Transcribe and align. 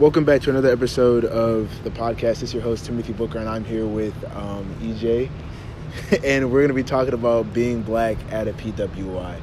Welcome 0.00 0.24
back 0.24 0.40
to 0.42 0.50
another 0.50 0.72
episode 0.72 1.24
of 1.24 1.84
the 1.84 1.90
podcast. 1.90 2.42
It's 2.42 2.52
your 2.52 2.64
host 2.64 2.84
Timothy 2.84 3.12
Booker, 3.12 3.38
and 3.38 3.48
I'm 3.48 3.64
here 3.64 3.86
with 3.86 4.12
um, 4.34 4.66
EJ, 4.80 5.30
and 6.24 6.50
we're 6.50 6.62
going 6.62 6.68
to 6.68 6.74
be 6.74 6.82
talking 6.82 7.14
about 7.14 7.52
being 7.52 7.80
black 7.80 8.16
at 8.32 8.48
a 8.48 8.54
PWI. 8.54 9.40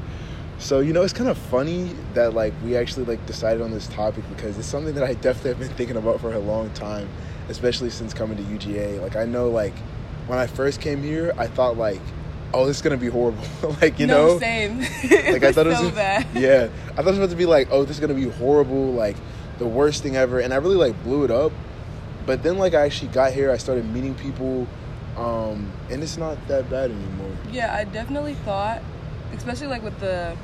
So 0.60 0.82
you 0.82 0.92
know, 0.92 1.04
it's 1.04 1.14
kind 1.14 1.30
of 1.30 1.38
funny 1.38 1.96
that 2.16 2.34
like 2.34 2.54
we 2.66 2.76
actually 2.76 3.06
like 3.06 3.26
decided 3.26 3.62
on 3.62 3.72
this 3.72 3.88
topic 3.88 4.26
because 4.28 4.58
it's 4.58 4.68
something 4.68 4.94
that 4.96 5.06
I 5.06 5.14
definitely 5.22 5.52
have 5.52 5.60
been 5.60 5.78
thinking 5.78 5.96
about 5.96 6.20
for 6.20 6.34
a 6.34 6.40
long 6.40 6.70
time, 6.72 7.08
especially 7.48 7.90
since 7.90 8.14
coming 8.14 8.36
to 8.36 8.44
UGA. 8.44 9.02
Like 9.02 9.16
I 9.16 9.24
know, 9.24 9.50
like 9.50 9.78
when 10.28 10.38
I 10.38 10.48
first 10.48 10.82
came 10.82 11.02
here, 11.02 11.34
I 11.38 11.48
thought 11.48 11.78
like, 11.78 12.02
oh, 12.54 12.66
this 12.66 12.76
is 12.76 12.82
gonna 12.82 12.98
be 12.98 13.08
horrible. 13.08 13.42
like 13.82 14.00
you 14.00 14.06
no, 14.06 14.34
know, 14.34 14.40
same. 14.40 14.80
like 14.82 15.44
I 15.44 15.54
thought 15.54 15.68
it 15.68 15.70
was 15.70 15.80
so 15.80 15.92
bad. 15.92 16.28
Yeah, 16.34 16.68
I 16.90 16.96
thought 16.96 17.08
it 17.08 17.12
was 17.12 17.18
about 17.20 17.30
to 17.30 17.38
be 17.38 17.46
like, 17.46 17.70
oh, 17.72 17.86
this 17.86 17.96
is 17.96 18.02
gonna 18.02 18.14
be 18.16 18.28
horrible, 18.28 18.92
like 18.92 19.16
the 19.62 19.68
worst 19.68 20.02
thing 20.02 20.16
ever, 20.18 20.40
and 20.40 20.52
I 20.54 20.58
really 20.58 20.76
like 20.76 21.02
blew 21.04 21.24
it 21.24 21.30
up. 21.30 21.52
But 22.26 22.42
then 22.42 22.58
like 22.58 22.74
I 22.74 22.82
actually 22.82 23.10
got 23.10 23.32
here, 23.32 23.52
I 23.52 23.58
started 23.58 23.86
meeting 23.94 24.16
people, 24.16 24.68
um, 25.16 25.72
and 25.92 26.02
it's 26.02 26.18
not 26.18 26.36
that 26.48 26.68
bad 26.70 26.90
anymore. 26.90 27.32
Yeah, 27.52 27.74
I 27.74 27.84
definitely 27.84 28.34
thought, 28.34 28.82
especially 29.36 29.68
like 29.68 29.84
with 29.84 30.00
the. 30.00 30.36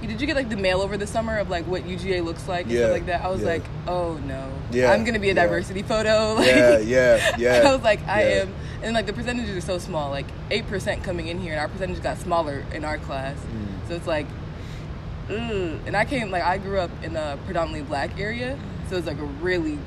Did 0.00 0.20
you 0.20 0.26
get 0.26 0.34
like 0.34 0.48
the 0.48 0.56
mail 0.56 0.80
over 0.80 0.96
the 0.96 1.06
summer 1.06 1.38
of 1.38 1.48
like 1.48 1.64
what 1.68 1.84
UGA 1.84 2.24
looks 2.24 2.48
like 2.48 2.64
and 2.64 2.72
Yeah, 2.72 2.80
stuff 2.86 2.92
like 2.92 3.06
that? 3.06 3.24
I 3.24 3.28
was 3.28 3.40
yeah. 3.40 3.46
like, 3.46 3.62
oh 3.86 4.16
no, 4.26 4.50
Yeah, 4.72 4.90
I'm 4.92 5.04
gonna 5.04 5.20
be 5.20 5.30
a 5.30 5.34
yeah. 5.34 5.42
diversity 5.44 5.82
photo. 5.82 6.34
Like, 6.38 6.46
Yeah, 6.46 6.78
yeah, 6.78 7.36
yeah. 7.38 7.62
I 7.68 7.72
was 7.74 7.82
like, 7.84 8.00
I 8.08 8.22
yeah. 8.22 8.42
am, 8.42 8.54
and 8.82 8.94
like 8.94 9.06
the 9.06 9.12
percentages 9.12 9.56
are 9.56 9.60
so 9.60 9.78
small. 9.78 10.10
Like 10.10 10.26
eight 10.50 10.66
percent 10.68 11.02
coming 11.04 11.28
in 11.28 11.40
here, 11.40 11.52
and 11.52 11.60
our 11.60 11.68
percentage 11.68 12.00
got 12.02 12.18
smaller 12.18 12.64
in 12.72 12.84
our 12.84 12.98
class. 12.98 13.36
Mm. 13.38 13.88
So 13.88 13.94
it's 13.94 14.06
like, 14.08 14.26
ugh. 15.32 15.80
And 15.86 15.96
I 15.96 16.04
came 16.04 16.30
like 16.30 16.42
I 16.42 16.58
grew 16.58 16.78
up 16.78 16.90
in 17.02 17.16
a 17.16 17.38
predominantly 17.44 17.86
black 17.86 18.18
area, 18.18 18.58
so 18.88 18.94
it 18.94 18.98
was 18.98 19.06
like 19.06 19.18
a 19.18 19.24
really 19.24 19.78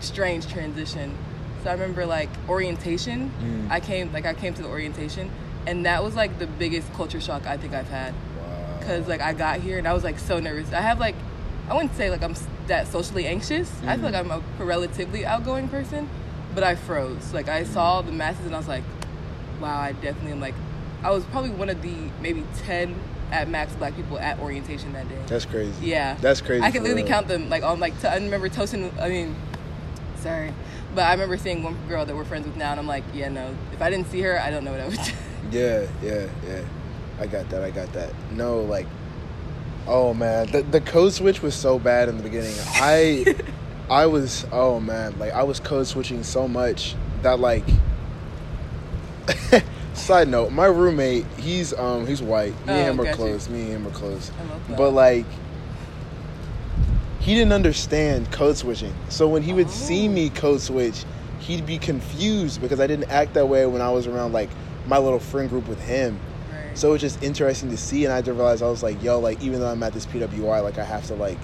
strange 0.00 0.46
transition. 0.48 1.16
So 1.62 1.70
I 1.70 1.72
remember 1.72 2.06
like 2.06 2.28
orientation. 2.48 3.30
Mm. 3.40 3.70
I 3.70 3.80
came 3.80 4.12
like 4.12 4.26
I 4.26 4.34
came 4.34 4.54
to 4.54 4.62
the 4.62 4.68
orientation, 4.68 5.30
and 5.66 5.86
that 5.86 6.02
was 6.02 6.14
like 6.14 6.38
the 6.38 6.46
biggest 6.46 6.92
culture 6.94 7.20
shock 7.20 7.46
I 7.46 7.56
think 7.56 7.74
I've 7.74 7.88
had 7.88 8.14
Wow. 8.14 8.76
because 8.78 9.08
like 9.08 9.20
I 9.20 9.32
got 9.32 9.60
here 9.60 9.78
and 9.78 9.88
I 9.88 9.92
was 9.92 10.04
like 10.04 10.18
so 10.18 10.40
nervous. 10.40 10.72
I 10.72 10.80
have 10.80 11.00
like 11.00 11.14
I 11.68 11.74
wouldn't 11.74 11.94
say 11.96 12.10
like 12.10 12.22
I'm 12.22 12.34
that 12.66 12.86
socially 12.86 13.26
anxious. 13.26 13.70
I 13.86 13.96
feel 13.96 14.10
like 14.10 14.14
mm. 14.14 14.30
I'm 14.30 14.42
a 14.60 14.64
relatively 14.64 15.24
outgoing 15.24 15.68
person, 15.68 16.08
but 16.54 16.62
I 16.64 16.74
froze. 16.74 17.32
Like 17.32 17.48
I 17.48 17.64
saw 17.64 18.02
mm. 18.02 18.06
the 18.06 18.12
masses 18.12 18.46
and 18.46 18.54
I 18.54 18.58
was 18.58 18.68
like, 18.68 18.84
wow, 19.60 19.78
I 19.78 19.92
definitely 19.92 20.32
am 20.32 20.40
like 20.40 20.54
I 21.02 21.10
was 21.10 21.24
probably 21.24 21.50
one 21.50 21.68
of 21.68 21.82
the 21.82 21.94
maybe 22.20 22.44
ten 22.64 22.94
at 23.30 23.48
max 23.48 23.74
black 23.74 23.96
people 23.96 24.18
at 24.18 24.38
orientation 24.38 24.92
that 24.92 25.08
day. 25.08 25.18
That's 25.26 25.44
crazy. 25.44 25.72
Yeah, 25.86 26.14
That's 26.20 26.40
crazy. 26.40 26.62
I 26.62 26.70
can 26.70 26.82
literally 26.82 27.02
real. 27.02 27.10
count 27.12 27.28
them 27.28 27.48
like 27.48 27.62
on 27.62 27.80
like 27.80 27.98
t- 28.00 28.08
I 28.08 28.16
remember 28.16 28.48
toasting. 28.48 28.92
I 29.00 29.08
mean, 29.08 29.34
sorry, 30.16 30.52
but 30.94 31.04
I 31.04 31.12
remember 31.12 31.36
seeing 31.36 31.62
one 31.62 31.76
girl 31.88 32.04
that 32.04 32.14
we're 32.14 32.24
friends 32.24 32.46
with 32.46 32.56
now, 32.56 32.70
and 32.70 32.80
I'm 32.80 32.86
like, 32.86 33.04
yeah, 33.12 33.28
no. 33.28 33.54
If 33.72 33.82
I 33.82 33.90
didn't 33.90 34.08
see 34.08 34.20
her, 34.22 34.40
I 34.40 34.50
don't 34.50 34.64
know 34.64 34.72
what 34.72 34.80
I 34.80 34.88
would 34.88 34.96
do. 34.96 35.12
Yeah, 35.50 35.86
yeah, 36.02 36.26
yeah. 36.46 36.64
I 37.20 37.26
got 37.26 37.48
that. 37.50 37.62
I 37.62 37.70
got 37.70 37.92
that. 37.92 38.12
No, 38.32 38.62
like, 38.62 38.86
oh 39.86 40.14
man, 40.14 40.50
the 40.50 40.62
the 40.62 40.80
code 40.80 41.12
switch 41.12 41.42
was 41.42 41.54
so 41.54 41.78
bad 41.78 42.08
in 42.08 42.16
the 42.16 42.22
beginning. 42.22 42.54
I, 42.74 43.36
I 43.90 44.06
was 44.06 44.46
oh 44.50 44.80
man, 44.80 45.16
like 45.18 45.32
I 45.32 45.42
was 45.42 45.60
code 45.60 45.86
switching 45.86 46.22
so 46.24 46.48
much 46.48 46.96
that 47.22 47.38
like. 47.40 47.64
Side 49.94 50.28
note, 50.28 50.50
my 50.50 50.66
roommate, 50.66 51.24
he's 51.38 51.72
um 51.72 52.06
he's 52.06 52.20
white. 52.20 52.52
Me 52.66 52.72
Oh, 52.72 52.72
and 52.72 53.00
him 53.00 53.06
are 53.06 53.14
close. 53.14 53.48
Me 53.48 53.62
and 53.62 53.70
him 53.72 53.86
are 53.86 53.90
close. 53.90 54.30
I 54.38 54.42
love 54.44 54.68
that. 54.68 54.76
But 54.76 54.90
like 54.90 55.24
he 57.20 57.34
didn't 57.34 57.52
understand 57.52 58.30
code 58.32 58.56
switching. 58.56 58.94
So 59.08 59.28
when 59.28 59.42
he 59.42 59.52
would 59.52 59.70
see 59.70 60.06
Oh. 60.08 60.10
me 60.10 60.30
code 60.30 60.60
switch, 60.60 61.04
he'd 61.40 61.64
be 61.64 61.78
confused 61.78 62.60
because 62.60 62.80
I 62.80 62.86
didn't 62.86 63.10
act 63.10 63.34
that 63.34 63.46
way 63.48 63.64
when 63.66 63.80
I 63.80 63.90
was 63.90 64.06
around 64.06 64.32
like 64.32 64.50
my 64.86 64.98
little 64.98 65.20
friend 65.20 65.48
group 65.48 65.66
with 65.68 65.80
him. 65.80 66.18
Right. 66.50 66.76
So 66.76 66.88
it 66.88 66.92
was 66.92 67.00
just 67.00 67.22
interesting 67.22 67.70
to 67.70 67.76
see 67.76 68.04
and 68.04 68.12
I 68.12 68.16
had 68.16 68.24
to 68.26 68.32
realize 68.34 68.62
I 68.62 68.68
was 68.68 68.82
like, 68.82 69.02
yo, 69.02 69.20
like 69.20 69.40
even 69.42 69.60
though 69.60 69.68
I'm 69.68 69.82
at 69.82 69.92
this 69.92 70.06
PWI, 70.06 70.62
like 70.62 70.76
I 70.76 70.84
have 70.84 71.06
to 71.06 71.14
like 71.14 71.38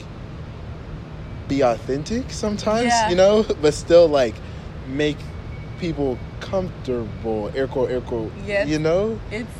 be 1.48 1.62
authentic 1.62 2.30
sometimes, 2.30 2.86
Yeah. 2.88 3.08
you 3.10 3.16
know? 3.16 3.44
But 3.62 3.74
still 3.74 4.08
like 4.08 4.34
make 4.88 5.16
people 5.78 6.18
comfortable, 6.50 7.50
air 7.54 7.66
quote, 7.66 7.90
air 7.90 8.00
quote. 8.00 8.32
Yes. 8.46 8.68
You 8.68 8.78
know? 8.78 9.18
it's 9.30 9.50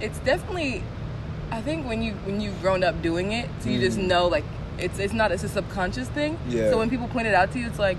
it's 0.00 0.18
definitely 0.20 0.82
I 1.50 1.60
think 1.60 1.86
when 1.86 2.02
you 2.02 2.12
when 2.24 2.40
you've 2.40 2.60
grown 2.60 2.82
up 2.84 3.00
doing 3.02 3.32
it, 3.32 3.48
so 3.60 3.68
you 3.70 3.80
just 3.80 3.98
Mm. 3.98 4.06
know 4.08 4.28
like 4.28 4.44
it's 4.78 4.98
it's 4.98 5.12
not 5.12 5.32
it's 5.32 5.44
a 5.44 5.48
subconscious 5.48 6.08
thing. 6.08 6.38
Yeah. 6.48 6.70
So 6.70 6.78
when 6.78 6.90
people 6.90 7.08
point 7.08 7.26
it 7.26 7.34
out 7.34 7.52
to 7.52 7.58
you, 7.58 7.66
it's 7.66 7.78
like, 7.78 7.96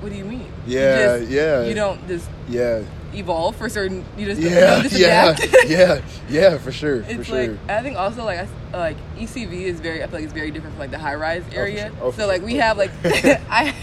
what 0.00 0.10
do 0.12 0.18
you 0.18 0.24
mean? 0.24 0.46
You 0.66 0.78
Yeah, 0.78 1.18
just- 1.18 1.30
yeah. 1.30 1.62
You 1.64 1.74
don't 1.74 2.06
just 2.08 2.28
Yeah. 2.48 2.82
evolve 3.14 3.56
for 3.56 3.68
certain. 3.68 4.04
You 4.18 4.26
just 4.26 4.40
Yeah, 4.40 4.76
you 4.76 4.82
just 4.88 4.98
yeah, 4.98 5.36
yeah, 5.66 6.00
yeah, 6.28 6.58
for 6.58 6.70
sure, 6.72 7.02
for 7.02 7.10
It's 7.10 7.26
sure. 7.28 7.38
like 7.48 7.50
I 7.68 7.82
think 7.82 7.96
also 7.96 8.24
like 8.24 8.40
I, 8.74 8.76
like 8.76 8.96
ECV 9.18 9.62
is 9.64 9.80
very 9.80 10.02
I 10.02 10.06
feel 10.06 10.16
like 10.16 10.24
it's 10.24 10.32
very 10.34 10.50
different 10.50 10.74
from 10.74 10.80
like 10.80 10.90
the 10.90 10.98
high 10.98 11.14
rise 11.14 11.42
for 11.48 11.54
area. 11.56 11.88
sure. 11.90 12.08
Oh, 12.08 12.10
so 12.12 12.26
like 12.26 12.38
sure. 12.40 12.46
we 12.46 12.54
have 12.56 12.76
like 12.76 12.90
I 13.50 13.74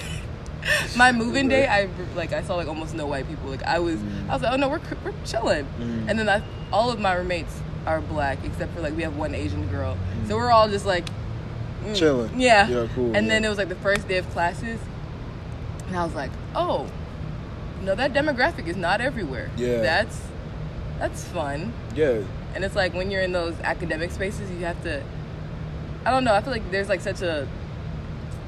my 0.95 1.11
moving 1.11 1.47
day 1.47 1.67
I 1.67 1.89
like 2.16 2.33
I 2.33 2.41
saw 2.41 2.55
like 2.55 2.67
almost 2.67 2.94
no 2.95 3.05
white 3.05 3.28
people. 3.28 3.50
Like 3.50 3.63
I 3.63 3.79
was 3.79 4.00
I 4.29 4.33
was 4.33 4.41
like 4.41 4.53
oh 4.53 4.57
no 4.57 4.69
we're 4.69 4.81
we're 5.03 5.13
chilling. 5.25 5.66
Mm. 5.79 6.09
And 6.09 6.19
then 6.19 6.29
I, 6.29 6.44
all 6.72 6.89
of 6.91 7.00
my 7.00 7.13
roommates 7.13 7.59
are 7.85 8.01
black 8.01 8.39
except 8.44 8.73
for 8.73 8.81
like 8.81 8.95
we 8.95 9.03
have 9.03 9.16
one 9.16 9.33
Asian 9.33 9.67
girl. 9.69 9.97
So 10.27 10.35
we're 10.35 10.51
all 10.51 10.67
just 10.67 10.85
like 10.85 11.06
mm, 11.83 11.95
Chilling. 11.95 12.39
Yeah. 12.39 12.67
Yeah, 12.67 12.88
cool, 12.95 13.16
And 13.16 13.27
yeah. 13.27 13.33
then 13.33 13.45
it 13.45 13.50
was 13.50 13.57
like 13.57 13.69
the 13.69 13.75
first 13.75 14.07
day 14.07 14.17
of 14.17 14.29
classes 14.31 14.79
and 15.88 15.95
I 15.95 16.03
was 16.03 16.13
like 16.16 16.31
oh 16.56 16.89
no 17.81 17.95
that 17.95 18.13
demographic 18.13 18.67
is 18.67 18.75
not 18.75 19.01
everywhere. 19.01 19.50
Yeah. 19.57 19.81
That's 19.81 20.22
that's 21.00 21.23
fun. 21.25 21.73
yeah, 21.95 22.23
And 22.56 22.66
it's 22.66 22.75
like 22.75 22.94
when 22.95 23.11
you're 23.11 23.22
in 23.22 23.31
those 23.31 23.53
academic 23.61 24.11
spaces, 24.11 24.50
you 24.50 24.66
have 24.66 24.81
to. 24.83 25.03
I 26.06 26.09
don't 26.09 26.23
know. 26.23 26.33
I 26.33 26.41
feel 26.41 26.51
like 26.51 26.72
there's 26.72 26.89
like 26.89 27.01
such 27.01 27.22
a 27.22 27.47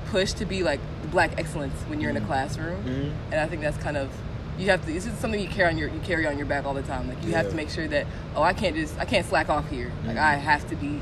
push 0.09 0.33
to 0.33 0.45
be 0.45 0.63
like 0.63 0.79
black 1.11 1.31
excellence 1.37 1.73
when 1.87 1.99
you're 2.01 2.09
in 2.09 2.17
a 2.17 2.21
classroom, 2.21 2.83
Mhm. 2.83 3.11
and 3.31 3.41
I 3.41 3.45
think 3.47 3.61
that's 3.61 3.77
kind 3.77 3.97
of 3.97 4.09
you 4.57 4.69
have 4.69 4.85
to. 4.85 4.91
This 4.91 5.05
is 5.05 5.17
something 5.19 5.39
you 5.39 5.47
carry 5.47 5.69
on 5.69 5.77
your 5.77 5.89
you 5.89 5.99
carry 6.03 6.27
on 6.27 6.37
your 6.37 6.45
back 6.45 6.65
all 6.65 6.73
the 6.73 6.81
time. 6.81 7.07
Like 7.07 7.23
you 7.25 7.33
have 7.33 7.49
to 7.49 7.55
make 7.55 7.69
sure 7.69 7.87
that 7.87 8.05
oh 8.35 8.41
I 8.43 8.53
can't 8.53 8.75
just 8.75 8.97
I 8.99 9.05
can't 9.05 9.25
slack 9.25 9.49
off 9.49 9.69
here. 9.69 9.91
Like. 10.05 10.17
I 10.17 10.35
have 10.35 10.67
to 10.69 10.75
be 10.75 10.99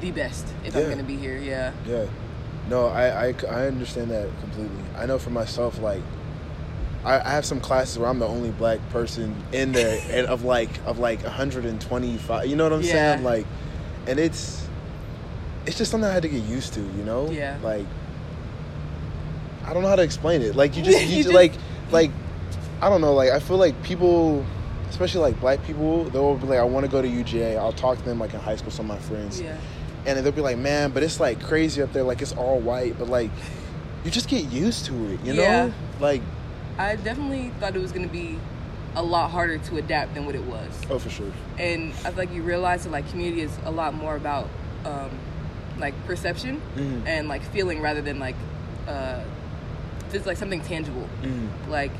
the 0.00 0.10
best 0.12 0.46
if 0.64 0.74
I'm 0.76 0.88
gonna 0.88 1.02
be 1.02 1.16
here. 1.16 1.36
Yeah. 1.36 1.72
yeah. 1.86 2.04
No, 2.70 2.86
I, 2.88 3.28
I, 3.28 3.34
I 3.48 3.66
understand 3.66 4.10
that 4.10 4.28
completely. 4.40 4.76
I 4.96 5.06
know 5.06 5.18
for 5.18 5.30
myself, 5.30 5.80
like, 5.80 6.02
I, 7.02 7.18
I 7.18 7.30
have 7.30 7.46
some 7.46 7.60
classes 7.60 7.98
where 7.98 8.10
I'm 8.10 8.18
the 8.18 8.26
only 8.28 8.50
black 8.50 8.78
person 8.90 9.34
in 9.52 9.72
there, 9.72 9.98
and 10.10 10.26
of 10.26 10.44
like 10.44 10.68
of 10.84 10.98
like 10.98 11.22
125. 11.22 12.46
You 12.46 12.56
know 12.56 12.64
what 12.64 12.72
I'm 12.74 12.82
Yeah. 12.82 12.92
saying? 13.14 13.24
Like, 13.24 13.46
and 14.06 14.18
it's 14.18 14.67
it's 15.68 15.76
just 15.78 15.90
something 15.90 16.08
I 16.08 16.12
had 16.12 16.22
to 16.22 16.28
get 16.28 16.42
used 16.44 16.72
to. 16.74 16.80
You 16.80 17.04
know? 17.04 17.30
Yeah. 17.30 17.58
Like, 17.62 17.86
I 19.64 19.72
don't 19.74 19.82
know 19.82 19.88
how 19.88 19.96
to 19.96 20.02
explain 20.02 20.42
it. 20.42 20.56
Like, 20.56 20.76
you 20.76 20.82
just, 20.88 21.00
you 21.06 21.16
You 21.18 21.22
just 21.24 21.34
like 21.34 21.52
like 21.90 22.10
I 22.80 22.88
don't 22.88 23.00
know. 23.00 23.14
Like, 23.14 23.30
I 23.30 23.38
feel 23.38 23.58
like 23.58 23.80
people. 23.82 24.44
Especially 24.90 25.20
like 25.20 25.38
black 25.38 25.62
people, 25.64 26.04
they'll 26.04 26.36
be 26.36 26.46
like, 26.46 26.58
"I 26.58 26.62
want 26.64 26.86
to 26.86 26.90
go 26.90 27.02
to 27.02 27.06
UGA." 27.06 27.58
I'll 27.58 27.74
talk 27.74 27.98
to 27.98 28.04
them 28.04 28.18
like 28.18 28.32
in 28.32 28.40
high 28.40 28.56
school. 28.56 28.70
Some 28.70 28.90
of 28.90 28.96
my 28.96 29.02
friends, 29.06 29.38
Yeah. 29.38 29.54
and 30.06 30.18
they'll 30.24 30.32
be 30.32 30.40
like, 30.40 30.56
"Man, 30.56 30.92
but 30.92 31.02
it's 31.02 31.20
like 31.20 31.42
crazy 31.42 31.82
up 31.82 31.92
there. 31.92 32.02
Like 32.04 32.22
it's 32.22 32.32
all 32.32 32.58
white, 32.58 32.98
but 32.98 33.06
like 33.06 33.30
you 34.02 34.10
just 34.10 34.30
get 34.30 34.44
used 34.50 34.86
to 34.86 34.94
it, 35.12 35.20
you 35.24 35.34
know? 35.34 35.42
Yeah. 35.42 35.70
Like 36.00 36.22
I 36.78 36.96
definitely 36.96 37.52
thought 37.60 37.76
it 37.76 37.82
was 37.82 37.92
gonna 37.92 38.08
be 38.08 38.38
a 38.96 39.02
lot 39.02 39.30
harder 39.30 39.58
to 39.58 39.76
adapt 39.76 40.14
than 40.14 40.24
what 40.24 40.34
it 40.34 40.44
was. 40.44 40.70
oh, 40.88 40.98
for 40.98 41.10
sure. 41.10 41.30
and 41.58 41.90
I 41.92 42.08
feel 42.10 42.14
like 42.16 42.32
you 42.32 42.42
realize 42.42 42.84
that 42.84 42.90
like 42.90 43.06
community 43.10 43.42
is 43.42 43.52
a 43.66 43.70
lot 43.70 43.92
more 43.92 44.16
about 44.16 44.48
um, 44.86 45.10
like 45.78 45.94
perception 46.06 46.60
Mhm. 46.76 47.06
and 47.06 47.28
like 47.28 47.42
feeling 47.52 47.80
rather 47.80 48.00
than 48.02 48.18
like 48.18 48.36
uh, 48.88 49.20
just 50.12 50.26
like 50.26 50.36
something 50.36 50.60
tangible. 50.62 51.06
Mm. 51.22 51.48
Like 51.68 51.90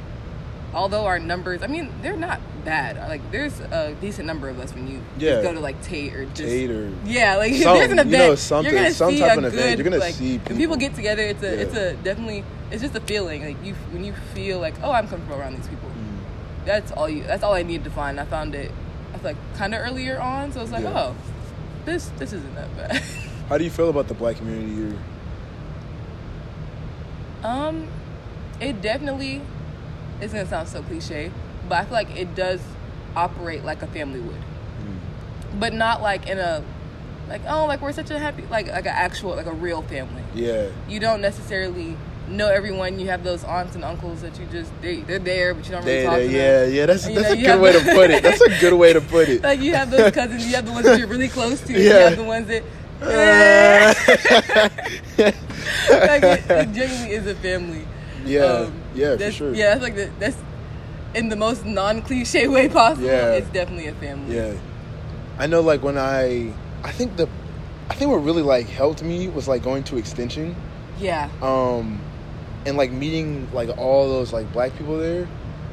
although 0.74 1.06
our 1.06 1.18
numbers, 1.18 1.62
I 1.62 1.66
mean, 1.66 1.90
they're 2.02 2.16
not 2.16 2.40
bad. 2.64 2.96
Like 3.08 3.20
there's 3.30 3.60
a 3.60 3.94
decent 4.00 4.26
number 4.26 4.48
of 4.48 4.58
us 4.58 4.74
when 4.74 4.86
you 4.88 5.00
Yeah. 5.18 5.32
just 5.32 5.42
go 5.44 5.52
to 5.54 5.60
like 5.60 5.80
Tate 5.82 6.14
or 6.14 6.24
just 6.26 6.42
Tate 6.42 6.70
or 6.70 6.90
yeah, 7.04 7.36
like 7.36 7.54
Some- 7.54 7.76
there's 7.78 7.90
an 7.90 7.96
you 7.98 8.02
event, 8.02 8.12
know, 8.30 8.34
something- 8.34 8.72
you're 8.72 8.82
gonna 8.82 8.94
some 8.94 9.10
see 9.14 9.20
type 9.20 9.36
a 9.36 9.38
of 9.38 9.44
event, 9.54 9.54
good. 9.62 9.78
you're 9.78 9.84
gonna 9.90 9.98
like, 10.04 10.14
see 10.14 10.38
When 10.38 10.44
people 10.44 10.58
people. 10.58 10.76
get 10.76 10.94
together, 10.94 11.22
it's 11.22 11.42
a 11.42 11.46
Yeah. 11.54 11.62
it's 11.62 11.76
a 11.76 11.92
definitely 11.94 12.44
it's 12.70 12.82
just 12.82 12.94
a 12.94 13.00
feeling 13.00 13.44
like 13.44 13.56
you 13.64 13.74
when 13.92 14.04
you 14.04 14.12
feel 14.34 14.58
like 14.60 14.74
oh 14.82 14.92
I'm 14.92 15.08
comfortable 15.08 15.40
around 15.40 15.56
these 15.56 15.66
people 15.68 15.88
Mm. 15.88 16.66
that's 16.66 16.92
all 16.92 17.08
you 17.08 17.22
that's 17.24 17.42
all 17.42 17.54
I 17.54 17.62
needed 17.62 17.84
to 17.84 17.90
find. 17.90 18.18
I 18.20 18.24
found 18.24 18.54
it 18.54 18.70
I 19.14 19.18
feel 19.18 19.30
like 19.32 19.36
kind 19.56 19.74
of 19.74 19.80
earlier 19.80 20.20
on, 20.20 20.52
so 20.52 20.60
it's 20.60 20.70
like, 20.72 20.84
Yeah. 20.84 20.92
oh, 21.10 21.14
this 21.86 22.10
this 22.18 22.32
isn't 22.34 22.54
that 22.54 22.76
bad. 22.76 23.02
How 23.48 23.56
do 23.58 23.64
you 23.64 23.70
feel 23.70 23.88
about 23.88 24.08
the 24.08 24.14
black 24.14 24.36
community 24.36 24.74
here? 24.74 24.98
um, 27.44 27.86
it 28.60 28.82
definitely 28.82 29.40
it's 30.20 30.32
gonna 30.32 30.46
sound 30.46 30.68
so 30.68 30.82
cliche, 30.82 31.30
but 31.68 31.76
I 31.78 31.84
feel 31.84 31.92
like 31.92 32.16
it 32.16 32.34
does 32.34 32.60
operate 33.14 33.64
like 33.64 33.80
a 33.82 33.86
family 33.86 34.20
would, 34.20 34.34
Mm. 34.34 35.60
but 35.60 35.72
not 35.72 36.02
like 36.02 36.26
in 36.28 36.38
a 36.38 36.62
like 37.28 37.42
oh 37.48 37.66
like 37.66 37.80
we're 37.80 37.92
such 37.92 38.10
a 38.10 38.18
happy 38.18 38.42
like 38.50 38.66
like 38.68 38.86
an 38.86 38.92
actual 38.94 39.36
like 39.36 39.46
a 39.46 39.52
real 39.52 39.82
family. 39.82 40.22
Yeah. 40.34 40.66
You 40.88 40.98
don't 40.98 41.20
necessarily 41.20 41.96
know 42.28 42.48
everyone. 42.48 42.98
You 42.98 43.06
have 43.08 43.22
those 43.22 43.44
aunts 43.44 43.74
and 43.76 43.84
uncles 43.84 44.20
that 44.22 44.38
you 44.40 44.46
just 44.46 44.72
they 44.82 44.96
they're 45.02 45.18
there, 45.20 45.54
but 45.54 45.64
you 45.66 45.70
don't 45.72 45.84
really 45.84 45.98
They- 45.98 46.04
talk 46.06 46.16
to 46.16 46.26
yeah, 46.28 46.64
them. 46.64 46.74
yeah. 46.74 46.86
That's 46.86 47.06
And, 47.06 47.16
that's 47.16 47.28
know, 47.28 47.34
a 47.34 47.42
good 47.44 47.60
way 47.60 47.72
to 47.72 47.80
put 47.94 48.10
it. 48.10 48.22
That's 48.24 48.40
a 48.40 48.48
good 48.60 48.72
way 48.74 48.92
to 48.92 49.00
put 49.00 49.28
it. 49.28 49.42
Like 49.44 49.60
you 49.60 49.74
have 49.76 49.90
those 49.92 50.10
cousins, 50.12 50.44
you 50.44 50.56
have 50.56 50.66
the 50.66 50.72
ones 50.72 50.86
that 50.86 50.98
you're 50.98 51.06
really 51.08 51.28
close 51.28 51.60
to. 51.62 51.72
You 51.72 51.78
Yeah. 51.88 52.08
have 52.08 52.16
the 52.18 52.24
ones 52.24 52.48
that. 52.48 52.64
Like 53.00 53.96
it, 56.22 56.50
it 56.50 56.72
genuinely 56.72 57.12
is 57.12 57.26
a 57.26 57.34
family. 57.36 57.86
yeah, 58.24 58.70
yeah, 58.94 59.16
for 59.16 59.30
sure. 59.30 59.54
Yeah, 59.54 59.70
that's 59.70 59.82
like 59.82 59.94
the, 59.96 60.10
that's 60.18 60.36
in 61.14 61.28
the 61.28 61.36
most 61.36 61.64
non-cliche 61.64 62.48
way 62.48 62.68
possible. 62.68 63.06
Yeah. 63.06 63.32
It's 63.32 63.48
definitely 63.50 63.86
a 63.88 63.94
family. 63.94 64.36
Yeah. 64.36 64.54
I 65.38 65.46
know 65.46 65.60
like 65.60 65.82
when 65.82 65.98
I 65.98 66.52
I 66.82 66.90
think 66.90 67.16
the 67.16 67.28
I 67.90 67.94
think 67.94 68.10
what 68.10 68.18
really 68.18 68.42
like 68.42 68.68
helped 68.68 69.02
me 69.02 69.28
was 69.28 69.48
like 69.48 69.62
going 69.62 69.84
to 69.84 69.96
extension. 69.96 70.54
Yeah. 70.98 71.30
Um 71.42 72.00
and 72.66 72.76
like 72.76 72.90
meeting 72.90 73.48
like 73.52 73.76
all 73.78 74.08
those 74.08 74.32
like 74.32 74.52
black 74.52 74.76
people 74.76 74.98
there. 74.98 75.28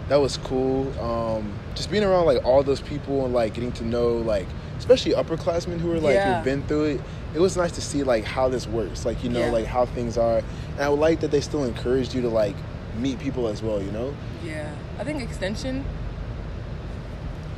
That 0.08 0.18
was 0.18 0.38
cool. 0.38 0.98
Um 1.00 1.54
just 1.74 1.92
being 1.92 2.04
around 2.04 2.26
like 2.26 2.44
all 2.46 2.64
those 2.64 2.82
people 2.82 3.26
and 3.26 3.34
like 3.34 3.54
getting 3.54 3.72
to 3.74 3.84
know 3.84 4.18
like 4.18 4.48
especially 4.86 5.14
upperclassmen 5.14 5.80
who 5.80 5.92
are 5.92 6.00
like 6.00 6.14
Yeah. 6.14 6.36
who've 6.36 6.44
been 6.46 6.62
through 6.68 6.84
it. 6.86 7.02
It 7.34 7.40
was 7.40 7.58
nice 7.58 7.72
to 7.72 7.82
see 7.82 8.04
like 8.04 8.24
how 8.24 8.50
this 8.50 8.68
works. 8.68 9.04
Like, 9.04 9.24
you 9.24 9.32
know, 9.32 9.40
Yeah. 9.40 9.52
like 9.52 9.66
how 9.66 9.86
things 9.88 10.16
are. 10.16 10.38
And 10.38 10.80
I 10.82 10.90
would 10.90 11.00
like 11.00 11.22
that 11.22 11.32
they 11.32 11.42
still 11.42 11.64
encouraged 11.64 12.14
you 12.14 12.22
to 12.22 12.30
like 12.30 12.56
meet 13.00 13.18
people 13.20 13.48
as 13.48 13.64
well, 13.64 13.82
you 13.82 13.92
know? 13.92 14.14
Yeah, 14.46 14.70
I 15.00 15.04
think 15.04 15.24
extension. 15.24 15.84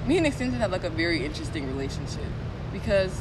Me 0.06 0.18
and 0.18 0.26
extension 0.26 0.58
had 0.58 0.72
like 0.72 0.86
a 0.86 0.90
very 0.90 1.26
interesting 1.26 1.68
relationship 1.68 2.24
because 2.72 3.12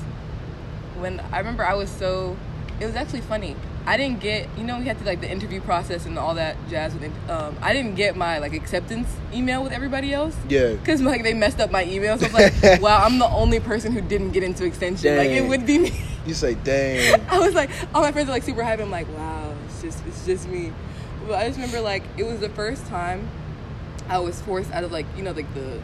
when 0.98 1.18
I 1.32 1.38
remember 1.38 1.64
I 1.64 1.74
was 1.74 1.90
so, 1.90 2.36
it 2.78 2.86
was 2.86 2.94
actually 2.94 3.22
funny. 3.22 3.56
I 3.86 3.96
didn't 3.96 4.20
get, 4.20 4.48
you 4.58 4.64
know, 4.64 4.78
we 4.78 4.84
had 4.86 4.98
to 4.98 5.04
like 5.04 5.20
the 5.20 5.30
interview 5.30 5.60
process 5.60 6.06
and 6.06 6.18
all 6.18 6.34
that 6.34 6.56
jazz. 6.68 6.92
With, 6.94 7.04
it. 7.04 7.30
um, 7.30 7.56
I 7.62 7.72
didn't 7.72 7.94
get 7.94 8.16
my 8.16 8.38
like 8.38 8.52
acceptance 8.52 9.08
email 9.32 9.62
with 9.62 9.72
everybody 9.72 10.12
else 10.12 10.36
Yeah. 10.48 10.72
because 10.72 11.00
like 11.02 11.22
they 11.22 11.34
messed 11.34 11.60
up 11.60 11.70
my 11.70 11.84
email. 11.84 12.18
So 12.18 12.26
I 12.26 12.28
was 12.32 12.62
like, 12.62 12.80
wow, 12.82 13.04
I'm 13.04 13.18
the 13.18 13.28
only 13.28 13.60
person 13.60 13.92
who 13.92 14.00
didn't 14.00 14.32
get 14.32 14.42
into 14.42 14.64
extension. 14.64 15.16
Like 15.16 15.30
it 15.30 15.48
would 15.48 15.64
be 15.66 15.78
me. 15.78 15.92
You 16.26 16.34
say, 16.34 16.54
dang. 16.54 17.20
I 17.30 17.38
was 17.38 17.54
like, 17.54 17.70
all 17.94 18.02
my 18.02 18.10
friends 18.10 18.28
are 18.28 18.32
like 18.32 18.42
super 18.42 18.64
hype. 18.64 18.80
I'm 18.80 18.90
like, 18.90 19.06
wow, 19.16 19.54
it's 19.66 19.80
just 19.82 20.04
it's 20.06 20.26
just 20.26 20.48
me. 20.48 20.72
But 21.28 21.34
I 21.38 21.46
just 21.46 21.58
remember 21.58 21.80
like 21.80 22.02
it 22.16 22.24
was 22.24 22.40
the 22.40 22.48
first 22.50 22.86
time 22.86 23.28
I 24.08 24.18
was 24.18 24.40
forced 24.42 24.72
out 24.72 24.82
of 24.82 24.90
like 24.90 25.06
you 25.16 25.22
know 25.22 25.30
like 25.32 25.52
the 25.54 25.80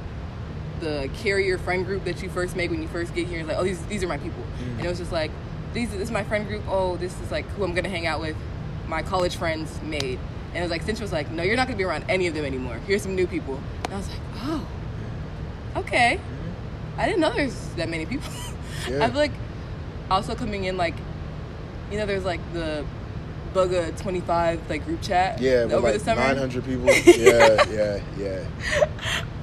the 0.81 1.09
carrier 1.23 1.59
friend 1.59 1.87
group 1.87 2.03
that 2.05 2.21
you 2.25 2.29
first 2.29 2.57
make 2.57 2.71
when 2.73 2.83
you 2.83 2.89
first 2.89 3.15
get 3.15 3.29
here. 3.29 3.39
It's 3.39 3.49
like, 3.49 3.57
oh, 3.59 3.63
these 3.63 3.81
these 3.87 4.03
are 4.03 4.09
my 4.09 4.19
people, 4.19 4.43
and 4.79 4.85
it 4.85 4.89
was 4.89 4.99
just 4.99 5.13
like, 5.13 5.31
these 5.73 5.91
this 5.91 6.01
is 6.01 6.11
my 6.11 6.25
friend 6.25 6.47
group. 6.47 6.63
Oh, 6.69 6.97
this 6.97 7.19
is 7.21 7.31
like 7.31 7.47
who 7.51 7.65
I'm 7.65 7.75
gonna 7.75 7.89
hang 7.89 8.07
out 8.07 8.21
with. 8.21 8.37
My 8.89 9.03
college 9.03 9.37
friends 9.37 9.81
made, 9.83 10.19
and 10.49 10.57
it 10.59 10.61
was 10.63 10.71
like, 10.71 10.83
Cinch 10.83 11.01
was 11.01 11.13
like, 11.13 11.31
no, 11.31 11.43
you're 11.43 11.57
not 11.57 11.67
gonna 11.67 11.79
be 11.79 11.85
around 11.85 12.05
any 12.09 12.27
of 12.27 12.35
them 12.35 12.45
anymore. 12.45 12.79
Here's 12.87 13.03
some 13.03 13.15
new 13.15 13.27
people, 13.27 13.59
and 13.85 13.95
I 13.95 13.97
was 13.97 14.09
like, 14.09 14.19
oh, 14.37 14.67
okay. 15.77 16.21
I 16.99 17.07
didn't 17.07 17.21
know 17.21 17.33
there's 17.33 17.57
that 17.77 17.89
many 17.89 18.07
people. 18.07 18.31
Yeah. 18.89 19.05
I 19.05 19.09
feel 19.11 19.17
like 19.19 19.33
also 20.11 20.35
coming 20.35 20.65
in 20.65 20.77
like, 20.77 20.95
you 21.93 21.99
know, 21.99 22.05
there's 22.05 22.25
like 22.25 22.41
the 22.53 22.85
Bugga 23.55 23.97
25 24.01 24.69
like 24.69 24.85
group 24.85 25.01
chat 25.03 25.41
Yeah, 25.41 25.69
over 25.71 25.83
like 25.83 25.95
the 25.95 26.01
summer. 26.01 26.21
900 26.21 26.65
people. 26.65 26.87
Yeah, 27.07 27.65
yeah, 27.71 28.01
yeah. 28.19 28.89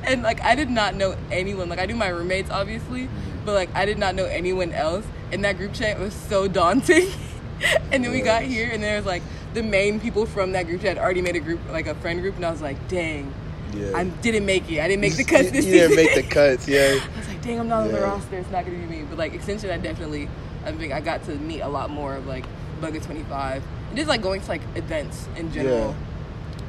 and 0.04 0.24
like 0.24 0.42
I 0.42 0.56
did 0.56 0.70
not 0.70 0.96
know 0.96 1.16
anyone. 1.32 1.70
Like 1.70 1.80
I 1.80 1.86
knew 1.86 1.96
my 1.96 2.10
roommates 2.10 2.50
obviously, 2.50 3.04
Mm-hmm. 3.04 3.46
but 3.46 3.54
like 3.54 3.70
I 3.74 3.86
did 3.86 3.98
not 3.98 4.14
know 4.16 4.26
anyone 4.26 4.74
else. 4.74 5.06
And 5.32 5.44
that 5.44 5.58
group 5.58 5.74
chat 5.74 6.00
was 6.00 6.14
so 6.14 6.48
daunting. 6.48 7.08
and 7.92 8.04
then 8.04 8.12
we 8.12 8.22
got 8.22 8.44
here 8.44 8.70
and 8.72 8.82
there 8.82 8.98
was 8.98 9.06
like 9.06 9.22
the 9.54 9.62
main 9.64 10.00
people 10.00 10.26
from 10.26 10.54
that 10.54 10.66
group 10.68 10.82
chat 10.82 10.98
already 10.98 11.22
made 11.22 11.36
a 11.36 11.40
group 11.40 11.60
like 11.72 11.88
a 11.88 11.96
friend 11.96 12.22
group 12.22 12.36
and 12.36 12.46
I 12.46 12.52
was 12.52 12.62
like, 12.62 12.88
dang, 12.88 13.34
Yeah. 13.76 13.92
I 13.96 14.06
didn't 14.06 14.46
make 14.46 14.70
it. 14.72 14.80
I 14.80 14.88
didn't 14.88 15.02
make 15.02 15.16
the 15.18 15.24
cuts 15.24 15.46
you, 15.46 15.52
this 15.52 15.66
you 15.66 15.74
didn't 15.74 15.96
make 15.96 16.16
the 16.16 16.24
cuts, 16.24 16.68
yeah. 16.68 17.00
I 17.16 17.18
was 17.18 17.28
like, 17.28 17.42
dang, 17.42 17.60
I'm 17.60 17.68
not 17.68 17.84
on 17.84 17.92
the 17.92 18.02
roster. 18.02 18.38
It's 18.38 18.50
not 18.52 18.66
gonna 18.66 18.78
be 18.78 18.86
me. 18.86 19.04
But 19.10 19.18
like 19.18 19.34
extension, 19.34 19.70
I 19.70 19.78
definitely, 19.78 20.30
I 20.66 20.72
think 20.72 20.94
I 20.94 21.02
got 21.02 21.24
to 21.26 21.36
meet 21.36 21.62
a 21.62 21.68
lot 21.68 21.90
more 21.90 22.16
of 22.16 22.28
like 22.28 22.46
Bugger 22.82 23.04
25 23.04 23.64
and 23.90 23.98
just 23.98 24.08
like 24.08 24.22
going 24.22 24.42
to 24.42 24.48
like 24.48 24.62
events 24.76 25.28
in 25.36 25.52
general. 25.52 25.96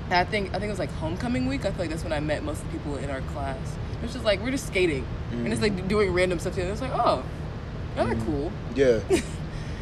And 0.06 0.14
I 0.14 0.24
think 0.24 0.48
I 0.48 0.52
think 0.54 0.64
it 0.64 0.70
was 0.70 0.78
like 0.80 0.90
homecoming 0.94 1.46
week. 1.46 1.64
I 1.64 1.70
feel 1.70 1.80
like 1.80 1.90
that's 1.90 2.02
when 2.02 2.12
I 2.12 2.20
met 2.20 2.42
most 2.42 2.62
of 2.62 2.72
the 2.72 2.78
people 2.78 2.96
in 2.96 3.10
our 3.10 3.20
class. 3.32 3.58
It 4.00 4.02
was 4.02 4.12
just 4.14 4.24
like 4.24 4.40
we're 4.42 4.50
just 4.50 4.66
skating 4.66 5.06
and 5.30 5.46
Mm. 5.46 5.52
it's 5.52 5.60
like 5.62 5.86
doing 5.86 6.12
random 6.12 6.38
stuff. 6.40 6.56
And 6.58 6.68
it's 6.70 6.80
like, 6.80 6.90
oh, 6.94 7.22
y'all 7.96 8.08
are 8.08 8.14
cool. 8.16 8.52
Yeah. 8.74 9.00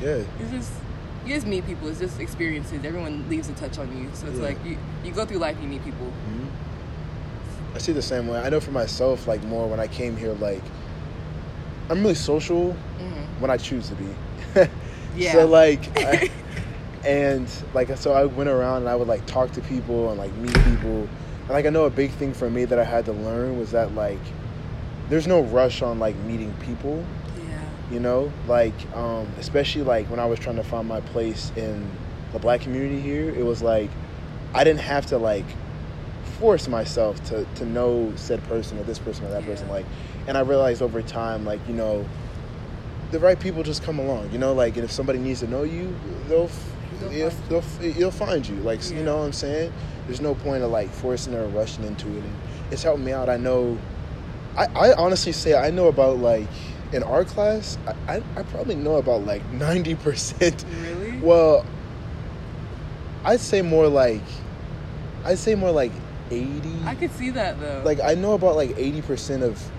Yeah. 0.00 0.22
It's 0.38 0.50
just 0.52 0.72
you 1.26 1.34
just 1.34 1.44
meet 1.44 1.66
people. 1.66 1.88
It's 1.88 1.98
just 1.98 2.20
experiences. 2.20 2.84
Everyone 2.84 3.28
leaves 3.28 3.48
a 3.48 3.52
touch 3.54 3.78
on 3.78 3.88
you. 3.98 4.08
So 4.14 4.28
it's 4.28 4.38
Yeah. 4.38 4.44
like 4.44 4.64
you 4.64 4.78
you 5.04 5.10
go 5.10 5.24
through 5.26 5.38
life, 5.38 5.56
you 5.60 5.66
meet 5.66 5.84
people. 5.84 6.12
I 7.74 7.78
see 7.78 7.90
the 7.92 8.00
same 8.02 8.28
way. 8.28 8.38
I 8.40 8.48
know 8.48 8.60
for 8.60 8.70
myself, 8.70 9.26
like 9.26 9.42
more 9.44 9.66
when 9.66 9.80
I 9.80 9.88
came 9.88 10.16
here, 10.16 10.32
like 10.34 10.62
I'm 11.90 12.00
really 12.02 12.14
social 12.14 12.72
hmm 12.72 13.24
when 13.40 13.50
I 13.50 13.56
choose 13.56 13.88
to 13.88 13.94
be. 13.96 14.08
Yeah. 15.16 15.32
So 15.32 15.46
like, 15.46 15.80
I, 15.98 16.30
and 17.04 17.48
like 17.74 17.96
so 17.96 18.12
I 18.12 18.24
went 18.26 18.48
around 18.48 18.82
and 18.82 18.88
I 18.88 18.94
would 18.94 19.08
like 19.08 19.26
talk 19.26 19.50
to 19.52 19.60
people 19.62 20.10
and 20.10 20.18
like 20.18 20.32
meet 20.36 20.54
people. 20.64 21.08
And 21.40 21.48
like 21.50 21.66
I 21.66 21.70
know 21.70 21.86
a 21.86 21.90
big 21.90 22.12
thing 22.12 22.32
for 22.32 22.48
me 22.48 22.66
that 22.66 22.78
I 22.78 22.84
had 22.84 23.04
to 23.06 23.12
learn 23.12 23.58
was 23.58 23.72
that 23.72 23.96
like 23.96 24.20
there's 25.08 25.26
no 25.26 25.40
rush 25.42 25.82
on 25.82 25.98
like 25.98 26.14
meeting 26.18 26.54
people. 26.60 27.04
Yeah. 27.88 27.94
you 27.94 28.00
know 28.00 28.32
like 28.46 28.74
um 28.94 29.28
especially 29.38 29.82
like 29.82 30.08
when 30.10 30.20
i 30.20 30.26
was 30.26 30.38
trying 30.38 30.56
to 30.56 30.64
find 30.64 30.86
my 30.86 31.00
place 31.00 31.52
in 31.56 31.90
the 32.32 32.38
black 32.38 32.60
community 32.60 33.00
here 33.00 33.30
it 33.30 33.44
was 33.44 33.62
like 33.62 33.90
i 34.54 34.64
didn't 34.64 34.80
have 34.80 35.06
to 35.06 35.18
like 35.18 35.46
force 36.38 36.68
myself 36.68 37.22
to 37.24 37.44
to 37.56 37.64
know 37.64 38.12
said 38.16 38.42
person 38.44 38.78
or 38.78 38.84
this 38.84 38.98
person 38.98 39.24
or 39.26 39.30
that 39.30 39.44
person 39.44 39.68
like 39.68 39.86
and 40.26 40.36
i 40.36 40.40
realized 40.40 40.82
over 40.82 41.02
time 41.02 41.44
like 41.44 41.60
you 41.66 41.74
know 41.74 42.06
the 43.10 43.18
right 43.18 43.40
people 43.40 43.62
just 43.62 43.82
come 43.82 43.98
along 43.98 44.30
you 44.30 44.38
know 44.38 44.52
like 44.52 44.76
and 44.76 44.84
if 44.84 44.92
somebody 44.92 45.18
needs 45.18 45.40
to 45.40 45.46
know 45.46 45.62
you 45.62 45.94
they'll 46.28 46.44
f- 46.44 46.74
They'll 47.00 47.30
they'll, 47.48 47.60
find 47.60 47.94
they'll, 47.94 48.10
find 48.10 48.48
you 48.48 48.56
like 48.56 48.88
you 48.90 49.02
know 49.02 49.18
what 49.18 49.24
i'm 49.24 49.32
saying? 49.32 49.72
There's 50.06 50.20
no 50.20 50.34
point 50.34 50.64
of 50.64 50.70
like 50.70 50.90
forcing 50.90 51.34
or 51.34 51.46
rushing 51.48 51.84
into 51.84 52.08
it 52.08 52.24
and 52.24 52.34
it's 52.70 52.82
helped 52.82 53.00
me 53.00 53.12
out. 53.12 53.28
I 53.28 53.36
know 53.36 53.78
I, 54.56 54.66
I 54.74 54.92
honestly 54.94 55.32
say 55.32 55.54
I 55.54 55.70
know 55.70 55.86
about 55.86 56.18
like 56.18 56.48
in 56.92 57.02
our 57.02 57.24
class 57.24 57.76
I, 57.86 58.14
I, 58.16 58.22
I 58.36 58.42
probably 58.44 58.74
know 58.74 58.96
about 58.96 59.24
like 59.26 59.42
90% 59.52 60.64
Really? 60.82 61.18
well 61.22 61.64
I'd 63.24 63.40
say 63.40 63.62
more 63.62 63.88
like 63.88 64.22
I'd 65.24 65.38
say 65.38 65.54
more 65.54 65.70
like 65.70 65.92
80 66.30 66.60
I 66.84 66.94
could 66.94 67.10
see 67.12 67.30
that 67.30 67.60
though. 67.60 67.82
like 67.84 68.00
I 68.00 68.14
know 68.14 68.32
about 68.34 68.56
like 68.56 68.70
80% 68.70 69.42
of 69.42 69.70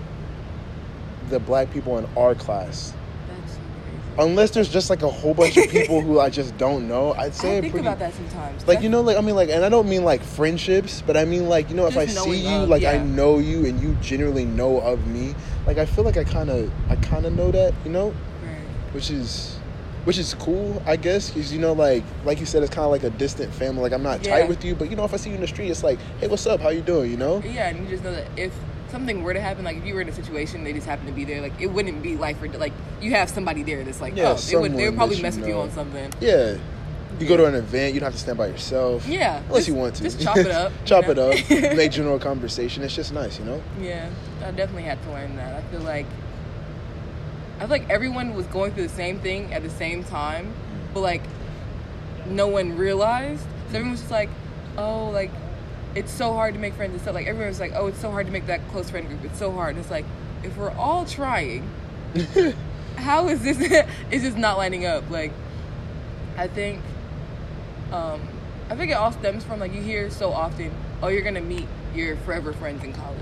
the 1.30 1.38
black 1.40 1.72
people 1.72 1.96
in 1.98 2.06
our 2.16 2.34
class 2.34 2.92
that's 3.28 3.52
so 3.52 3.58
crazy. 4.16 4.28
unless 4.30 4.50
there's 4.50 4.68
just 4.68 4.90
like 4.90 5.02
a 5.02 5.08
whole 5.08 5.32
bunch 5.32 5.56
of 5.56 5.68
people 5.70 6.00
who 6.00 6.18
I 6.20 6.28
just 6.28 6.56
don't 6.58 6.88
know 6.88 7.12
I'd 7.14 7.34
say 7.34 7.58
I 7.58 7.60
think 7.60 7.72
pretty 7.72 7.86
about 7.86 8.00
that 8.00 8.12
sometimes. 8.14 8.66
like 8.66 8.82
you 8.82 8.88
know 8.88 9.00
like 9.00 9.16
i 9.16 9.20
mean 9.20 9.36
like 9.36 9.48
and 9.48 9.64
i 9.64 9.68
don't 9.68 9.88
mean 9.88 10.04
like 10.04 10.22
friendships 10.22 11.02
but 11.06 11.16
i 11.16 11.24
mean 11.24 11.48
like 11.48 11.70
you 11.70 11.76
know 11.76 11.86
if 11.86 11.96
i 11.96 12.06
see 12.06 12.36
you 12.48 12.58
like 12.66 12.84
i 12.84 12.98
know 12.98 13.38
you 13.38 13.64
and 13.64 13.80
you 13.80 13.94
generally 14.02 14.44
know 14.44 14.80
of 14.80 15.06
me 15.06 15.34
like 15.70 15.78
i 15.78 15.86
feel 15.86 16.04
like 16.04 16.16
i 16.16 16.24
kind 16.24 16.50
of 16.50 16.70
i 16.88 16.96
kind 16.96 17.24
of 17.26 17.32
know 17.34 17.50
that 17.52 17.72
you 17.84 17.90
know? 17.90 18.08
Right. 18.44 18.56
which 18.92 19.10
is 19.10 19.56
which 20.04 20.18
is 20.18 20.34
cool 20.34 20.82
i 20.86 20.96
guess 20.96 21.30
because 21.30 21.52
you 21.52 21.60
know 21.60 21.72
like 21.74 22.02
like 22.24 22.40
you 22.40 22.46
said 22.46 22.62
it's 22.64 22.74
kind 22.74 22.84
of 22.86 22.90
like 22.90 23.04
a 23.04 23.10
distant 23.10 23.52
family. 23.54 23.82
Like 23.82 23.92
i'm 23.92 24.02
not 24.02 24.24
Yeah. 24.24 24.38
tight 24.40 24.48
with 24.48 24.64
you 24.64 24.74
but 24.74 24.90
you 24.90 24.96
know 24.96 25.04
if 25.04 25.14
i 25.14 25.16
see 25.16 25.28
you 25.30 25.36
in 25.36 25.40
the 25.42 25.46
street 25.46 25.70
it's 25.70 25.84
like 25.84 25.98
hey 26.20 26.26
what's 26.26 26.46
up? 26.46 26.60
How 26.60 26.70
you 26.70 26.80
doing? 26.80 27.10
You 27.10 27.16
know? 27.18 27.42
Yeah, 27.44 27.68
and 27.68 27.78
you 27.84 27.88
just 27.88 28.02
know 28.02 28.12
that 28.12 28.26
if 28.36 28.52
something 28.90 29.22
were 29.22 29.32
to 29.32 29.40
happen, 29.40 29.62
like 29.64 29.76
if 29.76 29.84
you 29.84 29.94
were 29.94 30.00
in 30.00 30.08
a 30.08 30.12
situation, 30.12 30.64
they 30.64 30.72
just 30.72 30.86
happen 30.86 31.06
to 31.06 31.12
be 31.12 31.24
there, 31.24 31.40
like 31.40 31.52
it 31.60 31.68
wouldn't 31.68 32.02
be 32.02 32.16
life 32.16 32.42
or 32.42 32.48
like 32.48 32.72
you 33.00 33.12
have 33.12 33.28
somebody 33.30 33.62
there 33.62 33.84
that's 33.84 34.00
like, 34.00 34.16
Yeah, 34.16 34.30
oh, 34.30 34.34
they 34.34 34.56
would 34.56 34.76
they 34.76 34.86
would 34.88 34.96
probably 34.96 35.22
mess 35.22 35.36
with 35.36 35.46
you 35.46 35.54
on 35.60 35.70
something. 35.70 36.12
yeah. 36.20 36.56
You 37.20 37.26
go 37.28 37.36
to 37.36 37.44
an 37.44 37.54
event 37.54 37.92
you 37.94 38.00
don't 38.00 38.06
have 38.06 38.14
to 38.14 38.18
stand 38.18 38.38
by 38.38 38.46
yourself. 38.46 39.06
Yeah, 39.06 39.36
unless 39.46 39.56
just- 39.58 39.68
you 39.68 39.74
want 39.74 39.94
to. 39.96 40.02
just 40.02 40.20
chop 40.22 40.36
it 40.38 40.46
up, 40.50 40.72
you 40.80 40.86
chop 40.86 41.04
know? 41.04 41.30
it 41.30 41.50
up 41.52 41.76
make 41.76 41.92
general 41.98 42.18
conversation. 42.18 42.82
It's 42.82 42.96
just 42.96 43.12
nice 43.12 43.38
you 43.38 43.44
know? 43.44 43.62
Yeah, 43.80 44.08
I 44.42 44.50
definitely 44.50 44.84
had 44.84 45.02
to 45.02 45.10
learn 45.10 45.36
that. 45.36 45.54
I 45.54 45.62
feel 45.68 45.80
like 45.80 46.06
I 47.56 47.60
feel 47.60 47.70
like 47.70 47.90
everyone 47.90 48.34
was 48.34 48.46
going 48.46 48.72
through 48.72 48.84
the 48.84 48.94
same 48.94 49.18
thing 49.20 49.52
at 49.52 49.62
the 49.62 49.70
same 49.70 50.02
time, 50.04 50.52
but 50.94 51.00
like 51.00 51.22
no 52.26 52.46
one 52.48 52.76
realized. 52.76 53.42
So 53.42 53.76
everyone 53.76 53.92
was 53.92 54.00
just 54.00 54.10
like, 54.10 54.30
oh, 54.76 55.10
like 55.10 55.30
it's 55.94 56.12
so 56.12 56.32
hard 56.32 56.54
to 56.54 56.60
make 56.60 56.74
friends 56.74 56.92
and 56.92 57.02
stuff. 57.02 57.14
Like 57.14 57.26
everyone 57.26 57.48
was 57.48 57.60
like, 57.60 57.72
oh, 57.74 57.88
it's 57.88 58.00
so 58.00 58.10
hard 58.10 58.26
to 58.26 58.32
make 58.32 58.46
that 58.46 58.66
close 58.68 58.90
friend 58.90 59.06
group. 59.08 59.24
It's 59.24 59.38
so 59.38 59.52
hard. 59.52 59.76
And 59.76 59.78
it's 59.78 59.90
like 59.90 60.04
if 60.42 60.56
we're 60.56 60.72
all 60.72 61.04
trying, 61.04 61.68
how 62.96 63.28
is 63.28 63.42
this? 63.42 63.58
it's 64.10 64.24
just 64.24 64.36
not 64.36 64.56
lining 64.56 64.86
up. 64.86 65.08
Like 65.10 65.32
I 66.36 66.48
think, 66.48 66.80
um, 67.92 68.22
I 68.70 68.76
think 68.76 68.90
it 68.90 68.94
all 68.94 69.12
stems 69.12 69.44
from 69.44 69.60
like 69.60 69.74
you 69.74 69.82
hear 69.82 70.10
so 70.10 70.32
often, 70.32 70.72
oh, 71.02 71.08
you're 71.08 71.22
gonna 71.22 71.40
meet 71.40 71.66
your 71.94 72.16
forever 72.18 72.52
friends 72.52 72.84
in 72.84 72.92
college, 72.92 73.18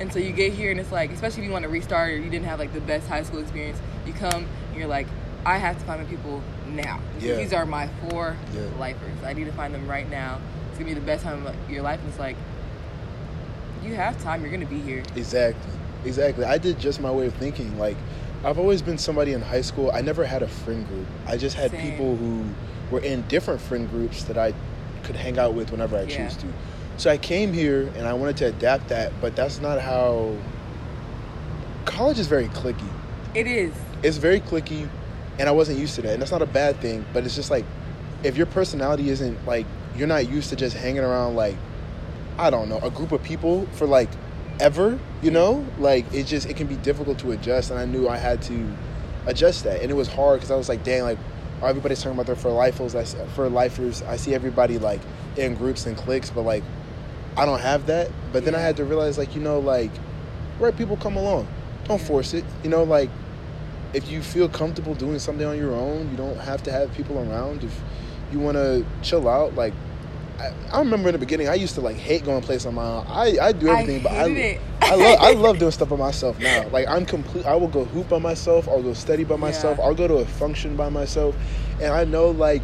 and 0.00 0.12
so 0.12 0.18
you 0.18 0.32
get 0.32 0.52
here 0.52 0.70
and 0.70 0.80
it's 0.80 0.92
like, 0.92 1.10
especially 1.12 1.42
if 1.42 1.46
you 1.46 1.52
want 1.52 1.62
to 1.64 1.68
restart 1.68 2.10
or 2.12 2.16
you 2.16 2.30
didn't 2.30 2.46
have 2.46 2.58
like 2.58 2.72
the 2.72 2.80
best 2.80 3.08
high 3.08 3.22
school 3.22 3.40
experience, 3.40 3.78
you 4.06 4.12
come 4.12 4.46
and 4.70 4.76
you're 4.78 4.88
like, 4.88 5.06
I 5.46 5.58
have 5.58 5.78
to 5.78 5.84
find 5.84 6.02
my 6.02 6.08
people 6.08 6.42
now. 6.68 7.00
Yeah. 7.20 7.36
These 7.36 7.52
are 7.52 7.66
my 7.66 7.88
four 8.08 8.36
Yeah. 8.54 8.62
lifers. 8.78 9.12
I 9.24 9.32
need 9.34 9.44
to 9.44 9.52
find 9.52 9.74
them 9.74 9.86
right 9.88 10.08
now. 10.10 10.40
It's 10.70 10.78
gonna 10.78 10.88
be 10.88 10.94
the 10.94 11.00
best 11.06 11.22
time 11.24 11.46
of 11.46 11.54
your 11.70 11.82
life. 11.82 12.00
And 12.00 12.08
it's 12.08 12.18
like 12.18 12.36
you 13.84 13.94
have 13.94 14.20
time. 14.22 14.42
You're 14.42 14.50
gonna 14.50 14.66
be 14.66 14.80
here. 14.80 15.02
Exactly. 15.14 15.72
Exactly. 16.04 16.44
I 16.44 16.58
did 16.58 16.78
just 16.78 17.00
my 17.00 17.10
way 17.10 17.26
of 17.26 17.34
thinking. 17.34 17.78
Like, 17.78 17.96
I've 18.44 18.58
always 18.58 18.82
been 18.82 18.98
somebody 18.98 19.32
in 19.32 19.40
high 19.40 19.60
school. 19.62 19.90
I 19.92 20.00
never 20.00 20.24
had 20.24 20.42
a 20.42 20.48
friend 20.48 20.86
group. 20.88 21.06
I 21.26 21.36
just 21.36 21.56
had 21.56 21.70
Same. 21.70 21.90
people 21.90 22.16
who 22.16 22.44
were 22.90 23.00
in 23.00 23.22
different 23.28 23.60
friend 23.60 23.88
groups 23.90 24.24
that 24.24 24.36
I 24.36 24.52
could 25.02 25.16
hang 25.16 25.38
out 25.38 25.54
with 25.54 25.70
whenever 25.70 25.96
I 25.96 26.02
Yeah. 26.02 26.28
choose 26.28 26.36
to. 26.38 26.46
So 26.96 27.10
I 27.10 27.18
came 27.18 27.52
here 27.52 27.92
and 27.96 28.06
I 28.06 28.12
wanted 28.12 28.36
to 28.38 28.46
adapt 28.46 28.88
that, 28.88 29.12
but 29.20 29.34
that's 29.36 29.60
not 29.60 29.80
how. 29.80 30.36
College 31.84 32.18
is 32.18 32.28
very 32.28 32.48
clicky. 32.48 32.88
It 33.34 33.46
is. 33.46 33.74
It's 34.02 34.16
very 34.16 34.40
clicky, 34.40 34.88
and 35.38 35.48
I 35.48 35.52
wasn't 35.52 35.78
used 35.78 35.96
to 35.96 36.02
that. 36.02 36.12
And 36.12 36.22
that's 36.22 36.30
not 36.30 36.42
a 36.42 36.46
bad 36.46 36.80
thing, 36.80 37.04
but 37.12 37.24
it's 37.24 37.34
just 37.34 37.50
like, 37.50 37.64
if 38.22 38.36
your 38.36 38.46
personality 38.46 39.10
isn't 39.10 39.44
like, 39.46 39.66
you're 39.96 40.08
not 40.08 40.28
used 40.28 40.50
to 40.50 40.56
just 40.56 40.76
hanging 40.76 41.02
around 41.02 41.36
like, 41.36 41.56
I 42.38 42.50
don't 42.50 42.68
know, 42.68 42.78
a 42.78 42.90
group 42.90 43.12
of 43.12 43.22
people 43.22 43.66
for 43.72 43.86
like 43.86 44.08
ever, 44.60 44.98
you 45.22 45.30
know? 45.30 45.66
Like, 45.78 46.12
it 46.12 46.24
just, 46.24 46.48
it 46.48 46.56
can 46.56 46.66
be 46.66 46.76
difficult 46.76 47.18
to 47.20 47.32
adjust, 47.32 47.70
and 47.70 47.78
I 47.78 47.84
knew 47.84 48.08
I 48.08 48.16
had 48.16 48.40
to 48.42 48.72
adjust 49.26 49.64
that. 49.64 49.82
And 49.82 49.90
it 49.90 49.94
was 49.94 50.08
hard 50.08 50.38
because 50.38 50.50
I 50.50 50.56
was 50.56 50.68
like, 50.68 50.84
dang, 50.84 51.02
like, 51.02 51.18
everybody's 51.62 51.98
talking 51.98 52.12
about 52.12 52.26
their 52.26 52.36
for 52.36 52.50
lifers. 52.50 52.94
I, 52.94 53.04
for 53.04 53.48
lifers, 53.48 54.02
I 54.02 54.16
see 54.16 54.34
everybody 54.34 54.78
like 54.78 55.00
in 55.36 55.54
groups 55.54 55.86
and 55.86 55.96
cliques, 55.96 56.30
but 56.30 56.42
like, 56.42 56.62
I 57.36 57.46
don't 57.46 57.60
have 57.60 57.86
that. 57.86 58.10
But 58.32 58.44
then 58.44 58.54
I 58.54 58.60
had 58.60 58.76
to 58.78 58.84
realize, 58.84 59.18
like, 59.18 59.34
you 59.34 59.40
know, 59.40 59.58
like, 59.58 59.90
right 60.58 60.76
people 60.76 60.96
come 60.96 61.16
along. 61.16 61.48
Don't 61.84 62.00
force 62.00 62.34
it. 62.34 62.44
You 62.62 62.70
know, 62.70 62.84
like, 62.84 63.10
if 63.92 64.10
you 64.10 64.22
feel 64.22 64.48
comfortable 64.48 64.94
doing 64.94 65.18
something 65.18 65.46
on 65.46 65.56
your 65.56 65.72
own, 65.72 66.10
you 66.10 66.16
don't 66.16 66.36
have 66.38 66.62
to 66.64 66.72
have 66.72 66.92
people 66.94 67.18
around. 67.18 67.62
If 67.62 67.80
you 68.32 68.40
want 68.40 68.56
to 68.56 68.84
chill 69.02 69.28
out, 69.28 69.54
like 69.54 69.72
I, 70.38 70.52
I 70.72 70.78
remember 70.80 71.08
in 71.08 71.12
the 71.12 71.18
beginning, 71.18 71.48
I 71.48 71.54
used 71.54 71.74
to 71.76 71.80
like 71.80 71.96
hate 71.96 72.24
going 72.24 72.42
places 72.42 72.66
on 72.66 72.74
my 72.74 72.84
own. 72.84 73.06
I, 73.08 73.38
I 73.40 73.52
do 73.52 73.70
I 73.70 73.80
everything, 73.80 74.02
but 74.02 74.12
I. 74.12 74.60
I 74.82 74.96
love 74.96 75.18
I 75.20 75.32
love 75.40 75.58
doing 75.58 75.70
stuff 75.70 75.88
by 75.88 75.96
myself 75.96 76.38
now. 76.40 76.68
Like 76.68 76.88
I'm 76.88 77.06
complete. 77.06 77.46
I 77.46 77.54
will 77.54 77.68
go 77.68 77.84
hoop 77.84 78.08
by 78.08 78.18
myself. 78.18 78.68
I'll 78.68 78.82
go 78.82 78.92
study 78.92 79.24
by 79.24 79.36
myself. 79.36 79.78
Yeah. 79.78 79.84
I'll 79.84 79.94
go 79.94 80.08
to 80.08 80.16
a 80.16 80.26
function 80.26 80.76
by 80.76 80.88
myself, 80.88 81.36
and 81.80 81.92
I 81.92 82.04
know 82.04 82.30
like 82.30 82.62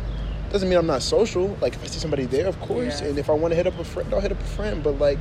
doesn't 0.51 0.69
mean 0.69 0.79
I'm 0.79 0.87
not 0.87 1.03
social. 1.03 1.57
Like 1.61 1.75
if 1.75 1.83
I 1.85 1.87
see 1.87 1.99
somebody 1.99 2.25
there, 2.27 2.47
of 2.47 2.59
course, 2.61 3.01
Yeah. 3.01 3.09
and 3.09 3.19
if 3.19 3.31
I 3.31 3.33
want 3.35 3.53
to 3.53 3.57
hit 3.57 3.67
up 3.67 3.79
a 3.79 3.85
friend, 3.85 4.13
I'll 4.13 4.21
hit 4.21 4.33
up 4.33 4.41
a 4.41 4.45
friend. 4.45 4.83
But 4.83 4.99
like, 4.99 5.19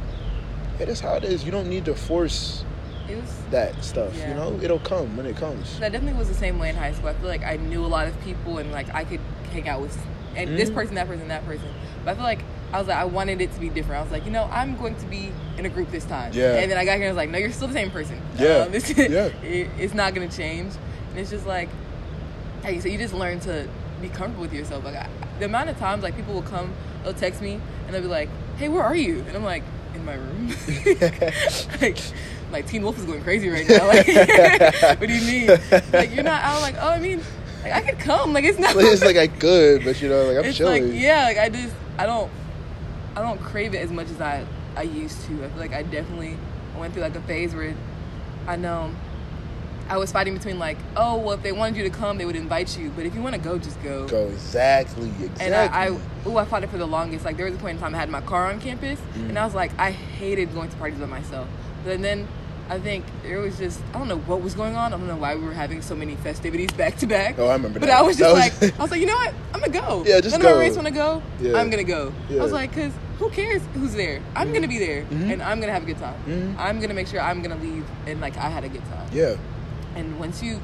it 0.79 0.89
is 0.89 0.99
how 0.99 1.15
it 1.15 1.23
is. 1.23 1.43
You 1.43 1.51
don't 1.51 1.69
need 1.69 1.85
to 1.85 1.95
force 1.95 2.63
was. 3.09 3.33
that 3.51 3.83
stuff. 3.83 4.15
Yeah. 4.17 4.29
You 4.29 4.35
know, 4.35 4.59
it'll 4.61 4.79
come 4.79 5.15
when 5.17 5.25
it 5.25 5.35
comes. 5.35 5.79
That 5.79 5.91
definitely 5.91 6.17
was 6.17 6.27
the 6.29 6.33
same 6.35 6.57
way 6.59 6.69
in 6.69 6.75
high 6.75 6.93
school. 6.93 7.09
I 7.09 7.13
feel 7.13 7.27
like 7.27 7.43
I 7.43 7.57
knew 7.57 7.85
a 7.85 7.87
lot 7.87 8.07
of 8.07 8.19
people 8.21 8.57
and 8.59 8.71
like 8.71 8.93
I 8.93 9.03
could 9.03 9.19
hang 9.51 9.67
out 9.69 9.81
with 9.81 9.97
and 10.35 10.57
this 10.57 10.69
Mhm. 10.69 10.75
person, 10.75 10.95
that 10.95 11.07
person, 11.07 11.27
that 11.29 11.45
person. 11.45 11.67
But 12.05 12.11
I 12.11 12.13
feel 12.15 12.23
like 12.23 12.39
I 12.71 12.77
was 12.79 12.87
like 12.87 12.97
I 12.97 13.05
wanted 13.05 13.41
it 13.41 13.51
to 13.53 13.59
be 13.59 13.69
different. 13.69 13.99
I 13.99 14.03
was 14.03 14.11
like, 14.11 14.25
you 14.25 14.31
know, 14.31 14.47
I'm 14.51 14.77
going 14.77 14.95
to 14.95 15.05
be 15.07 15.31
in 15.57 15.65
a 15.65 15.69
group 15.69 15.89
this 15.91 16.05
time. 16.05 16.31
Yeah. 16.33 16.53
And 16.55 16.71
then 16.71 16.77
I 16.77 16.85
got 16.85 16.93
here 16.97 17.07
and 17.07 17.09
I 17.09 17.11
was 17.13 17.17
like, 17.17 17.29
no, 17.31 17.39
you're 17.39 17.51
still 17.51 17.67
the 17.67 17.73
same 17.73 17.89
person. 17.91 18.21
Yeah. 18.37 18.65
Um, 18.67 18.73
it's, 18.73 18.89
Yeah. 18.95 19.25
it- 19.43 19.69
it's 19.77 19.93
not 19.95 20.13
gonna 20.15 20.27
change. 20.29 20.73
And 21.11 21.19
it's 21.19 21.31
just 21.31 21.45
like, 21.47 21.69
like 22.63 22.75
you 22.75 22.81
said, 22.81 22.91
you 22.91 22.97
just 22.99 23.13
learn 23.15 23.39
to 23.41 23.67
be 24.01 24.09
comfortable 24.09 24.41
with 24.41 24.53
yourself. 24.53 24.83
Like 24.83 24.95
I, 24.95 25.09
the 25.39 25.45
amount 25.45 25.69
of 25.69 25.77
times 25.77 26.03
like 26.03 26.15
people 26.15 26.33
will 26.33 26.41
come, 26.41 26.73
they'll 27.03 27.13
text 27.13 27.41
me 27.41 27.59
and 27.85 27.93
they'll 27.93 28.01
be 28.01 28.07
like, 28.07 28.29
hey, 28.57 28.69
where 28.69 28.83
are 28.83 28.95
you? 28.95 29.19
And 29.27 29.35
I'm 29.35 29.43
like, 29.43 29.63
in 29.93 30.05
my 30.05 30.15
room. 30.15 30.49
like, 31.81 31.97
like 32.51 32.67
Teen 32.67 32.83
Wolf 32.83 32.97
is 32.97 33.05
going 33.05 33.23
crazy 33.23 33.49
right 33.49 33.67
now. 33.67 33.87
Like, 33.87 34.07
what 34.99 35.07
do 35.07 35.15
you 35.15 35.25
mean? 35.25 35.59
Like, 35.91 36.13
you're 36.13 36.23
not 36.23 36.43
out. 36.43 36.61
Like, 36.61 36.75
oh, 36.79 36.89
I 36.89 36.99
mean, 36.99 37.21
like 37.63 37.73
I 37.73 37.81
could 37.81 37.99
come. 37.99 38.33
Like, 38.33 38.43
it's 38.43 38.59
not. 38.59 38.75
It's 38.75 39.03
like 39.03 39.17
I 39.17 39.27
could, 39.27 39.83
but 39.83 40.01
you 40.01 40.09
know, 40.09 40.23
like 40.23 40.37
I'm 40.37 40.45
it's 40.45 40.57
chilling. 40.57 40.91
like 40.91 41.01
yeah. 41.01 41.23
Like 41.23 41.37
I 41.37 41.49
just, 41.49 41.75
I 41.97 42.05
don't, 42.05 42.31
I 43.15 43.21
don't 43.21 43.39
crave 43.41 43.73
it 43.73 43.79
as 43.79 43.91
much 43.91 44.09
as 44.09 44.21
I, 44.21 44.45
I 44.75 44.83
used 44.83 45.25
to. 45.25 45.43
I 45.43 45.49
feel 45.49 45.57
like 45.57 45.73
I 45.73 45.83
definitely 45.83 46.37
went 46.77 46.93
through 46.93 47.03
like 47.03 47.15
a 47.15 47.21
phase 47.21 47.53
where, 47.53 47.75
I 48.47 48.55
know. 48.55 48.91
I 49.89 49.97
was 49.97 50.11
fighting 50.11 50.33
between 50.35 50.59
like, 50.59 50.77
oh 50.95 51.17
well, 51.17 51.31
if 51.33 51.41
they 51.43 51.51
wanted 51.51 51.75
you 51.77 51.83
to 51.83 51.89
come, 51.89 52.17
they 52.17 52.25
would 52.25 52.35
invite 52.35 52.77
you. 52.77 52.91
But 52.95 53.05
if 53.05 53.15
you 53.15 53.21
want 53.21 53.35
to 53.35 53.41
go, 53.41 53.57
just 53.57 53.81
go. 53.83 54.07
Go 54.07 54.27
exactly, 54.27 55.07
exactly. 55.09 55.45
And 55.45 55.55
I, 55.55 55.65
I, 55.87 55.89
ooh, 56.27 56.37
I 56.37 56.45
fought 56.45 56.63
it 56.63 56.69
for 56.69 56.77
the 56.77 56.85
longest. 56.87 57.25
Like 57.25 57.37
there 57.37 57.45
was 57.47 57.55
a 57.55 57.57
point 57.57 57.75
in 57.77 57.81
time 57.81 57.95
I 57.95 57.97
had 57.97 58.09
my 58.09 58.21
car 58.21 58.45
on 58.47 58.59
campus, 58.61 58.99
Mm. 59.15 59.29
and 59.29 59.39
I 59.39 59.45
was 59.45 59.55
like, 59.55 59.71
I 59.79 59.91
hated 59.91 60.53
going 60.53 60.69
to 60.69 60.75
parties 60.77 60.99
by 60.99 61.05
myself. 61.07 61.47
But 61.83 62.01
then 62.01 62.27
I 62.69 62.77
think 62.77 63.03
it 63.27 63.35
was 63.37 63.57
just 63.57 63.81
I 63.93 63.97
don't 63.97 64.07
know 64.07 64.19
what 64.19 64.41
was 64.43 64.53
going 64.53 64.75
on. 64.75 64.93
I 64.93 64.97
don't 64.97 65.07
know 65.07 65.15
why 65.15 65.33
we 65.35 65.43
were 65.43 65.53
having 65.53 65.81
so 65.81 65.95
many 65.95 66.15
festivities 66.17 66.71
back 66.77 66.97
to 66.97 67.07
back. 67.07 67.39
Oh, 67.39 67.47
I 67.47 67.53
remember 67.53 67.79
But 67.79 67.87
that. 67.87 67.97
I 67.97 68.01
was 68.03 68.15
just 68.15 68.31
was- 68.31 68.61
like, 68.61 68.79
I 68.79 68.81
was 68.83 68.91
like, 68.91 68.99
you 69.01 69.07
know 69.07 69.15
what? 69.15 69.33
I'm 69.55 69.59
gonna 69.59 69.73
go. 69.73 70.03
Yeah, 70.05 70.21
just 70.21 70.37
None 70.37 70.45
of 70.45 70.55
my 70.57 70.63
mates 70.63 70.75
want 70.75 70.87
to 70.87 70.93
go. 70.93 71.23
Yeah. 71.41 71.57
I'm 71.57 71.71
gonna 71.71 71.83
go. 71.83 72.13
I 72.29 72.35
was 72.35 72.51
like, 72.51 72.71
cause 72.73 72.91
who 73.17 73.29
cares 73.31 73.61
who's 73.73 73.93
there? 73.95 74.21
I'm 74.35 74.53
gonna 74.53 74.67
be 74.67 74.77
there, 74.77 75.03
Mhm. 75.05 75.33
and 75.33 75.41
I'm 75.43 75.59
gonna 75.59 75.73
have 75.73 75.83
a 75.83 75.85
good 75.87 75.97
time. 75.97 76.15
Mhm. 76.27 76.55
I'm 76.59 76.79
gonna 76.79 76.93
make 76.93 77.07
sure 77.07 77.19
I'm 77.19 77.41
gonna 77.41 77.57
leave 77.57 77.85
and 78.05 78.21
like 78.21 78.37
I 78.37 78.49
had 78.49 78.63
a 78.63 78.69
good 78.69 78.85
time. 78.85 79.07
yeah, 79.11 79.35
And 79.95 80.19
once 80.19 80.41
you 80.43 80.59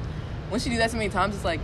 once 0.52 0.66
you 0.66 0.72
do 0.72 0.78
that 0.78 0.92
so 0.92 0.98
many 0.98 1.10
times, 1.10 1.36
it's 1.36 1.46
like, 1.46 1.60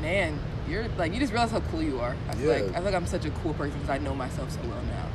man, 0.00 0.38
you're 0.68 0.86
like 0.98 1.12
you 1.12 1.20
just 1.20 1.32
realize 1.32 1.50
how 1.50 1.60
cool 1.70 1.82
you 1.82 2.00
are. 2.00 2.16
I 2.28 2.34
feel 2.34 2.46
Yeah. 2.48 2.64
like 2.64 2.70
I 2.70 2.74
feel 2.76 2.84
like 2.84 2.94
I'm 2.94 3.06
such 3.06 3.24
a 3.24 3.30
cool 3.42 3.54
person 3.54 3.78
because 3.78 3.90
I 3.90 3.98
know 3.98 4.14
myself 4.14 4.50
so 4.50 4.60
well 4.68 4.82
now. 4.82 5.06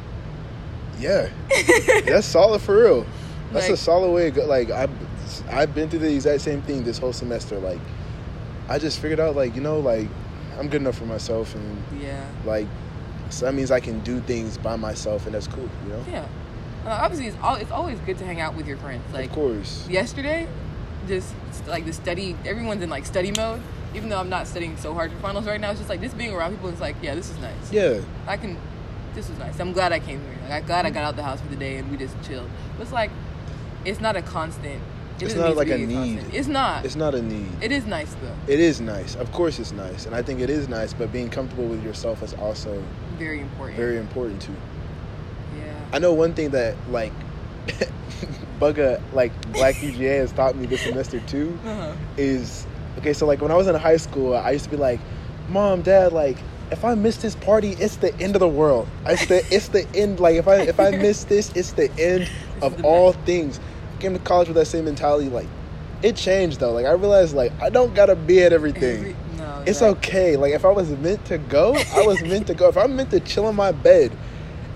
yeah. 1.00 1.30
That's 2.06 2.26
solid 2.28 2.62
for 2.62 2.78
real. 2.78 3.06
That's 3.52 3.70
a 3.70 3.78
solid 3.78 4.12
way 4.12 4.26
to 4.26 4.32
go. 4.32 4.46
Like 4.46 4.70
I, 4.72 4.88
I've 5.50 5.74
been 5.74 5.90
through 5.90 6.00
the 6.00 6.14
exact 6.14 6.42
same 6.42 6.62
thing 6.64 6.84
this 6.84 6.98
whole 6.98 7.14
semester. 7.14 7.58
Like, 7.60 7.80
I 8.68 8.78
just 8.78 9.00
figured 9.00 9.20
out, 9.20 9.36
like 9.36 9.56
you 9.56 9.62
know, 9.62 9.80
like 9.80 10.08
I'm 10.60 10.68
good 10.68 10.82
enough 10.82 10.98
for 10.98 11.06
myself, 11.06 11.56
and 11.56 12.02
Yeah, 12.02 12.26
like, 12.46 12.68
so 13.30 13.46
that 13.46 13.54
means 13.54 13.72
I 13.72 13.80
can 13.80 14.00
do 14.02 14.20
things 14.22 14.58
by 14.58 14.76
myself, 14.76 15.26
and 15.26 15.36
that's 15.36 15.48
cool. 15.48 15.70
You 15.86 15.94
know. 15.94 16.04
yeah. 16.12 16.26
Uh, 16.86 16.90
obviously, 17.02 17.28
it's, 17.28 17.38
all, 17.42 17.56
it's 17.56 17.72
always 17.72 18.00
good 18.02 18.18
to 18.18 18.26
hang 18.26 18.40
out 18.42 18.56
with 18.56 18.66
your 18.68 18.78
friends. 18.78 19.04
Like 19.14 19.30
of 19.30 19.36
course. 19.36 19.88
yesterday, 19.90 20.48
just 21.08 21.34
like 21.68 21.86
the 21.86 21.94
study. 21.94 22.36
Everyone's 22.46 22.82
in 22.84 22.90
like 22.90 23.06
study 23.06 23.32
mode. 23.32 23.62
Even 23.96 24.10
though 24.10 24.20
I'm 24.20 24.30
not 24.30 24.48
studying 24.48 24.78
so 24.78 24.94
hard 24.94 25.12
for 25.12 25.18
finals 25.20 25.46
right 25.48 25.60
now, 25.60 25.72
it's 25.72 25.80
just 25.80 25.90
like 25.90 26.02
just 26.02 26.18
being 26.18 26.34
around 26.34 26.52
people. 26.56 26.70
It's 26.70 26.82
like, 26.82 26.96
yeah, 27.02 27.16
this 27.16 27.30
is 27.30 27.38
nice. 27.40 27.72
Yeah. 27.72 28.02
I 28.28 28.38
can. 28.38 28.58
This 29.16 29.30
was 29.30 29.40
nice. 29.40 29.60
I'm 29.60 29.74
glad 29.74 29.92
I 29.94 30.00
came 30.00 30.22
here. 30.22 30.36
Like, 30.44 30.62
I'm 30.62 30.66
glad 30.68 30.86
I 30.86 30.90
got 30.92 31.04
out 31.04 31.16
the 31.16 31.24
house 31.24 31.42
for 31.42 31.48
the 31.48 31.56
day 31.56 31.78
and 31.78 31.90
we 31.90 31.98
just 31.98 32.16
chilled. 32.22 32.50
But 32.78 32.84
it's 32.84 32.92
like, 32.92 33.10
it's 33.86 34.00
not 34.00 34.16
a 34.16 34.22
constant. 34.22 34.82
It 35.20 35.24
It's 35.24 35.34
not 35.34 35.56
like 35.56 35.70
a 35.70 35.78
need. 35.80 35.94
constant. 36.20 36.34
It's 36.36 36.48
not. 36.48 36.86
It's 36.86 36.96
not 36.96 37.16
a 37.16 37.22
need. 37.24 37.50
It 37.60 37.72
is 37.72 37.86
nice 37.88 38.14
though. 38.22 38.36
It 38.54 38.60
is 38.60 38.80
nice. 38.80 39.16
Of 39.16 39.32
course, 39.32 39.58
it's 39.58 39.72
nice, 39.72 40.06
and 40.06 40.14
I 40.14 40.22
think 40.22 40.42
it 40.42 40.50
is 40.52 40.68
nice. 40.70 40.94
But 40.94 41.12
being 41.12 41.30
comfortable 41.32 41.66
with 41.66 41.84
yourself 41.84 42.22
is 42.22 42.36
also 42.36 42.84
Very 43.18 43.40
important. 43.40 43.78
very 43.78 43.98
important 43.98 44.40
too. 44.44 44.54
Yeah. 45.58 45.74
I 45.94 45.98
know 45.98 46.14
one 46.14 46.36
thing 46.36 46.52
that 46.52 46.76
like 46.92 47.14
Bugga 48.60 49.02
like 49.14 49.32
Black 49.54 49.76
UGA 49.82 50.20
has 50.20 50.32
taught 50.32 50.56
me 50.56 50.66
this 50.66 50.82
semester 50.82 51.20
too 51.22 51.58
Uh-huh. 51.66 51.94
is 52.18 52.66
okay. 53.00 53.14
So 53.14 53.26
like 53.26 53.42
when 53.42 53.52
I 53.52 53.56
was 53.56 53.68
in 53.68 53.76
high 53.76 53.98
school, 53.98 54.36
I 54.36 54.52
used 54.52 54.66
to 54.66 54.72
be 54.72 54.78
like, 54.78 55.00
"Mom, 55.50 55.82
Dad, 55.82 56.14
like 56.14 56.38
if 56.72 56.84
I 56.84 56.96
miss 56.96 57.18
this 57.18 57.36
party, 57.36 57.72
it's 57.80 57.98
the 57.98 58.14
end 58.20 58.36
of 58.36 58.40
the 58.42 58.48
world. 58.48 58.88
It's 59.06 59.26
the 59.28 59.46
it's 59.56 59.70
the 59.70 59.88
end. 59.96 60.20
Like 60.20 60.36
if 60.36 60.48
I 60.48 60.58
if 60.62 60.80
I 60.80 60.92
miss 60.92 61.24
this, 61.26 61.52
it's 61.56 61.72
the 61.74 61.92
end 62.00 62.30
of 62.62 62.84
all 62.84 63.14
things." 63.14 63.60
I 63.98 64.00
came 64.02 64.14
to 64.14 64.20
college 64.20 64.48
with 64.48 64.56
that 64.58 64.66
same 64.66 64.86
mentality. 64.86 65.30
Like 65.30 65.48
it 66.04 66.16
changed 66.16 66.60
though. 66.60 66.72
Like 66.72 66.86
I 66.86 66.92
realized 66.92 67.36
like 67.36 67.52
I 67.62 67.70
don't 67.70 67.94
gotta 67.96 68.16
be 68.16 68.42
at 68.44 68.54
everything. 68.54 68.98
Every- 69.00 69.16
no. 69.38 69.64
It's 69.68 69.82
right. 69.82 69.90
okay. 69.98 70.36
Like 70.36 70.54
if 70.54 70.66
I 70.66 70.70
was 70.72 70.90
meant 70.90 71.24
to 71.26 71.38
go, 71.38 71.76
I 71.96 72.02
was 72.06 72.22
meant 72.24 72.48
to 72.48 72.54
go. 72.56 72.70
If 72.70 72.78
I'm 72.78 72.96
meant 72.96 73.12
to 73.12 73.20
chill 73.20 73.48
in 73.50 73.56
my 73.56 73.72
bed 73.72 74.12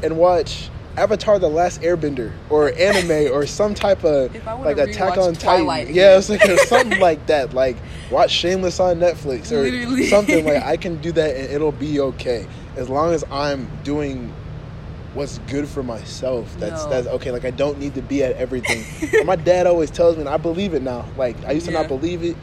and 0.04 0.18
watch 0.18 0.70
Avatar: 0.98 1.40
The 1.40 1.48
Last 1.50 1.82
Airbender 1.82 2.32
or 2.50 2.72
anime 2.78 3.32
or 3.34 3.46
some 3.46 3.74
type 3.74 4.04
of 4.04 4.36
If 4.36 4.48
I 4.48 4.54
wanna 4.54 4.72
like 4.76 4.78
Attack 4.90 5.18
on 5.18 5.34
Twilight 5.34 5.88
Titan, 5.88 5.96
yeah, 5.96 6.18
it's 6.18 6.30
like 6.30 6.42
something 6.68 7.00
like 7.00 7.26
that. 7.28 7.54
Like 7.54 7.78
watch 8.10 8.32
Shameless 8.32 8.80
on 8.80 8.98
Netflix 9.00 9.52
or 9.52 9.62
Literally. 9.62 10.08
something 10.08 10.46
like 10.46 10.64
I 10.64 10.78
can 10.78 11.02
do 11.02 11.12
that 11.14 11.36
and 11.36 11.50
it'll 11.52 11.72
be 11.72 12.00
okay 12.00 12.46
as 12.76 12.90
long 12.90 13.14
as 13.14 13.24
I'm 13.32 13.68
doing 13.84 14.34
what's 15.14 15.40
good 15.50 15.68
for 15.68 15.84
myself. 15.84 16.54
That's 16.58 16.84
No. 16.86 16.90
that's 16.90 17.08
okay. 17.08 17.32
Like 17.32 17.46
I 17.46 17.52
don't 17.52 17.80
need 17.80 17.96
to 17.96 18.02
be 18.02 18.24
at 18.24 18.36
everything. 18.38 19.26
My 19.26 19.36
dad 19.36 19.68
always 19.68 19.92
tells 19.92 20.16
me, 20.16 20.22
and 20.22 20.30
I 20.30 20.38
believe 20.38 20.74
it 20.74 20.82
now. 20.82 21.06
Like 21.18 21.36
I 21.46 21.52
used 21.52 21.66
to 21.68 21.72
Yeah. 21.72 21.80
not 21.80 21.88
believe 21.90 22.24
it. 22.24 22.36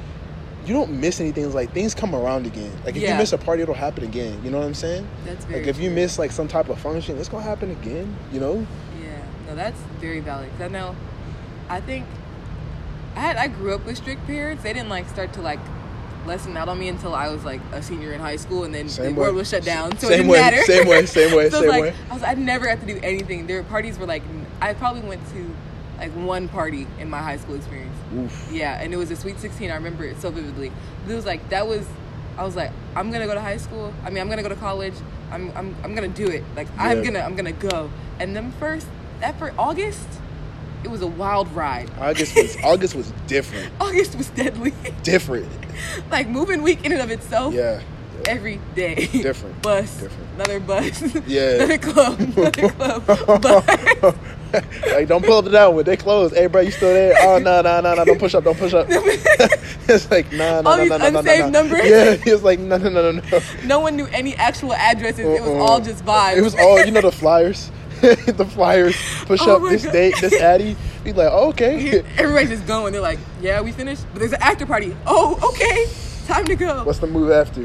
You 0.69 0.75
don't 0.75 1.01
miss 1.01 1.19
anything. 1.19 1.47
It's 1.47 1.55
like 1.55 1.73
things 1.73 1.95
come 1.95 2.15
around 2.15 2.45
again. 2.45 2.71
Like 2.85 2.95
if 2.95 3.03
you 3.03 3.15
miss 3.15 3.33
a 3.33 3.39
party, 3.39 3.63
it'll 3.63 3.75
happen 3.75 4.05
again. 4.05 4.39
You 4.45 4.51
know 4.51 4.59
what 4.59 4.67
I'm 4.67 4.75
saying? 4.75 5.09
That's 5.25 5.47
very. 5.47 5.61
Like 5.61 5.69
if 5.69 5.79
you 5.79 5.89
true. 5.89 5.95
miss 5.95 6.19
like 6.19 6.31
some 6.31 6.47
type 6.47 6.69
of 6.69 6.79
function, 6.79 7.17
it's 7.19 7.31
gonna 7.31 7.43
happen 7.43 7.71
again. 7.71 8.15
You 8.33 8.41
know? 8.41 8.67
Yeah. 9.01 9.23
No, 9.47 9.55
that's 9.55 9.81
very 9.99 10.21
valid. 10.21 10.51
'Cause 10.53 10.61
I 10.61 10.69
know. 10.69 10.95
I 11.71 11.81
think. 11.81 12.05
I 13.17 13.21
had. 13.21 13.37
I 13.39 13.49
grew 13.49 13.75
up 13.75 13.87
with 13.87 13.97
strict 13.97 14.27
parents. 14.27 14.63
They 14.63 14.75
didn't 14.75 14.91
like 14.91 15.09
start 15.09 15.33
to 15.35 15.41
like 15.41 15.59
lessen 16.27 16.55
out 16.59 16.69
on 16.69 16.79
me 16.79 16.89
until 16.89 17.15
I 17.15 17.31
was 17.31 17.47
like 17.47 17.63
a 17.73 17.83
senior 17.83 18.13
in 18.13 18.21
high 18.21 18.37
school, 18.37 18.65
and 18.65 18.75
then 18.75 18.91
Same 18.91 19.15
the 19.15 19.21
world 19.21 19.37
was 19.37 19.49
shut 19.49 19.65
down, 19.65 19.97
so 19.99 20.09
Same 20.09 20.13
it 20.13 20.17
didn't 20.19 20.31
way, 20.33 20.39
matter. 20.41 20.63
same 20.65 20.87
way, 20.87 21.07
same 21.07 21.35
way, 21.35 21.49
so 21.51 21.61
same 21.61 21.69
like, 21.71 21.83
way. 21.83 21.95
I 22.11 22.15
was. 22.15 22.23
I 22.23 22.35
never 22.35 22.69
had 22.69 22.81
to 22.81 22.87
do 22.87 23.01
anything. 23.03 23.47
Their 23.47 23.63
parties 23.63 23.99
were 23.99 24.07
like. 24.07 24.23
I 24.61 24.75
probably 24.75 25.01
went 25.03 25.27
to 25.33 25.51
like 25.99 26.13
one 26.13 26.49
party 26.49 26.87
in 26.99 27.09
my 27.09 27.23
high 27.23 27.39
school 27.39 27.55
experience. 27.55 27.97
Oof. 28.17 28.49
Yeah, 28.53 28.81
and 28.81 28.93
it 28.93 28.97
was 28.97 29.11
a 29.11 29.17
Sweet 29.17 29.39
16. 29.39 29.71
I 29.71 29.75
remember 29.75 30.05
it 30.05 30.21
so 30.21 30.31
vividly. 30.31 30.73
It 31.09 31.15
was 31.15 31.27
like 31.27 31.49
that 31.51 31.67
was. 31.67 31.87
I 32.37 32.45
was 32.45 32.55
like, 32.55 32.71
I'm 32.95 33.11
gonna 33.11 33.27
go 33.27 33.35
to 33.35 33.41
high 33.41 33.57
school. 33.57 33.93
I 34.05 34.11
mean, 34.11 34.21
I'm 34.21 34.29
gonna 34.29 34.43
go 34.43 34.49
to 34.49 34.57
college. 34.57 34.95
I'm 35.31 35.51
I'm, 35.57 35.75
I'm 35.83 35.95
gonna 35.95 36.09
do 36.09 36.29
it. 36.29 36.45
Like 36.57 36.69
I'm 36.79 37.03
gonna 37.03 37.21
I'm 37.21 37.35
gonna 37.35 37.53
go. 37.53 37.91
And 38.21 38.35
then 38.35 38.53
first 38.53 38.87
that 39.21 39.39
for 39.39 39.53
August, 39.59 40.07
it 40.85 40.89
was 40.89 41.03
a 41.03 41.07
wild 41.07 41.51
ride. 41.53 41.91
August 41.99 42.37
was 42.37 42.57
August 42.65 42.95
was 42.95 43.13
different. 43.27 43.73
August 43.81 44.15
was 44.17 44.31
deadly. 44.31 44.73
Different. 45.03 45.49
like 46.11 46.29
moving 46.29 46.63
week 46.63 46.85
in 46.85 46.93
and 46.93 47.01
of 47.01 47.11
itself. 47.11 47.55
Yeah. 47.55 47.83
Every 48.27 48.61
day. 48.75 49.07
Different. 49.07 49.63
Bus. 49.63 50.01
Different. 50.01 50.29
Another 50.35 50.61
bus. 50.61 51.03
Yeah. 51.27 51.55
another 51.55 51.79
club. 51.79 52.21
Another 52.21 52.69
club. 52.71 53.07
Bus. 53.07 54.15
like 54.93 55.09
don't 55.09 55.25
pull 55.25 55.39
up 55.39 55.45
to 55.45 55.51
that 55.51 55.73
one. 55.73 55.85
They 55.85 55.97
closed. 55.97 56.35
Hey, 56.35 56.47
bro, 56.47 56.61
you 56.63 56.71
still 56.71 56.93
there? 56.93 57.15
Oh 57.21 57.39
no, 57.39 57.61
no, 57.61 57.81
no, 57.81 57.95
no! 57.95 58.05
Don't 58.05 58.19
push 58.19 58.35
up. 58.35 58.45
Don't 58.45 58.57
push 58.59 58.73
up. 58.75 58.87
it's 58.91 60.11
like 60.11 60.31
nah, 60.33 60.61
nah, 60.63 60.71
All 60.71 60.77
nah, 60.77 60.83
these 60.83 60.91
nah, 60.91 60.97
nah, 60.99 61.11
nah, 61.11 61.19
unsaved 61.21 61.45
nah. 61.45 61.51
numbers? 61.63 61.81
Yeah, 61.85 62.15
he 62.25 62.33
was 62.33 62.43
like 62.43 62.59
no, 62.59 62.77
no, 62.77 62.89
no, 62.91 63.11
no, 63.13 63.21
no. 63.31 63.41
no 63.65 63.81
one 63.81 63.97
knew 63.97 64.07
any 64.07 64.35
actual 64.37 64.73
addresses. 64.75 65.21
It 65.21 65.41
was 65.43 65.51
Uh-uh. 65.51 65.59
all 65.59 65.81
just 65.81 66.05
vibes. 66.05 66.37
It 66.37 66.43
was 66.43 66.55
all 66.55 66.85
you 66.85 66.91
know 66.91 67.01
the 67.01 67.13
flyers. 67.13 67.71
the 68.01 68.47
flyers 68.55 68.95
push 69.27 69.41
Oh 69.43 69.57
up 69.65 69.71
this 69.71 69.85
God. 69.85 69.93
date, 69.93 70.15
this 70.21 70.35
Addy. 70.35 70.77
He's 71.03 71.15
like, 71.17 71.31
oh, 71.33 71.49
okay. 71.49 72.01
Everybody's 72.17 72.51
just 72.51 72.67
going. 72.67 72.93
They're 72.93 73.01
like, 73.03 73.19
yeah, 73.41 73.61
we 73.61 73.73
finished, 73.73 74.05
but 74.13 74.21
there's 74.21 74.33
an 74.33 74.41
after 74.43 74.67
party. 74.67 74.97
Oh, 75.05 75.37
okay, 75.53 75.87
time 76.27 76.45
to 76.47 76.55
go. 76.55 76.85
What's 76.85 77.01
the 77.01 77.07
move 77.09 77.31
after? 77.33 77.63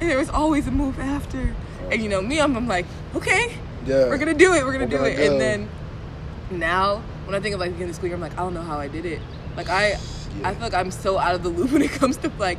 and 0.00 0.10
there 0.10 0.18
was 0.18 0.28
always 0.30 0.66
a 0.66 0.72
move 0.72 0.98
after. 0.98 1.54
And 1.92 2.02
you 2.02 2.08
know 2.08 2.20
me, 2.20 2.40
I'm, 2.40 2.56
I'm 2.56 2.66
like, 2.66 2.86
okay, 3.14 3.54
Yeah. 3.86 4.08
we're 4.08 4.18
gonna 4.18 4.34
do 4.34 4.52
it. 4.54 4.64
We're 4.64 4.72
gonna 4.72 4.86
We're 4.86 4.90
do 4.90 4.96
gonna 4.96 5.08
it. 5.10 5.16
go. 5.16 5.32
And 5.32 5.40
then 5.40 5.68
now, 6.58 7.02
when 7.26 7.34
I 7.34 7.40
think 7.40 7.54
of 7.54 7.60
like 7.60 7.70
beginning 7.72 7.90
of 7.90 7.96
school 7.96 8.08
year, 8.08 8.16
I'm 8.16 8.20
like, 8.20 8.32
I 8.34 8.36
don't 8.42 8.54
know 8.54 8.62
how 8.62 8.78
I 8.78 8.88
did 8.88 9.04
it. 9.06 9.20
Like 9.56 9.68
I, 9.68 9.90
Yeah. 9.90 10.48
I 10.48 10.54
feel 10.54 10.62
like 10.62 10.74
I'm 10.74 10.90
so 10.90 11.18
out 11.18 11.34
of 11.34 11.42
the 11.42 11.48
loop 11.48 11.72
when 11.72 11.82
it 11.82 11.90
comes 11.92 12.16
to 12.18 12.30
like 12.38 12.58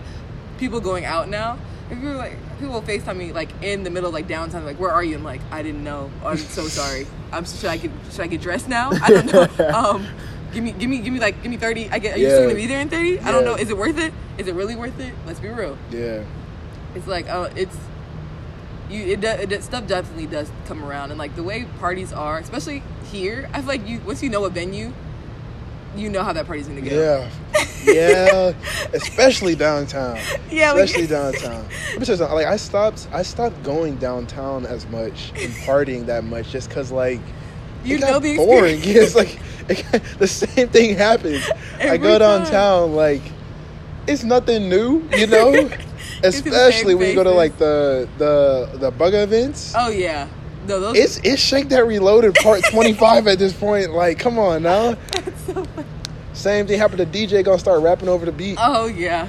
people 0.59 0.79
going 0.79 1.05
out 1.05 1.29
now. 1.29 1.57
If 1.91 1.99
you're 1.99 2.15
like 2.15 2.37
people 2.59 2.73
will 2.75 2.81
Facetime 2.81 3.17
me 3.17 3.33
like 3.33 3.49
in 3.61 3.83
the 3.83 3.89
middle 3.89 4.07
of 4.07 4.13
like 4.13 4.27
downtown, 4.27 4.65
like 4.65 4.79
where 4.79 4.91
are 4.91 5.03
you? 5.03 5.15
I'm 5.15 5.23
like, 5.23 5.41
I 5.51 5.61
didn't 5.61 5.83
know. 5.83 6.09
I'm 6.25 6.37
so 6.37 6.63
sorry. 6.79 7.05
I'm 7.31 7.45
should 7.45 7.65
I 7.65 7.77
get 7.77 7.91
should 8.11 8.21
I 8.21 8.27
get 8.27 8.41
dressed 8.41 8.67
now? 8.69 8.91
I 8.91 9.09
don't 9.09 9.31
know. 9.33 9.69
um, 9.75 10.07
give 10.53 10.63
me 10.63 10.71
give 10.71 10.89
me 10.89 10.99
give 10.99 11.13
me 11.13 11.19
like 11.19 11.41
give 11.43 11.51
me 11.51 11.57
thirty. 11.57 11.89
I 11.89 11.99
get. 11.99 12.15
Are 12.15 12.19
you 12.19 12.29
still 12.29 12.43
gonna 12.43 12.55
be 12.55 12.67
there 12.67 12.79
in 12.79 12.89
thirty? 12.89 13.19
I 13.19 13.31
don't 13.31 13.43
know. 13.45 13.55
Is 13.55 13.69
it 13.69 13.77
worth 13.77 13.97
it? 13.99 14.13
Is 14.37 14.47
it 14.47 14.55
really 14.55 14.75
worth 14.75 14.97
it? 14.99 15.13
Let's 15.27 15.39
be 15.39 15.49
real. 15.49 15.77
Yeah. 15.91 16.23
It's 16.95 17.05
like 17.07 17.27
uh, 17.29 17.49
it's 17.55 17.75
you. 18.89 19.01
It, 19.03 19.23
it 19.23 19.49
does- 19.49 19.63
stuff 19.65 19.85
definitely 19.87 20.27
does 20.27 20.51
come 20.65 20.83
around, 20.83 21.09
and 21.11 21.19
like 21.19 21.35
the 21.35 21.43
way 21.43 21.65
parties 21.79 22.13
are, 22.13 22.39
especially 22.39 22.81
here. 23.13 23.49
I 23.53 23.59
feel 23.59 23.67
like 23.67 23.87
you 23.87 23.99
once 24.05 24.21
you 24.23 24.29
know 24.29 24.43
a 24.45 24.49
venue, 24.49 24.91
you 25.95 26.09
know 26.09 26.23
how 26.23 26.33
that 26.33 26.45
party's 26.47 26.67
gonna 26.67 26.81
go. 26.81 26.89
Yeah. 26.95 27.29
Yeah. 27.85 28.53
Especially 28.93 29.55
downtown. 29.55 30.17
Yeah, 30.51 30.73
Especially 30.73 31.07
downtown. 31.07 31.65
Let 31.91 31.99
me 31.99 32.05
tell 32.05 32.13
you 32.15 32.17
something. 32.17 32.35
Like 32.35 32.47
I 32.47 32.57
stopped 32.57 33.07
I 33.11 33.23
stopped 33.23 33.61
going 33.63 33.95
downtown 33.97 34.65
as 34.65 34.85
much 34.87 35.31
and 35.35 35.51
partying 35.65 36.05
that 36.07 36.23
much 36.23 36.51
just 36.51 36.69
cause 36.69 36.91
like 36.91 37.19
You 37.83 37.97
it 37.97 38.01
got 38.01 38.11
know 38.11 38.19
the 38.19 38.37
boring. 38.37 38.79
it's 38.83 39.15
like 39.15 39.39
it, 39.69 39.85
the 40.19 40.27
same 40.27 40.67
thing 40.69 40.95
happens. 40.97 41.49
Every 41.79 41.89
I 41.89 41.97
go 41.97 42.17
time. 42.19 42.43
downtown 42.43 42.93
like 42.95 43.21
it's 44.07 44.23
nothing 44.23 44.67
new, 44.69 45.07
you 45.15 45.27
know? 45.27 45.69
Especially 46.23 46.93
when 46.95 47.09
you 47.09 47.15
go 47.15 47.23
to 47.23 47.31
like 47.31 47.57
the 47.57 48.07
the 48.17 48.69
the 48.77 48.91
bugger 48.91 49.23
events. 49.23 49.73
Oh 49.77 49.89
yeah. 49.89 50.27
No, 50.67 50.79
those. 50.79 50.97
It's 50.97 51.17
it's 51.23 51.41
Shake 51.41 51.69
That 51.69 51.85
Reloaded 51.85 52.35
Part 52.35 52.63
25 52.71 53.27
at 53.27 53.39
this 53.39 53.53
point. 53.53 53.91
Like, 53.91 54.19
come 54.19 54.39
on 54.39 54.63
now. 54.63 54.95
so. 55.47 55.65
Same 56.33 56.65
thing 56.65 56.79
happened 56.79 56.99
to 56.99 57.05
DJ 57.05 57.43
gonna 57.43 57.59
start 57.59 57.81
rapping 57.81 58.09
over 58.09 58.25
the 58.25 58.31
beat. 58.31 58.57
Oh 58.59 58.87
yeah. 58.87 59.27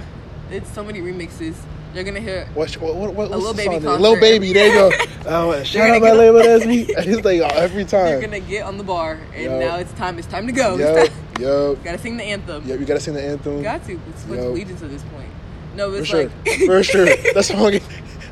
It's 0.50 0.71
so 0.73 0.83
many 0.85 1.00
remixes. 1.00 1.57
You're 1.95 2.05
gonna 2.05 2.21
hear. 2.21 2.47
What, 2.55 2.73
what, 2.75 2.95
what, 2.97 3.14
what's 3.14 3.33
A 3.33 3.37
little 3.37 3.55
Baby 3.55 3.81
song. 3.85 4.00
Lil 4.00 4.19
Baby, 4.21 4.53
there 4.53 4.67
you 4.67 4.73
go. 4.73 4.91
Oh, 5.26 5.62
shout 5.62 5.88
out 5.88 6.03
my 6.03 6.12
label, 6.12 6.43
that's 6.43 6.67
me. 6.67 6.83
It's 6.83 7.25
like 7.25 7.41
oh, 7.41 7.47
every 7.47 7.87
time. 7.87 8.09
You're 8.09 8.21
gonna 8.21 8.41
get 8.41 8.64
on 8.64 8.76
the 8.76 8.85
bar, 8.85 9.19
and 9.35 9.44
Yo. 9.44 9.59
now 9.59 9.77
it's 9.77 9.92
time. 9.94 10.18
It's 10.18 10.27
time 10.29 10.47
to 10.47 10.53
go. 10.53 10.77
Time- 10.77 11.14
yo, 11.40 11.77
Gotta 11.77 11.97
sing 11.97 12.18
the 12.18 12.25
anthem. 12.25 12.62
yo, 12.68 12.75
you 12.75 12.85
gotta 12.85 13.01
sing 13.01 13.14
the 13.14 13.23
anthem. 13.23 13.62
Got 13.62 13.87
to. 13.87 13.92
It's 14.11 14.25
what's 14.25 14.42
Yo. 14.42 14.51
allegiance 14.51 14.83
at 14.83 14.90
this 14.90 15.03
point. 15.05 15.31
No, 15.77 15.90
For 15.92 15.99
it's 15.99 16.09
sure, 16.09 16.25
like 16.25 16.59
for 16.66 16.83
sure. 16.83 17.07
That 17.07 17.44
song, 17.47 17.73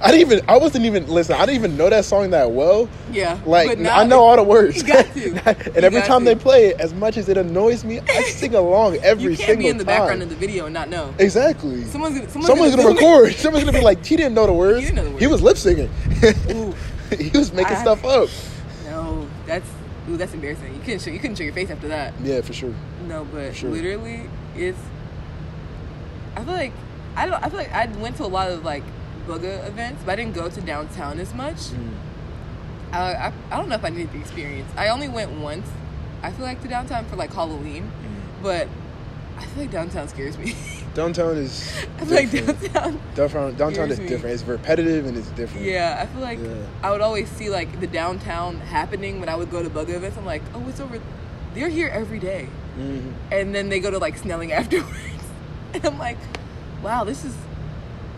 I 0.02 0.10
didn't 0.10 0.32
even, 0.32 0.48
I 0.48 0.56
wasn't 0.56 0.84
even, 0.84 1.06
listen, 1.06 1.36
I 1.36 1.46
didn't 1.46 1.54
even 1.56 1.76
know 1.76 1.88
that 1.88 2.04
song 2.04 2.30
that 2.30 2.50
well. 2.50 2.88
Yeah. 3.12 3.38
Like, 3.46 3.78
now 3.78 3.98
I 3.98 4.04
know 4.04 4.20
all 4.20 4.36
the 4.36 4.42
words. 4.42 4.76
You 4.82 4.82
got 4.88 5.04
to. 5.14 5.72
and 5.76 5.84
every 5.84 6.02
time 6.02 6.20
to. 6.20 6.24
they 6.24 6.34
play 6.34 6.66
it, 6.70 6.80
as 6.80 6.92
much 6.92 7.16
as 7.16 7.28
it 7.28 7.36
annoys 7.36 7.84
me, 7.84 8.00
I 8.00 8.22
sing 8.30 8.54
along 8.54 8.96
every. 8.96 9.22
You 9.22 9.36
can't 9.36 9.40
single 9.40 9.62
be 9.64 9.68
in 9.68 9.76
the 9.78 9.84
time. 9.84 9.98
background 9.98 10.22
of 10.22 10.28
the 10.28 10.34
video 10.36 10.64
and 10.66 10.74
not 10.74 10.88
know. 10.88 11.14
Exactly. 11.18 11.84
Someone's 11.84 12.16
gonna, 12.18 12.28
someone's, 12.30 12.46
Someone's 12.48 12.76
gonna 12.76 12.88
it. 12.90 12.94
record. 12.94 13.34
Someone's 13.34 13.64
gonna 13.64 13.78
be 13.78 13.84
like, 13.84 14.04
he 14.04 14.16
didn't 14.16 14.34
know 14.34 14.46
the 14.46 14.52
words. 14.64 14.80
didn't 14.80 14.96
know 14.96 15.12
the 15.12 15.18
He 15.18 15.26
was 15.28 15.40
lip 15.42 15.56
singing. 15.56 15.88
Ooh. 16.50 16.74
he 17.16 17.30
was 17.38 17.52
making 17.52 17.76
I- 17.76 17.80
stuff 17.82 18.04
up. 18.04 18.28
No, 18.86 19.28
that's 19.46 19.68
ooh, 20.10 20.16
that's 20.16 20.34
embarrassing. 20.34 20.74
You 20.74 20.80
couldn't 20.80 21.00
show 21.02 21.10
you 21.10 21.18
couldn't 21.20 21.36
show 21.36 21.44
your 21.44 21.52
face 21.54 21.70
after 21.70 21.88
that. 21.88 22.12
Yeah, 22.22 22.40
for 22.40 22.52
sure. 22.52 22.74
No, 23.06 23.24
but 23.32 23.54
Sure. 23.54 23.70
literally, 23.70 24.28
it's. 24.56 24.78
I 26.36 26.44
feel 26.44 26.54
like 26.54 26.72
I 27.16 27.26
don't. 27.26 27.42
I 27.42 27.48
feel 27.48 27.58
like 27.58 27.72
I 27.72 27.86
went 27.98 28.16
to 28.16 28.24
a 28.24 28.26
lot 28.26 28.50
of 28.50 28.64
like 28.64 28.82
booga 29.26 29.66
events, 29.66 30.02
but 30.04 30.12
I 30.12 30.16
didn't 30.16 30.34
go 30.34 30.48
to 30.48 30.60
downtown 30.60 31.18
as 31.20 31.32
much. 31.34 31.56
Mm. 31.56 31.94
I, 32.92 32.98
I 33.14 33.32
I 33.50 33.56
don't 33.56 33.68
know 33.68 33.74
if 33.76 33.84
I 33.84 33.88
needed 33.88 34.12
the 34.12 34.18
experience. 34.20 34.70
I 34.76 34.88
only 34.88 35.08
went 35.08 35.32
once. 35.32 35.68
I 36.22 36.30
feel 36.30 36.44
like 36.46 36.60
to 36.62 36.68
downtown 36.68 37.04
for 37.06 37.16
like 37.16 37.32
Halloween, 37.32 37.84
Mm. 37.84 38.42
but 38.42 38.68
I 39.38 39.44
feel 39.46 39.62
like 39.62 39.70
downtown 39.72 40.08
scares 40.08 40.36
me. 40.38 40.54
Downtown 40.94 41.38
is. 41.38 41.72
I 41.98 42.04
feel 42.04 42.14
like 42.16 42.30
different. 42.30 42.60
downtown. 42.70 43.00
Downtown, 43.14 43.54
downtown 43.56 43.90
is 43.90 43.98
me. 43.98 44.06
different. 44.08 44.34
It's 44.34 44.42
repetitive 44.44 45.06
and 45.06 45.16
it's 45.16 45.28
different. 45.30 45.64
Yeah, 45.64 45.96
I 46.02 46.04
feel 46.06 46.20
like 46.20 46.38
Yeah. 46.38 46.52
I 46.82 46.90
would 46.90 47.00
always 47.00 47.30
see 47.30 47.48
like 47.48 47.80
the 47.80 47.86
downtown 47.86 48.58
happening 48.60 49.18
when 49.18 49.30
I 49.30 49.34
would 49.34 49.50
go 49.50 49.62
to 49.62 49.70
bugga 49.70 49.94
events. 49.94 50.18
I'm 50.18 50.26
like, 50.26 50.42
oh, 50.54 50.68
it's 50.68 50.80
over. 50.80 51.00
They're 51.54 51.70
here 51.70 51.88
every 51.88 52.18
day, 52.18 52.46
Mhm. 52.78 53.12
and 53.30 53.54
then 53.54 53.70
they 53.70 53.80
go 53.80 53.90
to 53.90 53.96
like 53.98 54.18
Snelling 54.18 54.52
afterwards, 54.60 55.24
and 55.72 55.82
I'm 55.86 55.98
like, 55.98 56.18
wow, 56.82 57.04
this 57.04 57.24
is 57.24 57.34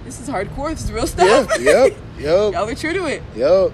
this 0.04 0.20
is 0.20 0.28
hardcore. 0.28 0.70
This 0.70 0.84
is 0.84 0.92
real 0.92 1.06
stuff. 1.06 1.48
Yep, 1.50 1.60
yep, 1.60 1.92
yep, 2.18 2.52
Y'all 2.52 2.68
are 2.68 2.74
true 2.74 2.92
to 2.92 3.06
it. 3.06 3.22
yep, 3.34 3.72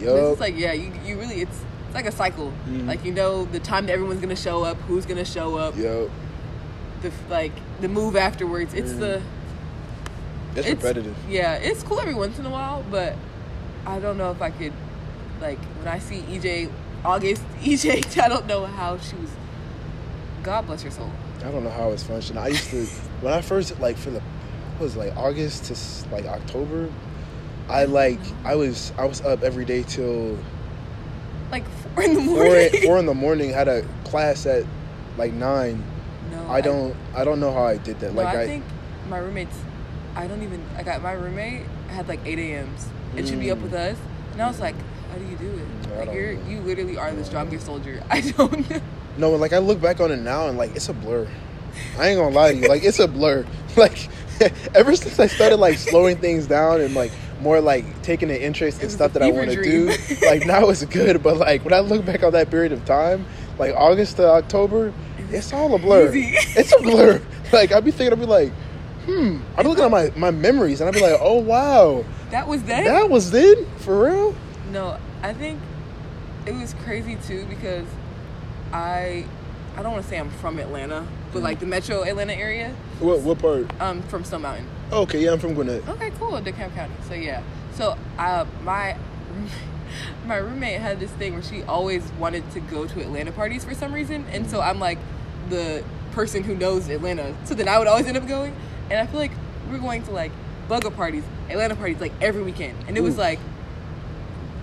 yep. 0.00 0.08
is 0.32 0.40
like, 0.40 0.56
yeah, 0.56 0.72
you, 0.72 0.92
you 1.04 1.18
really, 1.18 1.40
it's 1.42 1.60
it's 1.86 1.94
like 1.94 2.06
a 2.06 2.12
cycle. 2.12 2.52
Mhm. 2.68 2.86
Like 2.86 3.04
you 3.04 3.12
know 3.12 3.44
the 3.46 3.60
time 3.60 3.86
that 3.86 3.92
everyone's 3.92 4.20
gonna 4.20 4.36
show 4.36 4.62
up, 4.64 4.76
who's 4.82 5.06
gonna 5.06 5.24
show 5.24 5.56
up, 5.56 5.76
Yep. 5.76 6.10
the 7.02 7.12
like 7.30 7.52
the 7.80 7.88
move 7.88 8.14
afterwards. 8.16 8.74
It's 8.74 8.92
Mhm. 8.92 8.98
the 9.00 9.22
It's, 10.56 10.68
repetitive. 10.68 11.16
Yeah, 11.28 11.54
it's 11.54 11.82
cool 11.82 12.00
every 12.00 12.14
once 12.14 12.38
in 12.38 12.44
a 12.46 12.50
while, 12.50 12.84
but 12.90 13.14
I 13.86 13.98
don't 14.00 14.18
know 14.18 14.30
if 14.32 14.42
I 14.42 14.50
could 14.50 14.72
like 15.40 15.58
when 15.78 15.88
I 15.88 15.98
see 15.98 16.22
EJ 16.28 16.68
August 17.04 17.42
EJ. 17.62 18.18
I 18.20 18.28
don't 18.28 18.46
know 18.46 18.66
how 18.66 18.98
she 18.98 19.14
was. 19.16 19.30
God 20.42 20.66
bless 20.66 20.82
her 20.82 20.90
soul. 20.90 21.10
I 21.44 21.50
don't 21.50 21.62
know 21.64 21.70
how 21.70 21.90
it's 21.92 22.02
functioning. 22.02 22.42
I 22.42 22.48
used 22.48 22.68
to 22.70 22.84
when 23.20 23.32
I 23.32 23.40
first 23.40 23.78
like 23.80 23.96
for 23.96 24.10
the 24.10 24.20
was 24.78 24.96
like 24.96 25.16
August 25.16 25.64
to 25.66 26.12
like 26.14 26.26
October. 26.26 26.90
I 27.68 27.84
like 27.84 28.20
I 28.44 28.54
was 28.54 28.92
I 28.98 29.04
was 29.04 29.20
up 29.22 29.42
every 29.42 29.64
day 29.64 29.82
till 29.82 30.38
Like 31.50 31.64
four 31.94 32.02
in 32.04 32.14
the 32.14 32.20
morning. 32.20 32.70
four 32.84 32.98
in 32.98 33.06
the 33.06 33.14
morning. 33.14 33.50
Had 33.50 33.68
a 33.68 33.82
class 34.04 34.46
at 34.46 34.64
like 35.16 35.32
nine. 35.32 35.82
no, 36.30 36.48
I 36.48 36.60
don't 36.60 36.94
I 37.14 37.24
don't 37.24 37.40
know 37.40 37.52
how 37.52 37.64
I 37.64 37.76
did 37.76 38.00
that. 38.00 38.14
No, 38.14 38.22
Like 38.22 38.36
I, 38.36 38.42
I, 38.42 38.46
think 38.46 38.64
my 39.08 39.18
roommates. 39.18 39.56
I 40.16 40.26
don't 40.26 40.42
even. 40.42 40.64
I 40.76 40.82
got 40.82 41.02
my 41.02 41.12
roommate 41.12 41.62
had 41.88 42.08
like 42.08 42.20
eight 42.24 42.38
a.m.s 42.38 42.88
It 43.16 43.28
she'd 43.28 43.40
be 43.40 43.50
up 43.50 43.58
Mm. 43.58 43.62
with 43.62 43.74
us, 43.74 43.96
and 44.32 44.42
I 44.42 44.46
was 44.48 44.60
like, 44.60 44.74
how 45.10 45.16
do 45.18 45.24
you 45.24 45.36
do 45.36 45.50
it? 45.50 45.92
I 45.92 46.04
Like 46.04 46.12
you're 46.14 46.34
know. 46.34 46.48
you 46.50 46.60
literally 46.60 46.96
are 46.98 47.12
the 47.12 47.24
strongest 47.24 47.66
soldier. 47.66 48.02
I 48.10 48.20
don't 48.20 48.68
know. 48.70 48.80
no 49.16 49.30
like 49.32 49.52
I 49.52 49.58
look 49.58 49.80
back 49.80 50.00
on 50.00 50.10
it 50.12 50.16
now 50.18 50.48
and 50.48 50.56
like 50.58 50.74
it's 50.76 50.88
a 50.88 50.94
blur. 50.94 51.26
I 51.98 52.08
ain't 52.08 52.18
gonna 52.18 52.34
lie 52.34 52.52
to 52.52 52.58
you. 52.58 52.68
Like 52.68 52.82
it's 52.84 52.98
a 52.98 53.08
blur. 53.08 53.44
Like 53.76 54.08
ever 54.74 54.94
since 54.96 55.18
I 55.18 55.26
started 55.26 55.56
like 55.56 55.78
slowing 55.78 56.16
things 56.18 56.46
down 56.46 56.80
and 56.80 56.94
like 56.94 57.12
more 57.40 57.60
like 57.60 58.02
taking 58.02 58.30
an 58.30 58.36
interest 58.36 58.82
in 58.82 58.90
stuff 58.90 59.12
that 59.12 59.22
I 59.22 59.30
want 59.30 59.50
to 59.50 59.62
do, 59.62 59.86
like 60.26 60.46
now 60.46 60.68
it's 60.68 60.84
good. 60.84 61.22
But 61.22 61.36
like 61.36 61.64
when 61.64 61.72
I 61.74 61.80
look 61.80 62.04
back 62.04 62.22
on 62.22 62.32
that 62.32 62.50
period 62.50 62.72
of 62.72 62.84
time, 62.84 63.24
like 63.58 63.74
August 63.74 64.16
to 64.16 64.28
October, 64.28 64.92
it's 65.30 65.52
all 65.52 65.74
a 65.74 65.78
blur. 65.78 66.12
Easy. 66.14 66.36
It's 66.58 66.72
a 66.72 66.82
blur. 66.82 67.22
Like 67.50 67.72
I'd 67.72 67.82
be 67.82 67.92
thinking, 67.92 68.12
I'd 68.12 68.20
be 68.20 68.26
like, 68.26 68.52
hmm. 69.06 69.38
I'd 69.56 69.62
be 69.62 69.68
looking 69.70 69.84
at 69.84 69.90
my 69.90 70.12
my 70.16 70.30
memories 70.30 70.82
and 70.82 70.88
I'd 70.88 70.94
be 70.94 71.00
like, 71.00 71.18
oh 71.18 71.38
wow, 71.38 72.04
That 72.30 72.46
was 72.46 72.62
then. 72.64 72.84
that 72.84 73.08
was 73.08 73.30
then 73.30 73.64
for 73.78 74.04
real. 74.04 74.34
No, 74.70 74.98
I 75.22 75.32
think 75.32 75.58
it 76.44 76.52
was 76.52 76.74
crazy 76.84 77.16
too 77.26 77.46
because 77.46 77.86
I 78.70 79.24
I 79.76 79.82
don't 79.82 79.92
want 79.92 80.04
to 80.04 80.10
say 80.10 80.18
I'm 80.18 80.28
from 80.28 80.58
Atlanta, 80.58 81.06
but 81.32 81.42
like 81.42 81.60
the 81.60 81.66
metro 81.66 82.02
Atlanta 82.02 82.34
area. 82.34 82.74
What 83.00 83.20
what 83.20 83.38
part? 83.38 83.70
I'm 83.80 84.02
from 84.02 84.24
Stone 84.24 84.42
Mountain. 84.42 84.66
Okay, 84.92 85.24
yeah, 85.24 85.32
I'm 85.32 85.38
from 85.38 85.54
Gwinnett. 85.54 85.86
Okay, 85.88 86.10
cool, 86.18 86.32
DeKalb 86.32 86.74
County. 86.74 86.94
So 87.06 87.14
yeah, 87.14 87.42
so 87.74 87.96
uh, 88.18 88.46
my 88.62 88.96
my 90.26 90.36
roommate 90.36 90.80
had 90.80 91.00
this 91.00 91.10
thing 91.12 91.34
where 91.34 91.42
she 91.42 91.62
always 91.62 92.10
wanted 92.12 92.50
to 92.52 92.60
go 92.60 92.86
to 92.86 93.00
Atlanta 93.00 93.32
parties 93.32 93.64
for 93.64 93.74
some 93.74 93.92
reason, 93.92 94.24
and 94.32 94.48
so 94.48 94.60
I'm 94.60 94.78
like 94.78 94.98
the 95.50 95.84
person 96.12 96.42
who 96.42 96.54
knows 96.54 96.88
Atlanta. 96.88 97.34
So 97.44 97.54
then 97.54 97.68
I 97.68 97.78
would 97.78 97.86
always 97.88 98.06
end 98.06 98.16
up 98.16 98.26
going, 98.26 98.54
and 98.90 98.98
I 98.98 99.06
feel 99.06 99.20
like 99.20 99.32
we 99.66 99.72
we're 99.72 99.82
going 99.82 100.02
to 100.04 100.10
like 100.10 100.32
bugger 100.68 100.94
parties, 100.94 101.24
Atlanta 101.48 101.76
parties, 101.76 102.00
like 102.00 102.12
every 102.20 102.42
weekend, 102.42 102.76
and 102.86 102.96
it 102.96 103.02
was 103.02 103.16
like, 103.18 103.38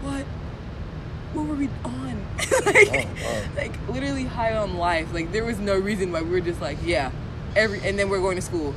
what? 0.01 0.25
What 1.33 1.47
were 1.47 1.55
we 1.55 1.69
on? 1.83 2.14
like, 2.65 2.89
Oh, 2.91 3.05
wow. 3.23 3.41
like 3.55 3.87
literally 3.89 4.23
high 4.25 4.55
on 4.55 4.75
life. 4.77 5.13
Like 5.13 5.31
there 5.31 5.45
was 5.45 5.59
no 5.59 5.77
reason 5.77 6.11
why 6.11 6.21
we 6.21 6.29
were 6.29 6.39
just 6.41 6.61
like, 6.61 6.77
yeah, 6.83 7.11
every, 7.55 7.79
and 7.87 7.97
then 7.97 8.09
we're 8.09 8.19
going 8.21 8.35
to 8.35 8.41
school, 8.41 8.73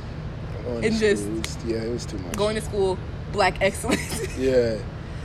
Going 0.63 0.83
It 0.83 0.91
to 0.93 0.99
just- 0.99 1.23
school, 1.23 1.37
it 1.37 1.45
was- 1.47 1.57
yeah, 1.65 1.77
it 1.83 1.89
was 1.91 2.05
too 2.05 2.17
much. 2.19 2.35
going 2.35 2.55
to 2.55 2.61
school, 2.61 2.97
black 3.31 3.61
excellence. 3.61 4.27
Yeah, 4.37 4.77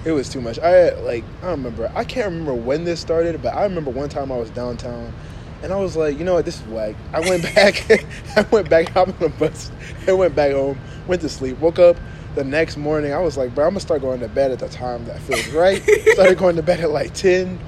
it 0.04 0.12
was 0.12 0.28
too 0.28 0.40
much. 0.40 0.58
I 0.58 0.94
like 1.00 1.24
I 1.42 1.50
remember. 1.50 1.90
I 1.94 2.04
can't 2.04 2.26
remember 2.26 2.54
when 2.54 2.84
this 2.84 3.00
started, 3.00 3.40
but 3.42 3.54
I 3.54 3.62
remember 3.64 3.90
one 3.90 4.08
time 4.08 4.30
I 4.32 4.36
was 4.36 4.50
downtown, 4.50 5.12
and 5.62 5.72
I 5.72 5.76
was 5.76 5.96
like, 5.96 6.18
you 6.18 6.24
know 6.24 6.34
what, 6.34 6.44
this 6.44 6.60
is 6.60 6.66
whack. 6.66 6.94
I 7.12 7.20
went 7.20 7.42
back. 7.54 7.84
I 8.36 8.42
went 8.50 8.68
back, 8.68 8.88
hopped 8.90 9.10
on 9.12 9.18
the 9.20 9.28
bus, 9.30 9.70
and 10.06 10.18
went 10.18 10.34
back 10.34 10.52
home. 10.52 10.78
Went 11.06 11.22
to 11.22 11.28
sleep. 11.28 11.58
Woke 11.60 11.78
up 11.78 11.96
the 12.34 12.42
next 12.44 12.76
morning. 12.76 13.12
I 13.12 13.18
was 13.20 13.36
like, 13.36 13.54
bro, 13.54 13.64
I'm 13.66 13.70
gonna 13.70 13.80
start 13.80 14.02
going 14.02 14.20
to 14.20 14.28
bed 14.28 14.50
at 14.50 14.58
the 14.58 14.68
time 14.68 15.04
that 15.06 15.20
feels 15.20 15.46
right. 15.48 15.80
started 16.12 16.36
going 16.38 16.56
to 16.56 16.62
bed 16.62 16.80
at 16.80 16.90
like 16.90 17.14
ten. 17.14 17.58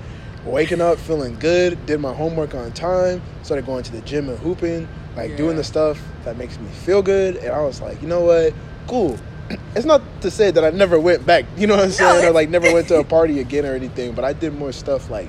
Waking 0.46 0.80
up 0.80 0.98
feeling 0.98 1.38
good. 1.38 1.84
Did 1.86 2.00
my 2.00 2.14
homework 2.14 2.54
on 2.54 2.72
time. 2.72 3.20
Started 3.42 3.66
going 3.66 3.82
to 3.84 3.92
the 3.92 4.00
gym 4.02 4.28
and 4.28 4.38
hooping. 4.38 4.88
Like 5.16 5.36
doing 5.36 5.56
the 5.56 5.64
stuff 5.64 6.00
that 6.24 6.36
makes 6.36 6.58
me 6.58 6.68
feel 6.68 7.02
good. 7.02 7.36
And 7.36 7.48
I 7.52 7.62
was 7.62 7.80
like, 7.80 8.00
you 8.02 8.08
know 8.08 8.20
what, 8.20 8.52
cool 8.86 9.18
it's 9.76 9.86
not 9.86 10.02
to 10.22 10.30
say 10.30 10.50
that 10.50 10.64
I 10.64 10.70
never 10.70 10.98
went 10.98 11.24
back, 11.24 11.44
you 11.56 11.66
know 11.66 11.76
what 11.76 11.84
I'm 11.84 11.90
saying, 11.90 12.24
or 12.26 12.32
like 12.32 12.48
never 12.48 12.72
went 12.72 12.88
to 12.88 12.98
a 12.98 13.04
party 13.16 13.40
again 13.40 13.64
or 13.64 13.74
anything, 13.74 14.12
but 14.12 14.24
I 14.24 14.32
did 14.32 14.54
more 14.54 14.72
stuff 14.72 15.08
like 15.10 15.28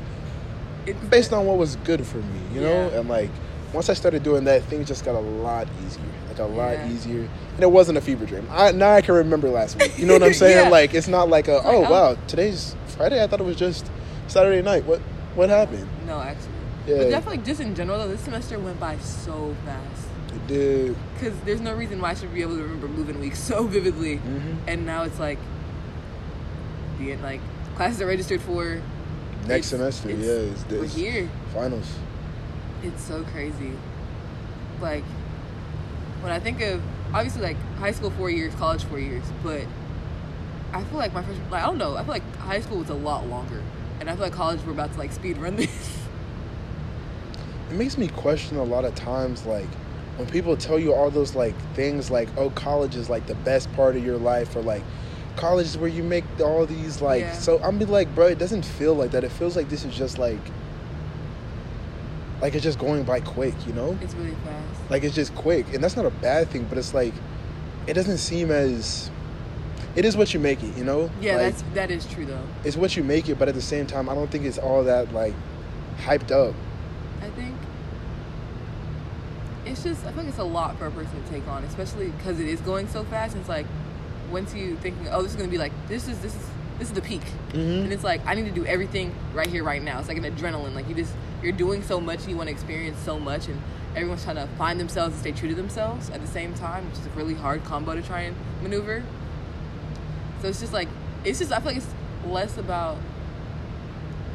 based 1.09 1.33
on 1.33 1.45
what 1.45 1.57
was 1.57 1.75
good 1.77 2.05
for 2.05 2.17
me, 2.17 2.39
you 2.53 2.61
know? 2.61 2.89
Yeah. 2.89 2.99
And 2.99 3.09
like 3.09 3.29
once 3.73 3.89
I 3.89 3.93
started 3.93 4.23
doing 4.23 4.43
that, 4.45 4.63
things 4.63 4.87
just 4.87 5.05
got 5.05 5.15
a 5.15 5.19
lot 5.19 5.67
easier. 5.85 6.03
Like 6.29 6.39
a 6.39 6.43
lot 6.45 6.71
Yeah. 6.71 6.89
easier. 6.89 7.29
And 7.55 7.63
it 7.63 7.71
wasn't 7.71 7.97
a 7.97 8.01
fever 8.01 8.25
dream. 8.25 8.47
I 8.51 8.71
now 8.71 8.93
I 8.93 9.01
can 9.01 9.15
remember 9.15 9.49
last 9.49 9.79
week. 9.79 9.97
You 9.97 10.05
know 10.05 10.13
what 10.13 10.23
I'm 10.23 10.33
saying? 10.45 10.65
Yeah. 10.65 10.69
Like 10.71 10.93
it's 10.93 11.07
not 11.07 11.29
like 11.29 11.47
a 11.47 11.57
It's 11.57 11.65
like, 11.65 11.75
oh 11.75 11.85
oh. 11.85 11.91
wow, 11.91 12.17
today's 12.27 12.75
Friday. 12.87 13.21
I 13.23 13.27
thought 13.27 13.39
it 13.39 13.45
was 13.45 13.55
just 13.57 13.85
Saturday 14.27 14.61
night. 14.61 14.85
What 14.85 14.99
what 15.35 15.49
happened? 15.49 15.87
No, 16.05 16.19
actually. 16.19 16.51
Yeah. 16.87 16.97
But 16.97 17.09
definitely, 17.09 17.37
just 17.39 17.59
in 17.61 17.75
general, 17.75 17.97
though, 17.99 18.07
this 18.07 18.21
semester 18.21 18.57
went 18.59 18.79
by 18.79 18.97
so 18.99 19.55
fast. 19.65 20.07
It 20.33 20.47
did. 20.47 20.95
Because 21.13 21.37
there's 21.41 21.61
no 21.61 21.73
reason 21.73 21.99
why 22.01 22.11
I 22.11 22.13
should 22.13 22.33
be 22.33 22.41
able 22.41 22.55
to 22.55 22.61
remember 22.63 22.87
moving 22.87 23.19
week 23.19 23.35
so 23.49 23.67
vividly. 23.67 24.17
Mhm. 24.17 24.57
And 24.67 24.85
now 24.85 25.03
it's 25.03 25.19
like, 25.19 25.39
being 26.97 27.21
like, 27.21 27.41
classes 27.75 28.01
are 28.01 28.07
registered 28.07 28.41
for. 28.41 28.81
Next 29.45 29.71
It's- 29.71 29.93
semester, 29.93 30.09
it's- 30.09 30.25
yeah, 30.25 30.51
it's 30.51 30.63
this. 30.63 30.95
We're 30.95 31.11
here. 31.11 31.29
finals. 31.53 31.87
It's 32.83 33.01
so 33.03 33.23
crazy. 33.33 33.71
Like, 34.81 35.03
when 36.21 36.31
I 36.31 36.39
think 36.39 36.61
of, 36.61 36.81
obviously, 37.13 37.41
like, 37.41 37.57
high 37.79 37.91
school 37.91 38.11
four 38.11 38.29
years, 38.29 38.53
college 38.55 38.83
four 38.85 38.99
years, 38.99 39.23
but 39.43 39.61
I 40.73 40.83
feel 40.83 40.97
like 40.99 41.13
my 41.13 41.21
first, 41.23 41.39
like, 41.49 41.63
I 41.63 41.65
don't 41.65 41.77
know, 41.77 41.95
I 41.95 42.03
feel 42.03 42.13
like 42.13 42.35
high 42.37 42.59
school 42.59 42.79
was 42.79 42.89
a 42.89 42.93
lot 42.93 43.27
longer. 43.27 43.61
And 43.99 44.09
I 44.09 44.13
feel 44.13 44.23
like 44.23 44.33
college, 44.33 44.59
we're 44.65 44.71
about 44.73 44.93
to, 44.93 44.99
like, 44.99 45.11
speed 45.11 45.37
run 45.37 45.55
this. 45.55 45.97
it 47.69 47.73
makes 47.73 47.97
me 47.97 48.07
question 48.07 48.57
a 48.57 48.63
lot 48.63 48.85
of 48.85 48.95
times 48.95 49.45
like 49.45 49.67
when 50.15 50.27
people 50.29 50.55
tell 50.55 50.79
you 50.79 50.93
all 50.93 51.09
those 51.11 51.35
like 51.35 51.53
things 51.73 52.09
like 52.09 52.29
oh 52.37 52.49
college 52.51 52.95
is 52.95 53.09
like 53.09 53.27
the 53.27 53.35
best 53.35 53.71
part 53.73 53.95
of 53.97 54.03
your 54.05 54.17
life 54.17 54.55
or 54.55 54.61
like 54.61 54.81
college 55.35 55.65
is 55.67 55.77
where 55.77 55.89
you 55.89 56.01
make 56.01 56.23
all 56.39 56.65
these 56.65 57.01
like 57.01 57.21
Yeah. 57.23 57.33
so 57.33 57.59
i'm 57.61 57.77
be 57.77 57.83
like 57.83 58.13
bro 58.15 58.27
it 58.27 58.39
doesn't 58.39 58.63
feel 58.63 58.93
like 58.95 59.11
that 59.11 59.25
it 59.25 59.31
feels 59.33 59.57
like 59.57 59.67
this 59.69 59.83
is 59.83 59.93
just 59.95 60.17
like 60.17 60.39
like 62.41 62.55
it's 62.55 62.63
just 62.63 62.79
going 62.79 63.03
by 63.03 63.19
quick 63.19 63.53
you 63.67 63.73
know 63.73 63.97
it's 64.01 64.13
really 64.15 64.31
fast. 64.45 64.89
like 64.89 65.03
it's 65.03 65.13
just 65.15 65.35
quick 65.35 65.71
and 65.73 65.83
that's 65.83 65.97
not 65.97 66.05
a 66.05 66.09
bad 66.11 66.49
thing 66.49 66.63
but 66.69 66.77
it's 66.77 66.93
like 66.93 67.13
it 67.85 67.93
doesn't 67.95 68.17
seem 68.19 68.49
as 68.49 69.11
it 69.97 70.05
is 70.05 70.15
what 70.15 70.33
you 70.33 70.39
make 70.39 70.61
it 70.63 70.77
you 70.77 70.83
know 70.85 71.09
Yeah, 71.19 71.35
Like, 71.35 71.41
that's, 71.55 71.61
that 71.73 71.91
is 71.91 72.05
true, 72.05 72.25
though. 72.25 72.43
it's 72.63 72.77
what 72.77 72.95
you 72.95 73.03
make 73.03 73.27
it 73.29 73.37
but 73.39 73.47
at 73.49 73.55
the 73.55 73.61
same 73.61 73.85
time 73.87 74.07
i 74.07 74.13
don't 74.15 74.29
think 74.31 74.45
it's 74.45 74.57
all 74.59 74.83
that 74.85 75.11
like 75.13 75.33
hyped 76.05 76.31
up 76.31 76.53
I 77.21 77.29
think 77.31 77.55
it's 79.65 79.83
just 79.83 80.05
I 80.05 80.11
think 80.11 80.29
it's 80.29 80.37
a 80.37 80.43
lot 80.43 80.77
for 80.77 80.85
a 80.85 80.91
person 80.91 81.21
to 81.21 81.29
take 81.29 81.45
on, 81.47 81.63
especially 81.65 82.07
because 82.11 82.39
it 82.39 82.47
is 82.47 82.61
going 82.61 82.87
so 82.87 83.03
fast. 83.05 83.33
And 83.33 83.41
It's 83.41 83.49
like 83.49 83.65
once 84.31 84.53
you 84.53 84.77
thinking, 84.77 85.07
oh, 85.11 85.21
this 85.21 85.31
is 85.31 85.37
gonna 85.37 85.49
be 85.49 85.57
like 85.57 85.73
this 85.87 86.07
is 86.07 86.19
this 86.19 86.33
is 86.35 86.49
this 86.79 86.87
is 86.89 86.93
the 86.93 87.01
peak, 87.01 87.23
Mhm. 87.53 87.83
and 87.85 87.91
it's 87.91 88.03
like 88.03 88.21
I 88.25 88.35
need 88.35 88.45
to 88.45 88.51
do 88.51 88.65
everything 88.65 89.13
right 89.33 89.47
here, 89.47 89.63
right 89.63 89.81
now. 89.83 89.99
It's 89.99 90.07
like 90.07 90.17
an 90.17 90.23
adrenaline. 90.23 90.73
Like 90.75 90.87
you 90.87 90.95
just 90.95 91.13
you're 91.43 91.51
doing 91.51 91.81
so 91.83 91.99
much, 91.99 92.19
and 92.21 92.29
you 92.29 92.37
want 92.37 92.47
to 92.49 92.53
experience 92.53 92.97
so 93.03 93.19
much, 93.19 93.47
and 93.47 93.59
everyone's 93.95 94.23
trying 94.23 94.35
to 94.37 94.47
find 94.57 94.79
themselves 94.79 95.15
and 95.15 95.21
stay 95.21 95.31
true 95.31 95.49
to 95.49 95.55
themselves 95.55 96.09
at 96.11 96.21
the 96.21 96.27
same 96.27 96.53
time, 96.53 96.85
which 96.89 96.99
is 96.99 97.05
a 97.07 97.09
really 97.09 97.33
hard 97.33 97.63
combo 97.65 97.93
to 97.95 98.01
try 98.01 98.21
and 98.21 98.35
maneuver. 98.61 99.03
So 100.41 100.47
it's 100.47 100.59
just 100.59 100.73
like 100.73 100.87
it's 101.23 101.39
just 101.39 101.51
I 101.51 101.57
feel 101.59 101.67
like 101.67 101.77
it's 101.77 101.87
less 102.27 102.57
about 102.57 102.97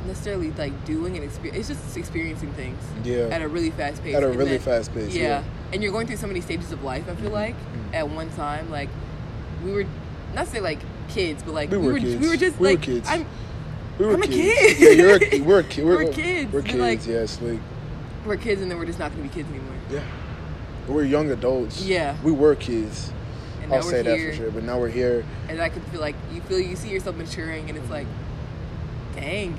necessarily 0.07 0.51
like 0.53 0.85
doing 0.85 1.15
and 1.17 1.25
experience. 1.25 1.71
It's 1.71 1.81
just 1.81 1.97
experiencing 1.97 2.53
things 2.55 2.83
yeah 3.05 3.29
at 3.31 3.41
a 3.43 3.49
really 3.49 3.71
fast 3.71 4.03
pace. 4.03 4.15
at 4.17 4.23
a 4.23 4.29
And 4.29 4.37
really 4.37 4.53
then- 4.53 4.61
fast 4.61 4.93
pace 4.95 5.15
Yeah. 5.15 5.23
yeah. 5.23 5.43
and 5.73 5.83
you're 5.83 5.93
going 5.93 6.07
through 6.07 6.17
so 6.17 6.27
many 6.27 6.41
stages 6.41 6.73
of 6.73 6.83
life. 6.83 7.05
I 7.09 7.15
feel 7.15 7.31
Mhm. 7.31 7.35
like 7.35 7.55
Mhm. 7.55 7.95
at 7.95 8.09
one 8.11 8.31
time, 8.31 8.71
like 8.71 8.89
we 9.65 9.71
were 9.73 9.85
not 10.35 10.49
say 10.49 10.61
like 10.61 10.81
kids, 11.09 11.43
but 11.45 11.55
like 11.55 11.71
We 11.71 11.79
we, 11.79 11.93
were 11.93 11.99
kids. 12.01 12.21
we 12.21 12.29
were 12.29 12.37
just 12.37 12.59
We 12.59 12.73
were 12.75 12.81
kids. 12.81 13.09
I'm 13.09 13.27
We 13.99 14.07
were 14.07 14.15
I'm 14.15 14.23
a 14.23 14.27
kids. 14.27 14.79
kid. 14.79 14.81
Yeah, 14.81 15.05
you're 15.05 15.17
a, 15.23 15.41
we're 15.47 15.61
a 15.61 15.65
kid. 15.65 15.85
We're, 15.85 16.05
We're 16.05 16.13
kids, 16.13 16.53
We're 16.53 16.63
kids. 16.63 16.79
like- 16.79 17.07
yes, 17.07 17.39
like 17.43 17.61
we're 18.27 18.37
kids, 18.37 18.61
and 18.63 18.71
then 18.71 18.79
we're 18.79 18.87
just 18.87 18.99
not 18.99 19.11
gonna 19.13 19.23
be 19.23 19.29
kids 19.29 19.49
anymore. 19.51 19.75
yeah, 19.91 20.01
we're 20.89 21.05
young 21.05 21.31
adults. 21.31 21.83
Yeah. 21.85 22.17
we 22.25 22.33
were 22.33 22.55
kids. 22.57 23.13
And 23.63 23.71
now 23.71 23.77
I'll 23.79 23.85
we're 23.85 23.91
say 23.91 24.03
that 24.03 24.19
for 24.19 24.35
sure. 24.35 24.51
But 24.51 24.65
now 24.65 24.79
we're 24.79 24.89
here. 24.91 25.25
and 25.49 25.61
I 25.61 25.69
could 25.71 25.83
feel 25.85 26.01
like 26.01 26.17
you 26.33 26.41
feel 26.43 26.61
you 26.61 26.77
see 26.77 26.91
yourself 26.91 27.17
maturing, 27.17 27.69
and 27.69 27.79
it's 27.79 27.89
like, 27.91 28.07
dang, 29.15 29.57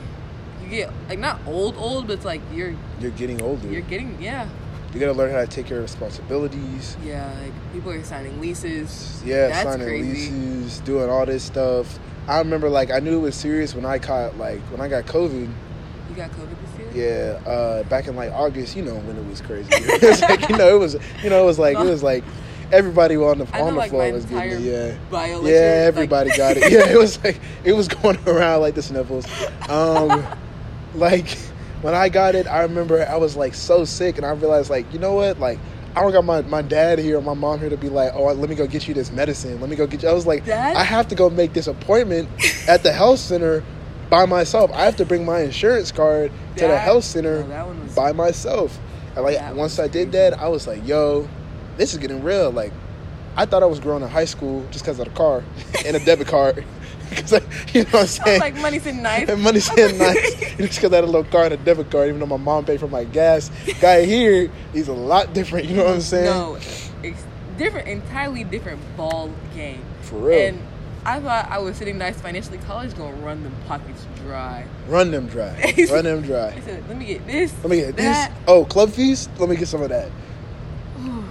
you 0.61 0.69
get 0.69 0.91
like 1.09 1.19
not 1.19 1.39
old 1.47 1.75
old, 1.77 2.07
but 2.07 2.13
it's 2.13 2.25
like 2.25 2.41
you're 2.53 2.75
You're 2.99 3.11
getting 3.11 3.41
older. 3.41 3.67
you're 3.67 3.81
getting 3.81 4.21
yeah 4.21 4.47
you 4.93 4.99
gotta 4.99 5.13
learn 5.13 5.31
how 5.31 5.41
to 5.41 5.47
take 5.47 5.69
your 5.71 5.81
responsibilities. 5.81 6.95
yeah 7.03 7.33
like 7.41 7.73
people 7.73 7.91
are 7.91 8.03
signing 8.03 8.39
leases. 8.39 9.23
Yeah, 9.25 9.47
That's 9.47 9.63
signing 9.63 9.87
crazy. 9.87 10.29
leases, 10.31 10.79
doing 10.81 11.09
all 11.09 11.25
this 11.25 11.43
stuff. 11.43 11.97
I 12.27 12.37
remember 12.39 12.69
like 12.69 12.91
I 12.91 12.99
knew 12.99 13.17
it 13.17 13.21
was 13.21 13.35
serious 13.35 13.73
when 13.75 13.85
I 13.85 13.97
caught 13.99 14.37
like 14.37 14.59
when 14.71 14.81
I 14.81 14.87
got 14.87 15.05
COVID. 15.05 15.49
You 16.09 16.15
got 16.15 16.29
COVID 16.31 16.55
this 16.77 16.95
year. 16.95 17.39
Yeah, 17.43 17.49
uh, 17.49 17.83
back 17.85 18.07
in 18.07 18.15
like 18.15 18.31
August, 18.33 18.75
you 18.75 18.83
know 18.83 18.93
when 18.95 19.17
it 19.17 19.27
was 19.27 19.41
crazy. 19.41 19.67
it 19.73 20.01
was 20.03 20.21
like 20.21 20.47
you 20.47 20.57
know 20.57 20.75
it 20.75 20.79
was 20.79 20.95
you 21.23 21.29
know 21.31 21.41
it 21.41 21.45
was 21.45 21.57
like 21.57 21.75
it 21.77 21.83
was 21.89 22.03
like 22.11 22.23
everybody 22.73 23.15
on 23.15 23.37
the 23.39 23.47
I 23.53 23.59
know 23.59 23.65
on 23.67 23.73
the 23.73 23.79
like 23.79 23.89
floor 23.91 24.11
was 24.11 24.25
getting 24.25 24.51
it. 24.51 24.59
Yeah. 24.61 24.87
Yeah, 25.11 25.37
lecture, 25.37 25.37
like- 25.41 25.53
everybody 25.53 26.29
got 26.37 26.57
it. 26.57 26.71
Yeah, 26.71 26.89
it 26.89 26.97
was 26.97 27.23
like 27.23 27.39
it 27.63 27.73
was 27.73 27.87
going 27.87 28.17
around 28.27 28.61
like 28.61 28.75
the 28.75 28.81
sniffles. 28.81 29.25
Um, 29.69 30.25
like 30.95 31.29
when 31.81 31.93
I 31.93 32.09
got 32.09 32.35
it, 32.35 32.47
I 32.47 32.61
remember 32.63 33.05
I 33.07 33.17
was 33.17 33.35
like 33.35 33.53
so 33.53 33.85
sick, 33.85 34.17
and 34.17 34.25
I 34.25 34.31
realized 34.31 34.69
like 34.69 34.91
you 34.91 34.99
know 34.99 35.13
what, 35.13 35.39
like 35.39 35.59
I 35.95 36.01
don't 36.01 36.11
got 36.11 36.25
my, 36.25 36.41
my 36.41 36.61
dad 36.63 36.97
here 36.97 37.19
or 37.19 37.21
my 37.21 37.35
mom 37.35 37.59
here 37.59 37.69
to 37.69 37.77
be 37.77 37.89
like, 37.89 38.13
oh, 38.15 38.25
let 38.33 38.49
me 38.49 38.55
go 38.55 38.65
get 38.65 38.87
you 38.87 38.95
this 38.95 39.11
medicine. 39.11 39.61
Let 39.61 39.69
me 39.69 39.75
go 39.75 39.85
get 39.85 40.01
you. 40.01 40.09
I 40.09 40.13
was 40.13 40.25
like, 40.25 40.43
Dad? 40.43 40.75
I 40.75 40.83
have 40.83 41.07
to 41.09 41.15
go 41.15 41.29
make 41.29 41.53
this 41.53 41.67
appointment 41.67 42.27
at 42.67 42.81
the 42.81 42.91
health 42.91 43.19
center 43.19 43.63
by 44.09 44.25
myself. 44.25 44.71
I 44.73 44.85
have 44.85 44.95
to 44.95 45.05
bring 45.05 45.23
my 45.23 45.41
insurance 45.41 45.91
card 45.91 46.31
to 46.57 46.67
the 46.67 46.77
health 46.79 47.03
center 47.03 47.41
no, 47.41 47.47
that 47.49 47.67
one 47.67 47.83
was- 47.83 47.95
by 47.95 48.11
myself. 48.11 48.79
And 49.15 49.23
like 49.23 49.55
once 49.55 49.77
I 49.77 49.87
did 49.87 50.09
crazy. 50.09 50.29
that, 50.31 50.39
I 50.39 50.47
was 50.47 50.65
like, 50.65 50.83
yo, 50.87 51.29
this 51.77 51.93
is 51.93 51.99
getting 51.99 52.23
real. 52.23 52.51
Like 52.51 52.71
I 53.35 53.45
thought 53.45 53.63
I 53.63 53.67
was 53.67 53.79
growing 53.79 54.03
in 54.03 54.09
high 54.09 54.25
school 54.25 54.65
just 54.71 54.83
because 54.85 54.99
of 54.99 55.05
the 55.05 55.11
car 55.13 55.43
and 55.85 55.95
a 55.95 56.03
debit 56.03 56.27
card. 56.27 56.63
Like, 57.31 57.43
you 57.75 57.83
know 57.83 57.89
what 57.91 57.95
I'm 57.95 57.99
I 58.01 58.05
saying? 58.05 58.39
like 58.39 58.55
money 58.55 58.79
said 58.79 58.95
nice. 58.95 59.29
and 59.29 59.39
money 59.43 59.59
said 59.59 59.99
nice. 59.99 60.31
just 60.57 60.57
because 60.57 60.91
I 60.91 60.95
had 60.95 61.03
a 61.03 61.05
little 61.05 61.25
car 61.25 61.43
and 61.43 61.53
a 61.53 61.57
debit 61.57 61.91
card, 61.91 62.07
even 62.07 62.19
though 62.19 62.25
my 62.25 62.37
mom 62.37 62.65
paid 62.65 62.79
for 62.79 62.87
my 62.87 63.03
gas. 63.03 63.51
Guy 63.79 64.03
here, 64.05 64.49
he's 64.71 64.87
a 64.87 64.93
lot 64.93 65.31
different. 65.31 65.67
You 65.67 65.75
know 65.75 65.83
what 65.85 65.93
I'm 65.93 66.01
saying? 66.01 66.25
No, 66.25 66.57
it's 67.03 67.23
different, 67.59 67.87
entirely 67.87 68.43
different 68.43 68.79
ball 68.97 69.29
game. 69.53 69.83
For 70.01 70.15
real. 70.15 70.39
And 70.39 70.61
I 71.05 71.19
thought 71.19 71.51
I 71.51 71.59
was 71.59 71.77
sitting 71.77 71.99
nice 71.99 72.19
financially. 72.19 72.57
College 72.59 72.97
gonna 72.97 73.15
run 73.17 73.43
them 73.43 73.53
pockets 73.67 74.07
dry. 74.25 74.65
Run 74.87 75.11
them 75.11 75.27
dry. 75.27 75.53
Run 75.91 76.05
them 76.05 76.23
I 76.23 76.25
dry. 76.25 76.59
said, 76.61 76.87
let 76.87 76.97
me 76.97 77.05
get 77.05 77.27
this. 77.27 77.53
Let 77.61 77.69
me 77.69 77.75
get 77.77 77.95
that. 77.97 78.29
this. 78.31 78.39
Oh, 78.47 78.65
club 78.65 78.89
fees. 78.89 79.29
Let 79.37 79.49
me 79.49 79.55
get 79.55 79.67
some 79.67 79.83
of 79.83 79.89
that. 79.89 80.09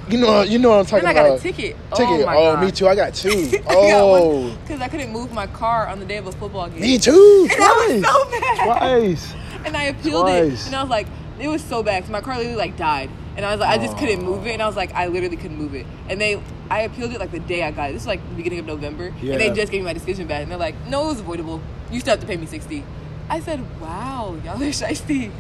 You 0.09 0.19
know, 0.19 0.43
you 0.43 0.59
know 0.59 0.71
what 0.71 0.79
I'm 0.81 0.85
talking 0.87 1.05
about. 1.05 1.15
Then 1.15 1.25
I 1.25 1.29
got 1.29 1.35
about. 1.35 1.39
a 1.39 1.43
ticket. 1.43 1.77
Ticket. 1.95 2.21
Oh, 2.23 2.27
my 2.27 2.35
oh 2.37 2.55
God. 2.55 2.65
me 2.65 2.71
too. 2.73 2.89
I 2.89 2.95
got 2.95 3.15
two. 3.15 3.51
Oh, 3.69 4.51
because 4.63 4.81
I 4.81 4.89
couldn't 4.89 5.13
move 5.13 5.33
my 5.33 5.47
car 5.47 5.87
on 5.87 6.01
the 6.01 6.05
day 6.07 6.17
of 6.17 6.27
a 6.27 6.33
football 6.33 6.69
game. 6.69 6.81
me 6.81 6.99
too. 6.99 7.49
And 7.53 7.63
I 7.63 7.73
was 7.73 8.03
Twice. 8.03 8.13
so 8.13 8.31
mad. 8.41 8.79
Twice. 8.79 9.35
And 9.65 9.77
I 9.77 9.83
appealed 9.85 10.23
Twice. 10.27 10.63
it, 10.63 10.67
and 10.67 10.77
I 10.77 10.83
was 10.83 10.91
like, 10.91 11.07
it 11.39 11.49
was 11.49 11.63
so 11.63 11.83
bad. 11.83 12.03
'cause 12.03 12.11
my 12.11 12.21
car 12.21 12.37
literally 12.37 12.57
like 12.57 12.77
died, 12.77 13.11
and 13.37 13.47
I 13.47 13.53
was 13.53 13.61
like, 13.61 13.71
I 13.79 13.83
just 13.85 13.97
couldn't 13.97 14.23
move 14.25 14.47
it, 14.47 14.53
and 14.53 14.63
I 14.63 14.67
was 14.67 14.77
like, 14.77 14.93
I 14.95 15.07
literally 15.07 15.37
couldn't 15.37 15.57
move 15.57 15.75
it. 15.75 15.87
And 16.09 16.21
they, 16.21 16.41
I 16.69 16.81
appealed 16.83 17.13
it 17.13 17.21
like 17.21 17.31
the 17.31 17.39
day 17.41 17.63
I 17.63 17.71
got 17.71 17.91
it. 17.91 17.93
This 17.95 18.03
is 18.03 18.09
like 18.09 18.21
the 18.31 18.35
beginning 18.35 18.59
of 18.59 18.67
November, 18.67 19.07
and 19.21 19.41
they 19.41 19.51
just 19.51 19.71
gave 19.71 19.83
me 19.83 19.87
my 19.87 19.93
decision 19.93 20.27
back, 20.27 20.43
and 20.43 20.51
they're 20.51 20.59
like, 20.59 20.75
no, 20.89 21.05
it 21.05 21.09
was 21.09 21.21
avoidable. 21.21 21.61
You 21.93 22.01
still 22.01 22.13
have 22.13 22.21
to 22.21 22.27
pay 22.27 22.37
me 22.37 22.47
sixty. 22.47 22.85
I 23.31 23.39
said, 23.41 23.61
wow, 23.81 24.37
y'all 24.45 24.55
are 24.55 24.67
shisty. 24.67 25.31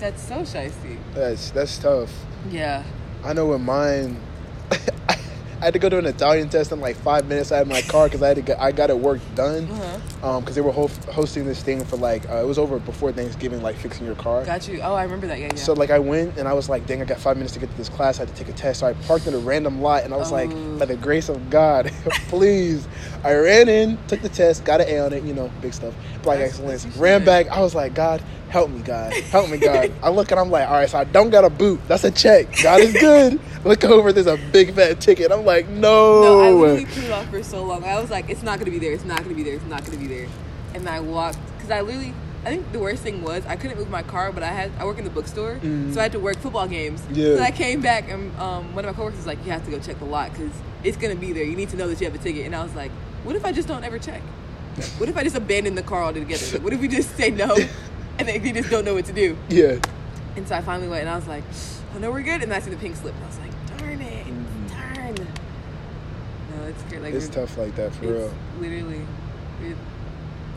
That's 0.00 0.22
so 0.22 0.38
shisty. 0.40 0.98
That's 1.14 1.50
that's 1.52 1.78
tough. 1.78 2.12
Yeah. 2.50 2.82
I 3.24 3.32
know 3.32 3.46
when 3.46 3.64
mine, 3.64 4.18
I 5.60 5.64
had 5.64 5.74
to 5.74 5.78
go 5.78 5.90
to 5.90 5.98
an 5.98 6.06
Italian 6.06 6.48
test 6.48 6.72
in 6.72 6.80
like 6.80 6.96
five 6.96 7.26
minutes. 7.28 7.52
I 7.52 7.58
had 7.58 7.68
my 7.68 7.82
car 7.82 8.06
because 8.06 8.22
I 8.22 8.28
had 8.28 8.36
to 8.36 8.42
get, 8.42 8.58
I 8.58 8.72
got 8.72 8.88
it 8.88 8.96
work 8.98 9.20
done 9.34 9.68
Uh-huh. 9.70 10.40
because 10.40 10.54
they 10.54 10.62
were 10.62 10.72
ho- 10.72 10.88
hosting 11.12 11.44
this 11.44 11.62
thing 11.62 11.84
for 11.84 11.96
like 11.96 12.26
uh, 12.30 12.36
it 12.36 12.46
was 12.46 12.58
over 12.58 12.78
before 12.78 13.12
Thanksgiving, 13.12 13.60
like 13.60 13.76
fixing 13.76 14.06
your 14.06 14.14
car. 14.14 14.42
Got 14.46 14.66
you. 14.68 14.80
Oh, 14.80 14.94
I 14.94 15.02
remember 15.02 15.26
that. 15.26 15.38
Yeah, 15.38 15.48
yeah. 15.52 15.56
So 15.56 15.74
like 15.74 15.90
I 15.90 15.98
went 15.98 16.38
and 16.38 16.48
I 16.48 16.54
was 16.54 16.70
like, 16.70 16.86
dang, 16.86 17.02
I 17.02 17.04
got 17.04 17.18
five 17.18 17.36
minutes 17.36 17.52
to 17.54 17.60
get 17.60 17.70
to 17.70 17.76
this 17.76 17.90
class. 17.90 18.16
I 18.16 18.20
had 18.24 18.28
to 18.28 18.34
take 18.42 18.48
a 18.48 18.56
test. 18.56 18.80
So 18.80 18.86
I 18.86 18.94
parked 18.94 19.26
in 19.26 19.34
a 19.34 19.38
random 19.38 19.82
lot 19.82 20.04
and 20.04 20.14
I 20.14 20.16
was 20.16 20.32
like, 20.32 20.50
Oh. 20.50 20.78
by 20.78 20.86
the 20.86 20.96
grace 20.96 21.28
of 21.28 21.50
God, 21.50 21.92
please. 22.28 22.88
I 23.22 23.34
ran 23.34 23.68
in, 23.68 23.98
took 24.06 24.22
the 24.22 24.30
test, 24.30 24.64
got 24.64 24.80
an 24.80 24.88
A 24.88 24.98
on 25.00 25.12
it, 25.12 25.24
you 25.24 25.34
know, 25.34 25.50
big 25.60 25.74
stuff, 25.74 25.92
black 26.22 26.38
That's- 26.38 26.52
excellence. 26.54 26.84
that's 26.84 26.96
Ran 26.96 27.22
back. 27.22 27.48
I 27.48 27.60
was 27.60 27.74
like, 27.74 27.92
God, 27.92 28.22
help 28.50 28.70
me, 28.70 28.80
God, 28.80 29.12
help 29.12 29.48
me, 29.50 29.56
God. 29.58 29.92
I 30.02 30.10
look 30.10 30.30
and 30.30 30.38
I'm 30.40 30.50
like, 30.50 30.66
all 30.68 30.74
right, 30.74 30.88
so 30.90 30.98
I 30.98 31.04
don't 31.04 31.30
got 31.30 31.44
a 31.44 31.50
boot. 31.50 31.80
That's 31.88 32.04
a 32.04 32.10
check. 32.10 32.48
God 32.62 32.80
is 32.80 32.92
good. 32.92 33.40
look 33.64 33.84
over, 33.84 34.12
there's 34.12 34.26
a 34.26 34.36
big 34.52 34.74
fat 34.74 35.00
ticket. 35.00 35.30
I'm 35.32 35.44
like, 35.44 35.68
no. 35.68 36.22
No, 36.22 36.40
I 36.40 36.50
literally 36.50 36.84
put 36.86 37.04
it 37.04 37.10
off 37.10 37.28
for 37.30 37.42
so 37.42 37.64
long. 37.64 37.84
I 37.84 38.00
was 38.00 38.10
like, 38.10 38.28
it's 38.28 38.42
not 38.42 38.58
gonna 38.58 38.70
be 38.70 38.78
there. 38.78 38.92
It's 38.92 39.04
not 39.04 39.22
gonna 39.22 39.34
be 39.34 39.42
there. 39.42 39.54
It's 39.54 39.64
not 39.66 39.84
gonna 39.84 39.98
be 39.98 40.06
there. 40.06 40.26
And 40.74 40.88
I 40.88 41.00
walked 41.00 41.38
because 41.56 41.70
I 41.70 41.80
literally. 41.80 42.12
I 42.42 42.48
think 42.48 42.72
the 42.72 42.78
worst 42.78 43.02
thing 43.02 43.22
was 43.22 43.44
I 43.44 43.54
couldn't 43.56 43.76
move 43.76 43.90
my 43.90 44.02
car, 44.02 44.32
but 44.32 44.42
I 44.42 44.46
had 44.48 44.72
I 44.78 44.86
work 44.86 44.96
in 44.96 45.04
the 45.04 45.10
bookstore, 45.10 45.56
Mm. 45.62 45.92
so 45.92 46.00
I 46.00 46.04
had 46.04 46.12
to 46.12 46.18
work 46.18 46.38
football 46.38 46.66
games. 46.66 47.02
Yeah. 47.12 47.36
So 47.36 47.42
I 47.42 47.50
came 47.50 47.82
back 47.82 48.08
and 48.10 48.34
um, 48.40 48.74
one 48.74 48.82
of 48.86 48.90
my 48.90 48.96
coworkers 48.96 49.18
was 49.18 49.26
like, 49.26 49.44
"You 49.44 49.52
have 49.52 49.62
to 49.66 49.70
go 49.70 49.78
check 49.78 49.98
the 49.98 50.06
lot 50.06 50.32
because 50.32 50.50
it's 50.82 50.96
gonna 50.96 51.16
be 51.16 51.34
there. 51.34 51.44
You 51.44 51.54
need 51.54 51.68
to 51.68 51.76
know 51.76 51.86
that 51.88 52.00
you 52.00 52.06
have 52.06 52.14
a 52.14 52.22
ticket." 52.22 52.46
And 52.46 52.56
I 52.56 52.62
was 52.62 52.74
like, 52.74 52.90
"What 53.24 53.36
if 53.36 53.44
I 53.44 53.52
just 53.52 53.68
don't 53.68 53.84
ever 53.84 53.98
check? 53.98 54.22
What 54.96 55.10
if 55.10 55.18
I 55.18 55.22
just 55.22 55.36
abandon 55.36 55.74
the 55.74 55.82
car 55.82 56.02
altogether? 56.02 56.46
Like, 56.52 56.64
what 56.64 56.72
if 56.72 56.80
we 56.80 56.88
just 56.88 57.14
say 57.14 57.30
no, 57.30 57.54
and 58.20 58.28
then 58.28 58.42
they 58.42 58.52
just 58.52 58.70
don't 58.70 58.84
know 58.84 58.94
what 58.94 59.06
to 59.06 59.12
do?" 59.12 59.36
yeah. 59.48 59.76
And 60.36 60.46
so 60.46 60.54
I 60.54 60.60
finally 60.60 60.88
went, 60.88 61.00
and 61.02 61.10
I 61.10 61.16
was 61.16 61.26
like, 61.26 61.42
"Oh 61.94 61.98
no, 61.98 62.10
we're 62.10 62.22
good." 62.22 62.42
And 62.42 62.52
I 62.54 62.60
see 62.60 62.70
the 62.70 62.76
pink 62.76 62.94
slip, 62.96 63.14
and 63.14 63.24
I 63.24 63.26
was 63.26 63.38
like, 63.38 63.78
"Darn 63.78 64.00
it, 64.00 64.26
Mhm. 64.26 64.70
darn." 64.70 65.14
No, 66.56 66.66
it's 66.68 66.82
great. 66.84 67.02
Like 67.02 67.14
It's 67.14 67.28
tough 67.28 67.56
like 67.58 67.74
that 67.76 67.92
for 67.94 68.06
real. 68.06 68.32
literally 68.60 69.02
it, 69.62 69.76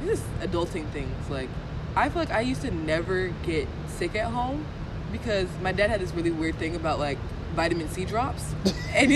it's 0.05 0.19
just 0.21 0.39
adulting 0.41 0.87
things. 0.91 1.29
Like 1.29 1.49
I 1.95 2.09
feel 2.09 2.19
like 2.21 2.31
I 2.31 2.41
used 2.41 2.61
to 2.61 2.71
never 2.71 3.27
get 3.45 3.67
sick 3.87 4.15
at 4.15 4.25
home 4.31 4.65
because 5.11 5.47
my 5.61 5.71
dad 5.71 5.89
had 5.89 6.01
this 6.01 6.13
really 6.13 6.31
weird 6.31 6.55
thing 6.57 6.75
about 6.75 6.99
like 6.99 7.17
vitamin 7.55 7.87
C 7.89 8.03
drops, 8.05 8.43
and 8.95 9.11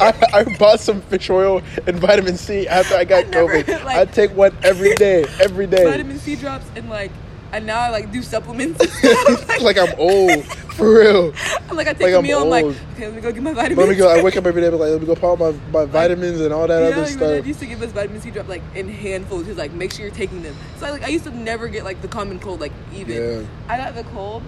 I, 0.00 0.14
I 0.32 0.56
bought 0.58 0.80
some 0.80 1.00
fish 1.02 1.30
oil 1.30 1.62
and 1.86 1.98
vitamin 2.00 2.36
C 2.36 2.66
after 2.66 2.96
I 2.96 3.04
got 3.04 3.24
I 3.26 3.30
never, 3.30 3.62
COVID. 3.62 3.84
like- 3.84 3.96
I 3.96 4.04
take 4.06 4.30
one 4.36 4.56
every 4.64 4.94
day, 4.96 5.24
every 5.40 5.66
day. 5.68 5.84
vitamin 5.84 6.18
C 6.18 6.34
drops, 6.36 6.66
and 6.74 6.88
like 6.90 7.12
and 7.56 7.66
now 7.66 7.80
I 7.80 7.88
like 7.88 8.12
do 8.12 8.22
supplements. 8.22 8.78
like, 9.02 9.60
like 9.62 9.78
I'm 9.78 9.94
old, 9.98 10.44
for 10.74 10.98
real. 10.98 11.32
I'm 11.70 11.76
like 11.76 11.88
I 11.88 11.94
take 11.94 12.02
like 12.02 12.12
a 12.12 12.18
I'm 12.18 12.22
meal. 12.22 12.42
I'm 12.42 12.50
like 12.50 12.66
okay, 12.66 13.06
let 13.06 13.14
me 13.14 13.22
go 13.22 13.32
get 13.32 13.42
my 13.42 13.54
vitamins. 13.54 13.78
Let 13.78 13.88
me 13.88 13.94
go. 13.94 14.08
I 14.08 14.22
wake 14.22 14.36
up 14.36 14.44
every 14.44 14.60
day, 14.60 14.68
but 14.68 14.78
like, 14.78 14.90
let 14.90 15.00
me 15.00 15.06
go 15.06 15.14
pop 15.14 15.38
my, 15.38 15.52
my 15.72 15.86
vitamins 15.86 16.40
and 16.40 16.52
all 16.52 16.66
that 16.66 16.84
You 16.84 16.90
know, 16.90 17.02
other 17.02 17.02
my 17.02 17.08
dad 17.08 17.36
stuff. 17.36 17.46
used 17.46 17.60
to 17.60 17.66
give 17.66 17.80
us 17.82 17.92
vitamins. 17.92 18.24
He 18.24 18.30
dropped 18.30 18.50
like 18.50 18.62
in 18.74 18.88
handfuls. 18.90 19.46
He's 19.46 19.56
like, 19.56 19.72
make 19.72 19.90
sure 19.92 20.04
you're 20.04 20.14
taking 20.14 20.42
them. 20.42 20.54
So 20.76 20.86
I, 20.86 20.90
like 20.90 21.02
I 21.02 21.08
used 21.08 21.24
to 21.24 21.30
never 21.30 21.68
get 21.68 21.84
like 21.84 22.02
the 22.02 22.08
common 22.08 22.38
cold 22.38 22.60
like 22.60 22.72
even. 22.94 23.16
Yeah. 23.16 23.46
I 23.72 23.78
got 23.78 23.94
the 23.94 24.04
cold 24.04 24.42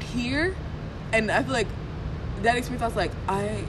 here, 0.00 0.56
and 1.12 1.30
I 1.30 1.42
feel 1.42 1.52
like 1.52 1.68
that 2.40 2.56
experience. 2.56 2.82
I 2.82 2.86
was 2.86 2.96
like, 2.96 3.12
I, 3.28 3.62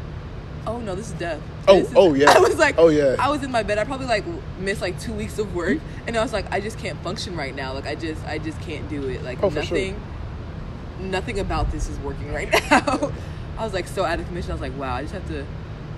oh 0.65 0.80
no, 0.80 0.95
this 0.95 1.08
is 1.08 1.19
death. 1.19 1.41
Oh, 1.67 1.89
oh, 1.95 2.13
yeah. 2.13 2.32
I 2.32 2.39
was 2.39 2.58
like, 2.58 2.76
Oh, 2.78 2.89
yeah. 2.89 3.15
I 3.19 3.30
was 3.30 3.43
in 3.43 3.52
my 3.52 3.63
bed. 3.63 3.78
I 3.78 3.84
probably 3.86 4.08
like 4.08 4.26
missed 4.60 4.82
like 4.82 4.99
two 4.99 5.13
weeks 5.13 5.39
of 5.39 5.56
work, 5.56 5.78
and 6.08 6.17
I 6.17 6.21
was 6.21 6.34
like, 6.34 6.52
I 6.52 6.60
just 6.60 6.78
can't 6.80 7.02
function 7.04 7.36
right 7.36 7.56
now. 7.56 7.73
Like 7.73 7.86
I 7.88 7.95
just, 7.95 8.23
I 8.26 8.38
just 8.38 8.60
can't 8.62 8.88
do 8.89 9.08
it. 9.08 9.23
Like 9.23 9.41
Oh, 9.41 9.49
for 9.49 9.62
sure. 9.63 9.78
nothing, 9.78 10.02
nothing 10.99 11.39
about 11.39 11.71
this 11.71 11.88
is 11.89 11.97
working 11.99 12.34
right 12.34 12.52
now. 12.71 13.12
I 13.58 13.63
was 13.63 13.73
like 13.73 13.88
so 13.88 14.04
out 14.04 14.19
of 14.19 14.28
commission. 14.28 14.52
I 14.52 14.56
was 14.56 14.62
like, 14.62 14.78
wow, 14.78 14.95
I 14.95 15.02
just 15.04 15.13
have 15.13 15.28
to. 15.30 15.45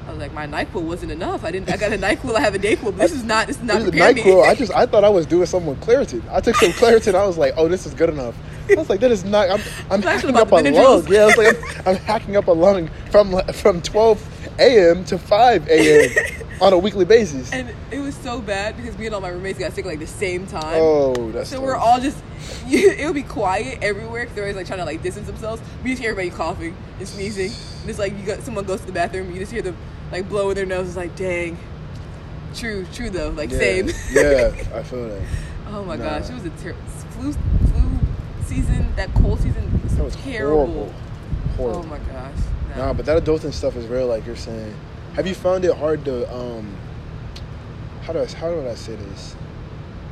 I 0.08 0.10
was 0.12 0.20
like, 0.20 0.34
my 0.34 0.46
NyQuil 0.46 0.84
wasn't 0.84 1.12
enough. 1.12 1.44
I 1.44 1.50
didn't. 1.50 1.72
I 1.72 1.78
got 1.78 1.92
a 1.92 1.98
NyQuil. 1.98 2.36
I 2.36 2.42
have 2.42 2.54
a 2.54 2.60
DayQuil. 2.60 2.96
This 2.96 3.12
is 3.12 3.24
not. 3.24 3.48
This 3.48 3.58
is 3.58 3.64
not 3.64 3.80
This 3.82 3.88
is. 3.88 4.00
NyQuil. 4.00 4.46
I 4.48 4.54
just 4.62 4.72
I 4.74 4.86
thought 4.86 5.04
I 5.04 5.10
was 5.10 5.26
doing 5.26 5.48
something 5.48 5.70
with 5.70 5.82
Claritin. 5.82 6.22
I 6.32 6.42
took 6.42 6.56
some 6.58 6.72
Claritin. 6.74 7.16
I 7.16 7.26
was 7.26 7.38
like, 7.40 7.56
oh, 7.58 7.68
this 7.68 7.86
is 7.88 7.94
good 7.96 8.10
enough. 8.10 8.38
I 8.70 8.76
was 8.76 8.90
like, 8.90 9.00
that 9.00 9.12
is 9.12 9.24
not. 9.24 9.50
I'm 9.50 9.62
I'm 9.90 10.02
hacking 10.04 10.36
up 10.36 10.52
a 10.52 10.56
lung. 10.56 11.08
Yeah, 11.08 11.24
I 11.24 11.26
was 11.26 11.38
like, 11.38 11.58
I'm, 11.88 11.88
I'm 11.88 11.96
hacking 11.96 12.36
up 12.36 12.48
a 12.48 12.52
lung 12.52 12.90
from 13.10 13.42
from 13.54 13.82
12 13.82 14.20
a.m. 14.60 15.04
to 15.06 15.18
5 15.18 15.68
a.m. 15.68 16.46
on 16.62 16.74
a 16.74 16.78
weekly 16.78 17.06
basis. 17.06 17.52
And 17.52 17.74
it 17.92 18.00
was 18.00 18.16
so 18.16 18.40
bad 18.40 18.78
because 18.78 18.98
me 18.98 19.06
and 19.08 19.16
all 19.16 19.22
my 19.22 19.30
roommates 19.30 19.60
got 19.60 19.74
sick 19.74 19.86
like 19.86 20.00
the 20.00 20.08
same 20.08 20.48
time. 20.48 20.76
Oh, 20.78 21.32
that's 21.32 21.50
So 21.50 21.58
tough. 21.58 21.66
we're 21.66 21.76
all 21.76 22.00
just, 22.00 22.18
it 22.68 23.06
would 23.06 23.16
be 23.16 23.24
quiet 23.24 23.80
everywhere 23.82 24.22
because 24.24 24.36
they're 24.36 24.46
always 24.46 24.56
like 24.56 24.68
trying 24.68 24.80
to 24.80 24.86
like 24.86 25.02
distance 25.04 25.28
themselves. 25.28 25.62
We 25.84 25.90
just 25.92 26.02
hear 26.02 26.12
everybody 26.12 26.36
coughing 26.36 26.76
and 27.00 27.08
sneezing. 27.08 27.52
And 27.82 27.90
it's 27.90 28.00
like 28.00 28.18
you 28.18 28.24
got 28.26 28.42
someone 28.42 28.66
goes 28.66 28.80
to 28.82 28.86
the 28.88 28.94
bathroom, 28.94 29.32
you 29.32 29.40
just 29.40 29.52
hear 29.52 29.62
them 29.62 29.76
like 30.12 30.30
blowing 30.30 30.56
their 30.56 30.66
nose. 30.66 30.88
It's 30.88 30.98
like, 30.98 31.16
dang. 31.16 31.58
True, 32.56 32.86
true 32.94 33.10
though. 33.10 33.30
Like 33.32 33.52
yeah. 33.52 33.58
same. 33.58 33.88
yeah, 34.14 34.52
I 34.74 34.82
feel 34.84 35.10
that. 35.10 35.22
oh 35.68 35.84
my 35.84 35.98
Nah. 35.98 36.20
gosh, 36.20 36.30
it 36.30 36.34
was 36.36 36.46
a 36.46 36.50
ter- 36.52 36.74
flu 37.12 37.34
flu 37.34 38.00
season. 38.46 38.94
That 38.96 39.14
cold 39.16 39.42
season 39.42 39.82
was, 39.84 39.94
was 39.96 40.16
terrible. 40.18 40.66
horrible. 40.68 40.94
Horrible. 41.58 41.80
Oh 41.80 41.84
my 41.84 41.98
gosh. 42.00 42.34
Nah, 42.76 42.94
but 42.94 43.06
that 43.06 43.24
adulting 43.24 43.54
stuff 43.54 43.76
is 43.76 43.88
real, 43.88 44.08
like 44.08 44.26
you're 44.26 44.36
saying. 44.36 44.76
Have 45.14 45.26
you 45.26 45.34
found 45.36 45.64
it 45.66 45.76
hard 45.76 46.04
to 46.06 46.32
um 46.34 46.76
how 48.02 48.14
do 48.14 48.20
I 48.20 48.26
how 48.26 48.50
do 48.50 48.68
I 48.68 48.76
say 48.76 48.96
this? 48.96 49.36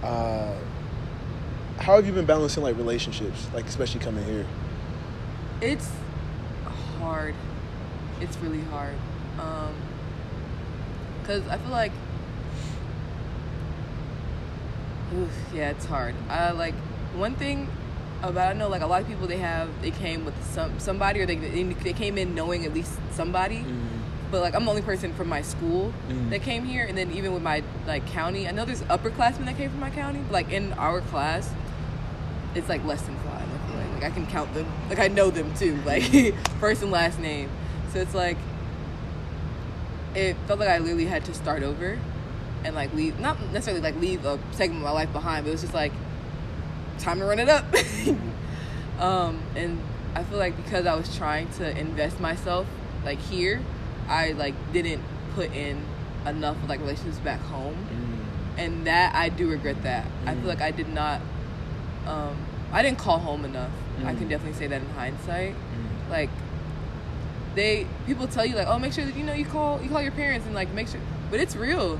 Uh 0.01 0.55
how 1.79 1.95
have 1.95 2.05
you 2.05 2.13
been 2.13 2.25
balancing 2.25 2.63
like 2.63 2.77
relationships, 2.77 3.47
like 3.53 3.65
especially 3.65 3.99
coming 3.99 4.23
here? 4.25 4.45
it's 5.63 5.89
hard 6.99 7.33
it's 8.19 8.35
really 8.37 8.59
hard 8.63 8.95
um 9.39 9.73
because 11.21 11.47
i 11.47 11.57
feel 11.57 11.71
like 11.71 11.93
oof, 15.15 15.31
yeah 15.53 15.69
it's 15.69 15.85
hard 15.85 16.13
uh 16.29 16.53
like 16.57 16.73
one 17.15 17.33
thing 17.35 17.69
about 18.29 18.55
i 18.55 18.57
know 18.57 18.67
like 18.69 18.81
a 18.81 18.87
lot 18.87 19.01
of 19.01 19.07
people 19.07 19.27
they 19.27 19.37
have 19.37 19.69
they 19.81 19.91
came 19.91 20.23
with 20.25 20.33
some 20.53 20.79
somebody 20.79 21.19
or 21.19 21.25
they 21.25 21.35
they 21.35 21.93
came 21.93 22.17
in 22.17 22.33
knowing 22.33 22.65
at 22.65 22.73
least 22.73 22.93
somebody 23.11 23.65
but 24.31 24.41
like 24.41 24.55
I'm 24.55 24.63
the 24.65 24.71
only 24.71 24.81
person 24.81 25.13
from 25.13 25.29
my 25.29 25.43
school 25.43 25.93
Mm. 26.09 26.31
that 26.31 26.41
came 26.41 26.65
here, 26.65 26.85
and 26.87 26.97
then 26.97 27.11
even 27.11 27.33
with 27.35 27.43
my 27.43 27.61
like 27.85 28.07
county, 28.07 28.47
I 28.47 28.51
know 28.51 28.65
there's 28.65 28.81
upperclassmen 28.83 29.45
that 29.45 29.57
came 29.57 29.69
from 29.69 29.79
my 29.79 29.91
county, 29.91 30.21
but 30.23 30.31
like 30.33 30.49
in 30.51 30.73
our 30.73 31.01
class, 31.01 31.53
it's 32.55 32.67
like 32.67 32.83
less 32.83 33.03
than 33.03 33.15
five. 33.17 33.43
I 33.47 33.67
feel 33.67 33.77
like. 33.77 33.93
like 33.93 34.03
I 34.05 34.09
can 34.09 34.25
count 34.25 34.51
them, 34.55 34.65
like 34.89 34.97
I 34.97 35.07
know 35.07 35.29
them 35.29 35.53
too, 35.53 35.75
like 35.85 36.33
first 36.59 36.81
and 36.81 36.89
last 36.89 37.19
name. 37.19 37.47
So 37.93 37.99
it's 37.99 38.15
like 38.15 38.37
it 40.15 40.35
felt 40.47 40.59
like 40.59 40.69
I 40.69 40.79
literally 40.79 41.05
had 41.05 41.25
to 41.25 41.33
start 41.35 41.61
over 41.61 41.99
and 42.63 42.73
like 42.75 42.91
leave, 42.95 43.19
not 43.19 43.39
necessarily 43.51 43.81
like 43.83 43.95
leave 43.99 44.25
a 44.25 44.39
segment 44.51 44.79
of 44.81 44.85
my 44.85 44.91
life 44.91 45.11
behind, 45.13 45.45
but 45.45 45.49
it 45.49 45.53
was 45.53 45.61
just 45.61 45.75
like 45.75 45.91
time 46.99 47.19
to 47.19 47.25
run 47.25 47.39
it 47.39 47.49
up. 47.49 47.65
um, 48.99 49.41
and 49.55 49.79
I 50.15 50.23
feel 50.23 50.37
like 50.37 50.55
because 50.57 50.85
I 50.85 50.95
was 50.95 51.15
trying 51.15 51.49
to 51.53 51.77
invest 51.77 52.19
myself 52.19 52.67
like 53.05 53.19
here, 53.19 53.61
I 54.07 54.31
like 54.33 54.53
didn't 54.73 55.01
put 55.35 55.51
in 55.53 55.81
enough 56.25 56.55
of 56.63 56.69
like 56.69 56.79
relationships 56.79 57.17
back 57.19 57.39
home, 57.41 57.75
and 58.57 58.85
that 58.87 59.15
I 59.15 59.29
do 59.29 59.49
regret 59.49 59.81
that. 59.83 60.05
I 60.25 60.33
feel 60.35 60.43
Mm. 60.43 60.47
like 60.47 60.61
I 60.61 60.71
did 60.71 60.89
not, 60.89 61.19
um, 62.07 62.35
I 62.71 62.81
didn't 62.81 62.99
call 62.99 63.19
home 63.19 63.43
enough. 63.45 63.71
I 64.05 64.13
can 64.13 64.25
Mm. 64.25 64.29
definitely 64.29 64.57
say 64.59 64.67
that 64.67 64.81
in 64.81 64.89
hindsight. 64.91 65.55
Like 66.09 66.29
they 67.55 67.85
people 68.07 68.27
tell 68.27 68.45
you 68.45 68.55
like, 68.55 68.67
oh, 68.67 68.79
make 68.79 68.93
sure 68.93 69.05
that 69.05 69.15
you 69.15 69.23
know 69.23 69.33
you 69.33 69.45
call 69.45 69.81
you 69.81 69.89
call 69.89 70.01
your 70.01 70.11
parents 70.11 70.45
and 70.45 70.55
like 70.55 70.73
make 70.73 70.87
sure, 70.87 70.99
but 71.29 71.39
it's 71.39 71.55
real. 71.55 71.99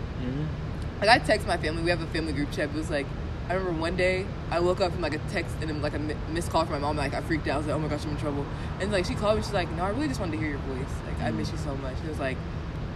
Like 1.02 1.10
I 1.10 1.18
text 1.20 1.46
my 1.48 1.58
family. 1.58 1.84
We 1.84 1.90
have 1.90 2.02
a 2.02 2.08
family 2.08 2.34
group 2.34 2.52
chat. 2.52 2.70
It 2.70 2.74
was 2.76 2.90
like 2.90 3.06
I 3.50 3.54
remember 3.56 3.80
one 3.80 3.98
day 3.98 4.26
I 4.50 4.60
woke 4.62 4.80
up 4.80 4.94
from 4.94 5.02
like 5.02 5.14
a 5.14 5.20
text 5.30 5.56
and 5.60 5.70
then 5.70 5.82
like 5.82 5.94
a 5.94 6.00
missed 6.00 6.50
call 6.50 6.64
from 6.64 6.74
my 6.74 6.80
mom. 6.80 6.96
Like 6.96 7.14
I 7.14 7.22
freaked 7.22 7.48
out. 7.48 7.56
I 7.56 7.58
was 7.58 7.68
like, 7.68 7.76
oh 7.76 7.80
my 7.80 7.88
gosh, 7.90 8.06
I'm 8.06 8.12
in 8.12 8.18
trouble. 8.18 8.46
And 8.80 8.92
like 8.92 9.06
she 9.06 9.16
called 9.16 9.38
me. 9.38 9.44
She's 9.44 9.54
like, 9.54 9.70
no, 9.72 9.84
I 9.84 9.90
really 9.90 10.08
just 10.08 10.20
wanted 10.20 10.34
to 10.34 10.38
hear 10.38 10.50
your 10.50 10.60
voice. 10.60 10.88
Like 11.06 11.22
I 11.22 11.32
miss 11.32 11.50
mm. 11.50 11.54
you 11.54 11.58
so 11.60 11.76
much. 11.78 11.96
It 12.04 12.10
was 12.10 12.20
like, 12.20 12.38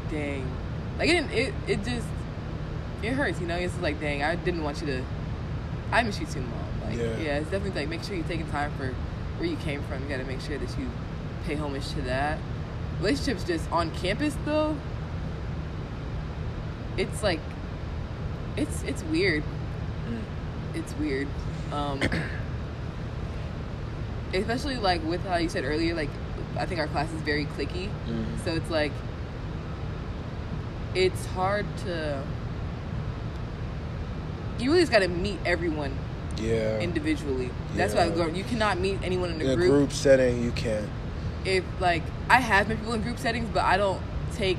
dang. 0.10 0.49
Like 0.97 1.10
it 1.10 1.13
didn't, 1.13 1.31
it 1.31 1.53
it 1.67 1.83
just 1.83 2.07
it 3.03 3.13
hurts. 3.13 3.41
You 3.41 3.47
know, 3.47 3.55
it's 3.55 3.73
just 3.73 3.83
like 3.83 3.99
dang. 3.99 4.23
I 4.23 4.36
didn't 4.36 4.63
want 4.63 4.79
you 4.81 4.88
to. 4.88 5.03
I 5.91 6.03
miss 6.03 6.19
you 6.19 6.25
too, 6.25 6.41
mom. 6.41 6.51
Like 6.86 6.97
Yeah. 6.97 7.17
yeah, 7.17 7.38
it's 7.39 7.51
definitely 7.51 7.81
like 7.81 7.89
make 7.89 8.03
sure 8.03 8.15
you're 8.15 8.25
taking 8.25 8.49
time 8.49 8.71
for 8.77 8.93
where 9.38 9.49
you 9.49 9.57
came 9.57 9.83
from. 9.83 10.01
You 10.03 10.10
got 10.10 10.17
to 10.17 10.25
make 10.25 10.41
sure 10.41 10.57
that 10.57 10.79
you 10.79 10.89
pay 11.45 11.55
homage 11.55 11.89
to 11.89 12.01
that. 12.03 12.39
Relationships 12.99 13.43
just 13.43 13.69
on 13.71 13.91
campus 13.91 14.36
though. 14.45 14.75
It's 16.95 17.21
like 17.21 17.41
it's 18.55 18.81
it's 18.83 19.03
weird. 19.03 19.43
It's 20.77 20.93
weird. 20.95 21.27
Um 21.71 21.99
especially 24.33 24.75
like 24.77 25.03
with 25.05 25.23
how 25.25 25.37
you 25.37 25.49
said 25.49 25.63
earlier, 25.63 25.93
like 25.95 26.09
I 26.57 26.65
think 26.65 26.79
our 26.79 26.87
class 26.87 27.11
is 27.13 27.21
very 27.21 27.45
clicky. 27.45 27.89
Mhm. 28.07 28.43
So 28.45 28.53
it's 28.53 28.69
like 28.69 28.91
it's 30.95 31.25
hard 31.27 31.65
to 31.85 32.21
you 34.59 34.69
really 34.71 34.81
just 34.81 34.91
got 34.91 34.99
to 34.99 35.07
meet 35.07 35.37
everyone 35.45 35.91
Yeah. 36.41 36.79
individually. 36.79 37.51
That's 37.75 37.93
why 37.93 38.05
Yeah. 38.05 38.13
I 38.13 38.15
go. 38.15 38.27
You 38.27 38.43
cannot 38.43 38.79
meet 38.79 38.97
anyone 39.03 39.29
in 39.31 39.41
a 39.41 39.43
in 39.45 39.49
a 39.51 39.55
group. 39.55 39.69
group 39.71 39.91
setting, 39.93 40.43
you 40.43 40.51
can't. 40.51 40.89
If 41.45 41.63
like 41.79 42.03
I 42.29 42.39
have 42.39 42.67
met 42.67 42.77
people 42.79 42.93
in 42.93 43.01
group 43.01 43.19
settings, 43.19 43.49
but 43.53 43.63
I 43.63 43.77
don't 43.77 44.01
take 44.35 44.57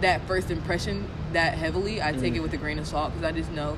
that 0.00 0.26
first 0.26 0.50
impression 0.50 1.06
that 1.32 1.54
heavily. 1.54 2.00
I 2.02 2.12
take 2.12 2.34
Mm. 2.34 2.36
it 2.36 2.40
with 2.42 2.52
a 2.54 2.56
grain 2.56 2.78
of 2.78 2.86
salt 2.86 3.12
because 3.12 3.28
I 3.28 3.32
just 3.32 3.50
know 3.52 3.76